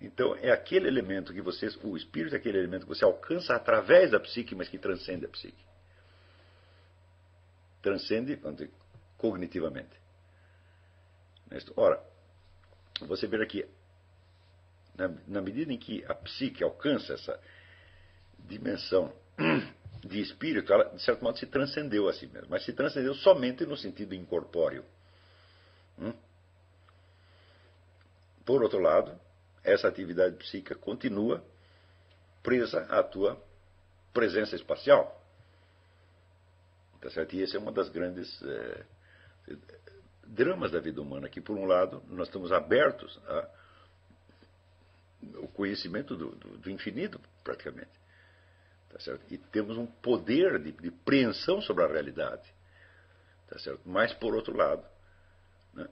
Então, 0.03 0.37
é 0.37 0.51
aquele 0.51 0.87
elemento 0.87 1.33
que 1.33 1.41
você, 1.41 1.67
o 1.83 1.97
espírito 1.97 2.35
é 2.35 2.39
aquele 2.39 2.59
elemento 2.59 2.83
que 2.83 2.91
você 2.91 3.03
alcança 3.03 3.55
através 3.55 4.11
da 4.11 4.21
psique, 4.21 4.55
mas 4.55 4.69
que 4.69 4.77
transcende 4.77 5.25
a 5.25 5.29
psique. 5.31 5.65
Transcende, 7.81 8.37
dizer, 8.37 8.71
cognitivamente. 9.17 9.99
Ora, 11.77 11.99
você 13.01 13.27
vê 13.27 13.43
aqui, 13.43 13.67
na, 14.95 15.09
na 15.27 15.41
medida 15.41 15.73
em 15.73 15.79
que 15.79 16.05
a 16.05 16.15
psique 16.15 16.63
alcança 16.63 17.15
essa 17.15 17.41
dimensão 18.39 19.11
de 20.05 20.21
espírito, 20.21 20.73
ela, 20.73 20.85
de 20.85 21.03
certo 21.03 21.25
modo, 21.25 21.39
se 21.39 21.47
transcendeu 21.47 22.09
a 22.09 22.13
si 22.13 22.27
mesma, 22.27 22.49
mas 22.51 22.65
se 22.65 22.73
transcendeu 22.73 23.15
somente 23.15 23.65
no 23.65 23.77
sentido 23.77 24.15
incorpóreo. 24.15 24.85
Hum? 25.99 26.13
Por 28.45 28.63
outro 28.63 28.79
lado, 28.79 29.19
essa 29.63 29.89
atividade 29.89 30.37
psíquica 30.37 30.75
continua 30.75 31.43
presa 32.43 32.83
à 32.91 33.03
tua 33.03 33.43
presença 34.13 34.55
espacial. 34.55 35.23
Tá 37.01 37.11
certo? 37.11 37.35
E 37.35 37.41
esse 37.41 37.57
é 37.57 37.59
uma 37.59 37.73
das 37.73 37.89
grandes 37.89 38.43
é, 38.43 38.85
dramas 40.27 40.71
da 40.71 40.81
vida 40.81 41.01
humana, 41.01 41.29
que, 41.29 41.41
por 41.41 41.57
um 41.57 41.65
lado, 41.65 42.03
nós 42.09 42.29
estamos 42.29 42.53
abertos 42.53 43.19
ao 45.35 45.49
conhecimento 45.49 46.15
do, 46.15 46.35
do, 46.35 46.59
do 46.59 46.71
infinito, 46.71 47.19
praticamente. 47.43 48.04
Tá 48.95 49.01
certo? 49.01 49.25
E 49.29 49.37
temos 49.37 49.77
um 49.77 49.87
poder 49.87 50.63
de, 50.63 50.71
de 50.71 50.89
preensão 50.89 51.61
sobre 51.61 51.85
a 51.85 51.89
realidade. 51.89 52.49
Tá 53.49 53.59
certo? 53.59 53.81
Mas, 53.85 54.15
por 54.15 54.37
outro 54.37 54.57
lado, 54.57 54.87
né, 55.73 55.89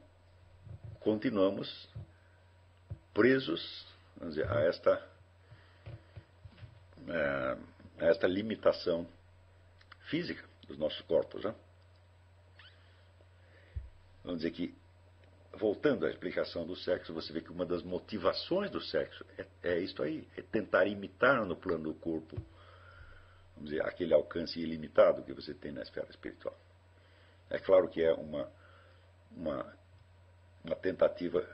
continuamos 1.00 1.88
presos 3.12 3.84
dizer, 4.20 4.48
a, 4.48 4.60
esta, 4.60 5.08
é, 7.08 7.58
a 7.98 8.06
esta 8.06 8.28
limitação 8.28 9.04
física 10.02 10.48
dos 10.68 10.78
nossos 10.78 11.00
corpos. 11.00 11.42
Né? 11.42 11.52
Vamos 14.22 14.42
dizer 14.42 14.52
que, 14.52 14.72
voltando 15.54 16.06
à 16.06 16.08
explicação 16.08 16.64
do 16.64 16.76
sexo, 16.76 17.12
você 17.12 17.32
vê 17.32 17.40
que 17.40 17.50
uma 17.50 17.66
das 17.66 17.82
motivações 17.82 18.70
do 18.70 18.80
sexo 18.80 19.26
é, 19.36 19.46
é 19.64 19.78
isso 19.80 20.00
aí, 20.04 20.28
é 20.36 20.42
tentar 20.42 20.86
imitar 20.86 21.44
no 21.44 21.56
plano 21.56 21.92
do 21.92 21.94
corpo 21.94 22.40
vamos 22.40 22.52
dizer, 23.64 23.82
aquele 23.82 24.14
alcance 24.14 24.58
ilimitado 24.60 25.22
que 25.22 25.32
você 25.32 25.54
tem 25.54 25.72
na 25.72 25.82
esfera 25.82 26.08
espiritual. 26.10 26.56
É 27.50 27.58
claro 27.58 27.88
que 27.88 28.02
é 28.02 28.12
uma, 28.12 28.50
uma, 29.30 29.76
uma 30.64 30.76
tentativa 30.76 31.46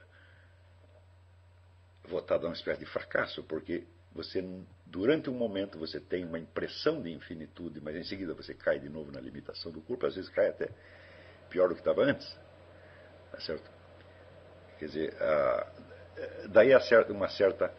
votada 2.04 2.46
a 2.46 2.48
uma 2.48 2.54
espécie 2.54 2.80
de 2.80 2.86
fracasso, 2.86 3.42
porque 3.44 3.86
você, 4.12 4.42
durante 4.86 5.28
um 5.28 5.34
momento, 5.34 5.78
você 5.78 6.00
tem 6.00 6.24
uma 6.24 6.38
impressão 6.38 7.02
de 7.02 7.12
infinitude, 7.12 7.80
mas 7.80 7.94
em 7.96 8.04
seguida 8.04 8.34
você 8.34 8.54
cai 8.54 8.78
de 8.78 8.88
novo 8.88 9.12
na 9.12 9.20
limitação 9.20 9.70
do 9.70 9.80
corpo, 9.80 10.06
às 10.06 10.14
vezes 10.14 10.30
cai 10.30 10.48
até 10.48 10.70
pior 11.50 11.68
do 11.68 11.74
que 11.74 11.80
estava 11.80 12.02
antes. 12.02 12.26
Tá 13.30 13.40
certo? 13.40 13.70
Quer 14.78 14.86
dizer, 14.86 15.14
daí 16.48 16.72
uma 17.12 17.28
certa. 17.28 17.72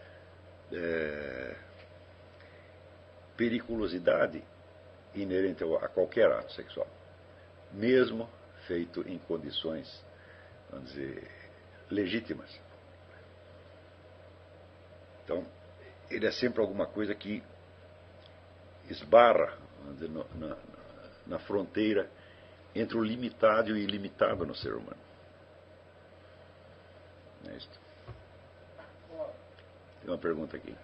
É, 0.71 1.68
periculosidade 3.39 4.43
inerente 5.15 5.63
a 5.63 5.87
qualquer 5.87 6.29
ato 6.29 6.51
sexual, 6.51 6.87
mesmo 7.71 8.29
feito 8.67 9.01
em 9.07 9.17
condições, 9.17 9.87
vamos 10.69 10.89
dizer, 10.91 11.25
legítimas. 11.89 12.59
Então, 15.23 15.47
ele 16.11 16.27
é 16.27 16.31
sempre 16.33 16.59
alguma 16.59 16.85
coisa 16.85 17.15
que 17.15 17.41
esbarra 18.89 19.57
dizer, 19.93 20.09
na, 20.09 20.57
na 21.25 21.39
fronteira 21.39 22.11
entre 22.75 22.97
o 22.97 23.03
limitado 23.03 23.69
e 23.69 23.73
o 23.73 23.77
ilimitado 23.77 24.45
no 24.45 24.53
ser 24.53 24.73
humano. 24.73 24.99
É 27.47 27.55
isto. 27.55 27.79
Tem 30.01 30.09
uma 30.09 30.17
pergunta 30.17 30.57
aqui. 30.57 30.75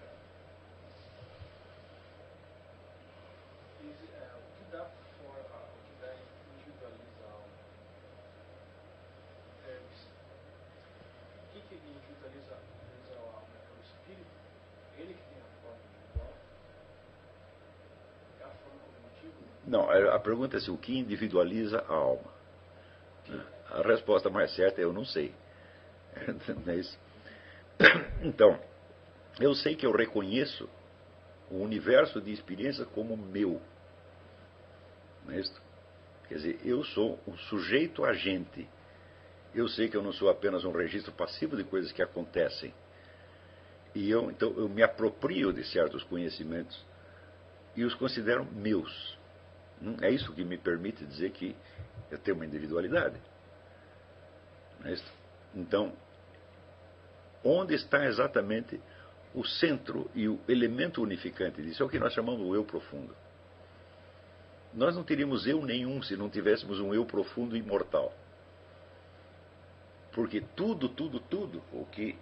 Não, 20.26 20.32
a 20.32 20.48
pergunta 20.48 20.58
é 20.58 20.72
o 20.72 20.78
que 20.78 20.98
individualiza 20.98 21.80
a 21.88 21.94
alma. 21.94 22.34
A 23.70 23.82
resposta 23.82 24.30
mais 24.30 24.54
certa 24.56 24.82
é 24.82 24.84
eu 24.84 24.92
não 24.92 25.06
sei. 25.06 25.34
Não 26.66 26.74
é 26.74 26.78
isso? 26.78 26.98
Então, 28.24 28.60
eu 29.40 29.54
sei 29.54 29.76
que 29.76 29.86
eu 29.86 29.92
reconheço 29.92 30.68
o 31.52 31.58
universo 31.58 32.20
de 32.22 32.32
experiência 32.32 32.86
como 32.86 33.16
meu. 33.16 33.62
Não 35.26 35.34
é 35.34 35.40
isso? 35.40 35.62
Quer 36.28 36.36
dizer, 36.36 36.60
eu 36.64 36.84
sou 36.84 37.20
um 37.28 37.38
sujeito 37.38 38.04
agente. 38.04 38.68
Eu 39.54 39.68
sei 39.68 39.90
que 39.90 39.96
eu 39.96 40.02
não 40.02 40.12
sou 40.12 40.30
apenas 40.30 40.66
um 40.66 40.72
registro 40.72 41.12
passivo 41.12 41.56
de 41.56 41.64
coisas 41.64 41.92
que 41.92 42.02
acontecem. 42.02 42.74
E 43.94 44.10
eu, 44.10 44.32
então, 44.32 44.54
eu 44.58 44.68
me 44.68 44.82
aproprio 44.82 45.54
de 45.54 45.64
certos 45.66 46.04
conhecimentos 46.04 46.84
e 47.76 47.84
os 47.84 47.94
considero 47.94 48.46
meus. 48.46 49.18
É 50.02 50.10
isso 50.10 50.34
que 50.34 50.44
me 50.44 50.58
permite 50.58 51.06
dizer 51.06 51.32
que 51.32 51.56
eu 52.10 52.18
tenho 52.18 52.36
uma 52.38 52.46
individualidade. 52.46 53.20
É 54.84 54.96
então, 55.56 55.94
onde 57.44 57.76
está 57.76 58.06
exatamente 58.06 58.80
o 59.34 59.44
centro 59.44 60.10
e 60.14 60.28
o 60.28 60.40
elemento 60.48 61.02
unificante 61.02 61.62
disso? 61.62 61.82
É 61.82 61.86
o 61.86 61.90
que 61.90 62.00
nós 62.00 62.14
chamamos 62.14 62.42
o 62.42 62.56
eu 62.56 62.64
profundo. 62.64 63.16
Nós 64.74 64.96
não 64.96 65.04
teríamos 65.04 65.48
eu 65.48 65.62
nenhum 65.64 66.02
se 66.04 66.18
não 66.18 66.30
tivéssemos 66.30 66.80
um 66.80 66.94
eu 66.94 67.06
profundo 67.06 67.56
e 67.56 67.60
imortal. 67.60 68.14
Porque 70.12 70.42
tudo, 70.56 70.90
tudo, 70.90 71.20
tudo 71.20 71.62
o 71.72 71.86
que 71.86 72.18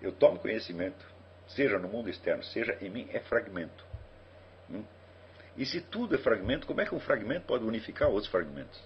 eu 0.00 0.12
tomo 0.12 0.38
conhecimento, 0.38 1.04
seja 1.48 1.78
no 1.78 1.88
mundo 1.88 2.08
externo, 2.08 2.42
seja 2.44 2.76
em 2.80 2.90
mim, 2.90 3.08
é 3.10 3.20
fragmento. 3.20 3.84
Hum? 4.70 4.84
E 5.58 5.66
se 5.66 5.80
tudo 5.80 6.14
é 6.14 6.18
fragmento, 6.18 6.68
como 6.68 6.80
é 6.80 6.86
que 6.86 6.94
um 6.94 7.00
fragmento 7.00 7.44
pode 7.44 7.64
unificar 7.64 8.08
outros 8.08 8.30
fragmentos? 8.30 8.80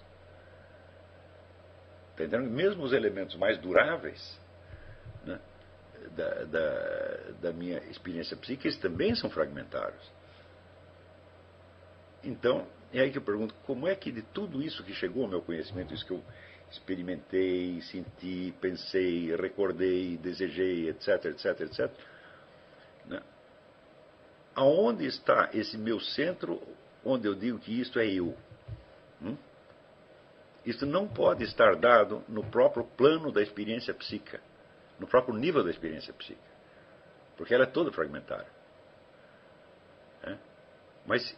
Entendendo? 2.15 2.49
Mesmo 2.49 2.83
os 2.83 2.93
elementos 2.93 3.35
mais 3.35 3.59
duráveis 3.59 4.39
né, 5.23 5.39
da, 6.15 6.43
da, 6.45 7.15
da, 7.41 7.53
minha 7.53 7.77
experiência 7.91 8.35
psíquica, 8.35 8.67
eles 8.67 8.79
também 8.79 9.13
são 9.13 9.29
fragmentários. 9.29 10.11
Então, 12.23 12.67
é 12.91 13.01
aí 13.01 13.11
que 13.11 13.19
eu 13.19 13.23
pergunto, 13.23 13.53
como 13.67 13.87
é 13.87 13.93
que 13.93 14.11
de 14.11 14.23
tudo 14.23 14.59
isso 14.59 14.83
que 14.83 14.95
chegou 14.95 15.25
ao 15.25 15.29
meu 15.29 15.43
conhecimento, 15.43 15.93
isso 15.93 16.05
que 16.05 16.13
eu 16.13 16.23
experimentei, 16.71 17.81
senti, 17.81 18.51
pensei, 18.59 19.35
recordei, 19.35 20.17
desejei, 20.17 20.89
etc, 20.89 21.25
etc, 21.25 21.61
etc? 21.61 21.91
Aonde 24.55 25.05
está 25.05 25.49
esse 25.53 25.77
meu 25.77 25.99
centro 25.99 26.61
onde 27.03 27.27
eu 27.27 27.35
digo 27.35 27.59
que 27.59 27.79
isto 27.79 27.99
é 27.99 28.05
eu? 28.05 28.35
Hum? 29.21 29.37
Isso 30.65 30.85
não 30.85 31.07
pode 31.07 31.43
estar 31.43 31.75
dado 31.75 32.23
no 32.27 32.43
próprio 32.43 32.85
plano 32.85 33.31
da 33.31 33.41
experiência 33.41 33.93
psíquica, 33.93 34.41
no 34.99 35.07
próprio 35.07 35.35
nível 35.35 35.63
da 35.63 35.69
experiência 35.69 36.13
psíquica, 36.13 36.49
porque 37.35 37.53
ela 37.53 37.63
é 37.63 37.67
toda 37.67 37.91
fragmentária. 37.91 38.47
É? 40.23 40.37
Mas 41.05 41.35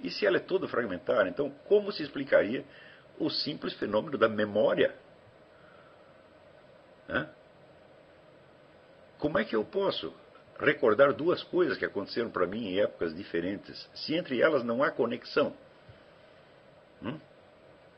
e 0.00 0.10
se 0.10 0.26
ela 0.26 0.36
é 0.36 0.40
toda 0.40 0.68
fragmentária, 0.68 1.28
então 1.28 1.50
como 1.66 1.92
se 1.92 2.02
explicaria 2.02 2.64
o 3.18 3.30
simples 3.30 3.74
fenômeno 3.74 4.18
da 4.18 4.28
memória? 4.28 4.94
É? 7.08 7.26
Como 9.18 9.38
é 9.38 9.44
que 9.44 9.56
eu 9.56 9.64
posso 9.64 10.14
recordar 10.58 11.12
duas 11.12 11.42
coisas 11.42 11.76
que 11.76 11.84
aconteceram 11.84 12.30
para 12.30 12.46
mim 12.46 12.68
em 12.68 12.80
épocas 12.80 13.14
diferentes, 13.14 13.88
se 13.94 14.14
entre 14.14 14.40
elas 14.40 14.64
não 14.64 14.82
há 14.82 14.90
conexão? 14.90 15.54
Hum? 17.02 17.18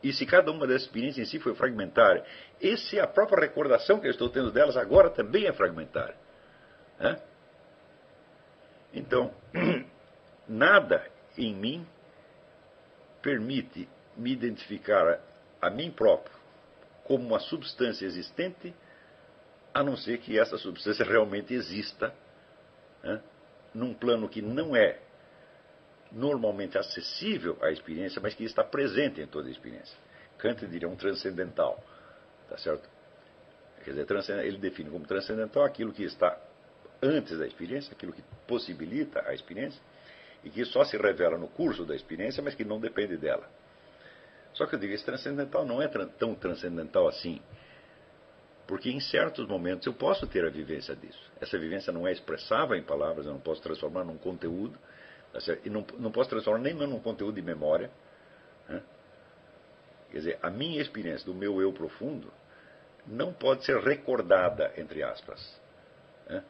E 0.02 0.12
se 0.12 0.24
cada 0.26 0.50
uma 0.50 0.66
dessas 0.66 0.82
experiências 0.82 1.26
em 1.26 1.30
si 1.30 1.38
foi 1.40 1.54
fragmentária, 1.54 2.24
e 2.60 2.76
se 2.76 3.00
a 3.00 3.06
própria 3.06 3.40
recordação 3.40 3.98
que 3.98 4.06
eu 4.06 4.10
estou 4.10 4.28
tendo 4.28 4.50
delas 4.50 4.76
agora 4.76 5.10
também 5.10 5.46
é 5.46 5.52
fragmentária? 5.52 6.16
É? 7.00 7.16
Então, 8.92 9.32
nada 10.48 11.04
em 11.36 11.54
mim 11.54 11.86
permite 13.22 13.88
me 14.16 14.32
identificar 14.32 15.20
a 15.60 15.70
mim 15.70 15.90
próprio 15.90 16.36
como 17.04 17.26
uma 17.26 17.40
substância 17.40 18.04
existente, 18.04 18.74
a 19.72 19.82
não 19.82 19.96
ser 19.96 20.18
que 20.18 20.38
essa 20.38 20.58
substância 20.58 21.04
realmente 21.04 21.54
exista 21.54 22.12
né, 23.02 23.20
num 23.74 23.94
plano 23.94 24.28
que 24.28 24.42
não 24.42 24.74
é 24.74 24.98
normalmente 26.10 26.78
acessível 26.78 27.58
à 27.60 27.70
experiência, 27.70 28.20
mas 28.20 28.34
que 28.34 28.44
está 28.44 28.64
presente 28.64 29.20
em 29.20 29.26
toda 29.26 29.48
a 29.48 29.50
experiência. 29.50 29.96
Kant 30.38 30.66
diria 30.66 30.88
um 30.88 30.96
transcendental, 30.96 31.82
tá 32.48 32.56
certo? 32.56 32.88
Quer 33.84 33.90
dizer, 33.92 34.44
ele 34.44 34.58
define 34.58 34.90
como 34.90 35.06
transcendental 35.06 35.64
aquilo 35.64 35.92
que 35.92 36.04
está 36.04 36.38
antes 37.02 37.38
da 37.38 37.46
experiência, 37.46 37.92
aquilo 37.92 38.12
que 38.12 38.22
possibilita 38.46 39.22
a 39.26 39.34
experiência, 39.34 39.80
e 40.44 40.50
que 40.50 40.64
só 40.64 40.84
se 40.84 40.96
revela 40.96 41.36
no 41.36 41.48
curso 41.48 41.84
da 41.84 41.94
experiência, 41.94 42.42
mas 42.42 42.54
que 42.54 42.64
não 42.64 42.80
depende 42.80 43.16
dela. 43.16 43.48
Só 44.54 44.66
que 44.66 44.74
eu 44.74 44.78
digo, 44.78 44.92
esse 44.92 45.04
transcendental 45.04 45.64
não 45.64 45.80
é 45.80 45.88
tão 45.88 46.34
transcendental 46.34 47.08
assim. 47.08 47.40
Porque 48.68 48.90
em 48.90 49.00
certos 49.00 49.48
momentos 49.48 49.86
eu 49.86 49.94
posso 49.94 50.26
ter 50.26 50.44
a 50.44 50.50
vivência 50.50 50.94
disso. 50.94 51.32
Essa 51.40 51.58
vivência 51.58 51.90
não 51.90 52.06
é 52.06 52.12
expressável 52.12 52.76
em 52.76 52.82
palavras, 52.82 53.24
eu 53.24 53.32
não 53.32 53.40
posso 53.40 53.62
transformar 53.62 54.04
num 54.04 54.18
conteúdo, 54.18 54.78
tá 55.32 55.40
e 55.64 55.70
não, 55.70 55.86
não 55.98 56.12
posso 56.12 56.28
transformar 56.28 56.58
nem 56.58 56.74
num 56.74 57.00
conteúdo 57.00 57.34
de 57.34 57.40
memória. 57.40 57.90
Né? 58.68 58.82
Quer 60.10 60.18
dizer, 60.18 60.38
a 60.42 60.50
minha 60.50 60.82
experiência 60.82 61.24
do 61.24 61.34
meu 61.34 61.62
eu 61.62 61.72
profundo 61.72 62.30
não 63.06 63.32
pode 63.32 63.64
ser 63.64 63.78
recordada, 63.78 64.70
entre 64.76 65.02
aspas. 65.02 65.58
Né? 66.28 66.44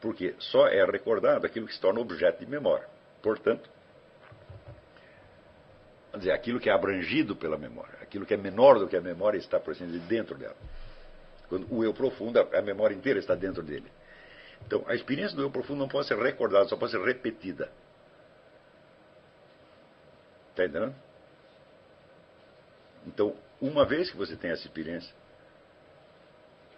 Porque 0.00 0.34
só 0.38 0.66
é 0.68 0.82
recordado 0.86 1.44
aquilo 1.44 1.66
que 1.66 1.74
se 1.74 1.80
torna 1.82 2.00
objeto 2.00 2.42
de 2.42 2.50
memória. 2.50 2.88
Portanto, 3.20 3.68
dizer, 6.18 6.32
aquilo 6.32 6.60
que 6.60 6.68
é 6.68 6.72
abrangido 6.72 7.34
pela 7.34 7.56
memória, 7.56 7.98
aquilo 8.02 8.26
que 8.26 8.34
é 8.34 8.36
menor 8.36 8.78
do 8.78 8.86
que 8.86 8.96
a 8.96 9.00
memória 9.00 9.38
está, 9.38 9.58
dizer, 9.58 10.00
dentro 10.00 10.36
dela. 10.36 10.56
Quando 11.48 11.72
o 11.72 11.84
eu 11.84 11.92
profundo, 11.92 12.38
a 12.38 12.62
memória 12.62 12.94
inteira 12.94 13.18
está 13.18 13.34
dentro 13.34 13.62
dele. 13.62 13.90
Então, 14.66 14.84
a 14.86 14.94
experiência 14.94 15.36
do 15.36 15.42
eu 15.42 15.50
profundo 15.50 15.80
não 15.80 15.88
pode 15.88 16.06
ser 16.06 16.16
recordada, 16.16 16.68
só 16.68 16.76
pode 16.76 16.92
ser 16.92 17.00
repetida. 17.02 17.70
Está 20.50 20.64
entendendo? 20.64 20.94
Então, 23.06 23.34
uma 23.60 23.84
vez 23.84 24.10
que 24.10 24.16
você 24.16 24.36
tem 24.36 24.50
essa 24.50 24.66
experiência, 24.66 25.14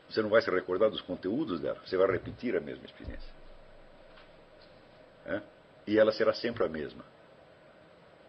você 0.08 0.22
não 0.22 0.30
vai 0.30 0.40
se 0.42 0.50
recordar 0.50 0.90
dos 0.90 1.00
conteúdos 1.00 1.60
dela, 1.60 1.80
você 1.84 1.96
vai 1.96 2.10
repetir 2.10 2.56
a 2.56 2.60
mesma 2.60 2.84
experiência. 2.84 3.32
É? 5.26 5.40
E 5.86 5.98
ela 5.98 6.12
será 6.12 6.32
sempre 6.32 6.64
a 6.64 6.68
mesma. 6.68 7.04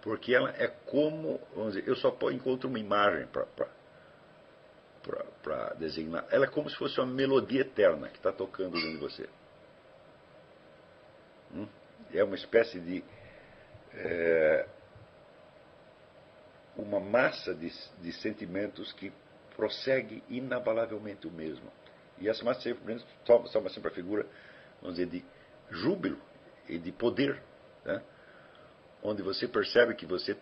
Porque 0.05 0.35
ela 0.35 0.51
é 0.51 0.67
como, 0.67 1.41
vamos 1.55 1.73
dizer, 1.73 1.89
eu 1.89 1.95
só 1.95 2.15
encontro 2.31 2.69
uma 2.69 2.77
imagem 2.77 3.27
para 5.41 5.73
designar. 5.79 6.27
Ela 6.29 6.45
é 6.45 6.47
como 6.47 6.69
se 6.69 6.75
fosse 6.75 6.99
uma 6.99 7.11
melodia 7.11 7.61
eterna 7.61 8.07
que 8.09 8.17
está 8.17 8.31
tocando 8.31 8.73
dentro 8.73 8.91
de 8.91 8.97
você. 8.97 9.27
Hum? 11.55 11.67
É 12.13 12.23
uma 12.23 12.35
espécie 12.35 12.79
de. 12.79 13.03
É, 13.95 14.67
uma 16.77 16.99
massa 16.99 17.55
de, 17.55 17.73
de 17.99 18.11
sentimentos 18.11 18.93
que 18.93 19.11
prossegue 19.55 20.23
inabalavelmente 20.29 21.25
o 21.27 21.31
mesmo. 21.31 21.71
E 22.19 22.29
essa 22.29 22.45
massa 22.45 22.59
de 22.59 22.65
sentimentos 22.75 23.03
toma, 23.25 23.49
toma 23.49 23.69
sempre 23.71 23.89
a 23.89 23.95
figura, 23.95 24.27
vamos 24.79 24.97
dizer, 24.97 25.09
de 25.09 25.25
júbilo 25.71 26.21
e 26.69 26.77
de 26.77 26.91
poder, 26.91 27.41
né? 27.83 28.03
Onde 29.05 29.21
você 29.21 29.47
percebe 29.47 29.95
que 29.95 30.05
você 30.05 30.35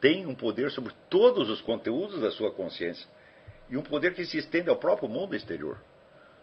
tem 0.00 0.26
um 0.26 0.34
poder 0.34 0.70
sobre 0.72 0.92
todos 1.08 1.48
os 1.48 1.60
conteúdos 1.60 2.20
da 2.20 2.30
sua 2.30 2.52
consciência 2.52 3.08
e 3.70 3.76
um 3.76 3.82
poder 3.82 4.14
que 4.14 4.26
se 4.26 4.36
estende 4.36 4.68
ao 4.68 4.76
próprio 4.76 5.08
mundo 5.08 5.36
exterior. 5.36 5.78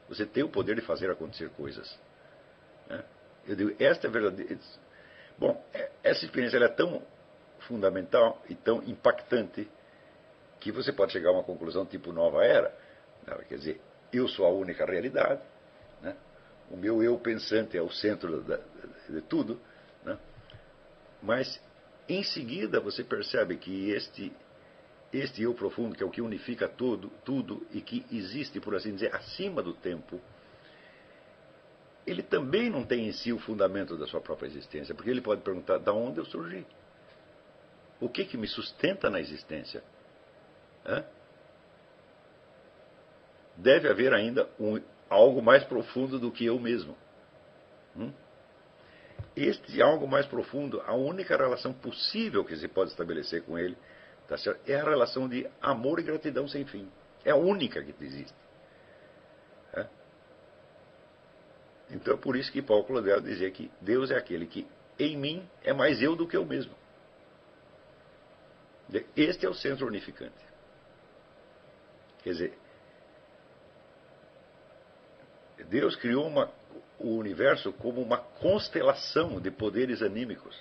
Você 0.07 0.25
tem 0.25 0.43
o 0.43 0.49
poder 0.49 0.75
de 0.75 0.81
fazer 0.81 1.11
acontecer 1.11 1.49
coisas. 1.49 1.99
Né? 2.89 3.03
Eu 3.47 3.55
digo, 3.55 3.75
esta 3.79 4.07
é 4.07 4.09
verdadeira. 4.09 4.57
Bom, 5.37 5.63
é, 5.73 5.91
essa 6.03 6.25
experiência 6.25 6.57
é 6.57 6.67
tão 6.69 7.03
fundamental 7.59 8.41
e 8.49 8.55
tão 8.55 8.81
impactante 8.83 9.69
que 10.59 10.71
você 10.71 10.91
pode 10.91 11.11
chegar 11.11 11.29
a 11.29 11.33
uma 11.33 11.43
conclusão 11.43 11.85
tipo 11.85 12.11
nova 12.11 12.43
era. 12.43 12.73
Né? 13.27 13.37
Quer 13.47 13.57
dizer, 13.57 13.81
eu 14.11 14.27
sou 14.27 14.45
a 14.45 14.49
única 14.49 14.85
realidade, 14.85 15.41
né? 16.01 16.15
o 16.71 16.77
meu 16.77 17.03
eu 17.03 17.17
pensante 17.19 17.77
é 17.77 17.81
o 17.81 17.91
centro 17.91 18.41
da, 18.41 18.59
de 19.07 19.21
tudo? 19.21 19.59
Mas 21.21 21.61
em 22.07 22.23
seguida 22.23 22.79
você 22.79 23.03
percebe 23.03 23.57
que 23.57 23.91
este, 23.91 24.31
este 25.11 25.43
eu 25.43 25.53
profundo, 25.53 25.95
que 25.95 26.03
é 26.03 26.05
o 26.05 26.09
que 26.09 26.21
unifica 26.21 26.67
tudo, 26.67 27.11
tudo 27.23 27.65
e 27.71 27.81
que 27.81 28.05
existe, 28.11 28.59
por 28.59 28.75
assim 28.75 28.93
dizer, 28.93 29.13
acima 29.13 29.61
do 29.61 29.73
tempo, 29.73 30.19
ele 32.05 32.23
também 32.23 32.69
não 32.69 32.83
tem 32.83 33.07
em 33.07 33.11
si 33.11 33.31
o 33.31 33.39
fundamento 33.39 33.95
da 33.95 34.07
sua 34.07 34.21
própria 34.21 34.47
existência, 34.47 34.95
porque 34.95 35.09
ele 35.11 35.21
pode 35.21 35.41
perguntar: 35.41 35.77
da 35.77 35.93
onde 35.93 36.17
eu 36.19 36.25
surgi? 36.25 36.65
O 37.99 38.09
que, 38.09 38.25
que 38.25 38.37
me 38.37 38.47
sustenta 38.47 39.09
na 39.09 39.19
existência? 39.19 39.83
Hã? 40.85 41.03
Deve 43.57 43.89
haver 43.89 44.13
ainda 44.13 44.49
um, 44.59 44.81
algo 45.09 45.41
mais 45.41 45.63
profundo 45.65 46.17
do 46.17 46.31
que 46.31 46.45
eu 46.45 46.57
mesmo. 46.57 46.95
Hum? 47.95 48.11
Este 49.41 49.81
algo 49.81 50.05
mais 50.05 50.25
profundo, 50.25 50.81
a 50.81 50.93
única 50.93 51.37
relação 51.37 51.71
possível 51.71 52.43
que 52.43 52.57
se 52.57 52.67
pode 52.67 52.91
estabelecer 52.91 53.41
com 53.43 53.57
ele 53.57 53.77
tá 54.27 54.35
é 54.67 54.75
a 54.75 54.83
relação 54.83 55.29
de 55.29 55.49
amor 55.61 55.97
e 55.99 56.03
gratidão 56.03 56.45
sem 56.45 56.65
fim. 56.65 56.91
É 57.23 57.31
a 57.31 57.37
única 57.37 57.81
que 57.81 57.95
existe. 58.03 58.35
É? 59.73 59.87
Então 61.91 62.15
é 62.15 62.17
por 62.17 62.35
isso 62.35 62.51
que 62.51 62.61
Paulo 62.61 62.83
Claudel 62.83 63.21
dizia 63.21 63.49
que 63.49 63.71
Deus 63.79 64.11
é 64.11 64.17
aquele 64.17 64.45
que 64.45 64.67
em 64.99 65.17
mim 65.17 65.49
é 65.63 65.71
mais 65.71 66.01
eu 66.01 66.17
do 66.17 66.27
que 66.27 66.35
eu 66.35 66.45
mesmo. 66.45 66.75
Este 69.15 69.45
é 69.45 69.49
o 69.49 69.53
centro 69.53 69.87
unificante. 69.87 70.45
Quer 72.23 72.31
dizer, 72.31 72.57
Deus 75.69 75.95
criou 75.95 76.27
uma, 76.27 76.51
o 76.99 77.15
universo 77.15 77.71
como 77.73 78.01
uma 78.01 78.17
constelação 78.17 79.39
de 79.39 79.49
poderes 79.49 80.01
anímicos. 80.01 80.57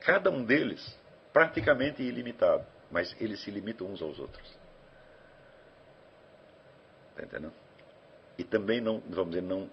Cada 0.00 0.30
um 0.30 0.44
deles 0.44 0.96
praticamente 1.32 2.02
ilimitado, 2.02 2.64
mas 2.90 3.14
eles 3.20 3.42
se 3.42 3.50
limitam 3.50 3.88
uns 3.88 4.00
aos 4.00 4.18
outros. 4.18 4.56
Está 7.10 7.24
entendendo? 7.24 7.54
E 8.38 8.44
também 8.44 8.80
não, 8.80 9.00
vamos 9.08 9.30
dizer, 9.34 9.42
não, 9.42 9.70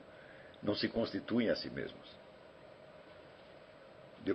não 0.62 0.74
se 0.74 0.88
constituem 0.88 1.50
a 1.50 1.56
si 1.56 1.70
mesmos. 1.70 2.24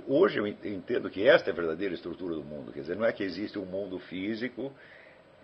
Hoje 0.06 0.38
eu 0.38 0.46
entendo 0.46 1.08
que 1.08 1.26
esta 1.26 1.48
é 1.48 1.52
a 1.52 1.56
verdadeira 1.56 1.94
estrutura 1.94 2.34
do 2.34 2.44
mundo. 2.44 2.72
Quer 2.72 2.80
dizer, 2.80 2.96
não 2.96 3.06
é 3.06 3.12
que 3.12 3.24
existe 3.24 3.58
um 3.58 3.64
mundo 3.64 3.98
físico, 3.98 4.70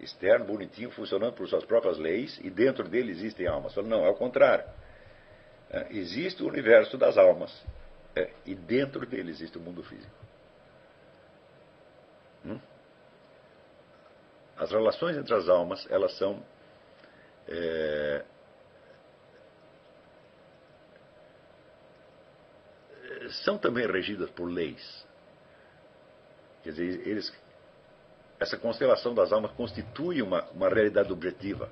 externo, 0.00 0.44
bonitinho, 0.44 0.90
funcionando 0.90 1.34
por 1.34 1.48
suas 1.48 1.64
próprias 1.64 1.98
leis, 1.98 2.38
e 2.42 2.50
dentro 2.50 2.88
dele 2.88 3.10
existem 3.10 3.46
almas. 3.46 3.74
Não, 3.76 4.04
é 4.04 4.08
o 4.08 4.14
contrário. 4.14 4.64
É, 5.70 5.88
existe 5.90 6.42
o 6.42 6.48
universo 6.48 6.96
das 6.96 7.16
almas, 7.16 7.52
É, 8.16 8.30
e 8.46 8.54
dentro 8.54 9.04
dele 9.06 9.30
existe 9.30 9.58
o 9.58 9.60
mundo 9.60 9.82
físico. 9.82 10.14
Hum? 12.44 12.60
As 14.56 14.70
relações 14.70 15.16
entre 15.16 15.34
as 15.34 15.48
almas, 15.48 15.84
elas 15.90 16.16
são 16.16 16.40
é, 17.48 18.24
são 23.44 23.58
também 23.58 23.86
regidas 23.86 24.30
por 24.30 24.48
leis. 24.48 25.06
Quer 26.62 26.70
dizer, 26.70 27.06
eles, 27.06 27.32
essa 28.38 28.56
constelação 28.56 29.14
das 29.14 29.32
almas 29.32 29.52
constitui 29.52 30.22
uma, 30.22 30.42
uma 30.50 30.68
realidade 30.68 31.12
objetiva. 31.12 31.70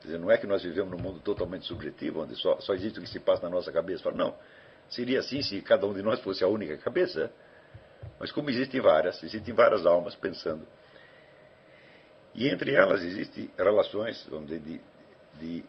Quer 0.00 0.08
dizer, 0.08 0.18
não 0.18 0.30
é 0.30 0.38
que 0.38 0.46
nós 0.46 0.62
vivemos 0.62 0.90
num 0.90 1.02
mundo 1.02 1.20
totalmente 1.20 1.66
subjetivo, 1.66 2.22
onde 2.22 2.36
só, 2.36 2.60
só 2.60 2.74
existe 2.74 2.98
o 2.98 3.02
que 3.02 3.08
se 3.08 3.18
passa 3.18 3.42
na 3.42 3.50
nossa 3.50 3.72
cabeça. 3.72 4.10
Não, 4.12 4.34
seria 4.88 5.20
assim 5.20 5.42
se 5.42 5.60
cada 5.60 5.86
um 5.86 5.92
de 5.92 6.02
nós 6.02 6.20
fosse 6.20 6.44
a 6.44 6.48
única 6.48 6.76
cabeça. 6.78 7.30
Mas 8.18 8.30
como 8.30 8.50
existem 8.50 8.80
várias, 8.80 9.22
existem 9.22 9.54
várias 9.54 9.84
almas 9.86 10.14
pensando. 10.14 10.66
E 12.34 12.48
entre 12.48 12.74
elas 12.74 13.02
existem 13.02 13.50
relações, 13.58 14.24
vamos 14.30 14.48
dizer, 14.48 14.60
de, 14.60 14.80
de 15.40 15.64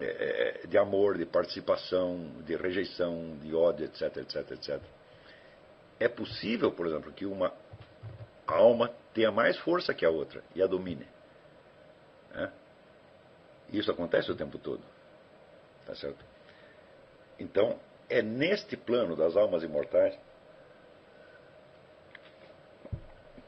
é, 0.00 0.62
é, 0.64 0.66
de 0.66 0.78
amor, 0.78 1.16
de 1.16 1.24
participação, 1.24 2.26
de 2.44 2.56
rejeição, 2.56 3.36
de 3.40 3.54
ódio, 3.54 3.84
etc, 3.84 4.16
etc, 4.16 4.50
etc. 4.50 4.80
É 6.00 6.08
possível, 6.08 6.72
por 6.72 6.86
exemplo, 6.86 7.12
que 7.12 7.24
uma 7.24 7.52
alma 8.52 8.90
tenha 9.12 9.30
mais 9.30 9.56
força 9.58 9.94
que 9.94 10.04
a 10.04 10.10
outra 10.10 10.42
e 10.54 10.62
a 10.62 10.66
domine. 10.66 11.06
É? 12.34 12.50
Isso 13.70 13.90
acontece 13.90 14.30
o 14.30 14.36
tempo 14.36 14.58
todo. 14.58 14.82
Tá 15.86 15.94
certo? 15.94 16.24
Então, 17.38 17.78
é 18.08 18.22
neste 18.22 18.76
plano 18.76 19.16
das 19.16 19.36
almas 19.36 19.62
imortais 19.62 20.18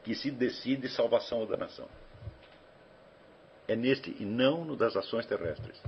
que 0.03 0.13
se 0.13 0.29
decide 0.29 0.87
salvação 0.89 1.39
ou 1.39 1.47
danação. 1.47 1.87
É 3.67 3.75
neste 3.75 4.15
e 4.21 4.25
não 4.25 4.63
no 4.63 4.75
das 4.75 4.95
ações 4.95 5.25
terrestres. 5.25 5.81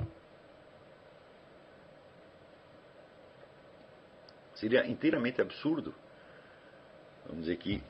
Seria 4.55 4.87
inteiramente 4.87 5.39
absurdo, 5.39 5.93
vamos 7.27 7.41
dizer 7.41 7.57
que 7.57 7.83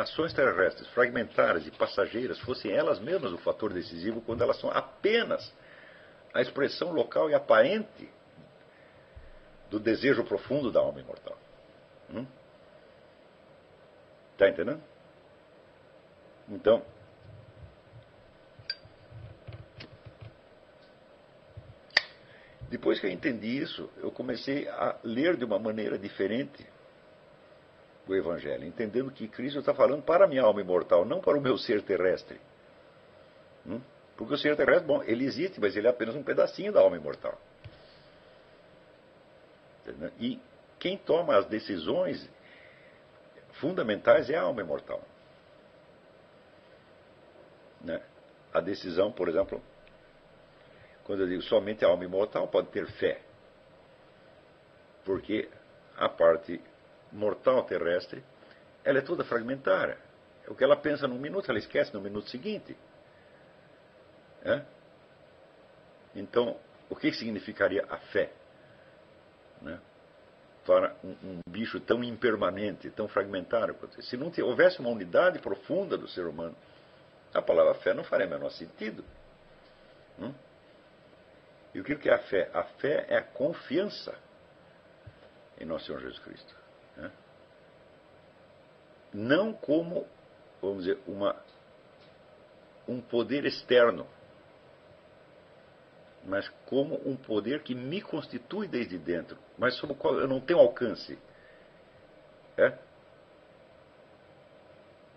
ações 0.00 0.32
terrestres 0.32 0.88
fragmentares 0.90 1.66
e 1.66 1.70
passageiras 1.70 2.38
fossem 2.40 2.72
elas 2.72 3.00
mesmas 3.00 3.32
o 3.32 3.38
fator 3.38 3.72
decisivo 3.72 4.20
quando 4.20 4.42
elas 4.42 4.58
são 4.60 4.70
apenas 4.70 5.52
a 6.32 6.40
expressão 6.40 6.92
local 6.92 7.28
e 7.30 7.34
aparente 7.34 8.08
do 9.70 9.80
desejo 9.80 10.24
profundo 10.24 10.70
da 10.70 10.80
alma 10.80 11.00
imortal. 11.00 11.36
Hum? 12.10 12.26
entendendo? 14.40 14.80
Então, 16.48 16.82
Depois 22.70 23.00
que 23.00 23.06
eu 23.06 23.10
entendi 23.10 23.62
isso, 23.62 23.88
eu 23.96 24.10
comecei 24.10 24.68
a 24.68 24.98
ler 25.02 25.36
de 25.38 25.44
uma 25.44 25.58
maneira 25.58 25.98
diferente 25.98 26.66
o 28.12 28.16
Evangelho, 28.16 28.64
entendendo 28.64 29.10
que 29.10 29.28
Cristo 29.28 29.58
está 29.58 29.74
falando 29.74 30.02
para 30.02 30.24
a 30.24 30.28
minha 30.28 30.42
alma 30.42 30.60
imortal, 30.60 31.04
não 31.04 31.20
para 31.20 31.36
o 31.36 31.40
meu 31.40 31.58
ser 31.58 31.82
terrestre. 31.82 32.40
Hum? 33.66 33.80
Porque 34.16 34.34
o 34.34 34.38
ser 34.38 34.56
terrestre, 34.56 34.86
bom, 34.86 35.02
ele 35.02 35.24
existe, 35.24 35.60
mas 35.60 35.76
ele 35.76 35.86
é 35.86 35.90
apenas 35.90 36.14
um 36.16 36.22
pedacinho 36.22 36.72
da 36.72 36.80
alma 36.80 36.96
imortal. 36.96 37.38
E 40.18 40.40
quem 40.78 40.96
toma 40.96 41.36
as 41.36 41.46
decisões 41.46 42.28
fundamentais 43.52 44.28
é 44.30 44.36
a 44.36 44.42
alma 44.42 44.60
imortal. 44.60 45.02
Né? 47.80 48.00
A 48.52 48.60
decisão, 48.60 49.12
por 49.12 49.28
exemplo, 49.28 49.62
quando 51.04 51.20
eu 51.20 51.28
digo 51.28 51.42
somente 51.42 51.84
a 51.84 51.88
alma 51.88 52.04
imortal 52.04 52.48
pode 52.48 52.68
ter 52.68 52.86
fé. 52.92 53.20
Porque 55.04 55.48
a 55.96 56.08
parte 56.08 56.60
mortal 57.12 57.62
terrestre, 57.64 58.22
ela 58.84 58.98
é 58.98 59.02
toda 59.02 59.24
fragmentária. 59.24 59.98
O 60.46 60.54
que 60.54 60.64
ela 60.64 60.76
pensa 60.76 61.06
num 61.06 61.18
minuto, 61.18 61.50
ela 61.50 61.58
esquece 61.58 61.92
no 61.92 62.00
minuto 62.00 62.28
seguinte. 62.30 62.76
É? 64.42 64.62
Então, 66.14 66.58
o 66.88 66.96
que 66.96 67.12
significaria 67.12 67.84
a 67.88 67.98
fé? 67.98 68.32
Né? 69.60 69.78
Para 70.64 70.94
um, 71.04 71.10
um, 71.10 71.40
bicho 71.48 71.80
tão 71.80 72.02
impermanente, 72.02 72.90
tão 72.90 73.08
fragmentário. 73.08 73.76
Se 74.00 74.16
não 74.16 74.32
houvesse 74.42 74.80
uma 74.80 74.90
unidade 74.90 75.38
profunda 75.38 75.96
do 75.96 76.08
ser 76.08 76.26
humano, 76.26 76.56
a 77.34 77.42
palavra 77.42 77.74
fé 77.74 77.92
não 77.92 78.04
faria 78.04 78.26
o 78.26 78.30
menor 78.30 78.50
sentido. 78.50 79.04
Hum? 80.18 80.32
E 81.74 81.80
o 81.80 81.84
que 81.84 82.08
é 82.08 82.14
a 82.14 82.18
fé? 82.18 82.50
A 82.54 82.62
fé 82.64 83.06
é 83.08 83.18
a 83.18 83.22
confiança 83.22 84.14
em 85.60 85.64
nosso 85.64 85.86
Senhor 85.86 86.00
Jesus 86.00 86.18
Cristo. 86.20 86.57
Não 89.12 89.52
como, 89.52 90.06
vamos 90.60 90.84
dizer, 90.84 90.98
uma, 91.06 91.34
um 92.86 93.00
poder 93.00 93.44
externo, 93.44 94.06
mas 96.24 96.48
como 96.66 97.00
um 97.08 97.16
poder 97.16 97.62
que 97.62 97.74
me 97.74 98.02
constitui 98.02 98.68
desde 98.68 98.98
dentro, 98.98 99.38
mas 99.56 99.76
sobre 99.76 99.94
o 99.94 99.98
qual 99.98 100.14
eu 100.18 100.28
não 100.28 100.40
tenho 100.40 100.58
alcance. 100.58 101.18
É? 102.56 102.76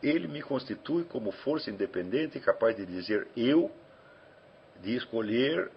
Ele 0.01 0.27
me 0.27 0.41
constitui 0.41 1.03
como 1.03 1.31
força 1.31 1.69
independente 1.69 2.39
capaz 2.39 2.75
de 2.75 2.85
dizer 2.85 3.27
eu, 3.35 3.71
de 4.81 4.95
escolher 4.95 5.69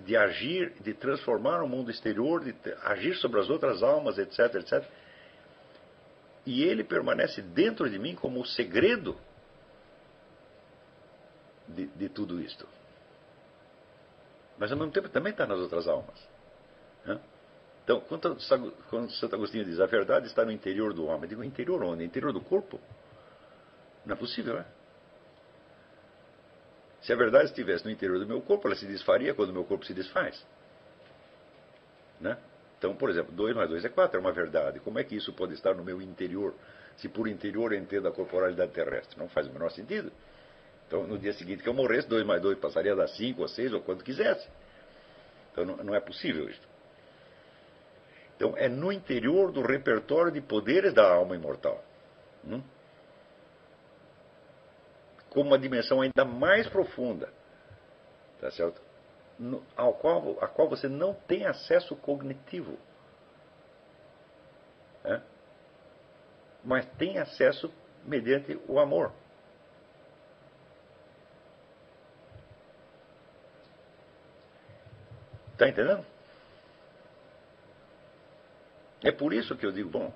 de 0.00 0.16
agir, 0.16 0.72
de 0.80 0.94
transformar 0.94 1.62
o 1.62 1.68
mundo 1.68 1.90
exterior, 1.90 2.42
de 2.42 2.54
agir 2.84 3.14
sobre 3.16 3.40
as 3.40 3.50
outras 3.50 3.82
almas, 3.82 4.18
etc, 4.18 4.54
etc. 4.54 4.84
E 6.44 6.62
ele 6.62 6.82
permanece 6.82 7.40
dentro 7.40 7.88
de 7.88 7.98
mim 7.98 8.14
como 8.14 8.40
o 8.40 8.46
segredo 8.46 9.16
de, 11.68 11.86
de 11.86 12.08
tudo 12.08 12.40
isto. 12.40 12.66
Mas 14.58 14.70
ao 14.70 14.78
mesmo 14.78 14.92
tempo 14.92 15.08
também 15.08 15.32
está 15.32 15.46
nas 15.46 15.58
outras 15.58 15.86
almas. 15.86 16.28
Né? 17.04 17.20
Então, 17.84 18.00
quando, 18.00 18.36
quando 18.88 19.10
Santo 19.12 19.34
Agostinho 19.34 19.64
diz 19.64 19.80
a 19.80 19.86
verdade 19.86 20.26
está 20.26 20.44
no 20.44 20.52
interior 20.52 20.92
do 20.92 21.06
homem, 21.06 21.28
digo 21.28 21.42
interior 21.42 21.82
onde? 21.82 22.04
Interior 22.04 22.32
do 22.32 22.40
corpo? 22.40 22.80
Não 24.04 24.14
é 24.14 24.18
possível, 24.18 24.58
é? 24.58 24.66
Se 27.02 27.12
a 27.12 27.16
verdade 27.16 27.46
estivesse 27.46 27.84
no 27.84 27.90
interior 27.90 28.20
do 28.20 28.26
meu 28.26 28.40
corpo, 28.40 28.68
ela 28.68 28.76
se 28.76 28.86
desfaria 28.86 29.34
quando 29.34 29.50
o 29.50 29.52
meu 29.52 29.64
corpo 29.64 29.84
se 29.84 29.92
desfaz. 29.92 30.44
Né? 32.20 32.38
Então, 32.82 32.96
por 32.96 33.08
exemplo, 33.08 33.32
2 33.32 33.54
mais 33.54 33.68
2 33.68 33.84
é 33.84 33.88
4, 33.88 34.16
é 34.16 34.20
uma 34.20 34.32
verdade. 34.32 34.80
Como 34.80 34.98
é 34.98 35.04
que 35.04 35.14
isso 35.14 35.32
pode 35.32 35.54
estar 35.54 35.72
no 35.72 35.84
meu 35.84 36.02
interior, 36.02 36.52
se 36.96 37.08
por 37.08 37.28
interior 37.28 37.72
eu 37.72 37.78
entendo 37.78 38.08
a 38.08 38.10
corporalidade 38.10 38.72
terrestre? 38.72 39.16
Não 39.16 39.28
faz 39.28 39.46
o 39.46 39.52
menor 39.52 39.70
sentido. 39.70 40.10
Então, 40.88 41.06
no 41.06 41.16
dia 41.16 41.32
seguinte 41.32 41.62
que 41.62 41.68
eu 41.68 41.74
morresse, 41.74 42.08
2 42.08 42.26
mais 42.26 42.42
2 42.42 42.58
passaria 42.58 42.92
a 42.92 42.96
dar 42.96 43.06
5 43.06 43.40
ou 43.40 43.46
6 43.46 43.74
ou 43.74 43.82
quanto 43.82 44.02
quisesse. 44.02 44.48
Então, 45.52 45.64
não, 45.64 45.76
não 45.76 45.94
é 45.94 46.00
possível 46.00 46.50
isso. 46.50 46.60
Então, 48.34 48.56
é 48.56 48.68
no 48.68 48.90
interior 48.90 49.52
do 49.52 49.62
repertório 49.62 50.32
de 50.32 50.40
poderes 50.40 50.92
da 50.92 51.08
alma 51.08 51.36
imortal. 51.36 51.84
Hum? 52.44 52.60
como 55.32 55.48
uma 55.48 55.58
dimensão 55.58 56.02
ainda 56.02 56.26
mais 56.26 56.68
profunda, 56.68 57.32
tá 58.38 58.50
certo? 58.50 58.82
Ao 59.76 59.94
qual, 59.94 60.38
a 60.40 60.46
qual 60.46 60.68
você 60.68 60.88
não 60.88 61.14
tem 61.14 61.46
acesso 61.46 61.96
cognitivo. 61.96 62.78
Né? 65.02 65.22
Mas 66.64 66.86
tem 66.96 67.18
acesso 67.18 67.72
mediante 68.04 68.58
o 68.68 68.78
amor. 68.78 69.12
Está 75.52 75.68
entendendo? 75.68 76.04
É 79.04 79.10
por 79.10 79.32
isso 79.32 79.56
que 79.56 79.66
eu 79.66 79.72
digo, 79.72 79.88
bom, 79.88 80.12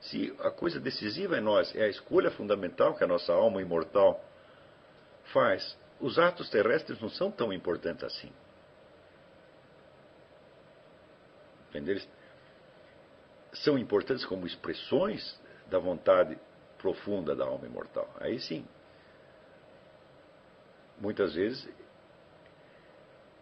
se 0.00 0.34
a 0.40 0.50
coisa 0.50 0.78
decisiva 0.78 1.36
em 1.36 1.40
nós 1.40 1.74
é 1.74 1.84
a 1.84 1.88
escolha 1.88 2.30
fundamental 2.30 2.94
que 2.94 3.04
a 3.04 3.06
nossa 3.06 3.32
alma 3.32 3.60
imortal 3.60 4.22
faz, 5.32 5.76
os 6.00 6.18
atos 6.18 6.48
terrestres 6.48 7.00
não 7.00 7.10
são 7.10 7.30
tão 7.30 7.52
importantes 7.52 8.04
assim. 8.04 8.32
Entendeu? 11.68 12.00
São 13.52 13.78
importantes 13.78 14.24
como 14.24 14.46
expressões 14.46 15.38
da 15.66 15.78
vontade 15.78 16.38
profunda 16.78 17.36
da 17.36 17.44
alma 17.44 17.66
imortal. 17.66 18.08
Aí 18.18 18.40
sim. 18.40 18.66
Muitas 20.98 21.34
vezes 21.34 21.68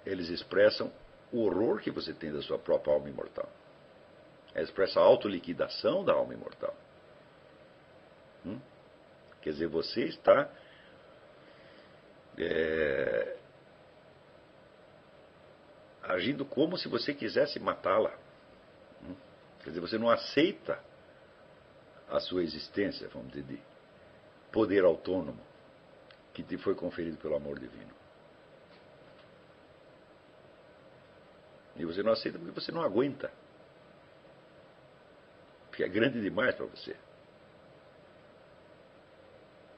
eles 0.04 0.28
expressam 0.28 0.92
o 1.32 1.44
horror 1.44 1.80
que 1.80 1.90
você 1.90 2.12
tem 2.12 2.32
da 2.32 2.42
sua 2.42 2.58
própria 2.58 2.94
alma 2.94 3.08
imortal. 3.08 3.48
Ela 4.54 4.64
expressa 4.64 4.98
a 4.98 5.02
autoliquidação 5.02 6.04
da 6.04 6.12
alma 6.12 6.34
imortal. 6.34 6.74
Hum? 8.44 8.58
Quer 9.42 9.50
dizer, 9.50 9.68
você 9.68 10.04
está 10.04 10.50
é, 12.38 13.36
agindo 16.02 16.44
como 16.44 16.76
se 16.78 16.88
você 16.88 17.12
quisesse 17.12 17.58
matá-la. 17.58 18.16
Hum? 19.02 19.14
Quer 19.62 19.70
dizer, 19.70 19.80
você 19.80 19.98
não 19.98 20.08
aceita 20.08 20.82
a 22.08 22.20
sua 22.20 22.42
existência, 22.42 23.08
vamos 23.08 23.32
dizer, 23.32 23.44
de 23.44 23.60
poder 24.50 24.84
autônomo 24.84 25.40
que 26.32 26.42
te 26.42 26.56
foi 26.56 26.74
conferido 26.74 27.18
pelo 27.18 27.36
amor 27.36 27.58
divino. 27.58 27.92
E 31.76 31.84
você 31.84 32.02
não 32.02 32.12
aceita 32.12 32.38
porque 32.38 32.58
você 32.58 32.72
não 32.72 32.82
aguenta. 32.82 33.30
Porque 35.68 35.84
é 35.84 35.88
grande 35.88 36.20
demais 36.20 36.54
para 36.54 36.66
você. 36.66 36.96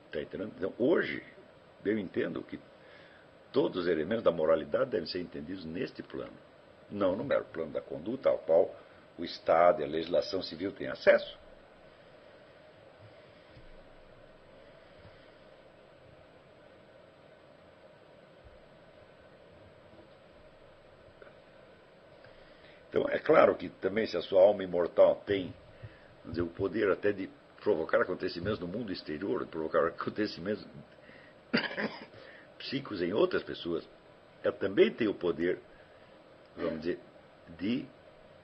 Está 0.06 0.22
entendendo? 0.22 0.52
Então, 0.56 0.74
hoje, 0.78 1.22
eu 1.84 1.98
entendo 1.98 2.42
que 2.42 2.58
todos 3.52 3.82
os 3.82 3.88
elementos 3.88 4.24
da 4.24 4.30
moralidade 4.30 4.90
devem 4.90 5.06
ser 5.06 5.20
entendidos 5.20 5.64
neste 5.64 6.02
plano. 6.02 6.32
Não 6.90 7.16
no 7.16 7.24
mero 7.24 7.44
plano 7.46 7.72
da 7.72 7.80
conduta 7.80 8.28
ao 8.28 8.38
qual 8.38 8.74
o 9.18 9.24
Estado 9.24 9.80
e 9.80 9.84
a 9.84 9.86
legislação 9.86 10.42
civil 10.42 10.72
têm 10.72 10.88
acesso. 10.88 11.38
Então, 22.88 23.08
é 23.08 23.20
claro 23.20 23.54
que 23.54 23.68
também 23.68 24.04
se 24.04 24.16
a 24.16 24.20
sua 24.20 24.42
alma 24.42 24.64
imortal 24.64 25.22
tem 25.24 25.54
dizer, 26.24 26.42
o 26.42 26.48
poder 26.48 26.90
até 26.90 27.12
de 27.12 27.30
provocar 27.62 28.00
acontecimentos 28.02 28.58
no 28.58 28.66
mundo 28.66 28.92
exterior, 28.92 29.44
de 29.44 29.50
provocar 29.50 29.86
acontecimentos 29.88 30.66
psíquicos 32.58 33.02
em 33.02 33.12
outras 33.12 33.42
pessoas, 33.42 33.88
ela 34.42 34.54
também 34.54 34.92
tem 34.92 35.08
o 35.08 35.14
poder, 35.14 35.60
vamos 36.56 36.80
dizer, 36.80 36.98
de 37.58 37.86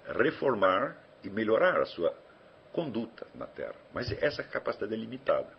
reformar 0.06 0.96
e 1.22 1.30
melhorar 1.30 1.80
a 1.80 1.86
sua 1.86 2.16
conduta 2.72 3.26
na 3.34 3.46
Terra. 3.46 3.74
Mas 3.92 4.10
essa 4.22 4.42
capacidade 4.42 4.92
é 4.92 4.96
limitada. 4.96 5.50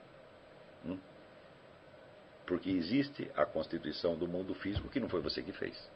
Hum? 0.86 1.00
Porque 2.46 2.70
existe 2.70 3.30
a 3.36 3.46
constituição 3.46 4.16
do 4.18 4.28
mundo 4.28 4.54
físico 4.56 4.88
que 4.90 5.00
não 5.00 5.10
foi 5.10 5.22
você 5.22 5.42
que 5.42 5.52
fez. 5.52 5.90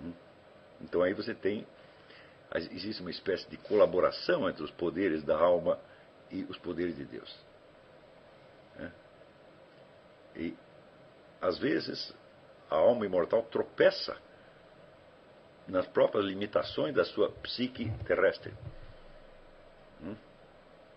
Hum? 0.00 0.12
Então 0.80 1.02
aí 1.02 1.12
você 1.12 1.34
tem. 1.34 1.66
Existe 2.54 3.00
uma 3.00 3.10
espécie 3.10 3.48
de 3.48 3.56
colaboração 3.56 4.48
entre 4.48 4.62
os 4.62 4.70
poderes 4.70 5.24
da 5.24 5.36
alma 5.36 5.78
e 6.30 6.44
os 6.44 6.56
poderes 6.58 6.96
de 6.96 7.04
Deus. 7.04 7.36
E, 10.36 10.56
às 11.40 11.58
vezes, 11.58 12.14
a 12.70 12.76
alma 12.76 13.06
imortal 13.06 13.42
tropeça 13.44 14.16
nas 15.66 15.86
próprias 15.86 16.24
limitações 16.26 16.94
da 16.94 17.04
sua 17.04 17.30
psique 17.30 17.90
terrestre. 18.04 18.52
Hum? 20.02 20.16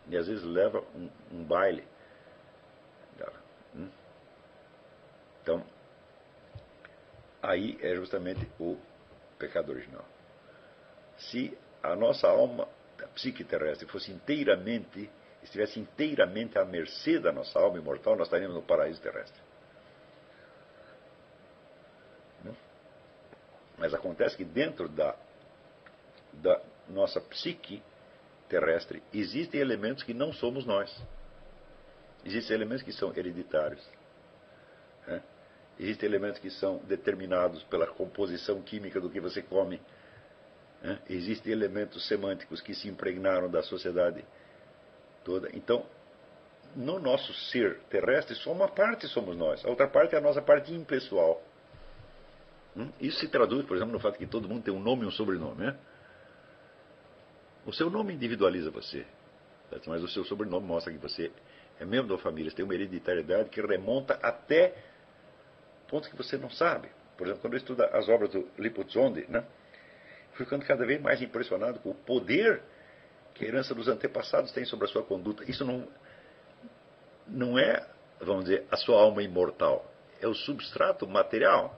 E 0.10 0.18
às 0.18 0.28
vezes 0.28 0.44
leva 0.44 0.82
um, 0.96 1.10
um 1.32 1.44
baile. 1.44 1.88
Hum? 3.76 3.90
Então, 5.42 5.64
aí 7.42 7.78
é 7.82 7.96
justamente 7.96 8.50
o 8.60 8.78
pecado 9.38 9.72
original. 9.72 10.06
Se 11.18 11.58
a 11.82 11.96
nossa 11.96 12.28
alma, 12.28 12.68
a 13.02 13.08
psique 13.08 13.44
terrestre, 13.44 13.88
fosse 13.88 14.12
inteiramente, 14.12 15.10
estivesse 15.44 15.80
inteiramente 15.80 16.58
à 16.58 16.66
mercê 16.66 17.20
da 17.20 17.32
nossa 17.32 17.60
alma 17.60 17.78
imortal, 17.78 18.16
nós 18.16 18.28
estaríamos 18.28 18.56
no 18.56 18.64
paraíso 18.64 19.02
terrestre. 19.02 19.48
Mas 23.78 23.94
acontece 23.94 24.36
que 24.36 24.44
dentro 24.44 24.90
da, 24.90 25.16
da 26.34 26.62
nossa 26.90 27.22
psique 27.22 27.82
terrestre 28.50 29.04
existem 29.14 29.62
elementos 29.62 30.04
que 30.04 30.14
não 30.14 30.34
somos 30.34 30.66
nós. 30.66 30.92
Existem 32.26 32.56
elementos 32.56 32.84
que 32.84 32.92
são 32.92 33.16
hereditários. 33.16 33.88
Né? 35.06 35.22
Existem 35.80 36.10
elementos 36.10 36.40
que 36.40 36.50
são 36.50 36.80
determinados 36.80 37.64
pela 37.66 37.86
composição 37.86 38.62
química 38.64 39.00
do 39.00 39.10
que 39.12 39.20
você 39.20 39.44
come. 39.44 39.80
Né? 40.82 41.00
Existem 41.08 41.54
elementos 41.54 42.08
semânticos 42.08 42.60
que 42.62 42.74
se 42.74 42.88
impregnaram 42.88 43.50
da 43.50 43.62
sociedade 43.62 44.26
toda. 45.28 45.50
Então, 45.54 45.86
no 46.74 47.00
nosso 47.00 47.34
ser 47.52 47.80
terrestre, 47.90 48.34
só 48.36 48.54
uma 48.54 48.70
parte 48.70 49.08
somos 49.08 49.36
nós. 49.36 49.64
A 49.66 49.70
outra 49.70 49.90
parte 49.90 50.16
é 50.16 50.18
a 50.18 50.22
nossa 50.22 50.42
parte 50.42 50.74
impessoal. 50.74 51.44
Hum? 52.78 52.90
Isso 53.02 53.20
se 53.20 53.28
traduz, 53.28 53.66
por 53.66 53.76
exemplo, 53.76 53.92
no 53.92 54.00
fato 54.00 54.18
que 54.18 54.26
todo 54.26 54.48
mundo 54.48 54.64
tem 54.64 54.74
um 54.74 54.80
nome 54.80 55.04
e 55.04 55.06
um 55.06 55.12
sobrenome. 55.12 55.66
Né? 55.66 55.78
O 57.66 57.74
seu 57.74 57.90
nome 57.90 58.14
individualiza 58.14 58.72
você, 58.72 59.06
mas 59.86 60.02
o 60.02 60.08
seu 60.08 60.24
sobrenome 60.24 60.66
mostra 60.66 60.94
que 60.94 61.00
você 61.00 61.30
é 61.78 61.84
membro 61.84 62.16
da 62.16 62.24
família, 62.24 62.50
você 62.50 62.56
tem 62.56 62.64
uma 62.64 62.74
hereditariedade 62.74 63.50
que 63.50 63.60
remonta 63.60 64.18
até 64.22 64.74
pontos 65.90 66.08
que 66.08 66.16
você 66.16 66.38
não 66.38 66.50
sabe. 66.50 66.90
Por 67.18 67.28
exemplo, 67.28 67.42
quando 67.42 67.54
eu 67.54 67.58
estudo 67.58 67.84
as 67.84 68.08
obras 68.08 68.30
do 68.30 68.48
Lipuzzondi, 68.58 69.26
né, 69.28 69.44
ficando 70.34 70.64
cada 70.66 70.86
vez 70.86 71.02
mais 71.02 71.22
impressionado 71.22 71.80
com 71.80 71.90
o 71.90 71.96
poder 71.96 72.62
que 73.38 73.46
a 73.46 73.48
herança 73.48 73.74
dos 73.74 73.88
antepassados 73.88 74.52
tem 74.52 74.66
sobre 74.66 74.86
a 74.86 74.88
sua 74.90 75.04
conduta. 75.04 75.50
Isso 75.50 75.64
não, 75.64 75.88
não 77.28 77.58
é, 77.58 77.88
vamos 78.20 78.46
dizer, 78.46 78.66
a 78.72 78.78
sua 78.78 79.00
alma 79.00 79.22
imortal. 79.22 79.90
É 80.20 80.28
o 80.28 80.34
substrato 80.34 81.08
material 81.08 81.78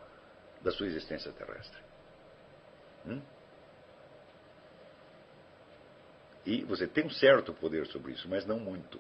da 0.62 0.72
sua 0.72 0.88
existência 0.88 1.32
terrestre. 1.32 1.80
Hum? 3.06 3.22
E 6.46 6.64
você 6.64 6.88
tem 6.88 7.06
um 7.06 7.10
certo 7.10 7.54
poder 7.54 7.86
sobre 7.88 8.14
isso, 8.14 8.28
mas 8.30 8.46
não 8.46 8.60
muito. 8.60 9.00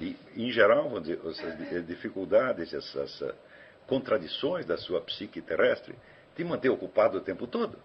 E, 0.00 0.16
em 0.36 0.50
geral, 0.50 0.84
vamos 0.84 1.02
dizer, 1.02 1.20
essas 1.26 1.86
dificuldades, 1.86 2.72
essas 2.72 3.22
contradições 3.86 4.66
da 4.66 4.76
sua 4.76 5.00
psique 5.00 5.40
terrestre, 5.40 5.96
te 6.36 6.44
mantém 6.44 6.70
ocupado 6.70 7.18
o 7.18 7.20
tempo 7.20 7.46
todo. 7.46 7.78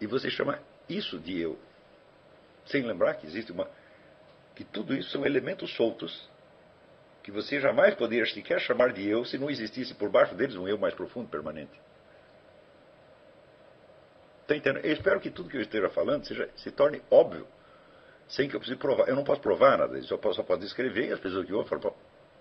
E 0.00 0.06
você 0.06 0.30
chama 0.30 0.58
isso 0.88 1.18
de 1.18 1.40
eu. 1.40 1.58
Sem 2.66 2.82
lembrar 2.82 3.14
que 3.14 3.26
existe 3.26 3.52
uma. 3.52 3.68
que 4.54 4.64
tudo 4.64 4.94
isso 4.94 5.10
são 5.10 5.24
elementos 5.24 5.74
soltos 5.74 6.28
que 7.24 7.30
você 7.30 7.58
jamais 7.58 7.94
poderia 7.94 8.26
sequer 8.26 8.60
chamar 8.60 8.92
de 8.92 9.08
eu 9.08 9.24
se 9.24 9.38
não 9.38 9.48
existisse 9.48 9.94
por 9.94 10.10
baixo 10.10 10.34
deles 10.34 10.56
um 10.56 10.68
eu 10.68 10.76
mais 10.76 10.92
profundo, 10.92 11.26
permanente. 11.26 11.72
Está 14.42 14.54
entendendo? 14.54 14.84
Eu 14.84 14.92
espero 14.92 15.18
que 15.20 15.30
tudo 15.30 15.48
que 15.48 15.56
eu 15.56 15.62
esteja 15.62 15.88
falando 15.88 16.26
seja, 16.26 16.50
se 16.56 16.70
torne 16.70 17.00
óbvio 17.10 17.46
sem 18.28 18.46
que 18.46 18.54
eu 18.54 18.60
precise 18.60 18.78
provar. 18.78 19.08
Eu 19.08 19.16
não 19.16 19.24
posso 19.24 19.40
provar 19.40 19.78
nada 19.78 19.98
disso, 19.98 20.12
eu 20.12 20.18
posso, 20.18 20.36
só 20.36 20.42
posso 20.42 20.60
descrever 20.60 21.08
e 21.08 21.12
as 21.12 21.18
pessoas 21.20 21.46
que 21.46 21.52
ouvem 21.54 21.66
falam, 21.66 21.94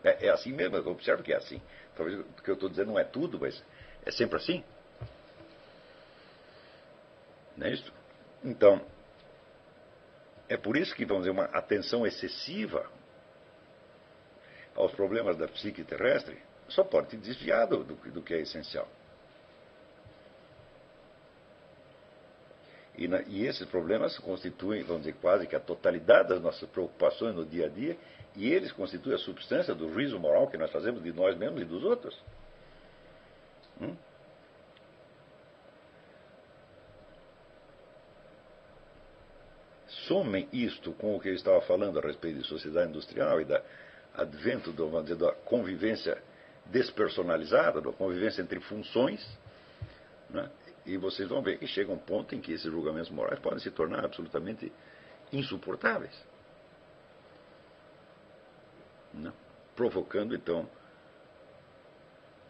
é, 0.04 0.28
é 0.28 0.30
assim 0.30 0.52
mesmo, 0.52 0.76
eu 0.76 0.86
observo 0.88 1.24
que 1.24 1.32
é 1.32 1.38
assim. 1.38 1.62
Talvez 1.96 2.20
o 2.20 2.24
que 2.44 2.50
eu 2.50 2.56
estou 2.56 2.68
dizendo 2.68 2.88
não 2.88 3.00
é 3.00 3.06
tudo, 3.06 3.40
mas 3.40 3.64
é 4.06 4.12
sempre 4.12 4.36
assim. 4.36 4.66
Não 7.56 7.68
é 7.68 7.74
isso? 7.74 7.94
Então, 8.44 8.82
é 10.50 10.58
por 10.58 10.76
isso 10.76 10.94
que, 10.96 11.06
vamos 11.06 11.24
dizer, 11.24 11.32
uma 11.32 11.46
atenção 11.46 12.06
excessiva 12.06 12.90
aos 14.76 14.92
problemas 14.94 15.38
da 15.38 15.48
psique 15.48 15.84
terrestre 15.84 16.38
só 16.68 16.84
pode 16.84 17.10
te 17.10 17.18
desviar 17.18 17.68
do, 17.68 17.84
do, 17.84 18.22
que 18.22 18.34
é 18.34 18.42
essencial. 18.42 18.88
E, 22.96 23.08
na, 23.08 23.22
e, 23.24 23.46
esses 23.46 23.68
problemas 23.68 24.18
constituem, 24.20 24.84
vamos 24.84 25.04
dizer, 25.04 25.16
quase 25.20 25.48
que 25.48 25.56
a 25.56 25.60
totalidade 25.60 26.30
das 26.30 26.42
nossas 26.42 26.70
preocupações 26.70 27.36
no 27.36 27.46
dia 27.46 27.66
a 27.66 27.70
dia, 27.70 27.98
e 28.36 28.52
eles 28.52 28.72
constituem 28.72 29.16
a 29.16 29.20
substância 29.20 29.74
do 29.74 29.92
juízo 29.92 30.20
moral 30.20 30.48
que 30.48 30.58
nós 30.58 30.72
fazemos 30.72 31.02
de 31.04 31.12
nós 31.12 31.38
mesmos 31.38 31.62
e 31.62 31.66
dos 31.66 31.84
outros. 31.84 32.20
Hum? 33.82 33.96
Somem 40.08 40.48
isto 40.52 40.92
com 40.94 41.16
o 41.16 41.20
que 41.20 41.30
eu 41.30 41.34
estava 41.34 41.62
falando 41.62 42.00
a 42.00 42.02
respeito 42.02 42.40
de 42.40 42.48
sociedade 42.48 42.90
industrial 42.90 43.40
e 43.42 43.46
da 43.46 43.62
advento 44.14 44.72
do, 44.72 45.02
dizer, 45.02 45.16
da 45.16 45.32
convivência 45.32 46.22
despersonalizada, 46.66 47.82
da 47.82 47.92
convivência 47.92 48.42
entre 48.42 48.60
funções, 48.62 49.26
né? 50.30 50.50
E 50.86 50.98
vocês 50.98 51.30
vão 51.30 51.42
ver 51.42 51.58
que 51.58 51.68
chega 51.68 51.92
um 51.92 51.98
ponto 51.98 52.36
em 52.36 52.42
que 52.42 52.52
esses 52.52 52.70
julgamentos 52.70 53.10
morais 53.10 53.40
podem 53.40 53.60
se 53.60 53.72
tornar 53.72 54.04
absolutamente 54.04 54.72
insuportáveis. 55.32 56.14
Né? 59.14 59.32
Provocando, 59.76 60.36
então, 60.36 60.70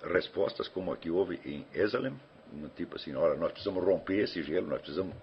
respostas 0.01 0.67
como 0.67 0.91
a 0.91 0.97
que 0.97 1.11
houve 1.11 1.39
em 1.45 1.65
Esalem, 1.73 2.19
no 2.51 2.69
tipo 2.69 2.95
assim, 2.95 3.13
olha, 3.13 3.35
nós 3.35 3.51
precisamos 3.51 3.83
romper 3.83 4.23
esse 4.23 4.41
gelo, 4.41 4.67
nós 4.67 4.81
precisamos, 4.81 5.15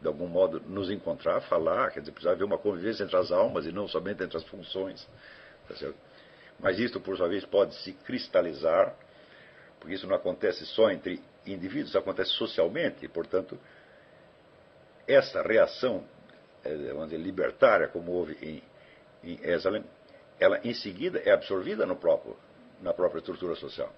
de 0.00 0.06
algum 0.06 0.26
modo, 0.26 0.60
nos 0.60 0.90
encontrar, 0.90 1.40
falar, 1.42 1.90
quer 1.90 2.00
dizer, 2.00 2.12
precisa 2.12 2.32
haver 2.32 2.44
uma 2.44 2.58
convivência 2.58 3.04
entre 3.04 3.16
as 3.16 3.32
almas 3.32 3.66
e 3.66 3.72
não 3.72 3.88
somente 3.88 4.22
entre 4.22 4.36
as 4.36 4.44
funções. 4.44 5.06
Tá 5.68 5.74
Mas 6.60 6.78
isto, 6.78 7.00
por 7.00 7.16
sua 7.16 7.28
vez, 7.28 7.44
pode 7.44 7.74
se 7.76 7.92
cristalizar, 7.92 8.94
porque 9.80 9.94
isso 9.94 10.06
não 10.06 10.14
acontece 10.14 10.66
só 10.66 10.90
entre 10.90 11.20
indivíduos, 11.46 11.96
acontece 11.96 12.30
socialmente, 12.32 13.04
e, 13.04 13.08
portanto, 13.08 13.58
essa 15.06 15.42
reação, 15.42 16.04
eh, 16.64 16.74
vamos 16.92 17.10
dizer, 17.10 17.22
libertária, 17.22 17.88
como 17.88 18.12
houve 18.12 18.36
em, 18.42 18.62
em 19.22 19.40
Esalen, 19.42 19.84
ela 20.38 20.60
em 20.62 20.74
seguida 20.74 21.20
é 21.24 21.32
absorvida 21.32 21.86
no 21.86 21.96
próprio, 21.96 22.36
na 22.82 22.92
própria 22.92 23.20
estrutura 23.20 23.54
social. 23.54 23.92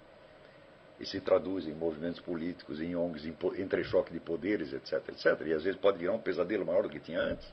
E 0.99 1.05
se 1.05 1.21
traduz 1.21 1.65
em 1.65 1.73
movimentos 1.73 2.19
políticos, 2.19 2.81
em 2.81 2.95
ONGs, 2.95 3.25
em 3.25 3.61
entrechoque 3.61 4.11
de 4.11 4.19
poderes, 4.19 4.73
etc, 4.73 5.07
etc. 5.09 5.47
E 5.47 5.53
às 5.53 5.63
vezes 5.63 5.79
pode 5.79 5.97
virar 5.97 6.13
um 6.13 6.21
pesadelo 6.21 6.65
maior 6.65 6.83
do 6.83 6.89
que 6.89 6.99
tinha 6.99 7.21
antes. 7.21 7.47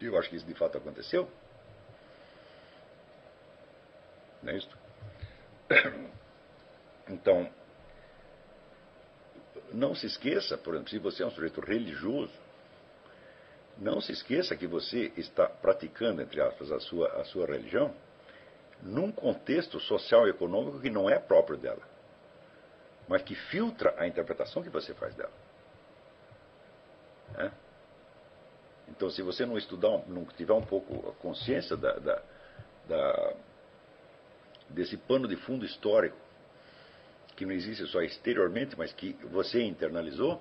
E 0.00 0.06
eu 0.06 0.18
acho 0.18 0.28
que 0.28 0.36
isso 0.36 0.46
de 0.46 0.54
fato 0.54 0.76
aconteceu. 0.76 1.28
Não 4.42 4.52
é 4.52 4.56
isso? 4.56 4.68
Então, 7.06 7.46
não 9.70 9.94
se 9.94 10.06
esqueça, 10.06 10.56
por 10.56 10.72
exemplo, 10.72 10.90
se 10.90 10.98
você 10.98 11.22
é 11.22 11.26
um 11.26 11.30
sujeito 11.30 11.60
religioso, 11.60 12.32
não 13.76 14.00
se 14.00 14.12
esqueça 14.12 14.56
que 14.56 14.66
você 14.66 15.12
está 15.16 15.46
praticando, 15.46 16.22
entre 16.22 16.40
aspas, 16.40 16.72
a 16.72 16.80
sua, 16.80 17.08
a 17.20 17.24
sua 17.24 17.46
religião 17.46 17.94
num 18.82 19.10
contexto 19.10 19.80
social 19.80 20.26
e 20.26 20.30
econômico 20.30 20.80
que 20.80 20.90
não 20.90 21.08
é 21.08 21.18
próprio 21.18 21.56
dela, 21.56 21.82
mas 23.08 23.22
que 23.22 23.34
filtra 23.34 23.94
a 23.98 24.06
interpretação 24.06 24.62
que 24.62 24.70
você 24.70 24.94
faz 24.94 25.14
dela. 25.14 25.32
É? 27.36 27.50
Então, 28.88 29.10
se 29.10 29.22
você 29.22 29.44
não 29.44 29.58
estudar, 29.58 30.06
não 30.06 30.24
tiver 30.24 30.52
um 30.52 30.62
pouco 30.62 31.10
a 31.10 31.12
consciência 31.14 31.76
da, 31.76 31.92
da, 31.94 32.22
da, 32.88 33.34
desse 34.68 34.96
pano 34.96 35.26
de 35.26 35.36
fundo 35.36 35.64
histórico, 35.64 36.16
que 37.36 37.44
não 37.44 37.52
existe 37.52 37.84
só 37.86 38.00
exteriormente, 38.02 38.78
mas 38.78 38.92
que 38.92 39.14
você 39.24 39.62
internalizou, 39.62 40.40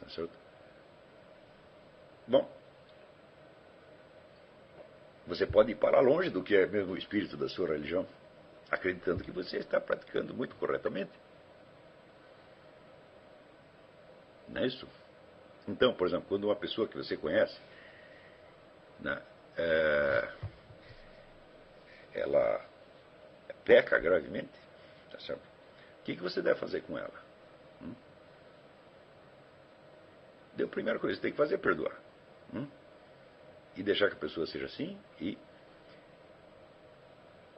tá 0.00 0.08
certo? 0.08 0.32
Bom, 2.26 2.50
você 5.26 5.46
pode 5.46 5.72
ir 5.72 5.76
para 5.76 6.00
longe 6.00 6.30
do 6.30 6.42
que 6.42 6.56
é 6.56 6.66
mesmo 6.66 6.94
o 6.94 6.98
espírito 6.98 7.36
da 7.36 7.48
sua 7.48 7.68
religião, 7.68 8.06
acreditando 8.70 9.22
que 9.22 9.30
você 9.30 9.58
está 9.58 9.80
praticando 9.80 10.34
muito 10.34 10.54
corretamente. 10.56 11.12
Não 14.48 14.62
é 14.62 14.66
isso? 14.66 14.88
Então, 15.68 15.92
por 15.94 16.06
exemplo, 16.06 16.26
quando 16.28 16.44
uma 16.44 16.56
pessoa 16.56 16.86
que 16.86 16.96
você 16.96 17.16
conhece, 17.16 17.58
né, 19.00 19.20
é, 19.56 20.32
ela 22.14 22.64
peca 23.64 23.98
gravemente, 23.98 24.52
tá 25.10 25.18
certo? 25.20 25.42
o 26.00 26.04
que, 26.04 26.14
que 26.14 26.22
você 26.22 26.40
deve 26.40 26.58
fazer 26.60 26.82
com 26.82 26.96
ela? 26.96 27.24
Hum? 27.82 27.94
a 30.62 30.68
primeira 30.68 30.98
coisa 30.98 31.16
que 31.16 31.20
você 31.20 31.22
tem 31.22 31.32
que 31.32 31.36
fazer 31.36 31.56
é 31.56 31.58
perdoar. 31.58 31.96
Hum? 32.54 32.66
E 33.76 33.82
deixar 33.82 34.08
que 34.08 34.14
a 34.14 34.20
pessoa 34.20 34.46
seja 34.46 34.66
assim 34.66 34.96
e 35.20 35.36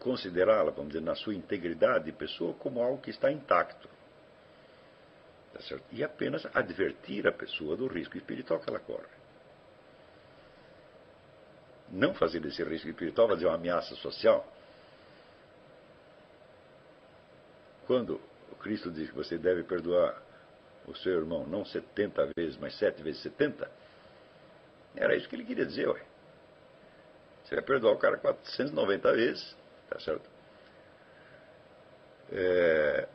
considerá-la, 0.01 0.71
vamos 0.71 0.93
dizer, 0.93 1.05
na 1.05 1.15
sua 1.15 1.35
integridade 1.35 2.07
de 2.07 2.13
pessoa 2.13 2.55
como 2.55 2.83
algo 2.83 3.01
que 3.01 3.11
está 3.11 3.31
intacto. 3.31 3.89
Tá? 5.53 5.61
E 5.91 6.05
apenas 6.05 6.47
advertir 6.55 7.27
a 7.27 7.33
pessoa 7.33 7.77
do 7.77 7.87
risco 7.87 8.17
espiritual 8.17 8.61
que 8.61 8.69
ela 8.69 8.79
corre. 8.79 9.19
Não 11.91 12.15
fazer 12.15 12.41
desse 12.41 12.63
risco 12.63 12.89
espiritual 12.89 13.29
fazer 13.29 13.47
uma 13.47 13.55
ameaça 13.55 13.95
social. 13.97 14.47
Quando 17.87 18.21
o 18.53 18.57
Cristo 18.57 18.91
diz 18.91 19.09
que 19.09 19.17
você 19.17 19.39
deve 19.39 19.63
perdoar 19.65 20.23
o 20.87 20.95
seu 20.97 21.13
irmão 21.13 21.47
não 21.47 21.65
70 21.65 22.31
vezes, 22.37 22.57
mas 22.59 22.77
7 22.79 23.03
vezes 23.03 23.23
70, 23.23 23.71
era 24.95 25.17
isso 25.17 25.29
que 25.29 25.37
ele 25.37 25.45
queria 25.45 25.65
dizer, 25.65 25.89
ué. 25.89 26.03
Você 27.45 27.55
vai 27.55 27.65
perdoar 27.65 27.95
o 27.95 27.99
cara 27.99 28.19
490 28.19 29.13
vezes, 29.13 29.57
tá 29.89 29.99
certo? 30.01 30.29
É, 32.31 33.09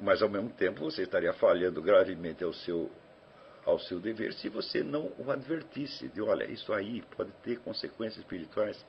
mas 0.00 0.20
ao 0.20 0.28
mesmo 0.28 0.50
tempo 0.50 0.80
você 0.80 1.02
estaria 1.02 1.32
falhando 1.32 1.80
gravemente 1.80 2.44
ao 2.44 2.52
seu, 2.52 2.90
ao 3.64 3.78
seu 3.78 4.00
dever 4.00 4.34
se 4.34 4.48
você 4.48 4.82
não 4.82 5.12
o 5.18 5.30
advertisse 5.30 6.08
de 6.08 6.20
olha, 6.20 6.44
isso 6.44 6.72
aí 6.72 7.02
pode 7.16 7.30
ter 7.42 7.58
consequências 7.60 8.18
espirituais 8.18 8.84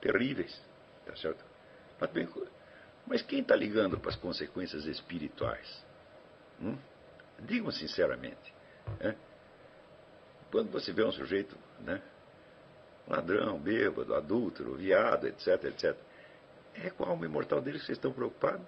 terríveis, 0.00 0.60
tá 1.04 1.16
certo? 1.16 1.44
Mas, 1.98 2.10
bem, 2.10 2.28
mas 3.06 3.22
quem 3.22 3.40
está 3.40 3.56
ligando 3.56 3.98
para 3.98 4.10
as 4.10 4.16
consequências 4.16 4.84
espirituais? 4.84 5.84
Hum? 6.60 6.76
Digam 7.40 7.70
sinceramente. 7.70 8.54
Né? 9.00 9.16
Quando 10.50 10.70
você 10.70 10.92
vê 10.92 11.04
um 11.04 11.12
sujeito, 11.12 11.56
né, 11.80 12.00
ladrão, 13.08 13.58
bêbado, 13.58 14.14
adúltero, 14.14 14.74
viado, 14.74 15.26
etc, 15.26 15.64
etc, 15.64 15.96
é 16.74 16.90
com 16.90 17.04
a 17.04 17.08
alma 17.08 17.24
imortal 17.24 17.60
dele 17.60 17.78
que 17.78 17.86
vocês 17.86 17.98
estão 17.98 18.12
preocupados? 18.12 18.66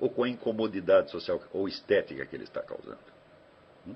Ou 0.00 0.10
com 0.10 0.24
a 0.24 0.28
incomodidade 0.28 1.10
social 1.10 1.40
ou 1.52 1.68
estética 1.68 2.26
que 2.26 2.34
ele 2.34 2.44
está 2.44 2.60
causando? 2.62 2.98
Hum? 3.86 3.94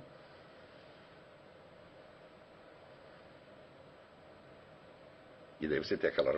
E 5.61 5.67
daí 5.67 5.79
você 5.79 5.97
tem 5.97 6.09
aquela 6.09 6.33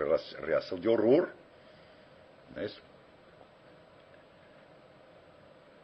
reação 0.44 0.78
de 0.78 0.88
horror, 0.88 1.28
não 2.54 2.62
é 2.62 2.66
isso? 2.66 2.82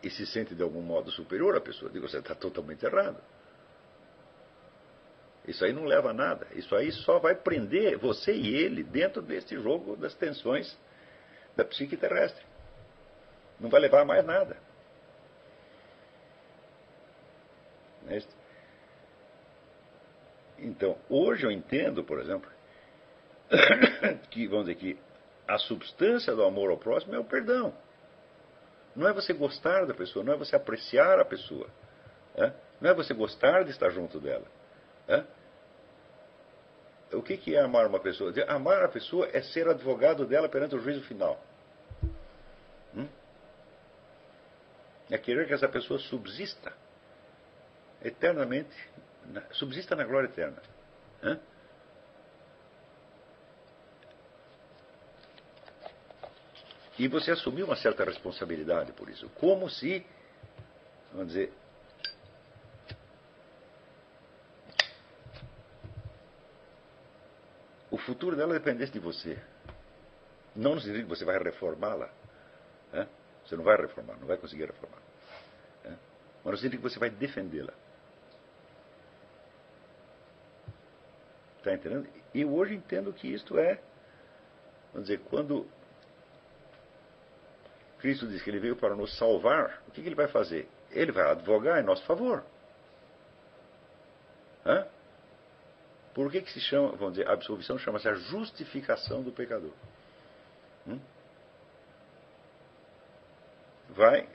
E 0.03 0.11
se 0.11 0.27
sente 0.27 0.55
de 0.55 0.63
algum 0.63 0.83
modo 0.83 1.11
superior 1.11 1.57
à 1.57 1.61
pessoa. 1.61 1.91
Digo, 1.91 2.09
você 2.09 2.19
está 2.19 2.35
totalmente 2.35 2.85
errado. 2.85 3.21
Isso 5.47 5.65
aí 5.65 5.73
não 5.73 5.85
leva 5.85 6.11
a 6.11 6.15
nada. 6.15 6.47
Isso 6.55 6.75
aí 6.75 6.91
só 6.91 7.19
vai 7.19 7.35
prender 7.35 7.97
você 7.99 8.33
e 8.33 8.55
ele 8.57 8.83
dentro 8.83 9.23
deste 9.23 9.55
jogo 9.61 9.97
das 9.97 10.15
tensões 10.15 10.77
da 11.55 11.65
psique 11.65 11.97
terrestre. 11.97 12.45
Não 13.61 13.71
vai 13.71 13.81
levar 13.81 14.05
mais 14.05 14.25
nada. 14.25 14.57
Então, 20.59 20.97
hoje 21.09 21.45
eu 21.45 21.51
entendo, 21.51 22.05
por 22.05 22.21
exemplo, 22.21 22.51
que, 24.31 24.47
vamos 24.47 24.67
dizer 24.67 24.79
que 24.79 24.99
a 25.47 25.59
substância 25.59 26.35
do 26.35 26.45
amor 26.45 26.71
ao 26.71 26.79
próximo 26.79 27.15
é 27.15 27.19
o 27.19 27.25
perdão. 27.25 27.75
Não 28.95 29.07
é 29.09 29.13
você 29.13 29.33
gostar 29.33 29.85
da 29.87 29.95
pessoa, 29.95 30.25
não 30.25 30.33
é 30.33 30.37
você 30.37 30.57
apreciar 30.57 31.21
a 31.21 31.25
pessoa. 31.25 31.69
É? 32.35 32.53
Não 32.81 32.91
é 32.91 32.95
você 32.95 33.15
gostar 33.15 33.65
de 33.65 33.71
estar 33.71 33.91
junto 33.91 34.19
dela. 34.19 34.47
É? 35.09 35.25
O 37.13 37.23
que, 37.23 37.37
que 37.37 37.55
é 37.55 37.61
amar 37.61 37.87
uma 37.87 38.01
pessoa? 38.01 38.33
Amar 38.49 38.83
a 38.83 38.89
pessoa 38.89 39.29
é 39.33 39.41
ser 39.41 39.69
advogado 39.69 40.27
dela 40.27 40.49
perante 40.49 40.75
o 40.75 40.81
juízo 40.81 41.03
final. 41.03 41.41
Hum? 42.95 43.09
É 45.11 45.17
querer 45.17 45.47
que 45.47 45.55
essa 45.55 45.69
pessoa 45.69 46.01
subsista 46.01 46.73
eternamente, 48.03 48.77
subsista 49.53 49.95
na 49.95 50.05
glória 50.05 50.27
eterna. 50.27 50.61
Hã? 51.23 51.39
E 56.99 57.09
você 57.09 57.31
assumir 57.31 57.63
uma 57.63 57.77
certa 57.77 58.05
responsabilidade 58.05 58.93
por 58.93 59.09
isso. 59.09 59.29
Como 59.31 59.69
se, 59.69 60.05
vamos 61.13 61.29
dizer, 61.29 61.53
futuro 68.07 68.37
dela 68.37 68.55
dependesse 68.55 68.93
de 68.93 69.01
você. 69.01 69.37
Não 70.55 70.77
no 70.77 70.81
sentido 70.81 71.03
que 71.03 71.09
você 71.09 71.25
vai 71.25 71.39
reformá-la. 71.39 72.09
Né? 72.93 73.07
Você 73.45 73.57
não 73.57 73.65
vai 73.65 73.77
reformar, 73.77 74.17
não 74.17 74.27
vai 74.27 74.39
conseguir 74.39 74.67
reformar. 74.67 75.03
Né? 75.85 75.99
Mas 76.45 76.53
no 76.53 76.57
sentido 76.57 76.81
que 76.81 76.89
você 76.89 76.99
vai 76.99 77.11
defendê-la. 77.11 77.75
Está 81.59 81.75
entendendo? 81.75 82.09
E 82.33 82.45
hoje 82.45 82.75
entendo 82.75 83.13
que 83.13 83.27
isto 83.27 83.59
é, 83.59 83.81
vamos 84.93 85.09
dizer, 85.09 85.21
quando 85.29 85.69
Cristo 87.99 88.29
diz 88.29 88.41
que 88.41 88.49
ele 88.49 88.61
veio 88.61 88.77
para 88.77 88.95
nos 88.95 89.17
salvar, 89.19 89.83
o 89.89 89.91
que, 89.91 90.01
que 90.01 90.09
ele 90.09 90.15
vai 90.15 90.29
fazer? 90.29 90.69
Ele 90.93 91.11
vai 91.11 91.29
advogar 91.29 91.81
em 91.81 91.83
nosso 91.83 92.05
favor. 92.05 92.45
Hã? 94.65 94.87
Por 96.17 96.33
que, 96.33 96.41
que 96.41 96.51
se 96.51 96.61
chama, 96.61 96.93
vamos 96.93 97.13
dizer, 97.13 97.29
a 97.29 97.35
absolvição 97.35 97.77
chama-se 97.77 98.09
a 98.09 98.15
justificação 98.15 99.23
do 99.23 99.31
pecador? 99.31 99.75
Hum? 100.89 100.99
vai 103.91 104.27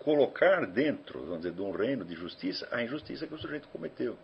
colocar 0.00 0.66
dentro, 0.66 1.20
vamos 1.20 1.38
dizer, 1.38 1.52
de 1.52 1.62
um 1.62 1.70
reino 1.70 2.04
de 2.04 2.14
justiça 2.14 2.68
a 2.70 2.82
injustiça 2.82 3.26
que 3.26 3.34
o 3.34 3.38
sujeito 3.38 3.68
cometeu. 3.68 4.18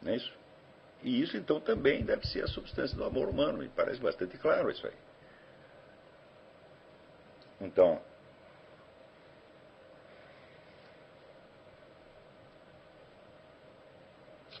Não 0.00 0.12
é 0.12 0.16
isso? 0.16 0.32
E 1.02 1.20
isso 1.20 1.36
então 1.36 1.60
também 1.60 2.04
deve 2.04 2.24
ser 2.26 2.44
a 2.44 2.46
substância 2.46 2.96
do 2.96 3.04
amor 3.04 3.28
humano, 3.28 3.58
me 3.58 3.68
parece 3.68 4.00
bastante 4.00 4.38
claro 4.38 4.70
isso 4.70 4.86
aí. 4.86 4.94
Então, 7.60 8.00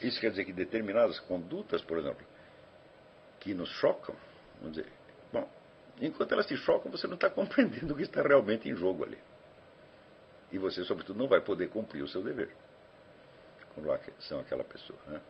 isso 0.06 0.20
quer 0.20 0.30
dizer 0.30 0.44
que 0.44 0.52
determinadas 0.52 1.18
condutas, 1.20 1.82
por 1.82 1.98
exemplo, 1.98 2.26
que 3.40 3.54
nos 3.54 3.68
chocam, 3.70 4.14
vamos 4.60 4.76
dizer, 4.76 4.90
bom, 5.32 5.48
enquanto 6.00 6.32
elas 6.32 6.46
te 6.46 6.56
chocam, 6.56 6.90
você 6.90 7.06
não 7.06 7.14
está 7.14 7.28
compreendendo 7.30 7.94
o 7.94 7.96
que 7.96 8.02
está 8.02 8.22
realmente 8.22 8.68
em 8.68 8.74
jogo 8.74 9.04
ali. 9.04 9.18
E 10.52 10.58
você, 10.58 10.84
sobretudo, 10.84 11.18
não 11.18 11.28
vai 11.28 11.40
poder 11.40 11.68
cumprir 11.68 12.02
o 12.02 12.08
seu 12.08 12.22
dever 12.22 12.54
com 13.74 13.80
relação 13.82 14.40
àquela 14.40 14.62
pessoa. 14.62 14.98
Né? 15.06 15.20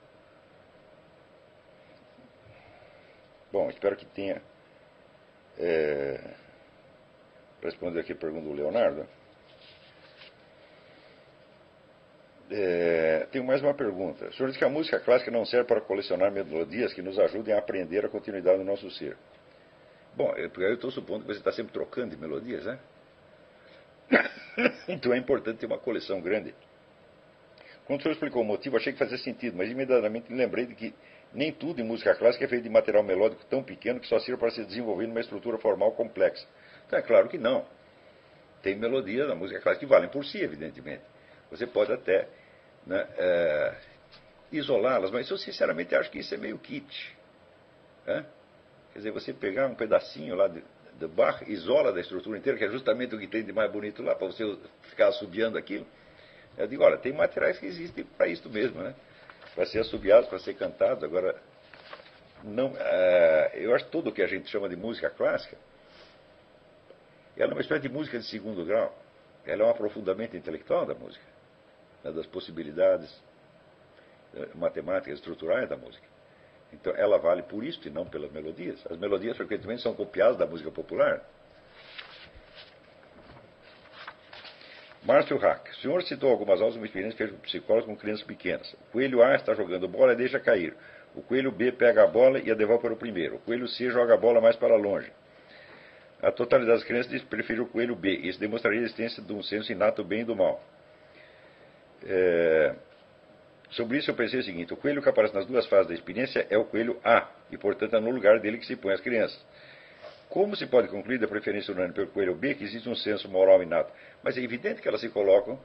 Bom, 3.51 3.71
espero 3.71 3.97
que 3.97 4.05
tenha 4.05 4.43
é, 5.57 6.35
respondido 7.63 8.01
aqui 8.01 8.13
a 8.13 8.17
pergunta 8.17 8.47
do 8.47 8.53
Leonardo. 8.53 9.09
É, 12.57 13.27
tenho 13.33 13.45
mais 13.45 13.61
uma 13.61 13.75
pergunta. 13.75 14.29
O 14.29 14.33
senhor 14.33 14.49
diz 14.49 14.57
que 14.57 14.65
a 14.65 14.69
música 14.69 15.01
clássica 15.01 15.29
não 15.29 15.45
serve 15.45 15.67
para 15.67 15.81
colecionar 15.81 16.31
melodias 16.31 16.95
que 16.95 17.03
nos 17.03 17.19
ajudem 17.19 17.53
a 17.53 17.59
aprender 17.59 18.07
a 18.07 18.09
continuidade 18.09 18.59
do 18.59 18.65
nosso 18.65 18.89
ser. 18.93 19.17
Bom, 20.15 20.33
eu 20.37 20.75
estou 20.75 20.93
supondo 20.93 21.23
que 21.23 21.33
você 21.33 21.41
está 21.41 21.51
sempre 21.51 21.73
trocando 21.73 22.15
de 22.15 22.17
melodias, 22.17 22.65
né? 22.65 22.79
então 24.87 25.13
é 25.13 25.19
importante 25.19 25.59
ter 25.59 25.67
uma 25.67 25.79
coleção 25.79 26.21
grande. 26.21 26.55
Quando 27.87 27.99
o 27.99 28.03
senhor 28.05 28.13
explicou 28.13 28.43
o 28.43 28.45
motivo, 28.45 28.77
achei 28.77 28.93
que 28.93 29.01
fazia 29.01 29.19
sentido, 29.19 29.57
mas 29.57 29.69
imediatamente 29.69 30.31
me 30.31 30.39
lembrei 30.39 30.65
de 30.65 30.77
que 30.77 30.95
nem 31.33 31.51
tudo 31.51 31.81
em 31.81 31.85
música 31.85 32.15
clássica 32.15 32.45
é 32.45 32.49
feito 32.49 32.63
de 32.63 32.71
material 32.71 33.03
melódico 33.03 33.45
tão 33.47 33.65
pequeno 33.65 33.99
que 33.99 34.07
só 34.07 34.21
sirva 34.21 34.39
para 34.39 34.51
se 34.53 34.65
desenvolver 34.65 35.09
numa 35.09 35.21
estrutura 35.21 35.59
formal 35.59 35.91
complexa. 35.91 36.47
Então 36.87 37.01
é 37.01 37.03
claro 37.03 37.29
que 37.29 37.37
não. 37.37 37.67
Tem 38.63 38.77
melodias 38.77 39.27
da 39.27 39.35
música 39.35 39.61
clássica 39.61 39.85
que 39.85 39.91
valem 39.91 40.09
por 40.09 40.25
si, 40.25 40.41
evidentemente. 40.41 41.03
Você 41.51 41.67
pode 41.67 41.93
até 41.93 42.29
né, 42.87 43.07
é, 43.17 43.75
isolá-las, 44.53 45.11
mas 45.11 45.31
eu 45.31 45.39
sinceramente 45.39 45.95
acho 45.95 46.11
que 46.11 46.19
isso 46.19 46.35
é 46.35 46.37
meio 46.37 46.59
kit. 46.59 47.17
Né? 48.07 48.25
Quer 48.93 48.99
dizer, 48.99 49.11
você 49.11 49.33
pegar 49.33 49.67
um 49.67 49.75
pedacinho 49.75 50.35
lá 50.35 50.49
de, 50.49 50.63
de 50.99 51.07
Bach, 51.09 51.43
isola 51.49 51.93
da 51.93 52.01
estrutura 52.01 52.39
inteira, 52.39 52.59
que 52.59 52.65
é 52.65 52.69
justamente 52.71 53.15
o 53.15 53.19
que 53.19 53.27
tem 53.27 53.45
de 53.45 53.53
mais 53.53 53.71
bonito 53.71 54.03
lá, 54.03 54.15
para 54.15 54.27
você 54.27 54.57
ficar 54.83 55.09
assobiando 55.09 55.59
aquilo. 55.59 55.87
Eu 56.57 56.67
digo, 56.67 56.85
olha, 56.85 56.97
tem 56.97 57.13
materiais 57.13 57.59
que 57.59 57.67
existem 57.67 58.05
para 58.05 58.29
isso 58.29 58.49
mesmo, 58.49 58.81
né? 58.81 58.95
para 59.55 59.67
ser 59.67 59.81
assobiados, 59.81 60.29
para 60.29 60.39
ser 60.39 60.55
cantados. 60.55 61.03
Agora, 61.03 61.37
não, 62.43 62.75
é, 62.77 63.53
eu 63.55 63.75
acho 63.75 63.85
que 63.87 63.91
tudo 63.91 64.11
o 64.11 64.13
que 64.13 64.23
a 64.23 64.27
gente 64.27 64.49
chama 64.51 64.69
de 64.69 64.77
música 64.77 65.11
clássica, 65.11 65.57
ela 67.37 67.53
é 67.53 67.55
uma 67.55 67.61
espécie 67.61 67.83
de 67.83 67.89
música 67.89 68.19
de 68.19 68.27
segundo 68.27 68.65
grau. 68.65 68.97
Ela 69.47 69.63
é 69.63 69.67
um 69.67 69.71
aprofundamento 69.71 70.37
intelectual 70.37 70.87
da 70.87 70.95
música, 70.95 71.25
né, 72.05 72.13
das 72.13 72.27
possibilidades 72.27 73.11
é, 74.35 74.49
matemáticas 74.55 75.19
estruturais 75.19 75.69
da 75.69 75.77
música. 75.77 76.07
Então, 76.73 76.95
ela 76.97 77.19
vale 77.19 77.43
por 77.43 77.65
isso 77.65 77.81
e 77.87 77.91
não 77.91 78.05
pelas 78.05 78.31
melodias. 78.31 78.85
As 78.91 78.99
melodias, 78.99 79.37
frequentemente, 79.37 79.83
são 79.83 79.95
copiadas 79.95 80.37
da 80.37 80.47
música 80.47 80.71
popular. 80.71 81.23
Márcio 85.05 85.37
Hack, 85.37 85.71
o 85.71 85.75
senhor 85.77 86.03
citou 86.03 86.31
algumas 86.31 86.61
aulas 86.61 86.75
de 86.75 86.81
uma 86.81 86.87
experiência 86.87 87.19
feita 87.19 87.35
por 87.35 87.43
psicólogos 87.43 87.87
com 87.87 87.97
crianças 87.97 88.25
pequenas. 88.25 88.73
O 88.73 88.93
coelho 88.93 89.23
A 89.23 89.35
está 89.35 89.55
jogando 89.55 89.87
bola 89.87 90.15
e 90.15 90.17
deixa 90.17 90.41
cair. 90.41 90.75
O 91.15 91.23
coelho 91.23 91.53
B 91.53 91.71
pega 91.73 92.05
a 92.05 92.07
bola 92.07 92.39
e 92.39 92.51
a 92.51 92.55
devolve 92.55 92.83
para 92.83 92.95
o 92.95 92.97
primeiro. 92.97 93.37
O 93.37 93.39
coelho 93.41 93.69
C 93.69 93.91
joga 93.91 94.15
a 94.15 94.17
bola 94.17 94.41
mais 94.41 94.57
para 94.57 94.75
longe. 94.77 95.13
A 96.23 96.33
totalidade 96.33 96.79
das 96.79 96.89
crianças 96.89 97.13
diz 97.13 97.23
que 97.23 97.29
prefere 97.29 97.61
o 97.61 97.67
coelho 97.67 97.95
B. 97.95 98.17
Isso 98.17 98.41
demonstraria 98.41 98.81
a 98.81 98.85
existência 98.85 99.23
de 99.23 99.33
um 99.33 99.43
senso 99.43 99.71
inato 99.71 100.03
do 100.03 100.09
bem 100.09 100.23
e 100.23 100.25
do 100.25 100.35
mal. 100.35 100.61
É... 102.05 102.75
Sobre 103.71 103.99
isso 103.99 104.11
eu 104.11 104.15
pensei 104.15 104.39
o 104.39 104.43
seguinte: 104.43 104.73
o 104.73 104.77
coelho 104.77 105.03
que 105.03 105.09
aparece 105.09 105.35
nas 105.35 105.47
duas 105.47 105.67
fases 105.67 105.89
da 105.89 105.95
experiência 105.95 106.47
é 106.49 106.57
o 106.57 106.65
coelho 106.65 106.99
A, 107.05 107.29
e 107.51 107.59
portanto 107.59 107.97
é 107.97 108.01
no 108.01 108.11
lugar 108.11 108.39
dele 108.41 108.59
que 108.59 108.67
se 108.67 108.77
põe 108.77 108.93
as 108.93 109.01
crianças. 109.01 109.39
Como 110.29 110.57
se 110.57 110.67
pode 110.67 110.89
concluir 110.89 111.19
da 111.19 111.29
preferência 111.29 111.73
unânime 111.73 111.95
pelo 111.95 112.09
coelho 112.09 112.35
B 112.35 112.55
que 112.55 112.65
existe 112.65 112.89
um 112.89 112.95
senso 112.95 113.29
moral 113.29 113.63
inato? 113.63 113.93
Mas 114.23 114.37
é 114.37 114.41
evidente 114.41 114.81
que 114.83 114.89
elas 114.89 115.01
se 115.01 115.09
colocam 115.09 115.59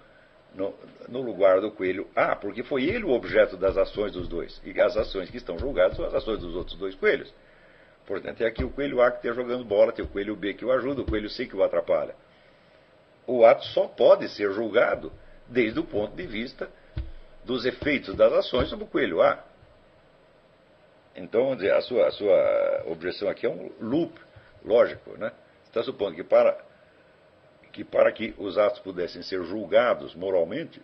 no, 0.53 0.73
no, 1.07 1.21
lugar 1.21 1.61
do 1.61 1.71
coelho 1.71 2.07
A, 2.15 2.35
porque 2.35 2.63
foi 2.63 2.83
ele 2.83 3.03
o 3.03 3.09
objeto 3.09 3.57
das 3.57 3.77
ações 3.77 4.11
dos 4.11 4.27
dois. 4.27 4.61
E 4.63 4.79
as 4.79 4.95
ações 4.97 5.29
que 5.29 5.37
estão 5.37 5.57
julgadas 5.57 5.97
são 5.97 6.05
as 6.05 6.13
ações 6.13 6.39
dos 6.39 6.55
outros 6.55 6.77
dois 6.77 6.95
coelhos. 6.95 7.33
Portanto, 8.05 8.41
é 8.41 8.47
aqui 8.47 8.63
o 8.63 8.69
coelho 8.69 9.01
A 9.01 9.11
que 9.11 9.17
está 9.17 9.33
jogando 9.33 9.63
bola, 9.63 9.91
tem 9.91 10.03
o 10.03 10.07
coelho 10.07 10.35
B 10.35 10.53
que 10.53 10.65
o 10.65 10.71
ajuda, 10.71 11.01
o 11.01 11.05
coelho 11.05 11.29
C 11.29 11.45
que 11.45 11.55
o 11.55 11.63
atrapalha. 11.63 12.15
O 13.25 13.45
ato 13.45 13.63
só 13.67 13.87
pode 13.87 14.27
ser 14.29 14.51
julgado 14.51 15.11
desde 15.49 15.79
o 15.79 15.83
ponto 15.83 16.15
de 16.15 16.25
vista 16.25 16.69
dos 17.43 17.65
efeitos 17.65 18.15
das 18.15 18.31
ações 18.31 18.69
sobre 18.69 18.85
o 18.85 18.87
coelho 18.87 19.21
A. 19.21 19.43
Então, 21.15 21.51
a 21.51 21.81
sua, 21.81 22.07
a 22.07 22.11
sua 22.11 22.83
objeção 22.87 23.27
aqui 23.27 23.45
é 23.45 23.49
um 23.49 23.71
loop 23.79 24.13
lógico, 24.63 25.17
né? 25.17 25.31
Está 25.65 25.83
supondo 25.83 26.15
que 26.15 26.23
para, 26.23 26.57
que 27.71 27.83
para 27.83 28.11
que 28.11 28.33
os 28.37 28.57
atos 28.57 28.79
pudessem 28.79 29.21
ser 29.21 29.43
julgados 29.43 30.15
moralmente, 30.15 30.81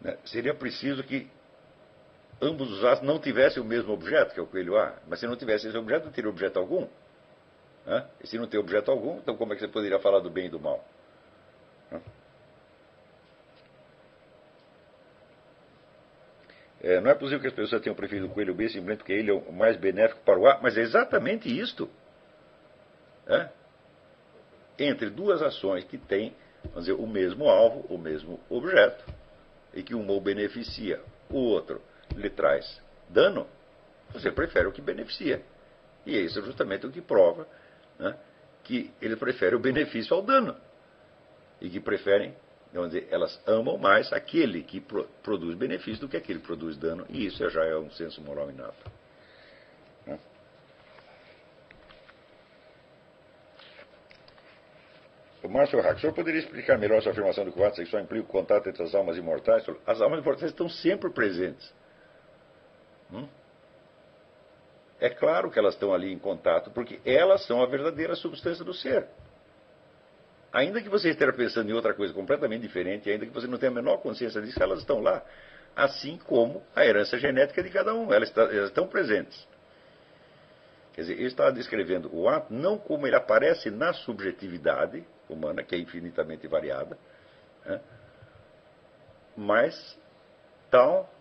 né, 0.00 0.18
seria 0.24 0.54
preciso 0.54 1.02
que 1.02 1.28
ambos 2.40 2.70
os 2.70 2.84
atos 2.84 3.06
não 3.06 3.18
tivessem 3.18 3.62
o 3.62 3.66
mesmo 3.66 3.92
objeto, 3.92 4.34
que 4.34 4.40
é 4.40 4.42
o 4.42 4.46
coelho 4.46 4.76
A. 4.76 4.94
Mas 5.08 5.20
se 5.20 5.26
não 5.26 5.36
tivesse 5.36 5.68
esse 5.68 5.76
objeto, 5.76 6.06
não 6.06 6.12
teria 6.12 6.30
objeto 6.30 6.58
algum. 6.58 6.86
Né? 7.86 8.06
E 8.22 8.26
se 8.26 8.38
não 8.38 8.46
tem 8.46 8.60
objeto 8.60 8.90
algum, 8.90 9.18
então 9.18 9.36
como 9.36 9.52
é 9.52 9.56
que 9.56 9.62
você 9.62 9.68
poderia 9.68 9.98
falar 9.98 10.20
do 10.20 10.30
bem 10.30 10.46
e 10.46 10.50
do 10.50 10.60
mal? 10.60 10.84
É, 16.84 17.00
não 17.00 17.10
é 17.10 17.14
possível 17.14 17.40
que 17.40 17.46
as 17.46 17.52
pessoas 17.54 17.80
tenham 17.80 17.96
preferido 17.96 18.26
o 18.26 18.28
coelho 18.28 18.54
B 18.54 18.68
simplesmente 18.68 18.98
porque 18.98 19.14
ele 19.14 19.30
é 19.30 19.32
o 19.32 19.50
mais 19.50 19.74
benéfico 19.74 20.20
para 20.20 20.38
o 20.38 20.46
A, 20.46 20.60
mas 20.60 20.76
é 20.76 20.82
exatamente 20.82 21.48
isto. 21.48 21.88
É? 23.26 23.48
Entre 24.78 25.08
duas 25.08 25.40
ações 25.40 25.82
que 25.84 25.96
têm, 25.96 26.36
vamos 26.64 26.84
dizer, 26.84 26.92
o 26.92 27.06
mesmo 27.06 27.48
alvo, 27.48 27.86
o 27.88 27.96
mesmo 27.96 28.38
objeto, 28.50 29.02
e 29.72 29.82
que 29.82 29.94
uma 29.94 30.12
o 30.12 30.20
beneficia, 30.20 31.00
o 31.30 31.38
outro 31.38 31.80
lhe 32.14 32.28
traz 32.28 32.82
dano, 33.08 33.46
você 34.12 34.30
prefere 34.30 34.66
o 34.68 34.72
que 34.72 34.82
beneficia. 34.82 35.40
E 36.04 36.18
isso 36.18 36.38
é 36.38 36.42
justamente 36.42 36.86
o 36.86 36.90
que 36.90 37.00
prova 37.00 37.48
né, 37.98 38.14
que 38.62 38.92
ele 39.00 39.16
prefere 39.16 39.56
o 39.56 39.58
benefício 39.58 40.14
ao 40.14 40.20
dano. 40.20 40.54
E 41.62 41.70
que 41.70 41.80
preferem 41.80 42.34
dizer, 42.82 43.06
elas 43.10 43.40
amam 43.46 43.78
mais 43.78 44.12
aquele 44.12 44.62
que 44.62 44.80
pro, 44.80 45.04
produz 45.22 45.56
benefício 45.56 46.00
do 46.00 46.08
que 46.08 46.16
aquele 46.16 46.40
que 46.40 46.46
produz 46.46 46.76
dano, 46.76 47.06
e 47.08 47.26
isso 47.26 47.48
já 47.48 47.64
é 47.64 47.76
um 47.76 47.88
senso 47.90 48.20
moral 48.20 48.50
inato. 48.50 48.90
Né? 50.04 50.18
O 55.44 55.48
Márcio 55.48 55.80
Hack, 55.80 55.98
o 55.98 56.00
senhor 56.00 56.12
poderia 56.12 56.40
explicar 56.40 56.76
melhor 56.76 56.98
essa 56.98 57.10
afirmação 57.10 57.44
do 57.44 57.52
que 57.52 57.60
o 57.60 57.64
ato 57.64 57.76
sexual 57.76 58.02
implica 58.02 58.24
o 58.24 58.28
contato 58.28 58.68
entre 58.68 58.82
as 58.82 58.92
almas 58.92 59.16
imortais? 59.16 59.64
As 59.86 60.00
almas 60.00 60.20
imortais 60.20 60.50
estão 60.50 60.68
sempre 60.68 61.10
presentes. 61.10 61.72
Hum? 63.12 63.28
É 64.98 65.10
claro 65.10 65.50
que 65.50 65.58
elas 65.58 65.74
estão 65.74 65.92
ali 65.92 66.12
em 66.12 66.18
contato, 66.18 66.70
porque 66.70 66.98
elas 67.04 67.46
são 67.46 67.62
a 67.62 67.66
verdadeira 67.66 68.16
substância 68.16 68.64
do 68.64 68.74
ser. 68.74 69.06
Ainda 70.54 70.80
que 70.80 70.88
você 70.88 71.10
esteja 71.10 71.32
pensando 71.32 71.68
em 71.68 71.72
outra 71.72 71.92
coisa 71.92 72.14
completamente 72.14 72.62
diferente, 72.62 73.10
ainda 73.10 73.26
que 73.26 73.32
você 73.32 73.48
não 73.48 73.58
tenha 73.58 73.72
a 73.72 73.74
menor 73.74 73.96
consciência 73.96 74.40
disso, 74.40 74.62
elas 74.62 74.78
estão 74.78 75.00
lá. 75.00 75.20
Assim 75.74 76.16
como 76.16 76.62
a 76.76 76.86
herança 76.86 77.18
genética 77.18 77.60
de 77.60 77.70
cada 77.70 77.92
um, 77.92 78.12
elas, 78.14 78.32
estão 78.64 78.86
presentes. 78.86 79.48
Quer 80.92 81.00
dizer, 81.00 81.14
ele 81.14 81.26
está 81.26 81.50
descrevendo 81.50 82.08
o 82.14 82.28
ato 82.28 82.54
não 82.54 82.78
como 82.78 83.04
ele 83.04 83.16
aparece 83.16 83.68
na 83.68 83.92
subjetividade 83.92 85.04
humana, 85.28 85.64
que 85.64 85.74
é 85.74 85.78
infinitamente 85.78 86.46
variada, 86.46 86.96
né, 87.66 87.80
mas 89.36 89.98
tal 90.70 91.12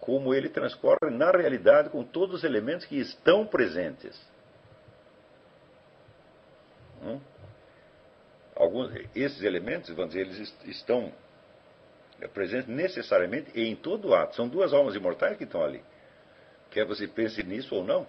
como 0.00 0.34
ele 0.34 0.48
transcorre 0.48 1.10
na 1.12 1.30
realidade 1.30 1.90
com 1.90 2.02
todos 2.02 2.38
os 2.38 2.44
elementos 2.44 2.86
que 2.86 2.98
estão 2.98 3.46
presentes. 3.46 4.20
Hum? 7.00 7.20
Alguns, 8.58 8.92
esses 9.14 9.42
elementos, 9.42 9.88
vamos 9.90 10.12
dizer, 10.12 10.26
eles 10.26 10.54
estão 10.64 11.12
presentes 12.34 12.68
necessariamente 12.68 13.50
em 13.58 13.74
todo 13.76 14.14
ato. 14.14 14.34
São 14.34 14.48
duas 14.48 14.74
almas 14.74 14.94
imortais 14.94 15.36
que 15.36 15.44
estão 15.44 15.62
ali. 15.62 15.82
Quer 16.70 16.84
você 16.84 17.06
pense 17.06 17.42
nisso 17.42 17.74
ou 17.74 17.84
não. 17.84 18.06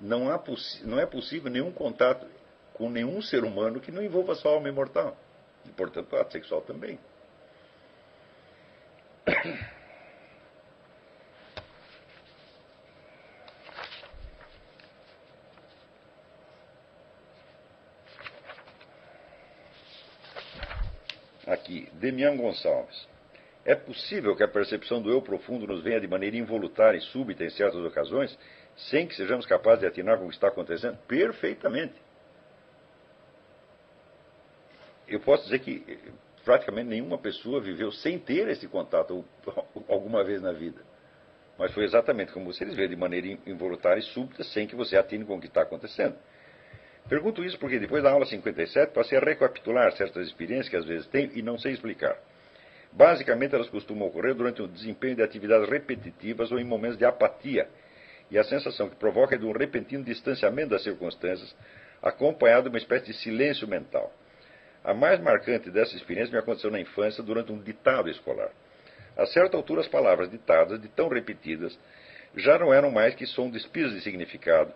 não, 0.00 0.30
há 0.30 0.42
não 0.82 0.98
é 0.98 1.06
possível 1.06 1.50
nenhum 1.50 1.72
contato 1.72 2.26
com 2.72 2.88
nenhum 2.88 3.20
ser 3.20 3.44
humano 3.44 3.80
que 3.80 3.92
não 3.92 4.02
envolva 4.02 4.34
sua 4.34 4.52
alma 4.52 4.68
imortal. 4.68 5.16
E, 5.66 5.70
portanto, 5.70 6.12
o 6.12 6.16
ato 6.16 6.32
sexual 6.32 6.60
também. 6.62 6.98
Aqui, 21.46 21.88
Demian 22.04 22.36
Gonçalves. 22.36 23.08
É 23.64 23.74
possível 23.74 24.36
que 24.36 24.42
a 24.42 24.48
percepção 24.48 25.00
do 25.00 25.10
eu 25.10 25.22
profundo 25.22 25.66
nos 25.66 25.82
venha 25.82 25.98
de 25.98 26.06
maneira 26.06 26.36
involuntária 26.36 26.98
e 26.98 27.00
súbita 27.00 27.42
em 27.42 27.48
certas 27.48 27.82
ocasiões, 27.82 28.38
sem 28.76 29.06
que 29.06 29.14
sejamos 29.14 29.46
capazes 29.46 29.80
de 29.80 29.86
atinar 29.86 30.18
com 30.18 30.26
o 30.26 30.28
que 30.28 30.34
está 30.34 30.48
acontecendo? 30.48 30.98
Perfeitamente. 31.08 31.94
Eu 35.08 35.18
posso 35.20 35.44
dizer 35.44 35.60
que 35.60 35.98
praticamente 36.44 36.90
nenhuma 36.90 37.16
pessoa 37.16 37.58
viveu 37.58 37.90
sem 37.90 38.18
ter 38.18 38.48
esse 38.48 38.68
contato 38.68 39.24
alguma 39.88 40.22
vez 40.22 40.42
na 40.42 40.52
vida. 40.52 40.82
Mas 41.58 41.72
foi 41.72 41.84
exatamente 41.84 42.32
como 42.32 42.52
vocês 42.52 42.74
vê, 42.74 42.86
de 42.86 42.96
maneira 42.96 43.28
involuntária 43.46 44.00
e 44.00 44.02
súbita, 44.02 44.44
sem 44.44 44.66
que 44.66 44.76
você 44.76 44.96
atine 44.98 45.24
com 45.24 45.36
o 45.36 45.40
que 45.40 45.46
está 45.46 45.62
acontecendo. 45.62 46.16
Pergunto 47.08 47.44
isso 47.44 47.58
porque 47.58 47.78
depois 47.78 48.02
da 48.02 48.10
aula 48.10 48.24
57 48.24 48.92
passei 48.92 49.18
a 49.18 49.20
recapitular 49.20 49.92
certas 49.92 50.26
experiências 50.26 50.68
que 50.68 50.76
às 50.76 50.84
vezes 50.84 51.06
tenho 51.08 51.30
e 51.34 51.42
não 51.42 51.58
sei 51.58 51.72
explicar. 51.72 52.16
Basicamente, 52.92 53.54
elas 53.54 53.68
costumam 53.68 54.08
ocorrer 54.08 54.34
durante 54.34 54.62
o 54.62 54.68
desempenho 54.68 55.16
de 55.16 55.22
atividades 55.22 55.68
repetitivas 55.68 56.50
ou 56.50 56.58
em 56.58 56.64
momentos 56.64 56.96
de 56.96 57.04
apatia, 57.04 57.68
e 58.30 58.38
a 58.38 58.44
sensação 58.44 58.88
que 58.88 58.96
provoca 58.96 59.34
é 59.34 59.38
de 59.38 59.44
um 59.44 59.52
repentino 59.52 60.02
distanciamento 60.04 60.70
das 60.70 60.82
circunstâncias, 60.82 61.54
acompanhado 62.00 62.64
de 62.64 62.68
uma 62.70 62.78
espécie 62.78 63.06
de 63.06 63.14
silêncio 63.14 63.66
mental. 63.68 64.12
A 64.82 64.94
mais 64.94 65.20
marcante 65.20 65.70
dessa 65.70 65.96
experiência 65.96 66.32
me 66.32 66.38
aconteceu 66.38 66.70
na 66.70 66.80
infância 66.80 67.22
durante 67.22 67.52
um 67.52 67.58
ditado 67.58 68.08
escolar. 68.08 68.50
A 69.16 69.26
certa 69.26 69.56
altura, 69.56 69.80
as 69.80 69.88
palavras 69.88 70.30
ditadas, 70.30 70.80
de 70.80 70.88
tão 70.88 71.08
repetidas, 71.08 71.78
já 72.36 72.58
não 72.58 72.72
eram 72.72 72.90
mais 72.90 73.14
que 73.14 73.26
som 73.26 73.50
despidos 73.50 73.92
de 73.92 74.00
significado, 74.02 74.72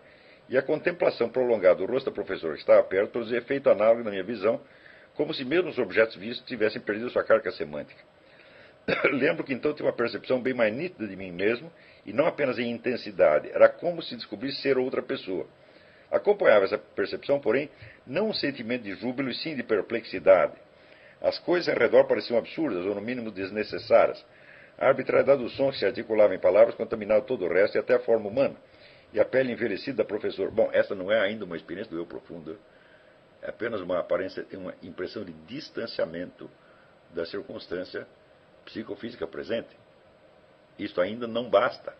e 0.48 0.56
a 0.56 0.62
contemplação 0.62 1.28
prolongada 1.28 1.76
do 1.76 1.86
rosto 1.86 2.06
da 2.06 2.14
professora 2.14 2.54
que 2.54 2.60
estava 2.60 2.82
perto 2.82 3.10
produzia 3.10 3.38
efeito 3.38 3.68
análogo 3.68 4.04
na 4.04 4.10
minha 4.10 4.24
visão 4.24 4.60
como 5.18 5.34
se 5.34 5.44
mesmo 5.44 5.68
os 5.68 5.78
objetos 5.78 6.14
vistos 6.14 6.46
tivessem 6.46 6.80
perdido 6.80 7.10
sua 7.10 7.24
carga 7.24 7.50
semântica. 7.50 8.00
Lembro 9.12 9.42
que 9.42 9.52
então 9.52 9.74
tive 9.74 9.88
uma 9.88 9.92
percepção 9.92 10.40
bem 10.40 10.54
mais 10.54 10.72
nítida 10.72 11.08
de 11.08 11.16
mim 11.16 11.32
mesmo, 11.32 11.72
e 12.06 12.12
não 12.12 12.24
apenas 12.24 12.56
em 12.56 12.70
intensidade, 12.70 13.50
era 13.50 13.68
como 13.68 14.00
se 14.00 14.14
descobrisse 14.14 14.62
ser 14.62 14.78
outra 14.78 15.02
pessoa. 15.02 15.44
Acompanhava 16.08 16.66
essa 16.66 16.78
percepção, 16.78 17.40
porém, 17.40 17.68
não 18.06 18.28
um 18.28 18.32
sentimento 18.32 18.84
de 18.84 18.94
júbilo, 18.94 19.28
e 19.28 19.34
sim 19.34 19.56
de 19.56 19.64
perplexidade. 19.64 20.54
As 21.20 21.36
coisas 21.40 21.68
ao 21.68 21.78
redor 21.78 22.04
pareciam 22.04 22.38
absurdas, 22.38 22.86
ou 22.86 22.94
no 22.94 23.00
mínimo 23.00 23.32
desnecessárias. 23.32 24.24
A 24.78 24.86
arbitrariedade 24.86 25.42
do 25.42 25.50
som 25.50 25.72
que 25.72 25.78
se 25.78 25.84
articulava 25.84 26.32
em 26.32 26.38
palavras 26.38 26.76
contaminava 26.76 27.22
todo 27.22 27.44
o 27.44 27.52
resto 27.52 27.76
e 27.76 27.80
até 27.80 27.96
a 27.96 27.98
forma 27.98 28.28
humana. 28.28 28.54
E 29.12 29.20
a 29.20 29.24
pele 29.24 29.52
envelhecida 29.52 29.98
da 29.98 30.04
professora. 30.04 30.50
Bom, 30.50 30.70
essa 30.72 30.94
não 30.94 31.10
é 31.10 31.20
ainda 31.20 31.44
uma 31.44 31.56
experiência 31.56 31.90
do 31.90 31.98
eu 31.98 32.06
profundo 32.06 32.58
é 33.40 33.50
apenas 33.50 33.80
uma 33.80 33.98
aparência, 34.00 34.44
uma 34.54 34.74
impressão 34.82 35.24
de 35.24 35.32
distanciamento 35.46 36.50
da 37.14 37.24
circunstância 37.24 38.06
psicofísica 38.64 39.26
presente. 39.26 39.76
Isto 40.78 41.00
ainda 41.00 41.26
não 41.26 41.48
basta. 41.48 41.94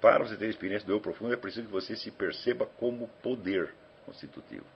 Para 0.00 0.24
você 0.24 0.36
ter 0.36 0.48
experiência 0.48 0.86
do 0.86 0.92
eu 0.92 1.00
profundo, 1.00 1.34
é 1.34 1.36
preciso 1.36 1.66
que 1.66 1.72
você 1.72 1.96
se 1.96 2.10
perceba 2.10 2.66
como 2.66 3.08
poder 3.22 3.74
constitutivo. 4.04 4.66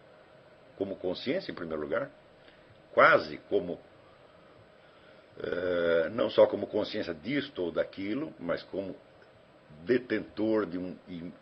Como 0.76 0.96
consciência, 0.96 1.52
em 1.52 1.54
primeiro 1.54 1.82
lugar, 1.82 2.10
quase 2.92 3.38
como. 3.48 3.74
Uh, 5.38 6.10
não 6.10 6.28
só 6.28 6.46
como 6.46 6.66
consciência 6.66 7.14
disto 7.14 7.62
ou 7.62 7.70
daquilo, 7.70 8.34
mas 8.40 8.62
como 8.64 8.96
detentor 9.84 10.66
de 10.66 10.78
um 10.78 10.96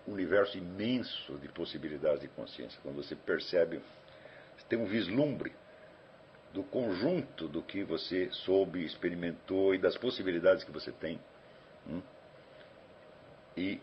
universo 0.07 0.57
imenso 0.57 1.35
de 1.39 1.49
possibilidades 1.49 2.21
de 2.21 2.29
consciência. 2.29 2.79
Quando 2.83 2.97
você 2.97 3.15
percebe 3.15 3.81
tem 4.69 4.79
um 4.79 4.87
vislumbre 4.87 5.53
do 6.53 6.63
conjunto 6.65 7.49
do 7.49 7.63
que 7.63 7.85
você 7.85 8.31
soube, 8.31 8.85
experimentou 8.85 9.75
e 9.75 9.79
das 9.79 9.97
possibilidades 9.97 10.65
que 10.65 10.71
você 10.71 10.91
tem. 10.91 11.21
Hum? 11.87 12.03
E, 13.57 13.81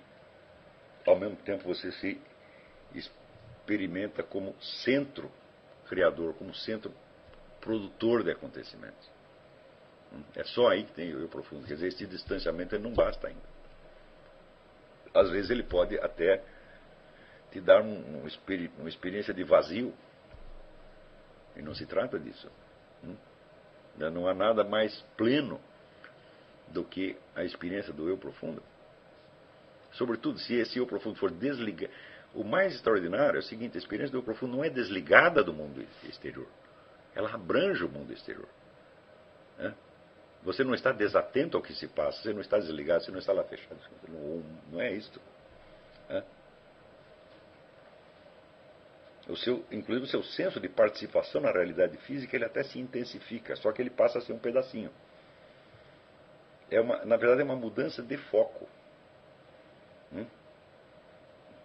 ao 1.06 1.18
mesmo 1.18 1.36
tempo, 1.38 1.64
você 1.64 1.92
se 1.94 2.20
experimenta 2.94 4.24
como 4.24 4.56
centro 4.62 5.32
criador, 5.88 6.34
como 6.34 6.54
centro 6.54 6.92
produtor 7.62 8.24
de 8.24 8.32
acontecimentos. 8.32 9.10
Hum? 10.12 10.24
É 10.36 10.44
só 10.44 10.70
aí 10.70 10.84
que 10.84 10.94
tem 10.94 11.14
o 11.14 11.20
eu 11.20 11.30
profundo. 11.30 11.68
Quer 11.68 11.76
dizer, 11.76 11.88
esse 11.88 12.06
distanciamento 12.08 12.78
não 12.80 12.94
basta 12.94 13.28
ainda. 13.28 13.53
Às 15.14 15.30
vezes 15.30 15.50
ele 15.50 15.64
pode 15.64 15.98
até 16.00 16.44
te 17.52 17.62
dar 17.62 17.82
um, 17.82 18.24
um, 18.24 18.28
uma 18.80 18.90
experiência 18.90 19.34
de 19.34 19.44
vazio 19.44 19.94
e 21.56 21.62
não 21.62 21.76
se 21.76 21.86
trata 21.86 22.20
disso. 22.20 22.50
Hum? 23.04 23.16
Não 23.96 24.28
há 24.28 24.34
nada 24.34 24.64
mais 24.64 25.00
pleno 25.16 25.62
do 26.70 26.84
que 26.84 27.16
a 27.36 27.44
experiência 27.44 27.94
do 27.94 28.10
eu 28.10 28.18
profundo. 28.18 28.62
Sobretudo 29.92 30.40
se 30.40 30.56
esse 30.56 30.80
eu 30.80 30.88
profundo 30.88 31.18
for 31.18 31.30
desligado. 31.30 31.94
O 32.34 32.44
mais 32.44 32.74
extraordinário 32.74 33.38
é 33.38 33.40
o 33.40 33.44
seguinte: 33.44 33.78
a 33.78 33.80
experiência 33.80 34.12
do 34.12 34.18
eu 34.18 34.24
profundo 34.24 34.58
não 34.58 34.64
é 34.64 34.70
desligada 34.70 35.44
do 35.44 35.54
mundo 35.54 35.86
exterior. 36.04 36.48
Ela 37.14 37.32
abrange 37.32 37.84
o 37.84 37.90
mundo 37.90 38.12
exterior. 38.12 38.50
Você 40.44 40.64
não 40.64 40.74
está 40.74 40.92
desatento 40.92 41.56
ao 41.56 41.64
que 41.64 41.74
se 41.74 41.88
passa, 41.88 42.22
você 42.22 42.34
não 42.34 42.42
está 42.42 42.58
desligado, 42.60 43.04
você 43.04 43.12
não 43.12 43.20
está 43.20 43.32
lá 43.32 43.44
fechado. 43.44 43.80
Não, 44.10 44.44
não 44.72 44.82
é 44.82 44.92
isto. 44.92 45.20
O 49.28 49.38
seu, 49.38 49.64
inclusive 49.72 50.06
o 50.06 50.10
seu 50.10 50.24
senso 50.24 50.60
de 50.60 50.68
participação 50.68 51.40
na 51.40 51.52
realidade 51.52 51.98
física, 52.00 52.36
ele 52.36 52.44
até 52.44 52.62
se 52.64 52.78
intensifica, 52.78 53.56
só 53.56 53.72
que 53.72 53.82
ele 53.82 53.90
passa 53.90 54.20
a 54.20 54.22
ser 54.22 54.34
um 54.34 54.40
pedacinho. 54.40 54.92
É 56.70 56.82
uma, 56.82 57.06
na 57.06 57.16
verdade, 57.16 57.42
é 57.42 57.44
uma 57.44 57.56
mudança 57.56 58.02
de 58.04 58.18
foco. 58.18 58.68
Hum? 60.12 60.26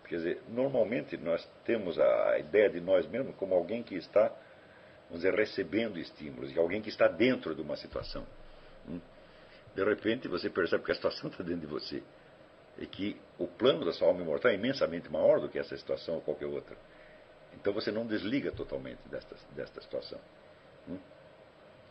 Quer 0.07 0.17
dizer, 0.17 0.43
normalmente 0.49 1.17
nós 1.17 1.47
temos 1.65 1.99
a 1.99 2.39
ideia 2.39 2.71
de 2.71 2.81
nós 2.81 3.07
mesmos 3.09 3.35
como 3.37 3.55
alguém 3.55 3.83
que 3.83 3.97
está, 3.97 4.29
vamos 5.09 5.23
dizer, 5.23 5.35
recebendo 5.35 5.99
estímulos, 5.99 6.55
e 6.55 6.59
alguém 6.59 6.81
que 6.81 6.89
está 6.89 7.09
dentro 7.09 7.55
de 7.55 7.61
uma 7.61 7.77
situação. 7.77 8.25
De 9.74 9.85
repente 9.85 10.28
você 10.28 10.51
percebe 10.51 10.85
que 10.85 10.93
a 10.93 10.94
situação 10.94 11.31
está 11.31 11.43
dentro 11.44 11.60
de 11.60 11.66
você. 11.66 12.02
E 12.78 12.86
que 12.86 13.20
o 13.39 13.47
plano 13.47 13.85
da 13.85 13.93
sua 13.93 14.09
alma 14.09 14.23
imortal 14.23 14.51
é 14.51 14.55
imensamente 14.55 15.10
maior 15.10 15.40
do 15.40 15.48
que 15.48 15.59
essa 15.59 15.77
situação 15.77 16.16
ou 16.16 16.20
qualquer 16.20 16.47
outra. 16.47 16.77
Então 17.55 17.73
você 17.73 17.90
não 17.90 18.06
desliga 18.06 18.52
totalmente 18.52 19.01
desta, 19.09 19.36
desta 19.51 19.81
situação. 19.81 20.20
Hum? 20.89 20.98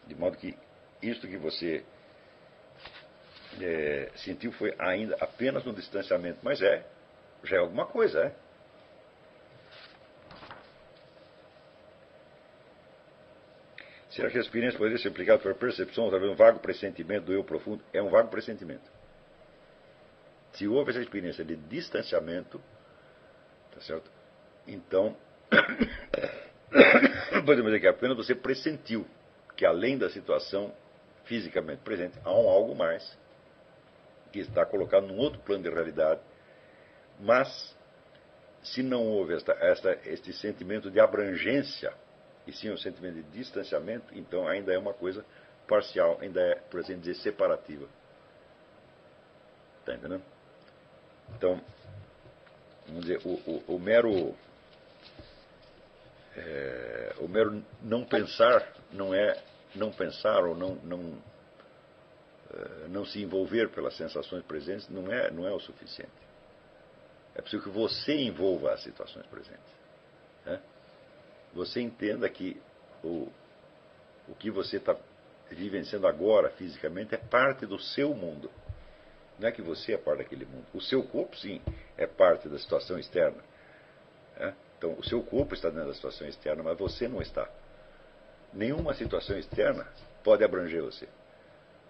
De 0.05 0.15
modo 0.15 0.37
que 0.37 0.57
isto 1.01 1.27
que 1.27 1.37
você 1.37 1.83
é, 3.61 4.11
sentiu 4.15 4.51
foi 4.53 4.73
ainda 4.79 5.15
apenas 5.19 5.65
um 5.65 5.73
distanciamento, 5.73 6.39
mas 6.41 6.61
é, 6.61 6.85
já 7.43 7.57
é 7.57 7.59
alguma 7.59 7.85
coisa, 7.85 8.25
é. 8.25 8.46
Será 14.17 14.31
que 14.31 14.37
a 14.39 14.41
experiência 14.41 14.79
poderia 14.79 14.97
ser 14.97 15.09
aplicada 15.09 15.37
por 15.37 15.53
percepção, 15.53 16.09
talvez 16.09 16.31
um 16.31 16.35
vago 16.35 16.59
pressentimento 16.59 17.27
do 17.27 17.33
eu 17.33 17.43
profundo? 17.43 17.83
É 17.93 18.01
um 18.01 18.09
vago 18.09 18.29
pressentimento. 18.29 18.89
Se 20.53 20.67
houve 20.67 20.89
essa 20.89 20.99
experiência 20.99 21.45
de 21.45 21.55
distanciamento, 21.55 22.59
tá 23.71 23.79
certo? 23.79 24.09
Então 24.65 25.15
Podemos 27.45 27.65
dizer 27.65 27.79
que 27.79 27.87
apenas 27.87 28.17
você 28.17 28.33
pressentiu 28.33 29.05
que 29.55 29.65
além 29.67 29.99
da 29.99 30.09
situação 30.09 30.73
fisicamente 31.25 31.81
presente, 31.83 32.17
há 32.23 32.31
um 32.31 32.49
algo 32.49 32.75
mais 32.75 33.17
que 34.31 34.39
está 34.39 34.65
colocado 34.65 35.05
num 35.05 35.17
outro 35.17 35.39
plano 35.41 35.63
de 35.63 35.69
realidade, 35.69 36.21
mas 37.19 37.77
se 38.63 38.81
não 38.81 39.05
houve 39.05 39.35
esta, 39.35 39.53
esta, 39.53 39.99
este 40.05 40.33
sentimento 40.33 40.89
de 40.89 40.99
abrangência, 40.99 41.93
e 42.47 42.53
sim 42.53 42.71
um 42.71 42.77
sentimento 42.77 43.15
de 43.15 43.23
distanciamento, 43.23 44.17
então 44.17 44.47
ainda 44.47 44.73
é 44.73 44.77
uma 44.77 44.93
coisa 44.93 45.25
parcial, 45.67 46.17
ainda 46.21 46.41
é, 46.41 46.55
por 46.55 46.79
assim 46.79 46.97
dizer, 46.97 47.15
separativa. 47.15 47.87
Está 49.79 49.95
entendendo? 49.95 50.23
Então, 51.35 51.61
vamos 52.87 53.05
dizer, 53.05 53.19
o, 53.25 53.33
o, 53.49 53.75
o 53.75 53.79
mero 53.79 54.33
é, 56.35 57.15
o 57.19 57.27
mero 57.27 57.63
não 57.81 58.05
pensar 58.05 58.73
não 58.91 59.13
é 59.13 59.41
não 59.75 59.91
pensar 59.91 60.43
ou 60.45 60.55
não, 60.55 60.75
não, 60.75 61.21
é, 62.53 62.87
não 62.87 63.05
se 63.05 63.21
envolver 63.21 63.69
pelas 63.69 63.95
sensações 63.95 64.43
presentes 64.43 64.87
não 64.89 65.11
é, 65.11 65.29
não 65.31 65.45
é 65.47 65.51
o 65.51 65.59
suficiente. 65.59 66.11
É 67.35 67.41
preciso 67.41 67.63
que 67.63 67.69
você 67.69 68.15
envolva 68.15 68.73
as 68.73 68.81
situações 68.81 69.25
presentes. 69.27 69.76
Você 71.57 71.81
entenda 71.81 72.29
que 72.29 72.61
o, 73.03 73.27
o 74.27 74.35
que 74.35 74.51
você 74.51 74.77
está 74.77 74.95
vivenciando 75.49 76.05
agora 76.05 76.51
fisicamente 76.51 77.15
é 77.15 77.17
parte 77.17 77.65
do 77.65 77.79
seu 77.79 78.13
mundo. 78.13 78.51
Não 79.39 79.47
é 79.47 79.51
que 79.51 79.63
você 79.63 79.93
é 79.93 79.97
parte 79.97 80.19
daquele 80.19 80.45
mundo. 80.45 80.67
O 80.71 80.79
seu 80.79 81.01
corpo, 81.03 81.35
sim, 81.35 81.59
é 81.97 82.05
parte 82.05 82.47
da 82.47 82.59
situação 82.59 82.99
externa. 82.99 83.43
Né? 84.39 84.53
Então, 84.77 84.93
o 84.99 85.03
seu 85.03 85.23
corpo 85.23 85.55
está 85.55 85.69
dentro 85.71 85.87
da 85.87 85.95
situação 85.95 86.27
externa, 86.27 86.61
mas 86.61 86.77
você 86.77 87.07
não 87.07 87.23
está. 87.23 87.49
Nenhuma 88.53 88.93
situação 88.93 89.35
externa 89.35 89.87
pode 90.23 90.43
abranger 90.43 90.83
você. 90.83 91.09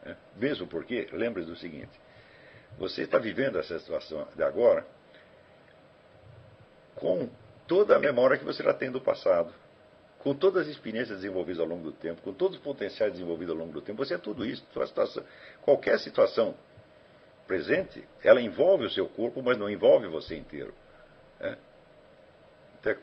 Né? 0.06 0.15
Mesmo 0.38 0.65
porque, 0.65 1.10
lembre 1.11 1.44
do 1.44 1.57
seguinte: 1.57 1.99
você 2.77 3.02
está 3.02 3.18
vivendo 3.18 3.60
essa 3.60 3.77
situação 3.80 4.30
de 4.34 4.44
agora 4.44 4.88
com 6.95 7.30
toda 7.68 7.95
a 7.95 7.99
memória 7.99 8.38
que 8.38 8.45
você 8.45 8.64
já 8.64 8.73
tem 8.73 8.89
do 8.89 9.02
passado, 9.02 9.53
com 10.19 10.34
todas 10.34 10.64
as 10.64 10.73
experiências 10.73 11.18
desenvolvidas 11.19 11.60
ao 11.60 11.68
longo 11.68 11.84
do 11.84 11.91
tempo, 11.91 12.22
com 12.22 12.34
todos 12.34 12.57
os 12.57 12.64
potenciais 12.64 13.14
desenvolvidos 13.14 13.53
ao 13.53 13.60
longo 13.60 13.73
do 13.73 13.81
tempo. 13.81 14.03
Você 14.03 14.15
é 14.15 14.18
tudo 14.18 14.45
isso. 14.45 14.65
Situação, 14.73 15.23
qualquer 15.61 15.99
situação 15.99 16.56
presente, 17.45 18.03
ela 18.23 18.41
envolve 18.41 18.85
o 18.85 18.89
seu 18.89 19.07
corpo, 19.07 19.41
mas 19.41 19.57
não 19.57 19.69
envolve 19.69 20.07
você 20.07 20.35
inteiro. 20.35 20.73
Né? 21.39 21.57
Então, 22.80 22.95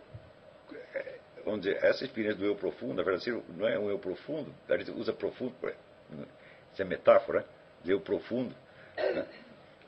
é, 0.94 1.18
vamos 1.44 1.62
dizer, 1.62 1.82
essa 1.82 2.04
experiência 2.04 2.38
do 2.38 2.44
eu 2.44 2.56
profundo, 2.56 2.94
na 2.94 3.02
verdade, 3.02 3.30
não 3.56 3.66
é 3.66 3.78
um 3.78 3.88
eu 3.88 3.98
profundo, 3.98 4.52
a 4.68 4.76
gente 4.76 4.90
usa 4.90 5.12
profundo, 5.12 5.54
isso 6.72 6.82
é 6.82 6.84
metáfora, 6.84 7.46
eu 7.86 8.00
profundo. 8.00 8.54
Né? 8.96 9.26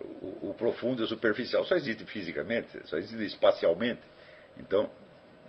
O, 0.01 0.51
o, 0.51 0.55
profundo 0.55 1.03
e 1.03 1.05
o 1.05 1.09
superficial 1.09 1.65
só 1.65 1.75
existe 1.75 2.05
fisicamente, 2.05 2.69
só 2.87 2.97
existe 2.99 3.25
espacialmente. 3.25 4.01
Então, 4.59 4.91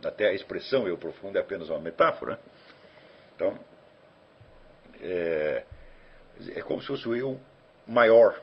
até 0.03 0.29
a 0.29 0.33
expressão 0.33 0.87
eu 0.87 0.97
profundo 0.97 1.37
é 1.37 1.41
apenas 1.41 1.69
uma 1.69 1.79
metáfora. 1.79 2.39
Então, 3.35 3.57
é, 5.01 5.63
é 6.55 6.61
como 6.61 6.81
se 6.81 6.87
fosse 6.87 7.07
o 7.07 7.15
eu 7.15 7.39
maior, 7.87 8.41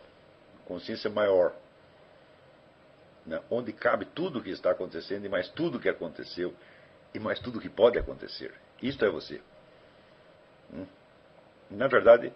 consciência 0.66 1.10
maior, 1.10 1.54
né, 3.26 3.40
onde 3.50 3.72
cabe 3.72 4.04
tudo 4.06 4.38
o 4.38 4.42
que 4.42 4.50
está 4.50 4.70
acontecendo 4.70 5.24
e 5.24 5.28
mais 5.28 5.48
tudo 5.50 5.78
o 5.78 5.80
que 5.80 5.88
aconteceu 5.88 6.54
e 7.14 7.18
mais 7.18 7.38
tudo 7.40 7.58
o 7.58 7.60
que 7.60 7.68
pode 7.68 7.98
acontecer. 7.98 8.52
Isto 8.82 9.04
é 9.04 9.10
você. 9.10 9.40
Hum? 10.72 10.86
Na 11.70 11.88
verdade, 11.88 12.32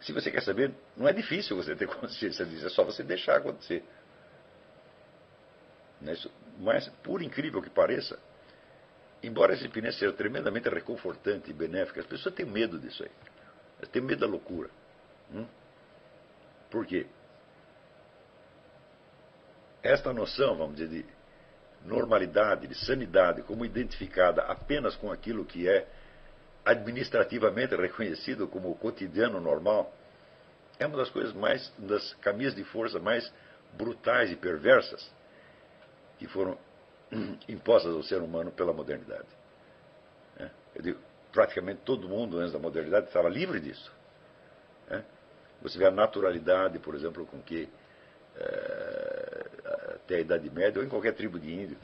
se 0.00 0.12
você 0.12 0.30
quer 0.30 0.42
saber, 0.42 0.72
não 0.96 1.08
é 1.08 1.12
difícil 1.12 1.56
você 1.56 1.74
ter 1.74 1.86
consciência 1.88 2.44
disso, 2.44 2.66
é 2.66 2.70
só 2.70 2.84
você 2.84 3.02
deixar 3.02 3.36
acontecer. 3.36 3.82
Mas, 6.58 6.88
por 7.02 7.22
incrível 7.22 7.62
que 7.62 7.70
pareça, 7.70 8.18
embora 9.22 9.54
essa 9.54 9.64
experiência 9.64 10.00
seja 10.00 10.12
tremendamente 10.12 10.68
reconfortante 10.68 11.50
e 11.50 11.54
benéfica, 11.54 12.00
as 12.00 12.06
pessoas 12.06 12.34
têm 12.34 12.46
medo 12.46 12.78
disso 12.78 13.02
aí. 13.02 13.10
Elas 13.78 13.88
têm 13.90 14.02
medo 14.02 14.20
da 14.20 14.26
loucura. 14.26 14.70
Hum? 15.32 15.46
Por 16.70 16.86
quê? 16.86 17.06
Esta 19.82 20.12
noção, 20.12 20.56
vamos 20.56 20.76
dizer, 20.76 20.88
de 20.88 21.06
normalidade, 21.84 22.66
de 22.66 22.74
sanidade, 22.74 23.42
como 23.42 23.64
identificada 23.64 24.42
apenas 24.42 24.96
com 24.96 25.10
aquilo 25.10 25.44
que 25.44 25.68
é 25.68 25.86
administrativamente 26.64 27.76
reconhecido 27.76 28.48
como 28.48 28.70
o 28.70 28.74
cotidiano 28.74 29.40
normal, 29.40 29.92
é 30.78 30.86
uma 30.86 30.96
das 30.96 31.10
coisas 31.10 31.32
mais, 31.34 31.72
das 31.78 32.14
caminhas 32.14 32.54
de 32.54 32.64
força 32.64 32.98
mais 32.98 33.30
brutais 33.76 34.30
e 34.30 34.36
perversas 34.36 35.12
que 36.18 36.26
foram 36.26 36.58
impostas 37.48 37.94
ao 37.94 38.02
ser 38.02 38.20
humano 38.20 38.50
pela 38.50 38.72
modernidade. 38.72 39.28
É, 40.38 40.50
eu 40.74 40.82
digo, 40.82 41.00
praticamente 41.32 41.80
todo 41.84 42.08
mundo 42.08 42.38
antes 42.38 42.52
da 42.52 42.58
modernidade 42.58 43.06
estava 43.06 43.28
livre 43.28 43.60
disso. 43.60 43.92
É, 44.90 45.02
você 45.62 45.78
vê 45.78 45.86
a 45.86 45.90
naturalidade, 45.90 46.78
por 46.78 46.94
exemplo, 46.94 47.26
com 47.26 47.40
que 47.40 47.68
é, 48.36 49.46
até 49.94 50.16
a 50.16 50.20
Idade 50.20 50.50
Média, 50.50 50.80
ou 50.80 50.86
em 50.86 50.88
qualquer 50.88 51.14
tribo 51.14 51.38
de 51.38 51.52
índio, 51.52 51.76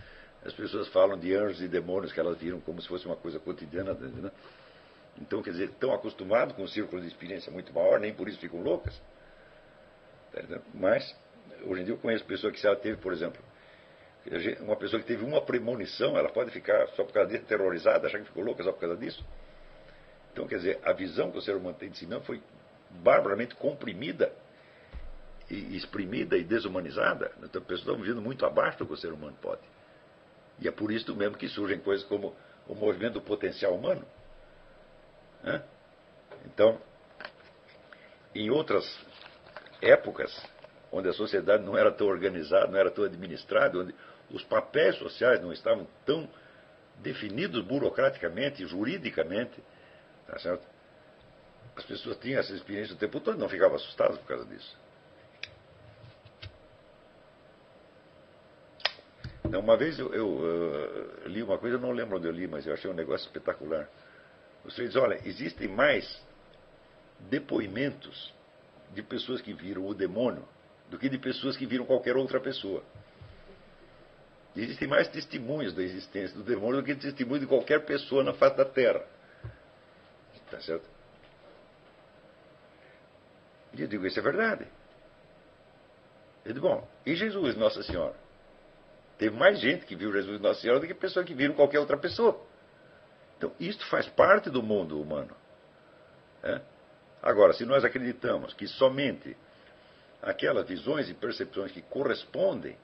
as 0.45 0.53
pessoas 0.53 0.89
falam 0.89 1.19
de 1.19 1.35
anjos 1.35 1.61
e 1.61 1.69
demônios 1.69 2.13
que 2.13 2.21
elas 2.21 2.39
viram 2.39 2.61
como 2.61 2.81
se 2.81 2.89
fosse 2.89 3.07
uma 3.07 3.17
coisa 3.17 3.39
cotidiana. 3.39 3.95
Né? 3.95 4.31
Então, 5.19 5.43
quer 5.43 5.51
dizer, 5.51 5.69
estão 5.69 5.93
acostumados 5.93 6.55
com 6.55 6.63
um 6.63 6.69
círculo 6.69 7.01
de 7.03 7.09
experiência 7.09 7.53
muito 7.53 7.73
maior, 7.73 8.01
nem 8.01 8.15
por 8.15 8.29
isso 8.29 8.39
ficam 8.39 8.63
loucas. 8.63 9.01
Tá 10.33 10.61
Mas, 10.73 11.15
hoje 11.65 11.83
em 11.83 11.85
dia 11.85 11.95
eu 11.95 11.99
conheço 11.99 12.25
pessoas 12.25 12.53
que 12.53 12.61
se 12.61 12.67
ela 12.67 12.77
teve, 12.77 12.97
por 12.99 13.13
exemplo, 13.13 13.43
uma 14.61 14.77
pessoa 14.77 15.01
que 15.01 15.07
teve 15.07 15.25
uma 15.25 15.41
premonição, 15.41 16.17
ela 16.17 16.29
pode 16.29 16.51
ficar 16.51 16.89
só 16.89 17.05
por 17.05 17.13
causa 17.13 17.31
disso 17.31 17.45
terrorizada, 17.45 18.07
achar 18.07 18.19
que 18.19 18.27
ficou 18.27 18.45
louca 18.45 18.63
só 18.63 18.73
por 18.73 18.81
causa 18.81 18.97
disso. 18.97 19.25
Então, 20.33 20.47
quer 20.47 20.57
dizer, 20.57 20.79
a 20.85 20.93
visão 20.93 21.31
que 21.31 21.39
o 21.39 21.43
ser 21.43 21.57
humano 21.57 21.77
tem 21.79 21.91
de 21.91 21.99
si 21.99 22.07
mesmo 22.07 22.25
foi 22.25 22.41
barbaramente 22.91 23.55
comprimida 23.55 24.33
e 25.51 25.77
exprimida 25.77 26.37
e 26.37 26.45
desumanizada. 26.45 27.33
Então, 27.39 27.61
as 27.61 27.67
pessoas 27.67 27.81
estão 27.81 27.97
vivendo 27.97 28.23
muito 28.23 28.47
abaixo 28.47 28.79
do 28.79 28.87
que 28.87 28.93
o 28.93 28.97
ser 28.97 29.13
humano 29.13 29.37
pode. 29.41 29.63
E 30.61 30.69
é 30.69 30.71
por 30.71 30.93
isso 30.93 31.15
mesmo 31.17 31.37
que 31.37 31.49
surgem 31.49 31.79
coisas 31.81 32.07
como 32.07 32.35
o 32.69 32.75
movimento 32.75 33.15
do 33.15 33.23
potencial 33.23 33.75
humano. 33.75 34.05
Né? 35.43 35.63
Então, 36.45 36.79
em 38.35 38.51
outras 38.51 38.85
épocas, 39.83 40.31
onde 40.93 41.09
a 41.09 41.13
sociedade 41.13 41.65
não 41.65 41.77
era 41.77 41.91
tão 41.91 42.07
organizada, 42.07 42.69
não 42.69 42.79
era 42.79 42.91
tão 42.91 43.05
administrada, 43.05 43.79
onde 43.79 43.95
os 44.33 44.45
papéis 44.45 44.97
sociais 44.97 45.41
não 45.41 45.53
estavam 45.53 45.87
tão 46.05 46.29
definidos 46.99 47.65
burocraticamente, 47.65 48.67
juridicamente, 48.67 49.63
tá 50.27 50.39
certo? 50.39 50.67
As 51.77 51.85
pessoas 51.85 52.17
tinham 52.19 52.41
essa 52.41 52.53
experiência 52.53 52.95
o 52.95 52.99
tempo 52.99 53.21
todo 53.21 53.37
e 53.37 53.41
não 53.41 53.49
ficavam 53.49 53.77
assustadas 53.77 54.19
por 54.19 54.27
causa 54.27 54.45
disso. 54.45 54.77
Uma 59.45 59.77
vez 59.77 59.99
eu, 59.99 60.15
eu 60.15 60.29
uh, 60.29 61.29
li 61.29 61.43
uma 61.43 61.59
coisa, 61.59 61.77
eu 61.77 61.81
não 61.81 61.91
lembro 61.91 62.19
onde 62.19 62.27
eu 62.27 62.33
li, 62.33 62.47
mas 62.47 62.67
eu 62.67 62.73
achei 62.73 62.89
um 62.89 62.95
negócio 62.95 63.27
espetacular. 63.27 63.89
Você 64.65 64.87
diz, 64.87 64.95
olha, 64.95 65.19
existem 65.25 65.67
mais 65.67 66.23
depoimentos 67.19 68.33
de 68.93 69.03
pessoas 69.03 69.41
que 69.41 69.53
viram 69.53 69.87
o 69.87 69.95
demônio 69.95 70.47
do 70.89 70.99
que 70.99 71.09
de 71.09 71.19
pessoas 71.19 71.57
que 71.57 71.67
viram 71.67 71.85
qualquer 71.85 72.17
outra 72.17 72.39
pessoa. 72.41 72.83
Existem 74.57 74.89
mais 74.89 75.09
testemunhos 75.09 75.75
da 75.75 75.83
existência 75.83 76.37
do 76.37 76.43
demônio 76.43 76.81
do 76.81 76.85
que 76.85 76.95
testemunhos 76.95 77.41
de 77.41 77.47
qualquer 77.47 77.85
pessoa 77.85 78.25
na 78.25 78.33
face 78.35 78.57
da 78.57 78.65
Terra. 78.65 79.05
Tá 80.51 80.61
certo? 80.61 80.89
E 83.73 83.83
eu 83.83 83.87
digo, 83.87 84.05
isso 84.05 84.19
é 84.19 84.23
verdade. 84.23 84.67
Eu 86.45 86.53
digo, 86.53 86.69
bom, 86.69 86.89
e 87.07 87.15
Jesus, 87.15 87.55
Nossa 87.57 87.83
Senhora? 87.85 88.17
Teve 89.17 89.37
mais 89.37 89.61
gente 89.61 89.87
que 89.87 89.95
viu 89.95 90.13
Jesus, 90.13 90.41
Nossa 90.41 90.61
Senhora, 90.61 90.81
do 90.81 90.87
que 90.87 90.95
pessoa 90.95 91.25
que 91.25 91.35
viram 91.35 91.55
qualquer 91.55 91.79
outra 91.79 91.97
pessoa. 91.97 92.41
Então, 93.37 93.53
isto 93.61 93.87
faz 93.87 94.09
parte 94.09 94.51
do 94.51 94.63
mundo 94.63 95.01
humano. 95.01 95.35
É? 96.43 96.61
Agora, 97.23 97.53
se 97.53 97.65
nós 97.65 97.85
acreditamos 97.85 98.53
que 98.55 98.67
somente 98.67 99.37
aquelas 100.23 100.67
visões 100.67 101.09
e 101.09 101.15
percepções 101.15 101.71
que 101.71 101.83
correspondem 101.83 102.77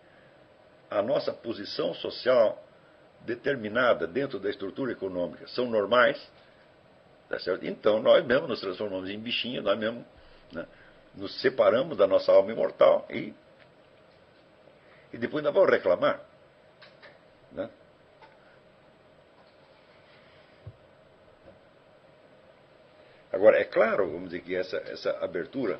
à 0.91 1.03
nossa 1.03 1.33
posição 1.33 1.95
social 1.95 2.63
determinada 3.23 4.07
dentro 4.07 4.39
da 4.39 4.49
estrutura 4.49 4.93
econômica 4.93 5.47
são 5.49 5.67
normais, 5.67 6.21
tá 7.29 7.39
certo? 7.39 7.67
então 7.67 8.01
nós 8.01 8.25
mesmos 8.25 8.49
nos 8.49 8.61
transformamos 8.61 9.11
em 9.11 9.19
bichinhos, 9.19 9.65
nós 9.65 9.79
mesmos 9.79 10.05
né, 10.53 10.67
nos 11.15 11.41
separamos 11.41 11.97
da 11.97 12.07
nossa 12.07 12.31
alma 12.33 12.53
imortal 12.53 13.07
e, 13.11 13.35
e 15.13 15.19
depois 15.19 15.45
ainda 15.45 15.53
vamos 15.53 15.71
reclamar. 15.71 16.21
Né? 17.53 17.69
Agora, 23.33 23.59
é 23.59 23.65
claro, 23.65 24.07
vamos 24.11 24.31
dizer 24.31 24.43
que 24.43 24.55
essa, 24.55 24.77
essa 24.79 25.11
abertura 25.23 25.79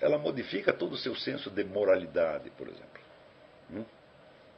ela 0.00 0.18
modifica 0.18 0.72
todo 0.72 0.92
o 0.92 0.96
seu 0.96 1.14
senso 1.14 1.50
de 1.50 1.62
moralidade, 1.64 2.50
por 2.50 2.66
exemplo. 2.68 2.89
Hum? 3.72 3.84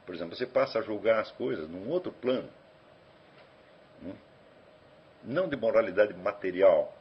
Por 0.05 0.15
exemplo, 0.15 0.35
você 0.35 0.45
passa 0.45 0.79
a 0.79 0.81
julgar 0.81 1.19
as 1.19 1.31
coisas 1.31 1.69
num 1.69 1.89
outro 1.89 2.11
plano. 2.11 2.49
Hum? 4.03 4.13
Não 5.23 5.47
de 5.47 5.55
moralidade 5.55 6.13
material, 6.13 6.95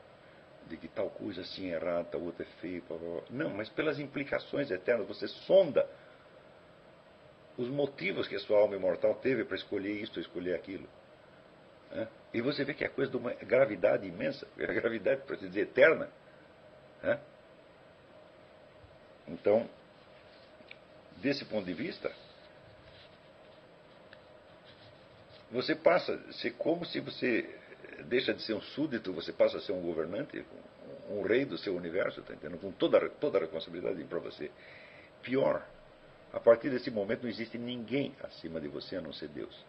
de 0.68 0.76
que 0.76 0.89
tal 0.89 1.10
coisa 1.10 1.40
assim 1.40 1.72
é 1.72 1.74
errada, 1.74 2.05
tal 2.05 2.22
outra 2.22 2.44
é 2.44 2.60
feia. 2.60 2.82
Blá, 2.89 2.97
blá, 2.97 3.10
blá. 3.10 3.22
Não, 3.30 3.51
mas 3.51 3.68
pelas 3.68 3.98
implicações 3.98 4.70
eternas. 4.70 5.09
Você 5.09 5.26
sonda 5.26 5.89
os 7.56 7.68
motivos 7.68 8.26
que 8.28 8.36
a 8.36 8.40
sua 8.40 8.59
alma 8.59 8.76
imortal 8.76 9.14
teve 9.16 9.44
para 9.44 9.56
escolher 9.56 9.93
isto 9.93 10.16
ou 10.16 10.22
escolher 10.22 10.55
aquilo. 10.55 10.89
Né? 11.90 12.09
E 12.32 12.40
você 12.40 12.64
vê 12.64 12.72
que 12.74 12.84
é 12.84 12.89
coisa 12.89 13.10
de 13.10 13.16
uma 13.16 13.34
gravidade 13.34 14.06
imensa, 14.06 14.47
a 14.56 14.72
gravidade, 14.72 15.22
para 15.22 15.36
dizer, 15.36 15.62
eterna. 15.62 16.09
Né? 17.02 17.20
Então, 19.28 19.68
desse 21.23 21.44
ponto 21.44 21.65
de 21.65 21.73
vista, 21.73 22.12
você 25.51 25.74
passa 25.74 26.19
ser 26.32 26.51
como 26.55 26.85
se 26.85 26.99
você 26.99 27.49
deixa 28.07 28.35
de 28.35 28.43
ser 28.43 28.55
um 28.55 28.61
súdito, 28.61 29.12
você 29.12 29.32
passa 29.32 29.59
a 29.59 29.61
ser 29.61 29.73
um 29.73 29.81
governante, 29.81 30.44
um 31.09 31.23
rei 31.23 31.44
do 31.44 31.57
seu 31.57 31.77
universo, 31.77 32.20
está 32.20 32.35
entendendo? 32.35 32.61
Com 32.61 32.73
toda, 32.73 33.09
toda 33.09 33.39
a 33.39 33.40
responsabilidade 33.40 34.03
para 34.05 34.19
você. 34.19 34.51
Pior, 35.23 35.65
a 36.32 36.40
partir 36.40 36.70
desse 36.70 36.90
momento 36.90 37.23
não 37.23 37.31
existe 37.31 37.57
ninguém 37.57 38.15
acima 38.23 38.61
de 38.61 38.66
você 38.66 38.97
a 38.97 39.01
não 39.01 39.12
ser 39.12 39.28
Deus. 39.28 39.65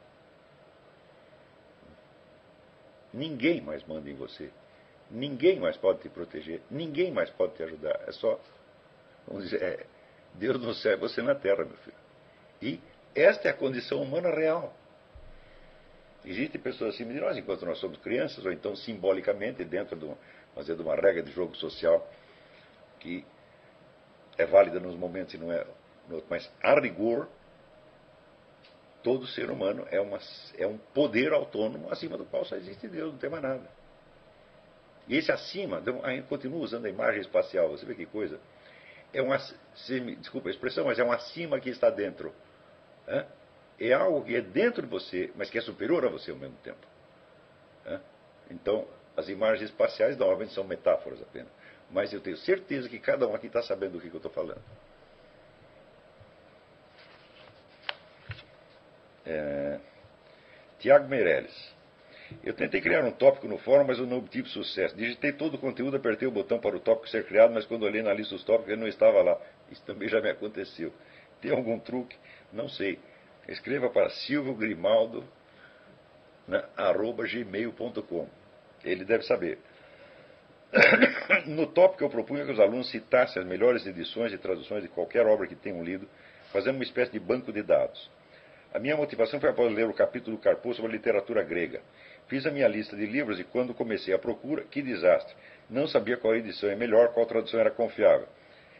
Ninguém 3.13 3.61
mais 3.61 3.85
manda 3.85 4.09
em 4.09 4.15
você. 4.15 4.49
Ninguém 5.11 5.59
mais 5.59 5.77
pode 5.77 5.99
te 5.99 6.09
proteger. 6.09 6.61
Ninguém 6.71 7.11
mais 7.11 7.29
pode 7.29 7.53
te 7.53 7.61
ajudar. 7.61 8.01
É 8.07 8.11
só, 8.11 8.39
vamos 9.27 9.43
dizer, 9.43 9.61
é 9.61 9.85
Deus 10.35 10.59
no 10.61 10.73
céu 10.73 10.93
e 10.93 10.95
você 10.97 11.21
na 11.21 11.35
terra, 11.35 11.63
meu 11.63 11.77
filho. 11.77 11.97
E 12.61 12.79
esta 13.15 13.47
é 13.47 13.51
a 13.51 13.53
condição 13.53 14.01
humana 14.01 14.29
real. 14.29 14.75
Existem 16.25 16.59
pessoas 16.59 16.95
assim 16.95 17.05
nós, 17.19 17.37
enquanto 17.37 17.65
nós 17.65 17.77
somos 17.79 17.97
crianças, 17.99 18.45
ou 18.45 18.51
então 18.51 18.75
simbolicamente, 18.75 19.63
dentro 19.65 19.95
de 19.97 20.05
uma, 20.05 20.17
de 20.63 20.81
uma 20.81 20.95
regra 20.95 21.21
de 21.21 21.31
jogo 21.31 21.55
social 21.55 22.09
que 22.99 23.25
é 24.37 24.45
válida 24.45 24.79
nos 24.79 24.95
momentos 24.95 25.33
e 25.33 25.37
não 25.37 25.51
é 25.51 25.65
no 26.07 26.15
outro. 26.15 26.27
Mas, 26.29 26.49
a 26.61 26.79
rigor, 26.79 27.27
todo 29.03 29.27
ser 29.27 29.51
humano 29.51 29.85
é, 29.91 29.99
uma, 29.99 30.19
é 30.57 30.65
um 30.65 30.77
poder 30.77 31.33
autônomo 31.33 31.91
acima 31.91 32.17
do 32.17 32.25
qual 32.25 32.45
só 32.45 32.55
existe 32.55 32.87
Deus, 32.87 33.11
não 33.11 33.19
tem 33.19 33.29
mais 33.29 33.43
nada. 33.43 33.69
E 35.07 35.17
esse 35.17 35.31
acima, 35.31 35.81
gente 36.11 36.27
continua 36.27 36.59
usando 36.59 36.85
a 36.85 36.89
imagem 36.89 37.19
espacial, 37.19 37.69
você 37.69 37.85
vê 37.85 37.93
que 37.93 38.05
coisa? 38.05 38.39
É 39.13 39.21
um, 39.21 39.29
desculpa 40.19 40.49
a 40.49 40.51
expressão, 40.51 40.85
mas 40.85 40.97
é 40.97 41.03
um 41.03 41.11
acima 41.11 41.59
que 41.59 41.69
está 41.69 41.89
dentro. 41.89 42.33
É? 43.07 43.25
algo 43.93 44.23
que 44.23 44.35
é 44.35 44.41
dentro 44.41 44.81
de 44.81 44.87
você, 44.87 45.31
mas 45.35 45.49
que 45.49 45.57
é 45.57 45.61
superior 45.61 46.05
a 46.05 46.09
você 46.09 46.31
ao 46.31 46.37
mesmo 46.37 46.57
tempo. 46.63 46.93
Então, 48.49 48.87
as 49.15 49.29
imagens 49.29 49.69
espaciais 49.69 50.17
normalmente 50.17 50.53
são 50.53 50.63
metáforas 50.63 51.21
apenas. 51.21 51.51
Mas 51.89 52.13
eu 52.13 52.21
tenho 52.21 52.37
certeza 52.37 52.89
que 52.89 52.99
cada 52.99 53.27
um 53.27 53.35
aqui 53.35 53.47
está 53.47 53.61
sabendo 53.61 53.93
do 53.93 54.01
que, 54.01 54.09
que 54.09 54.15
eu 54.15 54.17
estou 54.17 54.31
falando. 54.31 54.61
É... 59.25 59.79
Tiago 60.79 61.07
Meirelles. 61.07 61.72
Eu 62.43 62.53
tentei 62.53 62.81
criar 62.81 63.03
um 63.03 63.11
tópico 63.11 63.47
no 63.47 63.57
fórum, 63.57 63.85
mas 63.85 63.99
eu 63.99 64.05
não 64.05 64.17
obtive 64.17 64.47
sucesso. 64.49 64.95
Digitei 64.95 65.31
todo 65.31 65.55
o 65.55 65.57
conteúdo, 65.57 65.97
apertei 65.97 66.27
o 66.27 66.31
botão 66.31 66.59
para 66.59 66.75
o 66.75 66.79
tópico 66.79 67.09
ser 67.09 67.25
criado, 67.25 67.53
mas 67.53 67.65
quando 67.65 67.83
olhei 67.83 68.01
na 68.01 68.13
lista 68.13 68.35
dos 68.35 68.43
tópicos 68.43 68.71
ele 68.71 68.81
não 68.81 68.87
estava 68.87 69.21
lá. 69.21 69.37
Isso 69.71 69.83
também 69.85 70.07
já 70.07 70.21
me 70.21 70.29
aconteceu. 70.29 70.93
Tem 71.41 71.51
algum 71.51 71.79
truque? 71.79 72.15
Não 72.51 72.69
sei. 72.69 72.99
Escreva 73.47 73.89
para 73.89 74.09
silviogrimaldo, 74.09 75.23
né, 76.47 76.63
arroba 76.77 77.25
gmail.com. 77.25 78.27
Ele 78.83 79.03
deve 79.05 79.23
saber. 79.23 79.59
No 81.45 81.67
tópico 81.67 82.03
eu 82.03 82.09
propunha 82.09 82.45
que 82.45 82.51
os 82.51 82.59
alunos 82.59 82.89
citassem 82.89 83.41
as 83.41 83.47
melhores 83.47 83.85
edições 83.85 84.33
e 84.33 84.37
traduções 84.37 84.81
de 84.81 84.89
qualquer 84.89 85.25
obra 85.25 85.45
que 85.47 85.55
tenham 85.55 85.83
lido, 85.83 86.07
fazendo 86.51 86.75
uma 86.75 86.83
espécie 86.83 87.11
de 87.11 87.19
banco 87.19 87.51
de 87.51 87.61
dados. 87.61 88.09
A 88.73 88.79
minha 88.79 88.97
motivação 88.97 89.39
foi 89.39 89.49
após 89.49 89.71
ler 89.71 89.87
o 89.87 89.93
capítulo 89.93 90.35
do 90.35 90.41
Carpo 90.41 90.73
sobre 90.73 90.89
a 90.89 90.95
literatura 90.95 91.43
grega. 91.43 91.81
Fiz 92.27 92.45
a 92.45 92.51
minha 92.51 92.67
lista 92.67 92.95
de 92.95 93.05
livros 93.05 93.39
e 93.39 93.43
quando 93.43 93.73
comecei 93.73 94.13
a 94.13 94.19
procura, 94.19 94.63
que 94.63 94.81
desastre! 94.81 95.33
Não 95.69 95.87
sabia 95.87 96.17
qual 96.17 96.35
edição 96.35 96.69
é 96.69 96.75
melhor, 96.75 97.13
qual 97.13 97.25
tradução 97.25 97.59
era 97.59 97.71
confiável. 97.71 98.27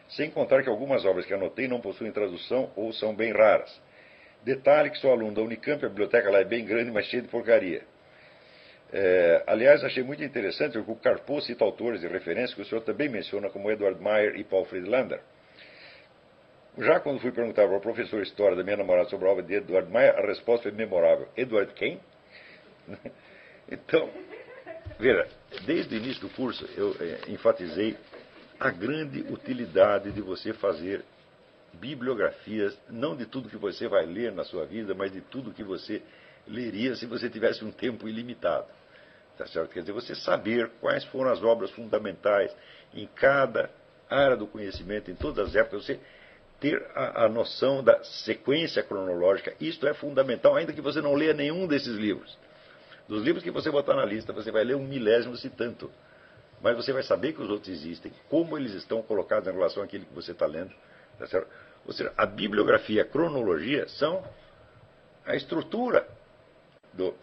Sem 0.08 0.30
contar 0.30 0.62
que 0.62 0.68
algumas 0.68 1.04
obras 1.04 1.24
que 1.24 1.34
anotei 1.34 1.66
não 1.66 1.80
possuem 1.80 2.12
tradução 2.12 2.70
ou 2.76 2.92
são 2.92 3.14
bem 3.14 3.32
raras. 3.32 3.80
Detalhe 4.42 4.90
que 4.90 4.98
sou 4.98 5.10
aluno 5.10 5.34
da 5.34 5.40
Unicamp, 5.40 5.84
a 5.84 5.88
biblioteca 5.88 6.30
lá 6.30 6.40
é 6.40 6.44
bem 6.44 6.64
grande, 6.64 6.90
mas 6.90 7.06
cheia 7.06 7.22
de 7.22 7.28
porcaria. 7.28 7.82
É, 8.92 9.42
aliás, 9.46 9.82
achei 9.82 10.02
muito 10.02 10.22
interessante 10.22 10.74
porque 10.74 10.92
o 10.92 10.96
Carpo 10.96 11.40
cita 11.40 11.64
autores 11.64 12.00
de 12.00 12.06
referência 12.06 12.54
que 12.54 12.62
o 12.62 12.64
senhor 12.64 12.82
também 12.82 13.08
menciona, 13.08 13.48
como 13.50 13.70
Edward 13.70 14.00
Meyer 14.00 14.36
e 14.36 14.44
Paul 14.44 14.66
Friedlander. 14.66 15.20
Já 16.78 17.00
quando 17.00 17.20
fui 17.20 17.32
perguntar 17.32 17.66
para 17.66 17.76
o 17.76 17.80
professor 17.80 18.22
história 18.22 18.56
da 18.56 18.62
minha 18.62 18.76
namorada 18.76 19.08
sobre 19.08 19.26
a 19.26 19.30
obra 19.30 19.42
de 19.42 19.54
Edward 19.54 19.90
Meyer, 19.90 20.16
a 20.16 20.26
resposta 20.26 20.64
foi 20.64 20.72
memorável. 20.72 21.28
Edward 21.36 21.72
quem? 21.74 21.98
Então, 23.70 24.10
veja, 24.98 25.26
desde 25.64 25.94
o 25.94 25.98
início 25.98 26.22
do 26.22 26.34
curso 26.34 26.68
eu 26.76 26.96
é, 27.00 27.30
enfatizei 27.30 27.96
a 28.58 28.70
grande 28.70 29.20
utilidade 29.32 30.12
de 30.12 30.20
você 30.20 30.52
fazer 30.52 31.04
bibliografias, 31.74 32.78
não 32.88 33.16
de 33.16 33.26
tudo 33.26 33.48
que 33.48 33.56
você 33.56 33.88
vai 33.88 34.06
ler 34.06 34.32
na 34.32 34.44
sua 34.44 34.64
vida, 34.64 34.94
mas 34.94 35.12
de 35.12 35.20
tudo 35.20 35.52
que 35.52 35.64
você 35.64 36.02
leria 36.46 36.94
se 36.94 37.06
você 37.06 37.28
tivesse 37.28 37.64
um 37.64 37.70
tempo 37.70 38.08
ilimitado. 38.08 38.66
Tá 39.36 39.46
certo? 39.46 39.72
Quer 39.72 39.80
dizer, 39.80 39.92
você 39.92 40.14
saber 40.14 40.70
quais 40.80 41.04
foram 41.06 41.30
as 41.30 41.42
obras 41.42 41.70
fundamentais 41.72 42.54
em 42.94 43.06
cada 43.06 43.68
área 44.08 44.36
do 44.36 44.46
conhecimento, 44.46 45.10
em 45.10 45.14
todas 45.14 45.48
as 45.48 45.56
épocas, 45.56 45.84
você 45.84 45.98
ter 46.60 46.80
a, 46.94 47.24
a 47.24 47.28
noção 47.28 47.82
da 47.82 48.02
sequência 48.04 48.82
cronológica. 48.82 49.54
Isto 49.60 49.88
é 49.88 49.94
fundamental, 49.94 50.54
ainda 50.54 50.72
que 50.72 50.80
você 50.80 51.00
não 51.00 51.14
leia 51.14 51.34
nenhum 51.34 51.66
desses 51.66 51.96
livros. 51.96 52.38
Dos 53.08 53.22
livros 53.22 53.42
que 53.42 53.50
você 53.50 53.70
botar 53.70 53.94
na 53.94 54.04
lista, 54.04 54.32
você 54.32 54.50
vai 54.50 54.64
ler 54.64 54.76
um 54.76 54.84
milésimo 54.86 55.36
se 55.36 55.50
tanto. 55.50 55.90
Mas 56.60 56.76
você 56.76 56.92
vai 56.92 57.02
saber 57.02 57.34
que 57.34 57.42
os 57.42 57.50
outros 57.50 57.68
existem, 57.68 58.12
como 58.28 58.56
eles 58.56 58.72
estão 58.72 59.02
colocados 59.02 59.48
em 59.48 59.52
relação 59.52 59.82
àquilo 59.82 60.06
que 60.06 60.14
você 60.14 60.32
está 60.32 60.46
lendo. 60.46 60.74
Tá 61.18 61.26
certo? 61.26 61.48
Ou 61.86 61.92
seja, 61.92 62.12
a 62.16 62.24
bibliografia 62.24 62.96
e 62.96 63.00
a 63.00 63.04
cronologia 63.04 63.86
são 63.88 64.24
a 65.26 65.36
estrutura 65.36 66.08
do, 66.92 67.14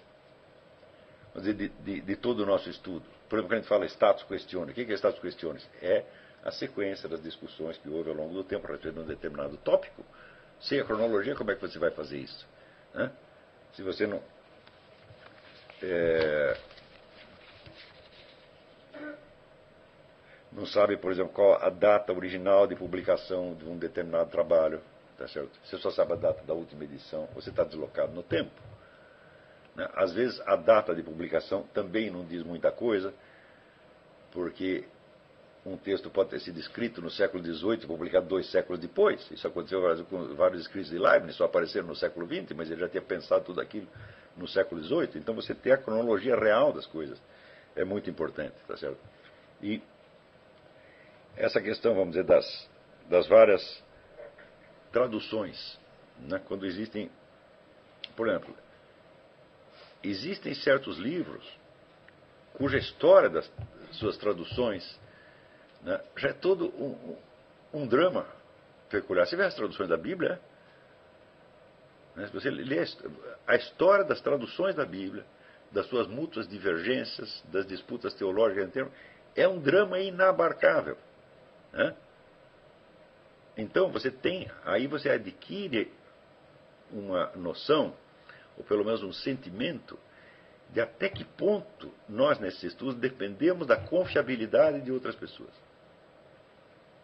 dizer, 1.35 1.53
de, 1.53 1.69
de, 1.69 2.01
de, 2.01 2.15
todo 2.15 2.41
o 2.41 2.45
nosso 2.45 2.69
estudo. 2.69 3.03
Por 3.29 3.37
exemplo, 3.37 3.49
quando 3.49 3.53
a 3.53 3.55
gente 3.57 3.67
fala 3.67 3.85
status 3.85 4.23
questione, 4.23 4.71
o 4.71 4.73
que 4.73 4.81
é 4.81 4.93
status 4.93 5.19
questione? 5.19 5.59
É 5.81 6.03
a 6.43 6.51
sequência 6.51 7.07
das 7.07 7.21
discussões 7.21 7.77
que 7.77 7.89
houve 7.89 8.09
ao 8.09 8.15
longo 8.15 8.33
do 8.33 8.43
tempo 8.43 8.67
a 8.67 8.71
respeito 8.71 8.95
de 8.95 8.99
um 9.01 9.05
determinado 9.05 9.57
tópico. 9.57 10.03
Sem 10.59 10.79
a 10.79 10.83
cronologia, 10.83 11.35
como 11.35 11.51
é 11.51 11.55
que 11.55 11.61
você 11.61 11.79
vai 11.79 11.91
fazer 11.91 12.17
isso? 12.17 12.47
Né? 12.93 13.11
Se 13.73 13.81
você 13.81 14.05
não. 14.05 14.21
É, 15.83 16.57
não 20.51 20.65
sabe, 20.65 20.97
por 20.97 21.11
exemplo, 21.11 21.31
qual 21.33 21.61
a 21.61 21.69
data 21.69 22.11
original 22.13 22.67
de 22.67 22.75
publicação 22.75 23.55
de 23.55 23.65
um 23.65 23.77
determinado 23.77 24.29
trabalho, 24.29 24.81
tá 25.17 25.27
certo? 25.27 25.51
Você 25.63 25.77
só 25.77 25.89
sabe 25.91 26.13
a 26.13 26.17
data 26.17 26.43
da 26.43 26.53
última 26.53 26.83
edição, 26.83 27.27
você 27.33 27.49
está 27.49 27.63
deslocado 27.63 28.11
no 28.11 28.21
tempo. 28.21 28.51
Né? 29.75 29.89
Às 29.95 30.13
vezes 30.13 30.41
a 30.45 30.55
data 30.55 30.93
de 30.93 31.01
publicação 31.01 31.63
também 31.73 32.11
não 32.11 32.25
diz 32.25 32.43
muita 32.43 32.71
coisa, 32.71 33.13
porque 34.31 34.85
um 35.65 35.77
texto 35.77 36.09
pode 36.09 36.31
ter 36.31 36.39
sido 36.39 36.59
escrito 36.59 37.01
no 37.01 37.09
século 37.11 37.43
XVIII, 37.43 37.85
publicado 37.85 38.27
dois 38.27 38.49
séculos 38.49 38.79
depois. 38.79 39.29
Isso 39.29 39.47
aconteceu 39.47 39.81
com 40.05 40.33
vários 40.35 40.61
escritos 40.61 40.89
de 40.89 40.97
Leibniz, 40.97 41.35
só 41.35 41.45
apareceram 41.45 41.87
no 41.87 41.95
século 41.95 42.25
XX, 42.25 42.53
mas 42.55 42.71
ele 42.71 42.81
já 42.81 42.89
tinha 42.89 43.01
pensado 43.01 43.45
tudo 43.45 43.61
aquilo 43.61 43.87
no 44.35 44.47
século 44.47 44.81
XVIII. 44.81 45.11
Então 45.15 45.35
você 45.35 45.53
ter 45.53 45.73
a 45.73 45.77
cronologia 45.77 46.35
real 46.35 46.73
das 46.73 46.87
coisas 46.87 47.21
é 47.75 47.83
muito 47.83 48.09
importante, 48.09 48.55
tá 48.67 48.75
certo? 48.75 48.97
E 49.61 49.81
essa 51.37 51.61
questão, 51.61 51.93
vamos 51.93 52.15
dizer, 52.15 52.23
das, 52.23 52.69
das 53.07 53.27
várias 53.27 53.83
traduções, 54.91 55.79
né? 56.19 56.41
quando 56.47 56.65
existem, 56.65 57.09
por 58.15 58.27
exemplo, 58.27 58.55
existem 60.03 60.55
certos 60.55 60.97
livros 60.97 61.47
cuja 62.55 62.77
história 62.77 63.29
das 63.29 63.49
suas 63.91 64.17
traduções 64.17 64.99
né, 65.83 65.99
já 66.17 66.29
é 66.29 66.33
todo 66.33 66.67
um, 66.67 67.17
um, 67.73 67.87
drama 67.87 68.25
peculiar. 68.89 69.25
Você 69.25 69.35
vê 69.35 69.43
as 69.43 69.55
traduções 69.55 69.89
da 69.89 69.97
Bíblia, 69.97 70.39
né, 72.15 72.27
se 72.27 72.33
você 72.33 72.49
lê 72.49 72.85
a 73.47 73.55
história 73.55 74.03
das 74.05 74.21
traduções 74.21 74.75
da 74.75 74.85
Bíblia, 74.85 75.25
das 75.71 75.87
suas 75.87 76.07
mútuas 76.07 76.47
divergências, 76.47 77.43
das 77.45 77.65
disputas 77.65 78.13
teológicas, 78.13 78.89
é 79.35 79.47
um 79.47 79.59
drama 79.59 79.99
inabarcável. 79.99 80.97
Né? 81.71 81.95
Então 83.57 83.89
você 83.89 84.11
tem, 84.11 84.49
aí 84.65 84.87
você 84.87 85.09
adquire 85.09 85.91
uma 86.91 87.31
noção, 87.35 87.95
ou 88.57 88.63
pelo 88.63 88.83
menos 88.83 89.01
um 89.01 89.13
sentimento, 89.13 89.97
de 90.69 90.79
até 90.79 91.09
que 91.09 91.23
ponto 91.23 91.91
nós, 92.07 92.39
nesses 92.39 92.63
estudos, 92.63 92.95
dependemos 92.95 93.67
da 93.67 93.77
confiabilidade 93.77 94.81
de 94.81 94.91
outras 94.91 95.15
pessoas. 95.15 95.51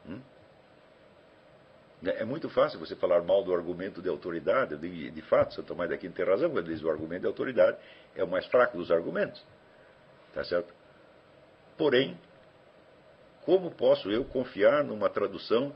Hum? 0.07 0.21
É 2.05 2.23
muito 2.23 2.47
fácil 2.49 2.79
você 2.79 2.95
falar 2.95 3.23
mal 3.23 3.43
do 3.43 3.53
argumento 3.53 4.01
de 4.01 4.09
autoridade. 4.09 4.77
De, 4.77 5.21
fato, 5.23 5.55
Santo 5.55 5.67
Tomás 5.67 5.89
de 5.89 5.95
Aquino 5.95 6.13
tem 6.13 6.25
razão 6.25 6.51
quando 6.51 6.67
diz 6.67 6.83
o 6.83 6.89
argumento 6.89 7.21
de 7.21 7.27
autoridade 7.27 7.77
é 8.15 8.23
o 8.23 8.27
mais 8.27 8.45
fraco 8.47 8.77
dos 8.77 8.91
argumentos. 8.91 9.43
Tá 10.33 10.43
certo? 10.43 10.71
Porém, 11.75 12.19
como 13.41 13.71
posso 13.71 14.11
eu 14.11 14.23
confiar 14.25 14.83
numa 14.83 15.09
tradução, 15.09 15.73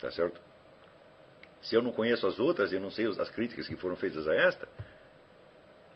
tá 0.00 0.10
certo? 0.10 0.40
Se 1.62 1.74
eu 1.74 1.82
não 1.82 1.92
conheço 1.92 2.26
as 2.26 2.38
outras 2.40 2.72
e 2.72 2.78
não 2.78 2.90
sei 2.90 3.06
as 3.06 3.30
críticas 3.30 3.68
que 3.68 3.76
foram 3.76 3.94
feitas 3.94 4.26
a 4.26 4.34
esta, 4.34 4.68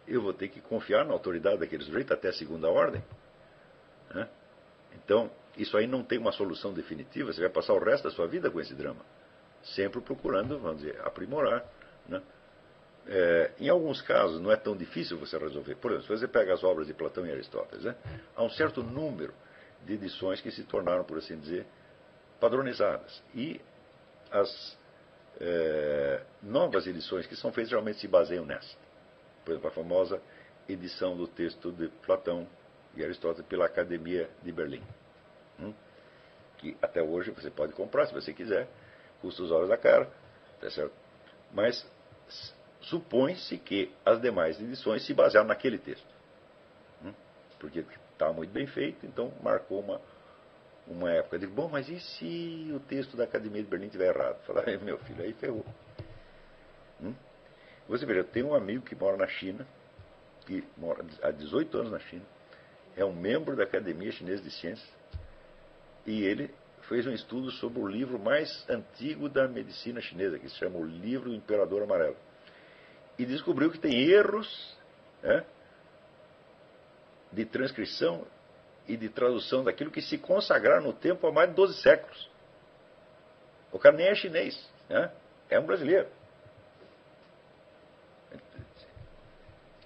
eu 0.07 0.23
vou 0.23 0.33
ter 0.33 0.49
que 0.49 0.61
confiar 0.61 1.05
na 1.05 1.13
autoridade 1.13 1.59
daquele 1.59 1.83
sujeito 1.83 2.13
até 2.13 2.31
segunda 2.33 2.69
ordem. 2.69 3.03
Né? 4.15 4.29
Então, 4.95 5.31
isso 5.57 5.77
aí 5.77 5.87
não 5.87 6.03
tem 6.03 6.19
uma 6.19 6.33
solução 6.33 6.73
definitiva, 6.73 7.33
você 7.33 7.41
vai 7.41 7.51
passar 7.51 7.75
o 7.75 7.79
resto 7.79 8.05
da 8.05 8.11
sua 8.11 8.27
vida 8.27 8.51
com 8.51 8.61
esse 8.61 8.75
drama. 8.75 9.05
Sempre 9.63 10.01
procurando, 10.01 10.59
vamos 10.59 10.83
dizer, 10.83 11.01
aprimorar. 11.03 11.65
Né? 12.09 12.23
É, 13.07 13.51
em 13.59 13.69
alguns 13.69 14.01
casos 14.03 14.41
não 14.41 14.51
é 14.51 14.57
tão 14.57 14.77
difícil 14.77 15.19
você 15.19 15.37
resolver. 15.37 15.75
Por 15.77 15.91
exemplo, 15.91 16.07
se 16.07 16.21
você 16.21 16.29
pega 16.29 16.55
as 16.55 16.65
obras 16.65 16.87
de 16.87 16.95
Platão 16.95 17.27
e 17.27 17.31
Aristóteles, 17.31 17.85
né? 17.85 17.95
há 18.35 18.43
um 18.43 18.51
certo 18.51 18.83
número 18.83 19.35
de 19.85 19.95
edições 19.95 20.41
que 20.41 20.51
se 20.51 20.65
tornaram, 20.65 21.05
por 21.05 21.19
assim 21.19 21.39
dizer, 21.39 21.67
padronizadas. 22.41 23.23
E 23.35 23.61
as 24.31 24.79
é, 25.41 26.23
novas 26.43 26.87
edições 26.87 27.27
que 27.27 27.37
são 27.37 27.53
feitas 27.53 27.71
geralmente 27.71 28.01
se 28.01 28.09
baseiam 28.09 28.45
nessa. 28.45 28.77
Por 29.45 29.53
exemplo, 29.53 29.69
a 29.69 29.73
famosa 29.73 30.21
edição 30.69 31.17
do 31.17 31.27
texto 31.27 31.73
de 31.73 31.89
Platão 32.07 32.49
e 32.95 33.05
Aristóteles 33.05 33.47
pela 33.49 33.67
Academia 33.67 34.31
de 34.43 34.53
Berlim. 34.53 34.83
Hum? 35.59 35.73
Que 36.59 36.77
até 36.81 37.03
hoje 37.03 37.31
você 37.31 37.51
pode 37.51 37.73
comprar 37.73 38.07
se 38.07 38.15
você 38.15 38.33
quiser, 38.33 38.69
custa 39.21 39.43
os 39.43 39.51
olhos 39.51 39.69
da 39.69 39.77
cara, 39.77 40.11
tá 40.61 40.71
certo? 40.71 40.95
Mas 41.53 41.87
supõe-se 42.81 43.59
que 43.59 43.93
as 44.05 44.21
demais 44.21 44.61
edições 44.61 45.05
se 45.05 45.15
basearam 45.15 45.49
naquele 45.49 45.79
texto. 45.79 46.07
Hum? 47.05 47.13
Porque 47.59 47.85
estava 48.13 48.33
muito 48.33 48.51
bem 48.51 48.67
feito, 48.67 49.05
então 49.07 49.33
marcou 49.43 49.81
uma, 49.81 50.01
uma 50.87 51.11
época. 51.11 51.37
Eu 51.37 51.41
digo, 51.41 51.53
bom, 51.55 51.69
mas 51.69 51.89
e 51.89 52.01
se 52.01 52.73
o 52.75 52.81
texto 52.81 53.17
da 53.17 53.25
Academia 53.25 53.63
de 53.63 53.69
Berlim 53.69 53.87
estiver 53.87 54.15
errado? 54.15 54.43
Falar, 54.45 54.65
meu 54.83 54.99
filho, 54.99 55.23
aí 55.23 55.33
ferrou. 55.35 55.65
Hum? 57.01 57.15
Você 57.89 58.07
veja, 58.07 58.21
eu 58.21 58.25
tenho 58.25 58.49
um 58.49 58.55
amigo 58.55 58.85
que 58.85 58.95
mora 58.95 59.17
na 59.17 59.27
China, 59.27 59.67
que 60.47 60.65
mora 60.77 61.05
há 61.23 61.31
18 61.31 61.79
anos 61.79 61.93
na 61.93 61.99
China, 61.99 62.25
é 62.97 63.05
um 63.05 63.13
membro 63.13 63.57
da 63.57 63.65
Academia 63.65 64.13
Chinesa 64.13 64.43
de 64.43 64.51
Ciências, 64.51 64.89
e 66.07 66.25
ele 66.25 66.53
fez 66.89 67.07
um 67.07 67.13
estudo 67.13 67.51
sobre 67.53 67.81
o 67.81 67.87
livro 67.87 68.19
mais 68.19 68.69
antigo 68.69 69.29
da 69.29 69.47
medicina 69.47 70.01
chinesa, 70.01 70.39
que 70.39 70.49
se 70.49 70.57
chama 70.57 70.79
o 70.79 70.85
Livro 70.85 71.31
do 71.31 71.37
Imperador 71.37 71.83
Amarelo. 71.83 72.17
E 73.19 73.25
descobriu 73.25 73.71
que 73.71 73.79
tem 73.79 74.09
erros 74.11 74.77
né, 75.23 75.45
de 77.31 77.45
transcrição 77.45 78.27
e 78.87 78.97
de 78.97 79.09
tradução 79.09 79.63
daquilo 79.63 79.91
que 79.91 80.03
se 80.03 80.19
consagraram 80.19 80.83
no 80.83 80.93
tempo 80.93 81.27
há 81.27 81.33
mais 81.33 81.51
de 81.51 81.55
12 81.55 81.81
séculos. 81.81 82.31
O 83.71 83.79
cara 83.79 83.97
nem 83.97 84.07
é 84.07 84.15
chinês, 84.15 84.69
né? 84.89 85.11
é 85.49 85.59
um 85.59 85.65
brasileiro. 85.65 86.09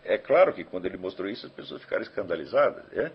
É 0.02 0.16
claro 0.16 0.54
que 0.54 0.64
quando 0.64 0.86
ele 0.86 0.96
mostrou 0.96 1.28
isso, 1.28 1.46
as 1.46 1.52
pessoas 1.52 1.82
ficaram 1.82 2.02
escandalizadas. 2.02 2.84
É? 2.92 3.12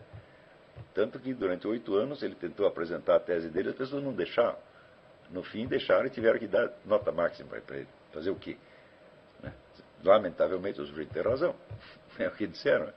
Tanto 0.94 1.20
que 1.20 1.34
durante 1.34 1.68
oito 1.68 1.96
anos 1.96 2.22
ele 2.22 2.36
tentou 2.36 2.68
apresentar 2.68 3.16
a 3.16 3.20
tese 3.20 3.50
dele, 3.50 3.70
as 3.70 3.76
pessoas 3.76 4.04
não 4.04 4.14
deixaram. 4.14 4.58
No 5.30 5.44
fim, 5.44 5.66
deixaram 5.66 6.08
e 6.08 6.10
tiveram 6.10 6.38
que 6.38 6.48
dar 6.48 6.72
nota 6.86 7.12
máxima 7.12 7.50
para 7.62 7.78
ele. 7.78 7.88
Fazer 8.12 8.30
o 8.30 8.36
quê? 8.36 8.58
Né? 9.42 9.54
Lamentavelmente, 10.04 10.82
os 10.82 10.90
sujeito 10.90 11.14
têm 11.14 11.24
razão. 11.24 11.56
É 12.20 12.28
o 12.28 12.32
que 12.32 12.46
disseram. 12.46 12.92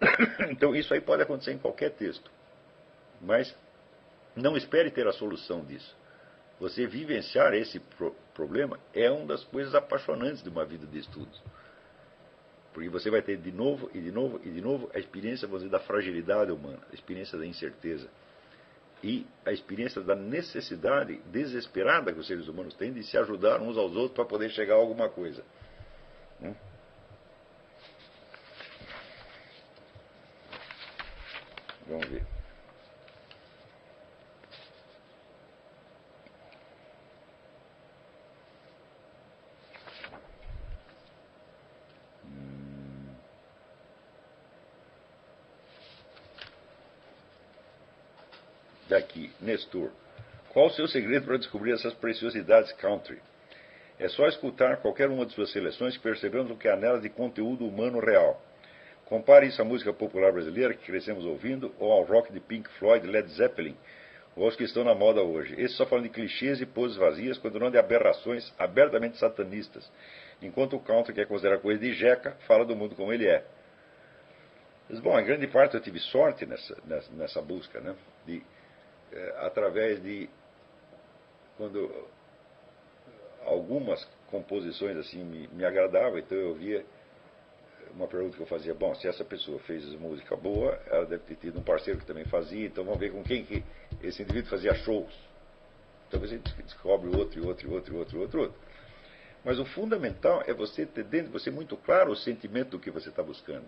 Então, 0.50 0.76
isso 0.76 0.92
aí 0.92 1.00
pode 1.00 1.22
acontecer 1.22 1.52
em 1.52 1.58
qualquer 1.58 1.90
texto. 1.92 2.30
Mas 3.22 3.56
não 4.36 4.56
espere 4.56 4.90
ter 4.90 5.06
a 5.06 5.12
solução 5.12 5.64
disso. 5.64 5.96
Você 6.60 6.86
vivenciar 6.86 7.54
esse 7.54 7.80
pro 7.80 8.14
problema 8.34 8.78
é 8.92 9.10
uma 9.10 9.26
das 9.26 9.44
coisas 9.44 9.74
apaixonantes 9.74 10.42
de 10.42 10.48
uma 10.48 10.64
vida 10.64 10.86
de 10.86 10.98
estudos. 10.98 11.42
Porque 12.72 12.88
você 12.88 13.10
vai 13.10 13.22
ter 13.22 13.38
de 13.38 13.50
novo 13.50 13.90
e 13.94 14.00
de 14.00 14.12
novo 14.12 14.40
e 14.44 14.50
de 14.50 14.60
novo 14.60 14.90
a 14.94 14.98
experiência 14.98 15.48
dizer, 15.48 15.68
da 15.68 15.80
fragilidade 15.80 16.52
humana, 16.52 16.80
a 16.90 16.94
experiência 16.94 17.38
da 17.38 17.46
incerteza. 17.46 18.08
E 19.02 19.26
a 19.46 19.52
experiência 19.52 20.00
da 20.02 20.16
necessidade 20.16 21.20
desesperada 21.26 22.12
que 22.12 22.18
os 22.18 22.26
seres 22.26 22.48
humanos 22.48 22.74
têm 22.74 22.92
de 22.92 23.02
se 23.04 23.16
ajudar 23.16 23.60
uns 23.60 23.76
aos 23.76 23.94
outros 23.94 24.12
para 24.12 24.24
poder 24.24 24.50
chegar 24.50 24.74
a 24.74 24.78
alguma 24.78 25.08
coisa. 25.08 25.44
Hum? 26.42 26.54
Vamos 31.86 32.08
ver. 32.08 32.37
Nestor. 49.58 49.90
Qual 50.52 50.66
o 50.66 50.70
seu 50.70 50.86
segredo 50.86 51.26
para 51.26 51.36
descobrir 51.36 51.72
essas 51.72 51.92
preciosidades 51.94 52.72
country? 52.72 53.18
É 53.98 54.08
só 54.08 54.28
escutar 54.28 54.76
qualquer 54.76 55.08
uma 55.08 55.26
de 55.26 55.32
suas 55.32 55.50
seleções 55.50 55.96
que 55.96 56.02
percebemos 56.02 56.50
o 56.50 56.56
que 56.56 56.68
há 56.68 56.76
nelas 56.76 57.02
de 57.02 57.08
conteúdo 57.08 57.66
humano 57.66 57.98
real. 57.98 58.40
Compare 59.06 59.46
isso 59.46 59.60
à 59.60 59.64
música 59.64 59.92
popular 59.92 60.32
brasileira 60.32 60.74
que 60.74 60.86
crescemos 60.86 61.24
ouvindo, 61.24 61.74
ou 61.78 61.90
ao 61.90 62.04
rock 62.04 62.32
de 62.32 62.38
Pink 62.38 62.68
Floyd, 62.78 63.04
Led 63.06 63.28
Zeppelin, 63.32 63.76
ou 64.36 64.44
aos 64.44 64.54
que 64.54 64.62
estão 64.62 64.84
na 64.84 64.94
moda 64.94 65.22
hoje. 65.22 65.54
Esses 65.60 65.76
só 65.76 65.84
falam 65.86 66.04
de 66.04 66.10
clichês 66.10 66.60
e 66.60 66.66
poses 66.66 66.96
vazias, 66.96 67.38
quando 67.38 67.58
não 67.58 67.70
de 67.70 67.78
aberrações 67.78 68.52
abertamente 68.58 69.18
satanistas, 69.18 69.90
enquanto 70.40 70.76
o 70.76 70.80
country, 70.80 71.12
que 71.12 71.20
é 71.20 71.24
considerado 71.24 71.60
coisa 71.60 71.80
de 71.80 71.92
jeca, 71.94 72.36
fala 72.46 72.64
do 72.64 72.76
mundo 72.76 72.94
como 72.94 73.12
ele 73.12 73.26
é. 73.26 73.44
Mas, 74.88 75.00
bom, 75.00 75.18
em 75.18 75.24
grande 75.24 75.46
parte 75.48 75.74
eu 75.74 75.80
tive 75.80 75.98
sorte 75.98 76.46
nessa, 76.46 76.76
nessa, 76.86 77.12
nessa 77.12 77.42
busca, 77.42 77.80
né? 77.80 77.94
De, 78.24 78.42
através 79.38 80.02
de 80.02 80.28
quando 81.56 82.08
algumas 83.44 84.04
composições 84.30 84.96
assim 84.96 85.24
me, 85.24 85.48
me 85.48 85.64
agradavam, 85.64 86.18
então 86.18 86.36
eu 86.36 86.54
via 86.54 86.84
uma 87.94 88.06
pergunta 88.06 88.36
que 88.36 88.42
eu 88.42 88.46
fazia, 88.46 88.74
bom, 88.74 88.94
se 88.94 89.08
essa 89.08 89.24
pessoa 89.24 89.58
fez 89.60 89.84
música 89.94 90.36
boa, 90.36 90.78
ela 90.86 91.06
deve 91.06 91.24
ter 91.24 91.36
tido 91.36 91.58
um 91.58 91.62
parceiro 91.62 91.98
que 91.98 92.06
também 92.06 92.24
fazia, 92.24 92.66
então 92.66 92.84
vamos 92.84 93.00
ver 93.00 93.10
com 93.10 93.24
quem 93.24 93.44
que 93.44 93.64
esse 94.02 94.22
indivíduo 94.22 94.50
fazia 94.50 94.74
shows. 94.74 95.12
Talvez 96.10 96.32
a 96.32 96.36
gente 96.36 96.62
descobre 96.62 97.08
outro, 97.16 97.40
e 97.40 97.44
outro, 97.44 97.68
e 97.68 97.72
outro, 97.72 97.94
e 97.94 97.98
outro, 97.98 98.20
outro, 98.20 98.40
outro. 98.40 98.60
Mas 99.44 99.58
o 99.58 99.64
fundamental 99.64 100.42
é 100.46 100.52
você 100.52 100.84
ter 100.84 101.04
dentro 101.04 101.28
de 101.28 101.32
você 101.32 101.50
muito 101.50 101.76
claro 101.76 102.12
o 102.12 102.16
sentimento 102.16 102.70
do 102.70 102.78
que 102.78 102.90
você 102.90 103.08
está 103.08 103.22
buscando. 103.22 103.66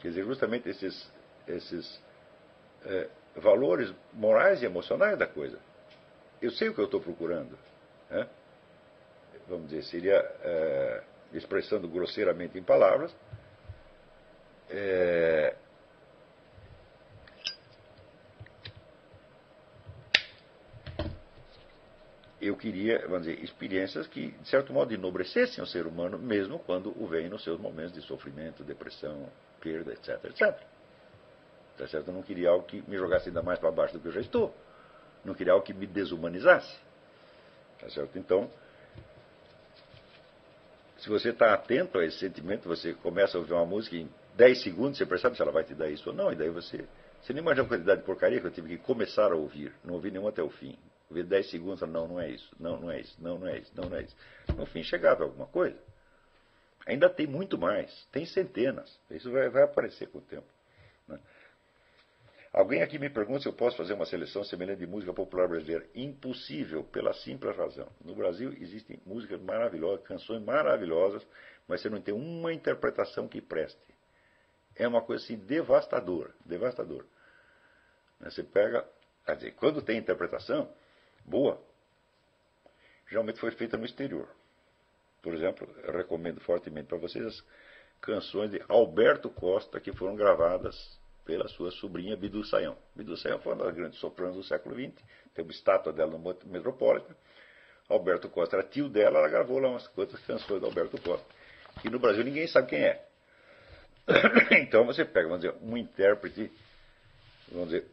Quer 0.00 0.08
dizer, 0.08 0.24
justamente 0.24 0.68
esses, 0.68 1.10
esses 1.46 2.00
é, 2.84 3.08
valores 3.36 3.92
morais 4.12 4.62
e 4.62 4.66
emocionais 4.66 5.18
da 5.18 5.26
coisa. 5.26 5.58
Eu 6.40 6.50
sei 6.50 6.68
o 6.68 6.74
que 6.74 6.80
eu 6.80 6.86
estou 6.86 7.00
procurando. 7.00 7.56
Né? 8.10 8.26
Vamos 9.48 9.68
dizer, 9.68 9.82
seria, 9.84 10.16
é, 10.42 11.02
expressando 11.32 11.88
grosseiramente 11.88 12.58
em 12.58 12.62
palavras, 12.62 13.14
é, 14.70 15.54
eu 22.40 22.56
queria, 22.56 23.06
vamos 23.06 23.26
dizer, 23.26 23.42
experiências 23.44 24.06
que, 24.08 24.32
de 24.32 24.48
certo 24.48 24.72
modo, 24.72 24.92
enobrecessem 24.92 25.62
o 25.62 25.66
ser 25.66 25.86
humano, 25.86 26.18
mesmo 26.18 26.58
quando 26.58 26.92
o 27.00 27.06
veem 27.06 27.28
nos 27.28 27.44
seus 27.44 27.60
momentos 27.60 27.92
de 27.92 28.02
sofrimento, 28.02 28.64
depressão, 28.64 29.28
perda, 29.60 29.92
etc, 29.92 30.24
etc. 30.24 30.71
Tá 31.76 31.86
certo? 31.86 32.08
Eu 32.08 32.14
não 32.14 32.22
queria 32.22 32.50
algo 32.50 32.66
que 32.66 32.82
me 32.88 32.96
jogasse 32.96 33.28
ainda 33.28 33.42
mais 33.42 33.58
para 33.58 33.70
baixo 33.70 33.94
do 33.94 34.00
que 34.00 34.08
eu 34.08 34.12
já 34.12 34.20
estou. 34.20 34.54
Não 35.24 35.34
queria 35.34 35.52
algo 35.52 35.64
que 35.64 35.72
me 35.72 35.86
desumanizasse. 35.86 36.76
Tá 37.80 37.88
certo? 37.88 38.18
Então, 38.18 38.50
se 40.98 41.08
você 41.08 41.30
está 41.30 41.52
atento 41.52 41.98
a 41.98 42.04
esse 42.04 42.18
sentimento, 42.18 42.68
você 42.68 42.94
começa 42.94 43.36
a 43.36 43.40
ouvir 43.40 43.52
uma 43.52 43.66
música 43.66 43.96
em 43.96 44.08
10 44.36 44.62
segundos, 44.62 44.98
você 44.98 45.06
percebe 45.06 45.36
se 45.36 45.42
ela 45.42 45.50
vai 45.50 45.64
te 45.64 45.74
dar 45.74 45.90
isso 45.90 46.10
ou 46.10 46.14
não, 46.14 46.32
e 46.32 46.36
daí 46.36 46.48
você. 46.48 46.86
Você 47.20 47.32
nem 47.32 47.42
imagina 47.42 47.64
a 47.66 47.68
quantidade 47.68 48.00
de 48.00 48.06
porcaria 48.06 48.40
que 48.40 48.46
eu 48.46 48.50
tive 48.50 48.76
que 48.76 48.78
começar 48.84 49.30
a 49.32 49.34
ouvir. 49.34 49.72
Não 49.84 49.94
ouvi 49.94 50.10
nenhum 50.10 50.26
até 50.26 50.42
o 50.42 50.50
fim. 50.50 50.76
Ouvi 51.08 51.22
10 51.22 51.50
segundos, 51.50 51.80
não, 51.82 52.08
não 52.08 52.20
é 52.20 52.30
isso, 52.30 52.48
não, 52.58 52.80
não 52.80 52.90
é 52.90 53.00
isso, 53.00 53.16
não, 53.20 53.38
não 53.38 53.46
é 53.46 53.58
isso, 53.58 53.70
não, 53.74 53.88
não 53.88 53.96
é 53.96 54.02
isso. 54.02 54.16
No 54.56 54.64
fim 54.66 54.82
chegava 54.82 55.24
alguma 55.24 55.46
coisa. 55.46 55.76
Ainda 56.86 57.08
tem 57.10 57.26
muito 57.26 57.58
mais, 57.58 58.06
tem 58.10 58.24
centenas. 58.24 58.98
Isso 59.10 59.30
vai, 59.30 59.48
vai 59.48 59.62
aparecer 59.62 60.08
com 60.08 60.18
o 60.18 60.22
tempo. 60.22 60.46
Né? 62.52 62.60
Alguém 62.60 62.82
aqui 62.82 62.98
me 62.98 63.08
pergunta 63.08 63.40
se 63.40 63.48
eu 63.48 63.52
posso 63.52 63.76
fazer 63.76 63.94
uma 63.94 64.04
seleção 64.04 64.44
semelhante 64.44 64.80
de 64.80 64.86
música 64.86 65.12
popular 65.12 65.48
brasileira. 65.48 65.86
Impossível, 65.94 66.84
pela 66.84 67.12
simples 67.14 67.56
razão. 67.56 67.88
No 68.04 68.14
Brasil 68.14 68.52
existem 68.60 69.00
músicas 69.06 69.40
maravilhosas, 69.40 70.06
canções 70.06 70.42
maravilhosas, 70.42 71.26
mas 71.66 71.80
você 71.80 71.88
não 71.88 72.00
tem 72.00 72.14
uma 72.14 72.52
interpretação 72.52 73.26
que 73.26 73.40
preste. 73.40 73.80
É 74.76 74.86
uma 74.86 75.02
coisa 75.02 75.24
assim 75.24 75.36
devastadora, 75.36 76.34
devastadora. 76.44 77.06
Você 78.20 78.42
pega, 78.42 78.86
quer 79.26 79.36
dizer, 79.36 79.52
quando 79.52 79.82
tem 79.82 79.98
interpretação, 79.98 80.72
boa. 81.24 81.60
geralmente 83.08 83.40
foi 83.40 83.50
feita 83.50 83.76
no 83.76 83.84
exterior. 83.84 84.28
Por 85.20 85.34
exemplo, 85.34 85.68
recomendo 85.92 86.40
fortemente 86.40 86.88
para 86.88 86.98
vocês 86.98 87.24
as 87.24 87.44
canções 88.00 88.50
de 88.50 88.62
Alberto 88.68 89.30
Costa 89.30 89.80
que 89.80 89.92
foram 89.92 90.16
gravadas 90.16 91.00
pela 91.24 91.48
sua 91.48 91.70
sobrinha 91.70 92.16
Bidu 92.16 92.44
Sayão. 92.44 92.76
Bidu 92.94 93.16
Sayão 93.16 93.38
foi 93.38 93.54
uma 93.54 93.64
das 93.64 93.74
grandes 93.74 93.98
sopranos 93.98 94.36
do 94.36 94.42
século 94.42 94.74
XX, 94.74 94.92
tem 95.34 95.44
uma 95.44 95.52
estátua 95.52 95.92
dela 95.92 96.10
no 96.10 96.36
Metropolitan. 96.46 97.14
Alberto 97.88 98.28
Costa 98.28 98.56
era 98.56 98.66
tio 98.66 98.88
dela, 98.88 99.18
ela 99.18 99.28
gravou 99.28 99.58
lá 99.58 99.68
umas 99.68 99.86
quantas 99.88 100.20
canções 100.20 100.60
do 100.60 100.66
Alberto 100.66 101.00
Costa. 101.00 101.26
Que 101.80 101.90
no 101.90 101.98
Brasil 101.98 102.24
ninguém 102.24 102.46
sabe 102.46 102.68
quem 102.68 102.84
é. 102.84 103.06
Então 104.62 104.84
você 104.84 105.04
pega, 105.04 105.28
vamos 105.28 105.42
dizer, 105.42 105.56
um 105.62 105.76
intérprete, 105.76 106.50
vamos 107.50 107.68
dizer, 107.68 107.86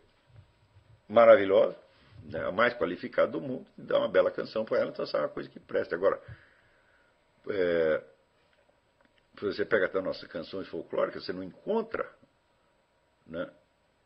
maravilhosa, 1.07 1.76
né, 2.23 2.45
a 2.45 2.51
mais 2.51 2.73
qualificada 2.76 3.31
do 3.31 3.41
mundo, 3.41 3.65
e 3.77 3.81
dá 3.81 3.97
uma 3.97 4.10
bela 4.10 4.31
canção 4.31 4.65
para 4.65 4.80
ela, 4.80 4.89
então 4.89 5.03
essa 5.03 5.18
é 5.18 5.22
uma 5.22 5.30
coisa 5.30 5.49
que 5.49 5.60
presta. 5.60 5.95
Agora, 5.95 6.22
é, 7.49 8.03
você 9.39 9.65
pega 9.65 9.85
até 9.85 10.01
nossas 10.01 10.27
canções 10.30 10.68
folclóricas, 10.68 11.26
você 11.26 11.34
não 11.34 11.43
encontra 11.43 12.10
né, 13.30 13.49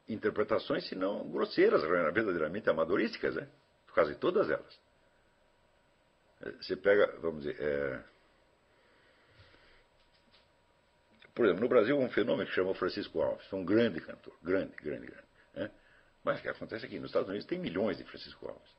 interpretações, 0.08 0.88
senão 0.88 1.28
grosseiras, 1.30 1.82
verdadeiramente 1.82 2.70
amadorísticas, 2.70 3.36
né? 3.36 3.48
quase 3.94 4.16
todas 4.16 4.50
elas. 4.50 4.80
Você 6.62 6.76
pega, 6.76 7.16
vamos 7.22 7.44
dizer, 7.44 7.56
é... 7.60 8.04
por 11.34 11.46
exemplo, 11.46 11.64
no 11.64 11.70
Brasil 11.70 11.98
um 11.98 12.10
fenômeno 12.10 12.48
que 12.50 12.56
chama 12.56 12.74
Francisco 12.74 13.22
Alves, 13.22 13.48
é 13.52 13.56
um 13.56 13.64
grande 13.64 14.02
cantor, 14.02 14.36
grande, 14.44 14.76
grande, 14.76 15.08
grande. 15.08 15.28
Né? 15.56 15.72
Mas 16.24 16.40
o 16.40 16.42
que 16.42 16.50
acontece 16.50 16.86
aqui? 16.86 17.00
Nos 17.00 17.10
Estados 17.10 17.30
Unidos 17.30 17.48
tem 17.48 17.60
milhões 17.60 17.98
de 17.98 18.04
Francisco 18.04 18.48
Alves. 18.48 18.72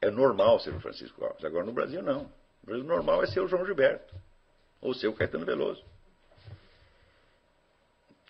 É 0.00 0.10
normal 0.10 0.58
ser 0.60 0.74
o 0.74 0.80
Francisco 0.80 1.24
Alves. 1.24 1.44
Agora 1.44 1.64
no 1.64 1.72
Brasil 1.72 2.02
não. 2.02 2.24
No 2.24 2.66
Brasil 2.66 2.84
normal 2.84 3.22
é 3.22 3.26
ser 3.26 3.40
o 3.40 3.48
João 3.48 3.64
Gilberto. 3.64 4.14
Ou 4.80 4.92
ser 4.92 5.06
o 5.06 5.14
Caetano 5.14 5.46
Veloso. 5.46 5.84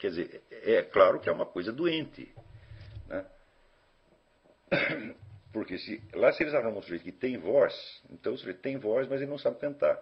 Quer 0.03 0.09
dizer, 0.09 0.43
é 0.51 0.83
claro 0.83 1.21
que 1.21 1.29
é 1.29 1.33
uma 1.33 1.47
coisa 1.47 1.73
doente. 1.73 2.29
Né? 3.07 3.25
Porque 5.53 5.79
se, 5.79 6.03
lá 6.13 6.33
se 6.33 6.43
eles 6.43 6.53
arrumam 6.55 6.81
um 6.81 6.83
sujeito 6.83 7.05
que 7.05 7.13
tem 7.13 7.39
voz, 7.39 7.73
então 8.11 8.33
o 8.33 8.37
sujeito 8.37 8.61
tem 8.61 8.77
voz, 8.77 9.07
mas 9.07 9.21
ele 9.21 9.31
não 9.31 9.39
sabe 9.39 9.61
cantar. 9.61 9.95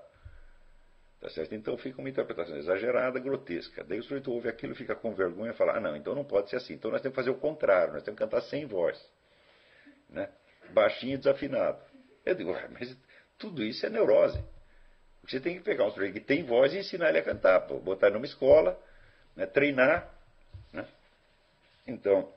Tá 1.20 1.28
certo? 1.28 1.54
Então 1.54 1.76
fica 1.76 1.98
uma 1.98 2.08
interpretação 2.08 2.56
exagerada, 2.56 3.20
grotesca. 3.20 3.84
Daí 3.84 3.98
o 3.98 4.02
sujeito 4.02 4.32
ouve 4.32 4.48
aquilo, 4.48 4.74
fica 4.74 4.96
com 4.96 5.14
vergonha 5.14 5.50
e 5.50 5.54
fala: 5.54 5.76
ah, 5.76 5.80
não, 5.80 5.94
então 5.94 6.14
não 6.14 6.24
pode 6.24 6.48
ser 6.48 6.56
assim. 6.56 6.72
Então 6.72 6.90
nós 6.90 7.02
temos 7.02 7.14
que 7.14 7.22
fazer 7.22 7.36
o 7.36 7.38
contrário, 7.38 7.92
nós 7.92 8.02
temos 8.02 8.16
que 8.16 8.24
cantar 8.24 8.40
sem 8.40 8.64
voz. 8.64 8.98
Né? 10.08 10.30
Baixinho 10.70 11.16
e 11.16 11.18
desafinado. 11.18 11.78
Eu 12.24 12.34
digo, 12.34 12.56
mas 12.70 12.96
tudo 13.36 13.62
isso 13.62 13.84
é 13.84 13.90
neurose. 13.90 14.42
Você 15.28 15.38
tem 15.40 15.58
que 15.58 15.62
pegar 15.62 15.84
um 15.84 15.90
sujeito 15.90 16.14
que 16.14 16.20
tem 16.20 16.42
voz 16.42 16.72
e 16.72 16.78
ensinar 16.78 17.10
ele 17.10 17.18
a 17.18 17.22
cantar, 17.22 17.66
botar 17.68 18.06
ele 18.06 18.14
numa 18.14 18.24
escola, 18.24 18.82
né, 19.40 19.46
treinar. 19.46 20.06
Né? 20.70 20.86
Então, 21.86 22.30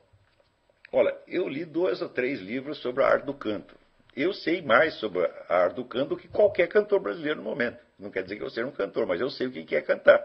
olha, 0.91 1.15
eu 1.27 1.49
li 1.49 1.65
dois 1.65 2.01
ou 2.01 2.07
três 2.07 2.39
livros 2.39 2.77
sobre 2.81 3.03
a 3.03 3.07
arte 3.07 3.25
do 3.25 3.33
canto. 3.33 3.77
Eu 4.15 4.33
sei 4.33 4.61
mais 4.61 4.93
sobre 4.95 5.25
a 5.49 5.55
arte 5.55 5.75
do 5.75 5.85
canto 5.85 6.09
do 6.09 6.17
que 6.17 6.29
qualquer 6.29 6.67
cantor 6.67 7.01
brasileiro 7.01 7.41
no 7.41 7.43
momento. 7.43 7.77
Não 7.99 8.09
quer 8.09 8.23
dizer 8.23 8.37
que 8.37 8.43
eu 8.43 8.49
seja 8.49 8.65
um 8.65 8.71
cantor, 8.71 9.05
mas 9.05 9.19
eu 9.19 9.29
sei 9.29 9.47
o 9.47 9.51
que 9.51 9.75
é 9.75 9.81
cantar. 9.81 10.23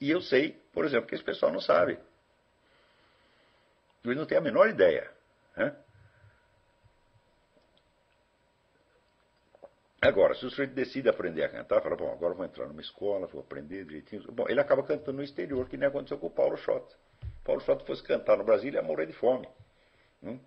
E 0.00 0.10
eu 0.10 0.20
sei, 0.22 0.58
por 0.72 0.84
exemplo, 0.84 1.06
que 1.08 1.14
esse 1.14 1.24
pessoal 1.24 1.52
não 1.52 1.60
sabe. 1.60 1.98
Eles 4.04 4.16
não 4.16 4.26
têm 4.26 4.38
a 4.38 4.40
menor 4.40 4.68
ideia. 4.68 5.10
Né? 5.56 5.76
Agora, 10.02 10.34
se 10.34 10.44
o 10.44 10.50
sujeito 10.50 10.74
decide 10.74 11.08
aprender 11.08 11.44
a 11.44 11.48
cantar, 11.48 11.80
fala, 11.80 11.94
bom, 11.94 12.10
agora 12.10 12.34
vou 12.34 12.44
entrar 12.44 12.66
numa 12.66 12.80
escola, 12.80 13.28
vou 13.28 13.40
aprender 13.40 13.84
direitinho. 13.84 14.20
Bom, 14.32 14.46
ele 14.48 14.60
acaba 14.60 14.82
cantando 14.82 15.18
no 15.18 15.22
exterior, 15.22 15.68
que 15.68 15.76
nem 15.76 15.88
aconteceu 15.88 16.18
com 16.18 16.26
o 16.26 16.30
Paulo 16.30 16.56
Schott. 16.56 16.84
Paulo 17.44 17.60
Schott 17.60 17.86
fosse 17.86 18.02
cantar 18.02 18.36
no 18.36 18.42
Brasil, 18.42 18.66
ele 18.68 18.78
ia 18.78 18.82
morrer 18.82 19.06
de 19.06 19.12
fome. 19.12 19.48
Hum? 20.20 20.40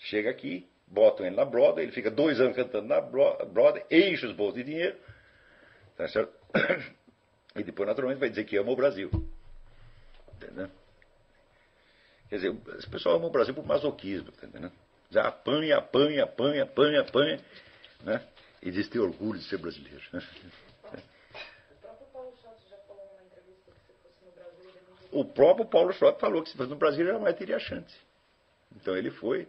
Chega 0.00 0.30
aqui, 0.30 0.66
botam 0.86 1.26
ele 1.26 1.36
na 1.36 1.44
Broadway, 1.44 1.84
ele 1.84 1.92
fica 1.92 2.10
dois 2.10 2.40
anos 2.40 2.56
cantando 2.56 2.88
na 2.88 2.98
Broadway, 3.02 3.84
enche 3.90 4.24
os 4.24 4.32
bolsos 4.32 4.54
de 4.54 4.64
dinheiro, 4.64 4.98
tá 5.96 6.08
certo? 6.08 6.32
E 7.56 7.62
depois, 7.62 7.86
naturalmente, 7.86 8.18
vai 8.18 8.28
dizer 8.28 8.42
que 8.42 8.56
ama 8.56 8.72
o 8.72 8.76
Brasil. 8.76 9.08
Entendeu? 10.34 10.68
Quer 12.28 12.34
dizer, 12.34 12.56
as 12.76 12.84
pessoas 12.86 13.14
amam 13.14 13.28
o 13.28 13.30
Brasil 13.30 13.54
por 13.54 13.64
masoquismo, 13.64 14.32
tá 14.32 14.44
entendeu? 14.44 14.72
Já 15.08 15.28
apanha, 15.28 15.76
apanha, 15.76 16.24
apanha, 16.24 16.64
apanha, 16.64 17.00
apanha, 17.02 17.40
né? 18.02 18.26
E 18.64 18.70
diz 18.70 18.88
ter 18.88 18.98
orgulho 18.98 19.38
de 19.38 19.44
ser 19.44 19.58
brasileiro. 19.58 20.00
O 25.12 25.24
próprio 25.24 25.66
Paulo 25.66 25.92
Schott 25.92 26.18
falou 26.18 26.42
que 26.42 26.48
se 26.48 26.56
fosse 26.56 26.70
no 26.70 26.76
Brasil 26.76 27.06
jamais 27.06 27.36
teria 27.36 27.58
chance. 27.60 27.94
Então 28.74 28.96
ele 28.96 29.10
foi, 29.10 29.46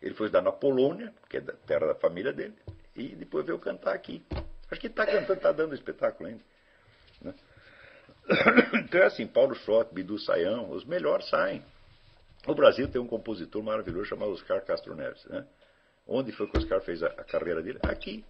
ele 0.00 0.14
foi 0.14 0.28
estudar 0.28 0.40
na 0.40 0.52
Polônia, 0.52 1.12
que 1.28 1.36
é 1.36 1.40
da 1.40 1.52
terra 1.52 1.88
da 1.88 1.94
família 1.96 2.32
dele, 2.32 2.54
e 2.94 3.08
depois 3.16 3.44
veio 3.44 3.58
cantar 3.58 3.92
aqui. 3.92 4.24
Acho 4.70 4.80
que 4.80 4.86
está 4.86 5.04
cantando, 5.04 5.34
está 5.34 5.52
dando 5.52 5.74
espetáculo 5.74 6.28
ainda. 6.28 6.42
Né? 7.20 7.34
Então 8.84 9.00
é 9.00 9.04
assim, 9.04 9.26
Paulo 9.26 9.54
Schott, 9.56 9.92
Bidu 9.92 10.18
Sayão, 10.18 10.70
os 10.70 10.84
melhores 10.84 11.28
saem. 11.28 11.62
O 12.46 12.54
Brasil 12.54 12.88
tem 12.88 13.00
um 13.00 13.06
compositor 13.06 13.62
maravilhoso 13.62 14.06
chamado 14.06 14.32
Oscar 14.32 14.64
Castro 14.64 14.94
Neves. 14.94 15.22
Né? 15.26 15.46
Onde 16.06 16.32
foi 16.32 16.46
que 16.46 16.56
o 16.56 16.60
Oscar 16.60 16.80
fez 16.80 17.02
a, 17.02 17.08
a 17.08 17.24
carreira 17.24 17.60
dele? 17.60 17.80
Aqui. 17.82 18.24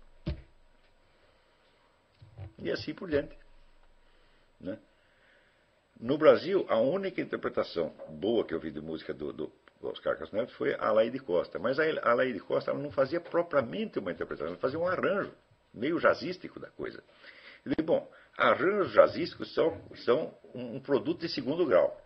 E 2.59 2.71
assim 2.71 2.95
por 2.95 3.09
diante. 3.09 3.37
Né? 4.61 4.79
No 6.01 6.19
Brasil, 6.19 6.67
a 6.69 6.79
única 6.79 7.21
interpretação 7.21 7.95
boa 8.09 8.45
que 8.45 8.55
eu 8.55 8.61
vi 8.61 8.71
de 8.71 8.81
música 8.81 9.13
do, 9.15 9.33
do 9.33 9.53
Oscar 9.83 10.19
Neves 10.33 10.55
foi 10.55 10.75
a 10.75 10.91
Laíde 10.93 11.19
Costa. 11.19 11.59
Mas 11.59 11.79
a 11.79 12.15
Laíde 12.15 12.41
Costa 12.41 12.73
não 12.73 12.91
fazia 12.91 13.21
propriamente 13.21 13.99
uma 13.99 14.13
interpretação, 14.13 14.49
ela 14.49 14.61
fazia 14.61 14.79
um 14.79 14.87
arranjo 14.87 15.33
meio 15.73 15.99
jazzístico 15.99 16.61
da 16.61 16.71
coisa. 16.71 17.03
E, 17.67 17.83
bom, 17.83 18.09
arranjos 18.37 18.93
jazzísticos 18.93 19.53
são, 19.55 19.81
são 20.05 20.37
um, 20.55 20.81
produto 20.81 21.21
de 21.21 21.29
segundo 21.29 21.67
grau. 21.67 22.01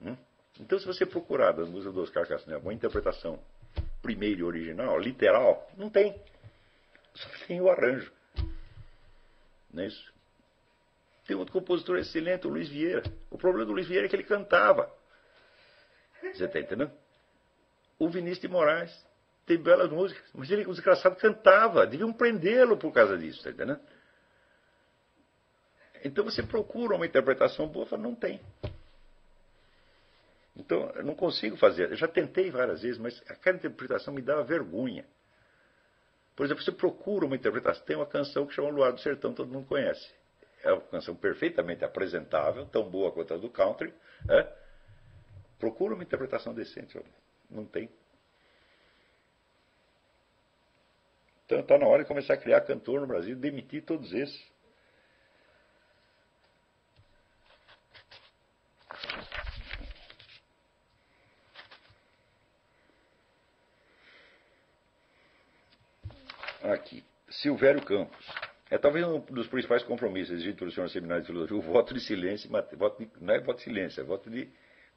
Hum? 0.00 0.16
Então, 0.60 0.78
se 0.78 0.86
você 0.86 1.04
procurar 1.04 1.52
da 1.52 1.64
música 1.64 1.92
do 1.92 2.02
Oscar 2.02 2.28
Neves 2.28 2.46
uma 2.62 2.74
interpretação 2.74 3.38
primeira 4.00 4.40
e 4.40 4.44
original, 4.44 4.98
literal, 4.98 5.70
não 5.76 5.88
tem. 5.88 6.20
Só 7.14 7.28
tem 7.46 7.60
o 7.60 7.70
arranjo. 7.70 8.12
Não 9.72 9.82
é 9.82 9.86
isso? 9.86 10.12
Tem 11.26 11.36
outro 11.36 11.52
compositor 11.52 11.98
excelente, 11.98 12.46
o 12.46 12.50
Luiz 12.50 12.68
Vieira. 12.68 13.02
O 13.30 13.38
problema 13.38 13.66
do 13.66 13.72
Luiz 13.72 13.86
Vieira 13.86 14.06
é 14.06 14.08
que 14.08 14.16
ele 14.16 14.24
cantava. 14.24 14.92
Você 16.20 16.44
está 16.44 16.60
entendendo? 16.60 16.92
O 17.98 18.08
Vinícius 18.08 18.40
de 18.40 18.48
Moraes 18.48 19.06
tem 19.46 19.56
belas 19.56 19.90
músicas, 19.90 20.24
mas 20.34 20.50
ele, 20.50 20.66
o 20.66 20.72
desgraçado, 20.72 21.16
cantava. 21.16 21.86
Deviam 21.86 22.12
prendê-lo 22.12 22.76
por 22.76 22.92
causa 22.92 23.16
disso, 23.16 23.38
está 23.38 23.50
entendendo? 23.50 23.80
Então 26.04 26.24
você 26.24 26.42
procura 26.42 26.96
uma 26.96 27.06
interpretação 27.06 27.68
boa, 27.68 27.86
fala, 27.86 28.02
não 28.02 28.14
tem. 28.14 28.40
Então, 30.56 30.90
eu 30.94 31.04
não 31.04 31.14
consigo 31.14 31.56
fazer. 31.56 31.90
Eu 31.90 31.96
já 31.96 32.06
tentei 32.06 32.50
várias 32.50 32.82
vezes, 32.82 32.98
mas 32.98 33.22
aquela 33.28 33.56
interpretação 33.56 34.12
me 34.12 34.20
dava 34.20 34.42
vergonha. 34.44 35.06
Por 36.34 36.46
exemplo, 36.46 36.62
você 36.62 36.72
procura 36.72 37.26
uma 37.26 37.36
interpretação, 37.36 37.84
tem 37.84 37.96
uma 37.96 38.06
canção 38.06 38.46
que 38.46 38.54
chama 38.54 38.70
Luar 38.70 38.92
do 38.92 39.00
Sertão, 39.00 39.34
todo 39.34 39.52
mundo 39.52 39.66
conhece. 39.66 40.12
É 40.64 40.72
uma 40.72 40.82
canção 40.82 41.14
perfeitamente 41.14 41.84
apresentável, 41.84 42.64
tão 42.66 42.88
boa 42.88 43.12
quanto 43.12 43.34
a 43.34 43.36
do 43.36 43.50
country. 43.50 43.92
É? 44.28 44.48
Procura 45.58 45.94
uma 45.94 46.02
interpretação 46.02 46.54
decente. 46.54 46.98
Não 47.50 47.64
tem. 47.66 47.90
Então 51.44 51.60
está 51.60 51.76
na 51.76 51.86
hora 51.86 52.02
de 52.02 52.08
começar 52.08 52.34
a 52.34 52.38
criar 52.38 52.62
cantor 52.62 53.00
no 53.00 53.06
Brasil, 53.06 53.36
demitir 53.36 53.84
todos 53.84 54.12
esses. 54.12 54.51
Aqui. 66.62 67.04
Silvério 67.28 67.82
Campos. 67.82 68.26
É 68.70 68.78
talvez 68.78 69.06
um 69.06 69.20
dos 69.20 69.46
principais 69.48 69.82
compromissos 69.82 70.32
exigidos 70.32 70.58
pelo 70.58 70.72
senhor 70.72 70.88
seminário 70.88 71.22
de 71.22 71.26
filosofia, 71.26 71.56
o 71.56 71.60
voto 71.60 71.92
de 71.92 72.00
silêncio, 72.00 72.50
voto 72.78 73.04
de, 73.04 73.10
não 73.20 73.34
é 73.34 73.38
voto 73.38 73.58
de 73.58 73.64
silêncio, 73.64 74.00
é 74.00 74.04
voto 74.04 74.30
de, 74.30 74.48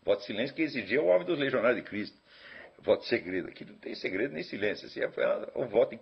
voto 0.02 0.20
de 0.20 0.26
silêncio 0.28 0.56
que 0.56 0.62
exigia 0.62 1.02
o 1.02 1.08
homem 1.08 1.26
dos 1.26 1.38
legionários 1.38 1.84
de 1.84 1.90
Cristo. 1.90 2.18
Voto 2.80 3.02
de 3.02 3.10
segredo. 3.10 3.50
Aqui 3.50 3.66
não 3.66 3.76
tem 3.76 3.96
segredo 3.96 4.34
nem 4.34 4.44
silêncio. 4.44 4.88
Assim, 4.88 5.02
é 5.02 5.60
um 5.60 5.68
voto 5.68 5.96
de, 5.96 6.00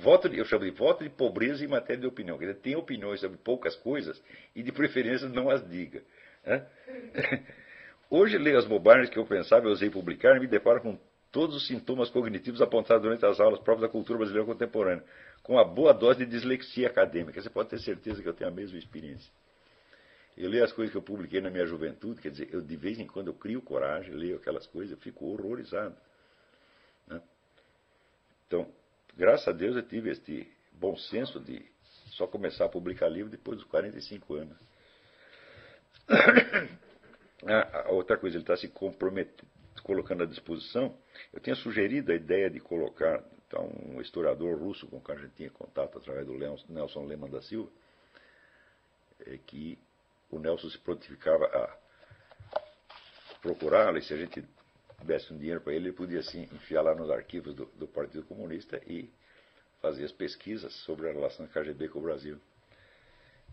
voto 0.00 0.28
de, 0.28 0.38
eu 0.38 0.44
chamo 0.44 0.64
de 0.64 0.70
voto 0.70 1.04
de 1.04 1.10
pobreza 1.10 1.64
em 1.64 1.68
matéria 1.68 2.00
de 2.00 2.06
opinião. 2.06 2.38
Quer 2.38 2.46
dizer, 2.46 2.60
tem 2.60 2.76
opiniões 2.76 3.20
sobre 3.20 3.38
poucas 3.38 3.76
coisas 3.76 4.22
e 4.54 4.62
de 4.62 4.72
preferência 4.72 5.28
não 5.28 5.50
as 5.50 5.68
diga. 5.68 6.02
Né? 6.44 6.66
Hoje 8.08 8.38
leio 8.38 8.58
as 8.58 8.64
bobagens 8.64 9.08
que 9.10 9.18
eu 9.18 9.26
pensava, 9.26 9.66
eu 9.66 9.72
usei 9.72 9.90
publicar 9.90 10.36
e 10.36 10.40
me 10.40 10.46
deparo 10.46 10.80
com 10.80 10.98
todos 11.32 11.56
os 11.56 11.66
sintomas 11.66 12.10
cognitivos 12.10 12.60
apontados 12.60 13.02
durante 13.02 13.24
as 13.24 13.38
aulas 13.38 13.60
próprias 13.60 13.88
da 13.88 13.92
cultura 13.92 14.18
brasileira 14.18 14.46
contemporânea, 14.46 15.04
com 15.42 15.54
uma 15.54 15.64
boa 15.64 15.92
dose 15.92 16.24
de 16.24 16.26
dislexia 16.26 16.88
acadêmica. 16.88 17.40
Você 17.40 17.50
pode 17.50 17.68
ter 17.68 17.78
certeza 17.78 18.22
que 18.22 18.28
eu 18.28 18.34
tenho 18.34 18.50
a 18.50 18.52
mesma 18.52 18.78
experiência. 18.78 19.32
Eu 20.36 20.48
leio 20.48 20.64
as 20.64 20.72
coisas 20.72 20.90
que 20.90 20.98
eu 20.98 21.02
publiquei 21.02 21.40
na 21.40 21.50
minha 21.50 21.66
juventude, 21.66 22.20
quer 22.20 22.30
dizer, 22.30 22.48
eu 22.52 22.60
de 22.60 22.76
vez 22.76 22.98
em 22.98 23.06
quando 23.06 23.28
eu 23.28 23.34
crio 23.34 23.60
coragem, 23.60 24.14
leio 24.14 24.36
aquelas 24.36 24.66
coisas, 24.66 24.92
eu 24.92 24.96
fico 24.98 25.26
horrorizado. 25.26 25.94
Né? 27.06 27.20
Então, 28.46 28.66
graças 29.16 29.48
a 29.48 29.52
Deus 29.52 29.76
eu 29.76 29.82
tive 29.82 30.10
este 30.10 30.50
bom 30.72 30.96
senso 30.96 31.38
de 31.40 31.64
só 32.12 32.26
começar 32.26 32.64
a 32.64 32.68
publicar 32.68 33.08
livro 33.08 33.30
depois 33.30 33.58
dos 33.58 33.66
45 33.68 34.34
anos. 34.34 34.56
a 37.84 37.90
outra 37.90 38.16
coisa, 38.16 38.36
ele 38.36 38.42
está 38.42 38.56
se 38.56 38.68
comprometendo, 38.68 39.46
colocando 39.82 40.22
à 40.22 40.26
disposição. 40.26 40.96
Eu 41.32 41.40
tinha 41.40 41.56
sugerido 41.56 42.12
a 42.12 42.14
ideia 42.14 42.50
de 42.50 42.60
colocar 42.60 43.24
então, 43.46 43.68
um 43.84 44.00
historiador 44.00 44.56
russo 44.56 44.86
com 44.86 45.00
quem 45.00 45.14
a 45.14 45.18
gente 45.18 45.34
tinha 45.34 45.50
contato 45.50 45.98
através 45.98 46.24
do 46.24 46.34
Nelson 46.68 47.04
Lehmann 47.04 47.30
da 47.30 47.42
Silva, 47.42 47.68
é 49.26 49.36
que 49.38 49.76
o 50.30 50.38
Nelson 50.38 50.70
se 50.70 50.78
prontificava 50.78 51.46
a 51.46 51.76
procurá-lo 53.42 53.98
e 53.98 54.02
se 54.02 54.14
a 54.14 54.16
gente 54.16 54.44
desse 55.02 55.32
um 55.32 55.38
dinheiro 55.38 55.60
para 55.60 55.72
ele, 55.72 55.88
ele 55.88 55.96
podia 55.96 56.20
assim 56.20 56.42
enfiar 56.52 56.82
lá 56.82 56.94
nos 56.94 57.10
arquivos 57.10 57.54
do, 57.54 57.66
do 57.74 57.88
Partido 57.88 58.22
Comunista 58.24 58.80
e 58.86 59.10
fazer 59.80 60.04
as 60.04 60.12
pesquisas 60.12 60.72
sobre 60.84 61.08
a 61.08 61.12
relação 61.12 61.46
da 61.46 61.52
KGB 61.52 61.88
com 61.88 61.98
o 61.98 62.02
Brasil. 62.02 62.38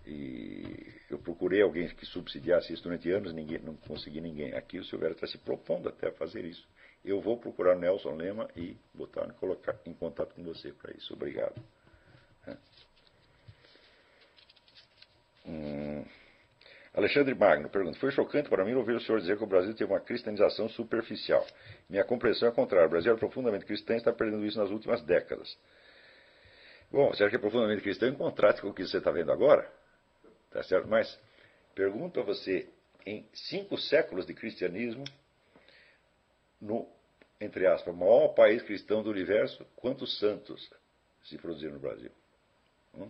E 0.10 0.88
eu 1.10 1.20
procurei 1.20 1.62
alguém 1.62 1.90
que 1.90 2.06
subsidiasse 2.06 2.72
isso 2.72 2.84
durante 2.84 3.12
anos, 3.12 3.34
ninguém, 3.34 3.60
não 3.60 3.76
consegui 3.76 4.22
ninguém. 4.22 4.54
Aqui 4.54 4.80
o 4.80 4.86
Silvério 4.86 5.16
está 5.16 5.28
se 5.28 5.38
propondo 5.38 5.90
até 5.90 6.08
a 6.08 6.14
fazer 6.14 6.46
isso. 6.46 6.66
Eu 7.04 7.20
vou 7.20 7.38
procurar 7.38 7.76
Nelson 7.76 8.16
Lema 8.16 8.48
e 8.56 8.78
botar, 8.94 9.28
colocar 9.34 9.78
em 9.86 9.94
contato 9.94 10.34
com 10.34 10.44
você 10.44 10.72
para 10.72 10.94
isso. 10.94 11.14
Obrigado. 11.14 11.62
É. 12.48 12.58
Hum. 15.46 16.06
Alexandre 16.94 17.36
Magno 17.36 17.70
pergunta: 17.70 18.00
Foi 18.00 18.12
chocante 18.12 18.48
para 18.48 18.64
mim 18.64 18.76
ouvir 18.76 18.94
o 18.94 19.02
senhor 19.02 19.20
dizer 19.20 19.38
que 19.38 19.44
o 19.44 19.48
Brasil 19.48 19.76
teve 19.76 19.92
uma 19.92 20.00
cristianização 20.00 20.70
superficial. 20.70 21.46
Minha 21.90 22.06
compreensão 22.06 22.48
é 22.48 22.52
contrária. 22.52 22.88
O 22.88 22.90
Brasil 22.90 23.14
é 23.14 23.18
profundamente 23.18 23.66
cristão 23.66 23.98
e 23.98 24.00
está 24.00 24.14
perdendo 24.14 24.46
isso 24.46 24.58
nas 24.58 24.70
últimas 24.70 25.02
décadas. 25.04 25.58
Bom, 26.90 27.10
você 27.10 27.24
acha 27.24 27.32
que 27.32 27.36
é 27.36 27.40
profundamente 27.40 27.82
cristão 27.82 28.08
em 28.08 28.16
contraste 28.16 28.62
com 28.62 28.70
o 28.70 28.74
que 28.74 28.88
você 28.88 29.00
está 29.00 29.12
vendo 29.12 29.34
agora? 29.34 29.70
Tá 30.52 30.64
certo? 30.64 30.88
Mas 30.88 31.20
pergunto 31.76 32.20
a 32.20 32.24
você, 32.24 32.68
em 33.06 33.28
cinco 33.34 33.78
séculos 33.78 34.26
de 34.26 34.34
cristianismo, 34.34 35.04
no, 36.60 36.88
entre 37.40 37.68
aspas, 37.68 37.96
maior 37.96 38.30
país 38.30 38.62
cristão 38.64 39.04
do 39.04 39.10
universo, 39.10 39.66
quantos 39.76 40.18
santos 40.20 40.70
se 41.24 41.38
produziram 41.38 41.74
no 41.74 41.80
Brasil? 41.80 42.12
Hum? 42.96 43.10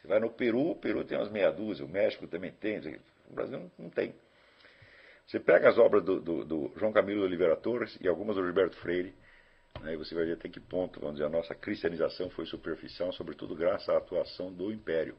Você 0.00 0.08
vai 0.08 0.20
no 0.20 0.30
Peru, 0.30 0.70
o 0.70 0.76
Peru 0.76 1.04
tem 1.04 1.18
umas 1.18 1.30
meia 1.30 1.50
dúzia, 1.50 1.84
o 1.84 1.88
México 1.88 2.26
também 2.26 2.50
tem, 2.52 2.78
o 3.28 3.34
Brasil 3.34 3.70
não, 3.78 3.90
tem. 3.90 4.14
Você 5.26 5.38
pega 5.38 5.68
as 5.68 5.76
obras 5.76 6.02
do, 6.02 6.20
do, 6.20 6.44
do 6.44 6.72
João 6.76 6.92
Camilo 6.92 7.22
Oliveira 7.22 7.56
Torres 7.56 7.96
e 8.00 8.08
algumas 8.08 8.34
do 8.34 8.42
Gilberto 8.42 8.76
Freire, 8.78 9.14
Aí 9.82 9.96
você 9.96 10.14
vai 10.14 10.24
ver 10.24 10.34
até 10.34 10.48
que 10.48 10.60
ponto, 10.60 11.00
vamos 11.00 11.16
dizer, 11.16 11.26
a 11.26 11.30
nossa 11.30 11.54
cristianização 11.54 12.28
foi 12.30 12.46
superficial, 12.46 13.12
sobretudo 13.12 13.54
graças 13.54 13.88
à 13.88 13.96
atuação 13.96 14.52
do 14.52 14.72
Império. 14.72 15.16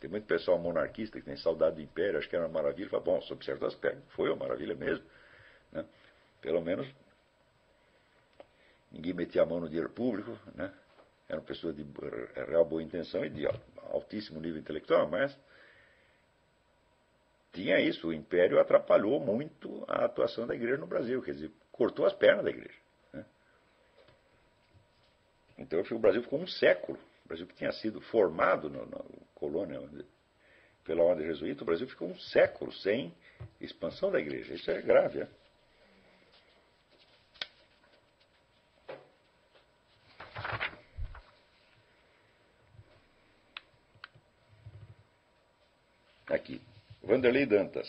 Tem 0.00 0.10
muito 0.10 0.26
pessoal 0.26 0.58
monarquista 0.58 1.18
que 1.18 1.24
tem 1.24 1.36
saudade 1.36 1.76
do 1.76 1.82
Império, 1.82 2.18
acho 2.18 2.28
que 2.28 2.36
era 2.36 2.46
uma 2.46 2.52
maravilha. 2.52 2.88
Fala, 2.88 3.02
bom, 3.02 3.20
sob 3.22 3.44
certo 3.44 3.66
aspecto, 3.66 4.02
foi 4.10 4.28
uma 4.28 4.36
maravilha 4.36 4.74
mesmo. 4.74 5.04
Né? 5.72 5.84
Pelo 6.40 6.60
menos 6.60 6.86
ninguém 8.92 9.14
metia 9.14 9.42
a 9.42 9.46
mão 9.46 9.60
no 9.60 9.68
dinheiro 9.68 9.90
público, 9.90 10.38
né? 10.54 10.72
eram 11.28 11.42
pessoas 11.42 11.74
de 11.74 11.84
real 12.46 12.64
boa 12.64 12.82
intenção 12.82 13.24
e 13.24 13.30
de 13.30 13.46
altíssimo 13.90 14.40
nível 14.40 14.60
intelectual, 14.60 15.08
mas 15.08 15.36
tinha 17.52 17.80
isso. 17.80 18.08
O 18.08 18.12
Império 18.12 18.60
atrapalhou 18.60 19.18
muito 19.18 19.84
a 19.88 20.04
atuação 20.04 20.46
da 20.46 20.54
igreja 20.54 20.76
no 20.76 20.86
Brasil, 20.86 21.22
quer 21.22 21.32
dizer, 21.32 21.50
cortou 21.72 22.06
as 22.06 22.12
pernas 22.12 22.44
da 22.44 22.50
igreja. 22.50 22.85
Então 25.58 25.82
o 25.90 25.98
Brasil 25.98 26.22
ficou 26.22 26.40
um 26.40 26.46
século. 26.46 26.98
O 27.24 27.28
Brasil 27.28 27.46
que 27.46 27.54
tinha 27.54 27.72
sido 27.72 28.00
formado 28.00 28.68
na, 28.68 28.86
colônia 29.34 29.80
pela 30.84 31.02
ordem 31.02 31.26
jesuíta, 31.26 31.62
o 31.62 31.66
Brasil 31.66 31.88
ficou 31.88 32.08
um 32.08 32.18
século 32.18 32.72
sem 32.72 33.12
expansão 33.60 34.10
da 34.10 34.20
igreja. 34.20 34.54
Isso 34.54 34.70
é 34.70 34.80
grave. 34.80 35.20
É? 35.20 35.28
Aqui. 46.28 46.60
Vanderlei 47.02 47.46
Dantas. 47.46 47.88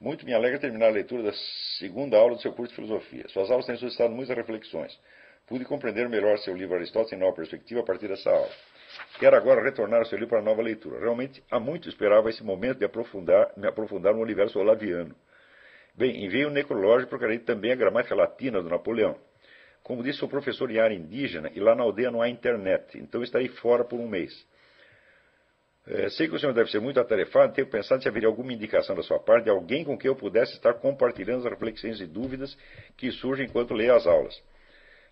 Muito 0.00 0.26
me 0.26 0.34
alegra 0.34 0.58
terminar 0.58 0.86
a 0.86 0.90
leitura 0.90 1.22
da 1.22 1.32
segunda 1.78 2.16
aula 2.16 2.34
do 2.34 2.42
seu 2.42 2.52
curso 2.52 2.70
de 2.70 2.76
filosofia. 2.76 3.28
Suas 3.28 3.50
aulas 3.50 3.66
têm 3.66 3.76
suscitado 3.76 4.12
muitas 4.12 4.36
reflexões. 4.36 4.98
Pude 5.46 5.64
compreender 5.66 6.08
melhor 6.08 6.38
seu 6.38 6.56
livro 6.56 6.74
Aristóteles 6.74 7.12
em 7.12 7.18
nova 7.18 7.36
perspectiva 7.36 7.80
a 7.80 7.84
partir 7.84 8.08
dessa 8.08 8.30
aula. 8.30 8.50
Quero 9.18 9.36
agora 9.36 9.62
retornar 9.62 10.00
ao 10.00 10.06
seu 10.06 10.16
livro 10.16 10.30
para 10.30 10.42
nova 10.42 10.62
leitura. 10.62 10.98
Realmente, 10.98 11.42
há 11.50 11.60
muito 11.60 11.86
esperava 11.88 12.30
esse 12.30 12.42
momento 12.42 12.78
de 12.78 12.86
aprofundar, 12.86 13.52
me 13.56 13.66
aprofundar 13.66 14.14
no 14.14 14.22
universo 14.22 14.58
olaviano. 14.58 15.14
Bem, 15.94 16.24
enviei 16.24 16.46
um 16.46 16.50
necrológico 16.50 17.08
e 17.08 17.10
procurei 17.10 17.38
também 17.38 17.72
a 17.72 17.76
gramática 17.76 18.14
latina 18.14 18.62
do 18.62 18.70
Napoleão. 18.70 19.16
Como 19.82 20.02
disse, 20.02 20.18
sou 20.18 20.28
professor 20.28 20.70
em 20.70 20.78
área 20.78 20.94
indígena 20.94 21.50
e 21.54 21.60
lá 21.60 21.74
na 21.74 21.82
aldeia 21.82 22.10
não 22.10 22.22
há 22.22 22.28
internet, 22.28 22.98
então 22.98 23.22
estarei 23.22 23.48
fora 23.48 23.84
por 23.84 24.00
um 24.00 24.08
mês. 24.08 24.32
É, 25.86 26.08
sei 26.08 26.26
que 26.26 26.34
o 26.34 26.38
senhor 26.38 26.54
deve 26.54 26.70
ser 26.70 26.80
muito 26.80 26.98
atarefado, 26.98 27.52
tenho 27.52 27.68
pensado 27.68 28.02
se 28.02 28.08
haveria 28.08 28.28
alguma 28.28 28.50
indicação 28.50 28.96
da 28.96 29.02
sua 29.02 29.20
parte 29.20 29.44
de 29.44 29.50
alguém 29.50 29.84
com 29.84 29.98
quem 29.98 30.08
eu 30.08 30.16
pudesse 30.16 30.54
estar 30.54 30.72
compartilhando 30.74 31.44
as 31.44 31.52
reflexões 31.52 32.00
e 32.00 32.06
dúvidas 32.06 32.56
que 32.96 33.12
surgem 33.12 33.44
enquanto 33.44 33.74
leio 33.74 33.94
as 33.94 34.06
aulas 34.06 34.42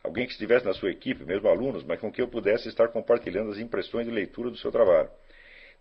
alguém 0.02 0.26
que 0.26 0.32
estivesse 0.32 0.64
na 0.64 0.74
sua 0.74 0.90
equipe, 0.90 1.24
mesmo 1.24 1.48
alunos, 1.48 1.84
mas 1.84 2.00
com 2.00 2.10
quem 2.10 2.24
eu 2.24 2.28
pudesse 2.28 2.68
estar 2.68 2.88
compartilhando 2.88 3.50
as 3.50 3.58
impressões 3.58 4.06
de 4.06 4.12
leitura 4.12 4.50
do 4.50 4.56
seu 4.56 4.70
trabalho. 4.70 5.10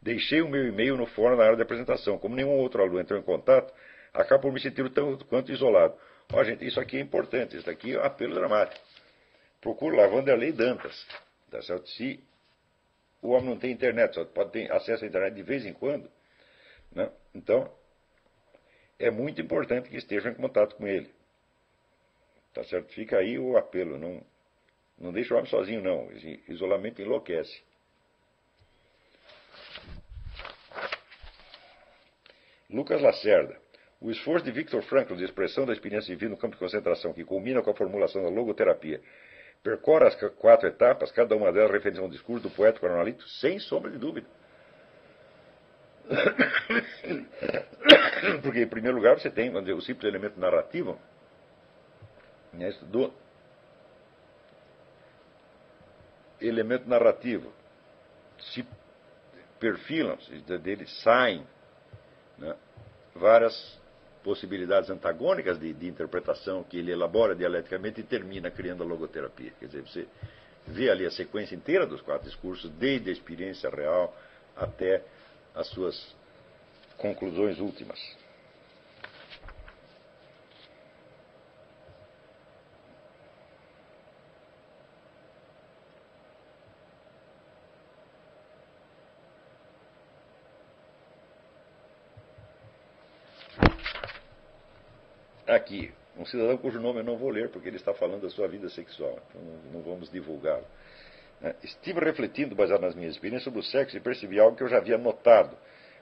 Deixei 0.01 0.41
o 0.41 0.49
meu 0.49 0.67
e-mail 0.67 0.97
no 0.97 1.05
fórum 1.05 1.35
na 1.35 1.43
área 1.43 1.55
de 1.55 1.61
apresentação. 1.61 2.17
Como 2.17 2.35
nenhum 2.35 2.57
outro 2.57 2.81
aluno 2.81 2.99
entrou 2.99 3.19
em 3.19 3.23
contato, 3.23 3.73
acabo 4.13 4.43
por 4.43 4.53
me 4.53 4.59
sentir 4.59 4.89
tanto 4.89 5.25
quanto 5.25 5.51
isolado. 5.51 5.95
Ó, 6.33 6.43
gente, 6.43 6.65
isso 6.65 6.79
aqui 6.79 6.97
é 6.97 6.99
importante, 6.99 7.57
isso 7.57 7.69
aqui 7.69 7.93
é 7.93 7.99
um 7.99 8.03
apelo 8.03 8.33
dramático. 8.33 8.83
Procure 9.59 9.95
lá 9.95 10.07
Vanderlei 10.07 10.51
Dantas. 10.51 11.05
Tá 11.51 11.61
certo? 11.61 11.87
Se 11.89 12.23
o 13.21 13.29
homem 13.29 13.49
não 13.49 13.57
tem 13.57 13.71
internet, 13.71 14.15
só 14.15 14.25
pode 14.25 14.51
ter 14.51 14.71
acesso 14.71 15.03
à 15.03 15.07
internet 15.07 15.35
de 15.35 15.43
vez 15.43 15.65
em 15.65 15.73
quando, 15.73 16.09
né? 16.91 17.11
então 17.35 17.71
é 18.97 19.11
muito 19.11 19.39
importante 19.39 19.89
que 19.89 19.97
esteja 19.97 20.29
em 20.29 20.33
contato 20.33 20.75
com 20.75 20.87
ele. 20.87 21.09
Tá 22.53 22.63
certo? 22.65 22.93
Fica 22.93 23.17
aí 23.17 23.39
o 23.39 23.57
apelo. 23.57 23.97
Não, 23.97 24.21
não 24.97 25.11
deixa 25.11 25.33
o 25.33 25.37
homem 25.37 25.49
sozinho, 25.49 25.81
não. 25.81 26.09
Isolamento 26.47 27.01
enlouquece. 27.01 27.61
Lucas 32.69 33.01
Lacerda. 33.01 33.59
O 33.99 34.09
esforço 34.09 34.45
de 34.45 34.51
Victor 34.51 34.81
Frankl 34.83 35.15
de 35.15 35.23
expressão 35.23 35.65
da 35.65 35.73
experiência 35.73 36.09
vivida 36.09 36.31
no 36.31 36.37
campo 36.37 36.55
de 36.55 36.59
concentração, 36.59 37.13
que 37.13 37.23
culmina 37.23 37.61
com 37.61 37.69
a 37.69 37.75
formulação 37.75 38.23
da 38.23 38.29
logoterapia, 38.29 38.99
percorre 39.61 40.07
as 40.07 40.15
quatro 40.15 40.67
etapas, 40.67 41.11
cada 41.11 41.35
uma 41.35 41.51
delas 41.51 41.71
referência 41.71 42.01
a 42.01 42.07
um 42.07 42.09
discurso 42.09 42.47
do 42.47 42.49
poeta 42.49 42.79
coronalito, 42.79 43.27
sem 43.29 43.59
sombra 43.59 43.91
de 43.91 43.99
dúvida. 43.99 44.27
Porque, 48.41 48.63
em 48.63 48.67
primeiro 48.67 48.97
lugar, 48.97 49.19
você 49.19 49.29
tem 49.29 49.51
dizer, 49.51 49.73
o 49.73 49.81
simples 49.81 50.09
elemento 50.09 50.39
narrativo, 50.39 50.99
né, 52.53 52.71
do 52.83 53.13
elemento 56.39 56.87
narrativo. 56.87 57.51
Se 58.39 58.65
perfilam, 59.59 60.17
dele 60.61 60.87
saem 60.87 61.45
né, 62.37 62.55
várias 63.15 63.79
possibilidades 64.23 64.89
antagônicas 64.89 65.59
de, 65.59 65.73
de, 65.73 65.87
interpretação 65.87 66.63
que 66.63 66.77
ele 66.77 66.91
elabora 66.91 67.35
dialeticamente 67.35 68.01
e 68.01 68.03
termina 68.03 68.49
criando 68.49 68.83
a 68.83 68.85
logoterapia. 68.85 69.51
Quer 69.59 69.65
dizer, 69.67 69.81
você 69.81 70.07
vê 70.67 70.89
ali 70.89 71.05
a 71.05 71.11
sequência 71.11 71.55
inteira 71.55 71.85
dos 71.85 72.01
quatro 72.01 72.27
discursos, 72.27 72.69
desde 72.71 73.09
a 73.09 73.13
experiência 73.13 73.69
real 73.69 74.15
até 74.55 75.03
as 75.55 75.67
suas 75.67 76.15
conclusões 76.97 77.59
últimas. 77.59 77.99
Aqui 95.61 95.93
um 96.17 96.25
cidadão 96.25 96.57
cujo 96.57 96.79
nome 96.79 96.99
eu 96.99 97.03
não 97.03 97.17
vou 97.17 97.29
ler 97.29 97.49
porque 97.49 97.67
ele 97.67 97.77
está 97.77 97.93
falando 97.93 98.21
da 98.21 98.29
sua 98.29 98.47
vida 98.47 98.69
sexual, 98.69 99.17
então 99.29 99.41
não 99.71 99.81
vamos 99.81 100.11
divulgá-lo. 100.11 100.65
Né? 101.39 101.55
Estive 101.63 101.99
refletindo, 101.99 102.55
baseado 102.55 102.81
nas 102.81 102.95
minhas 102.95 103.13
experiências, 103.13 103.45
sobre 103.45 103.59
o 103.59 103.63
sexo 103.63 103.95
e 103.95 103.99
percebi 103.99 104.39
algo 104.39 104.57
que 104.57 104.63
eu 104.63 104.67
já 104.67 104.77
havia 104.77 104.97
notado, 104.97 105.55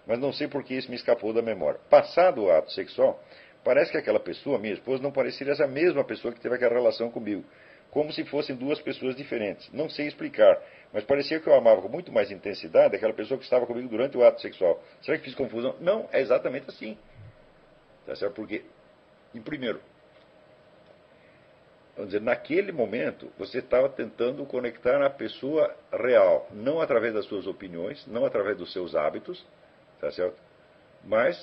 mas 0.08 0.18
não 0.20 0.34
sei 0.34 0.48
por 0.48 0.64
que 0.64 0.74
isso 0.74 0.90
me 0.90 0.96
escapou 0.96 1.32
da 1.34 1.42
memória. 1.42 1.80
Passado 1.90 2.44
o 2.44 2.52
ato 2.52 2.72
sexual, 2.72 3.22
parece 3.64 3.92
que 3.92 3.98
aquela 3.98 4.20
pessoa, 4.20 4.58
minha 4.58 4.74
esposa, 4.74 5.02
não 5.04 5.12
parecia 5.12 5.50
essa 5.52 5.68
mesma 5.68 6.04
pessoa 6.04 6.34
que 6.34 6.42
teve 6.42 6.56
aquela 6.56 6.74
relação 6.74 7.12
comigo, 7.12 7.46
como 7.92 8.12
se 8.12 8.24
fossem 8.26 8.56
duas 8.56 8.82
pessoas 8.82 9.16
diferentes. 9.16 9.70
Não 9.72 9.90
sei 9.90 10.08
explicar, 10.08 10.60
mas 10.92 11.04
parecia 11.04 11.40
que 11.40 11.48
eu 11.48 11.54
amava 11.54 11.82
com 11.82 11.90
muito 11.90 12.12
mais 12.12 12.32
intensidade 12.32 12.96
aquela 12.96 13.14
pessoa 13.14 13.38
que 13.38 13.44
estava 13.44 13.66
comigo 13.66 13.88
durante 13.88 14.18
o 14.18 14.24
ato 14.24 14.42
sexual. 14.42 14.82
Será 15.02 15.18
que 15.18 15.26
fiz 15.26 15.36
confusão? 15.36 15.76
Não, 15.80 16.10
é 16.12 16.20
exatamente 16.20 16.70
assim. 16.70 16.98
Tá 18.06 18.16
certo? 18.16 18.34
Porque, 18.34 18.64
em 19.33 19.41
primeiro, 19.41 19.80
Vamos 21.99 22.14
dizer, 22.14 22.24
naquele 22.24 22.72
momento, 22.72 23.30
você 23.38 23.58
estava 23.58 23.90
tentando 23.90 24.45
conectar 24.45 25.06
a 25.06 25.09
pessoa 25.09 25.75
real, 25.91 26.48
não 26.53 26.80
através 26.80 27.14
das 27.14 27.25
suas 27.25 27.45
opiniões, 27.45 28.08
não 28.08 28.25
através 28.25 28.56
dos 28.56 28.72
seus 28.72 28.95
hábitos, 28.95 29.45
tá 29.99 30.09
certo? 30.09 30.38
Mas, 31.03 31.35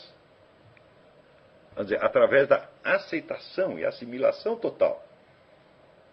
vamos 1.74 1.90
dizer, 1.90 2.02
através 2.02 2.48
da 2.48 2.66
aceitação 2.82 3.78
e 3.78 3.84
assimilação 3.84 4.56
total. 4.56 5.04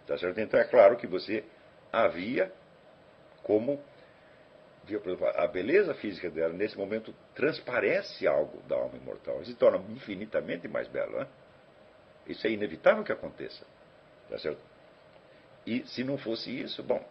Tá 0.06 0.18
certo? 0.18 0.38
Então 0.42 0.60
é 0.60 0.66
claro 0.66 0.98
que 0.98 1.08
você 1.08 1.46
havia 1.90 2.52
como 3.44 3.82
a 5.38 5.48
beleza 5.48 5.94
física 5.94 6.30
dela 6.30 6.52
nesse 6.52 6.78
momento 6.78 7.16
transparece 7.34 8.28
algo 8.28 8.62
da 8.64 8.76
alma 8.76 8.98
imortal, 8.98 9.42
se 9.46 9.56
torna 9.56 9.78
infinitamente 9.90 10.68
mais 10.68 10.90
bela. 10.90 11.20
Né? 11.20 11.28
Isso 12.28 12.46
é 12.48 12.52
inevitável 12.52 13.04
que 13.04 13.12
aconteça. 13.12 13.66
Tá 14.30 14.38
certo? 14.38 14.62
E 15.66 15.86
se 15.88 16.04
não 16.04 16.18
fosse 16.18 16.50
isso, 16.52 16.84
bom, 16.84 17.04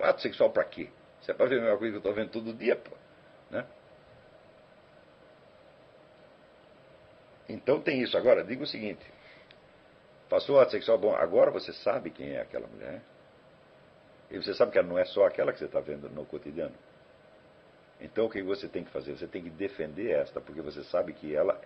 ato 0.00 0.22
sexual 0.22 0.50
para 0.50 0.64
quê? 0.64 0.88
Se 1.22 1.30
é 1.30 1.34
para 1.34 1.46
ver 1.46 1.58
a 1.58 1.62
mesma 1.62 1.78
coisa 1.78 1.92
que 1.92 1.96
eu 1.96 2.10
estou 2.10 2.14
vendo 2.14 2.30
todo 2.30 2.54
dia, 2.54 2.76
pô. 2.76 2.96
Né? 3.50 3.66
Então 7.48 7.80
tem 7.80 8.02
isso. 8.02 8.16
Agora, 8.16 8.42
diga 8.42 8.62
o 8.62 8.66
seguinte: 8.66 9.04
passou 10.28 10.56
o 10.56 10.60
ato 10.60 10.72
sexual, 10.72 10.98
bom, 10.98 11.14
agora 11.14 11.50
você 11.50 11.72
sabe 11.72 12.10
quem 12.10 12.32
é 12.32 12.40
aquela 12.40 12.66
mulher. 12.66 13.02
E 14.30 14.38
você 14.38 14.54
sabe 14.54 14.72
que 14.72 14.78
ela 14.78 14.88
não 14.88 14.98
é 14.98 15.04
só 15.04 15.26
aquela 15.26 15.52
que 15.52 15.58
você 15.58 15.66
está 15.66 15.80
vendo 15.80 16.08
no 16.08 16.24
cotidiano. 16.24 16.74
Então 18.00 18.24
o 18.26 18.30
que 18.30 18.42
você 18.42 18.66
tem 18.66 18.82
que 18.82 18.90
fazer? 18.90 19.12
Você 19.16 19.26
tem 19.26 19.42
que 19.42 19.50
defender 19.50 20.10
esta, 20.10 20.40
porque 20.40 20.62
você 20.62 20.82
sabe 20.84 21.12
que 21.12 21.36
ela 21.36 21.60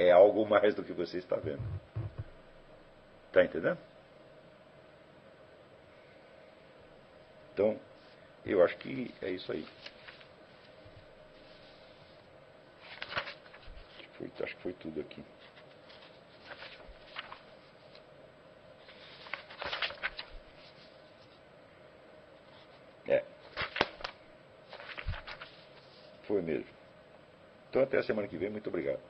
é 0.00 0.10
algo 0.10 0.46
mais 0.46 0.74
do 0.74 0.82
que 0.82 0.92
você 0.92 1.18
está 1.18 1.36
vendo. 1.36 1.62
Está 3.26 3.44
entendendo? 3.44 3.78
Então, 7.52 7.78
eu 8.46 8.64
acho 8.64 8.76
que 8.78 9.14
é 9.20 9.30
isso 9.30 9.52
aí. 9.52 9.66
Foi, 14.16 14.32
acho 14.42 14.56
que 14.56 14.62
foi 14.62 14.72
tudo 14.72 15.00
aqui. 15.02 15.22
É. 23.06 23.22
Foi 26.22 26.40
mesmo. 26.40 26.66
Então 27.68 27.82
até 27.82 27.98
a 27.98 28.02
semana 28.02 28.26
que 28.26 28.38
vem. 28.38 28.48
Muito 28.48 28.68
obrigado. 28.68 29.00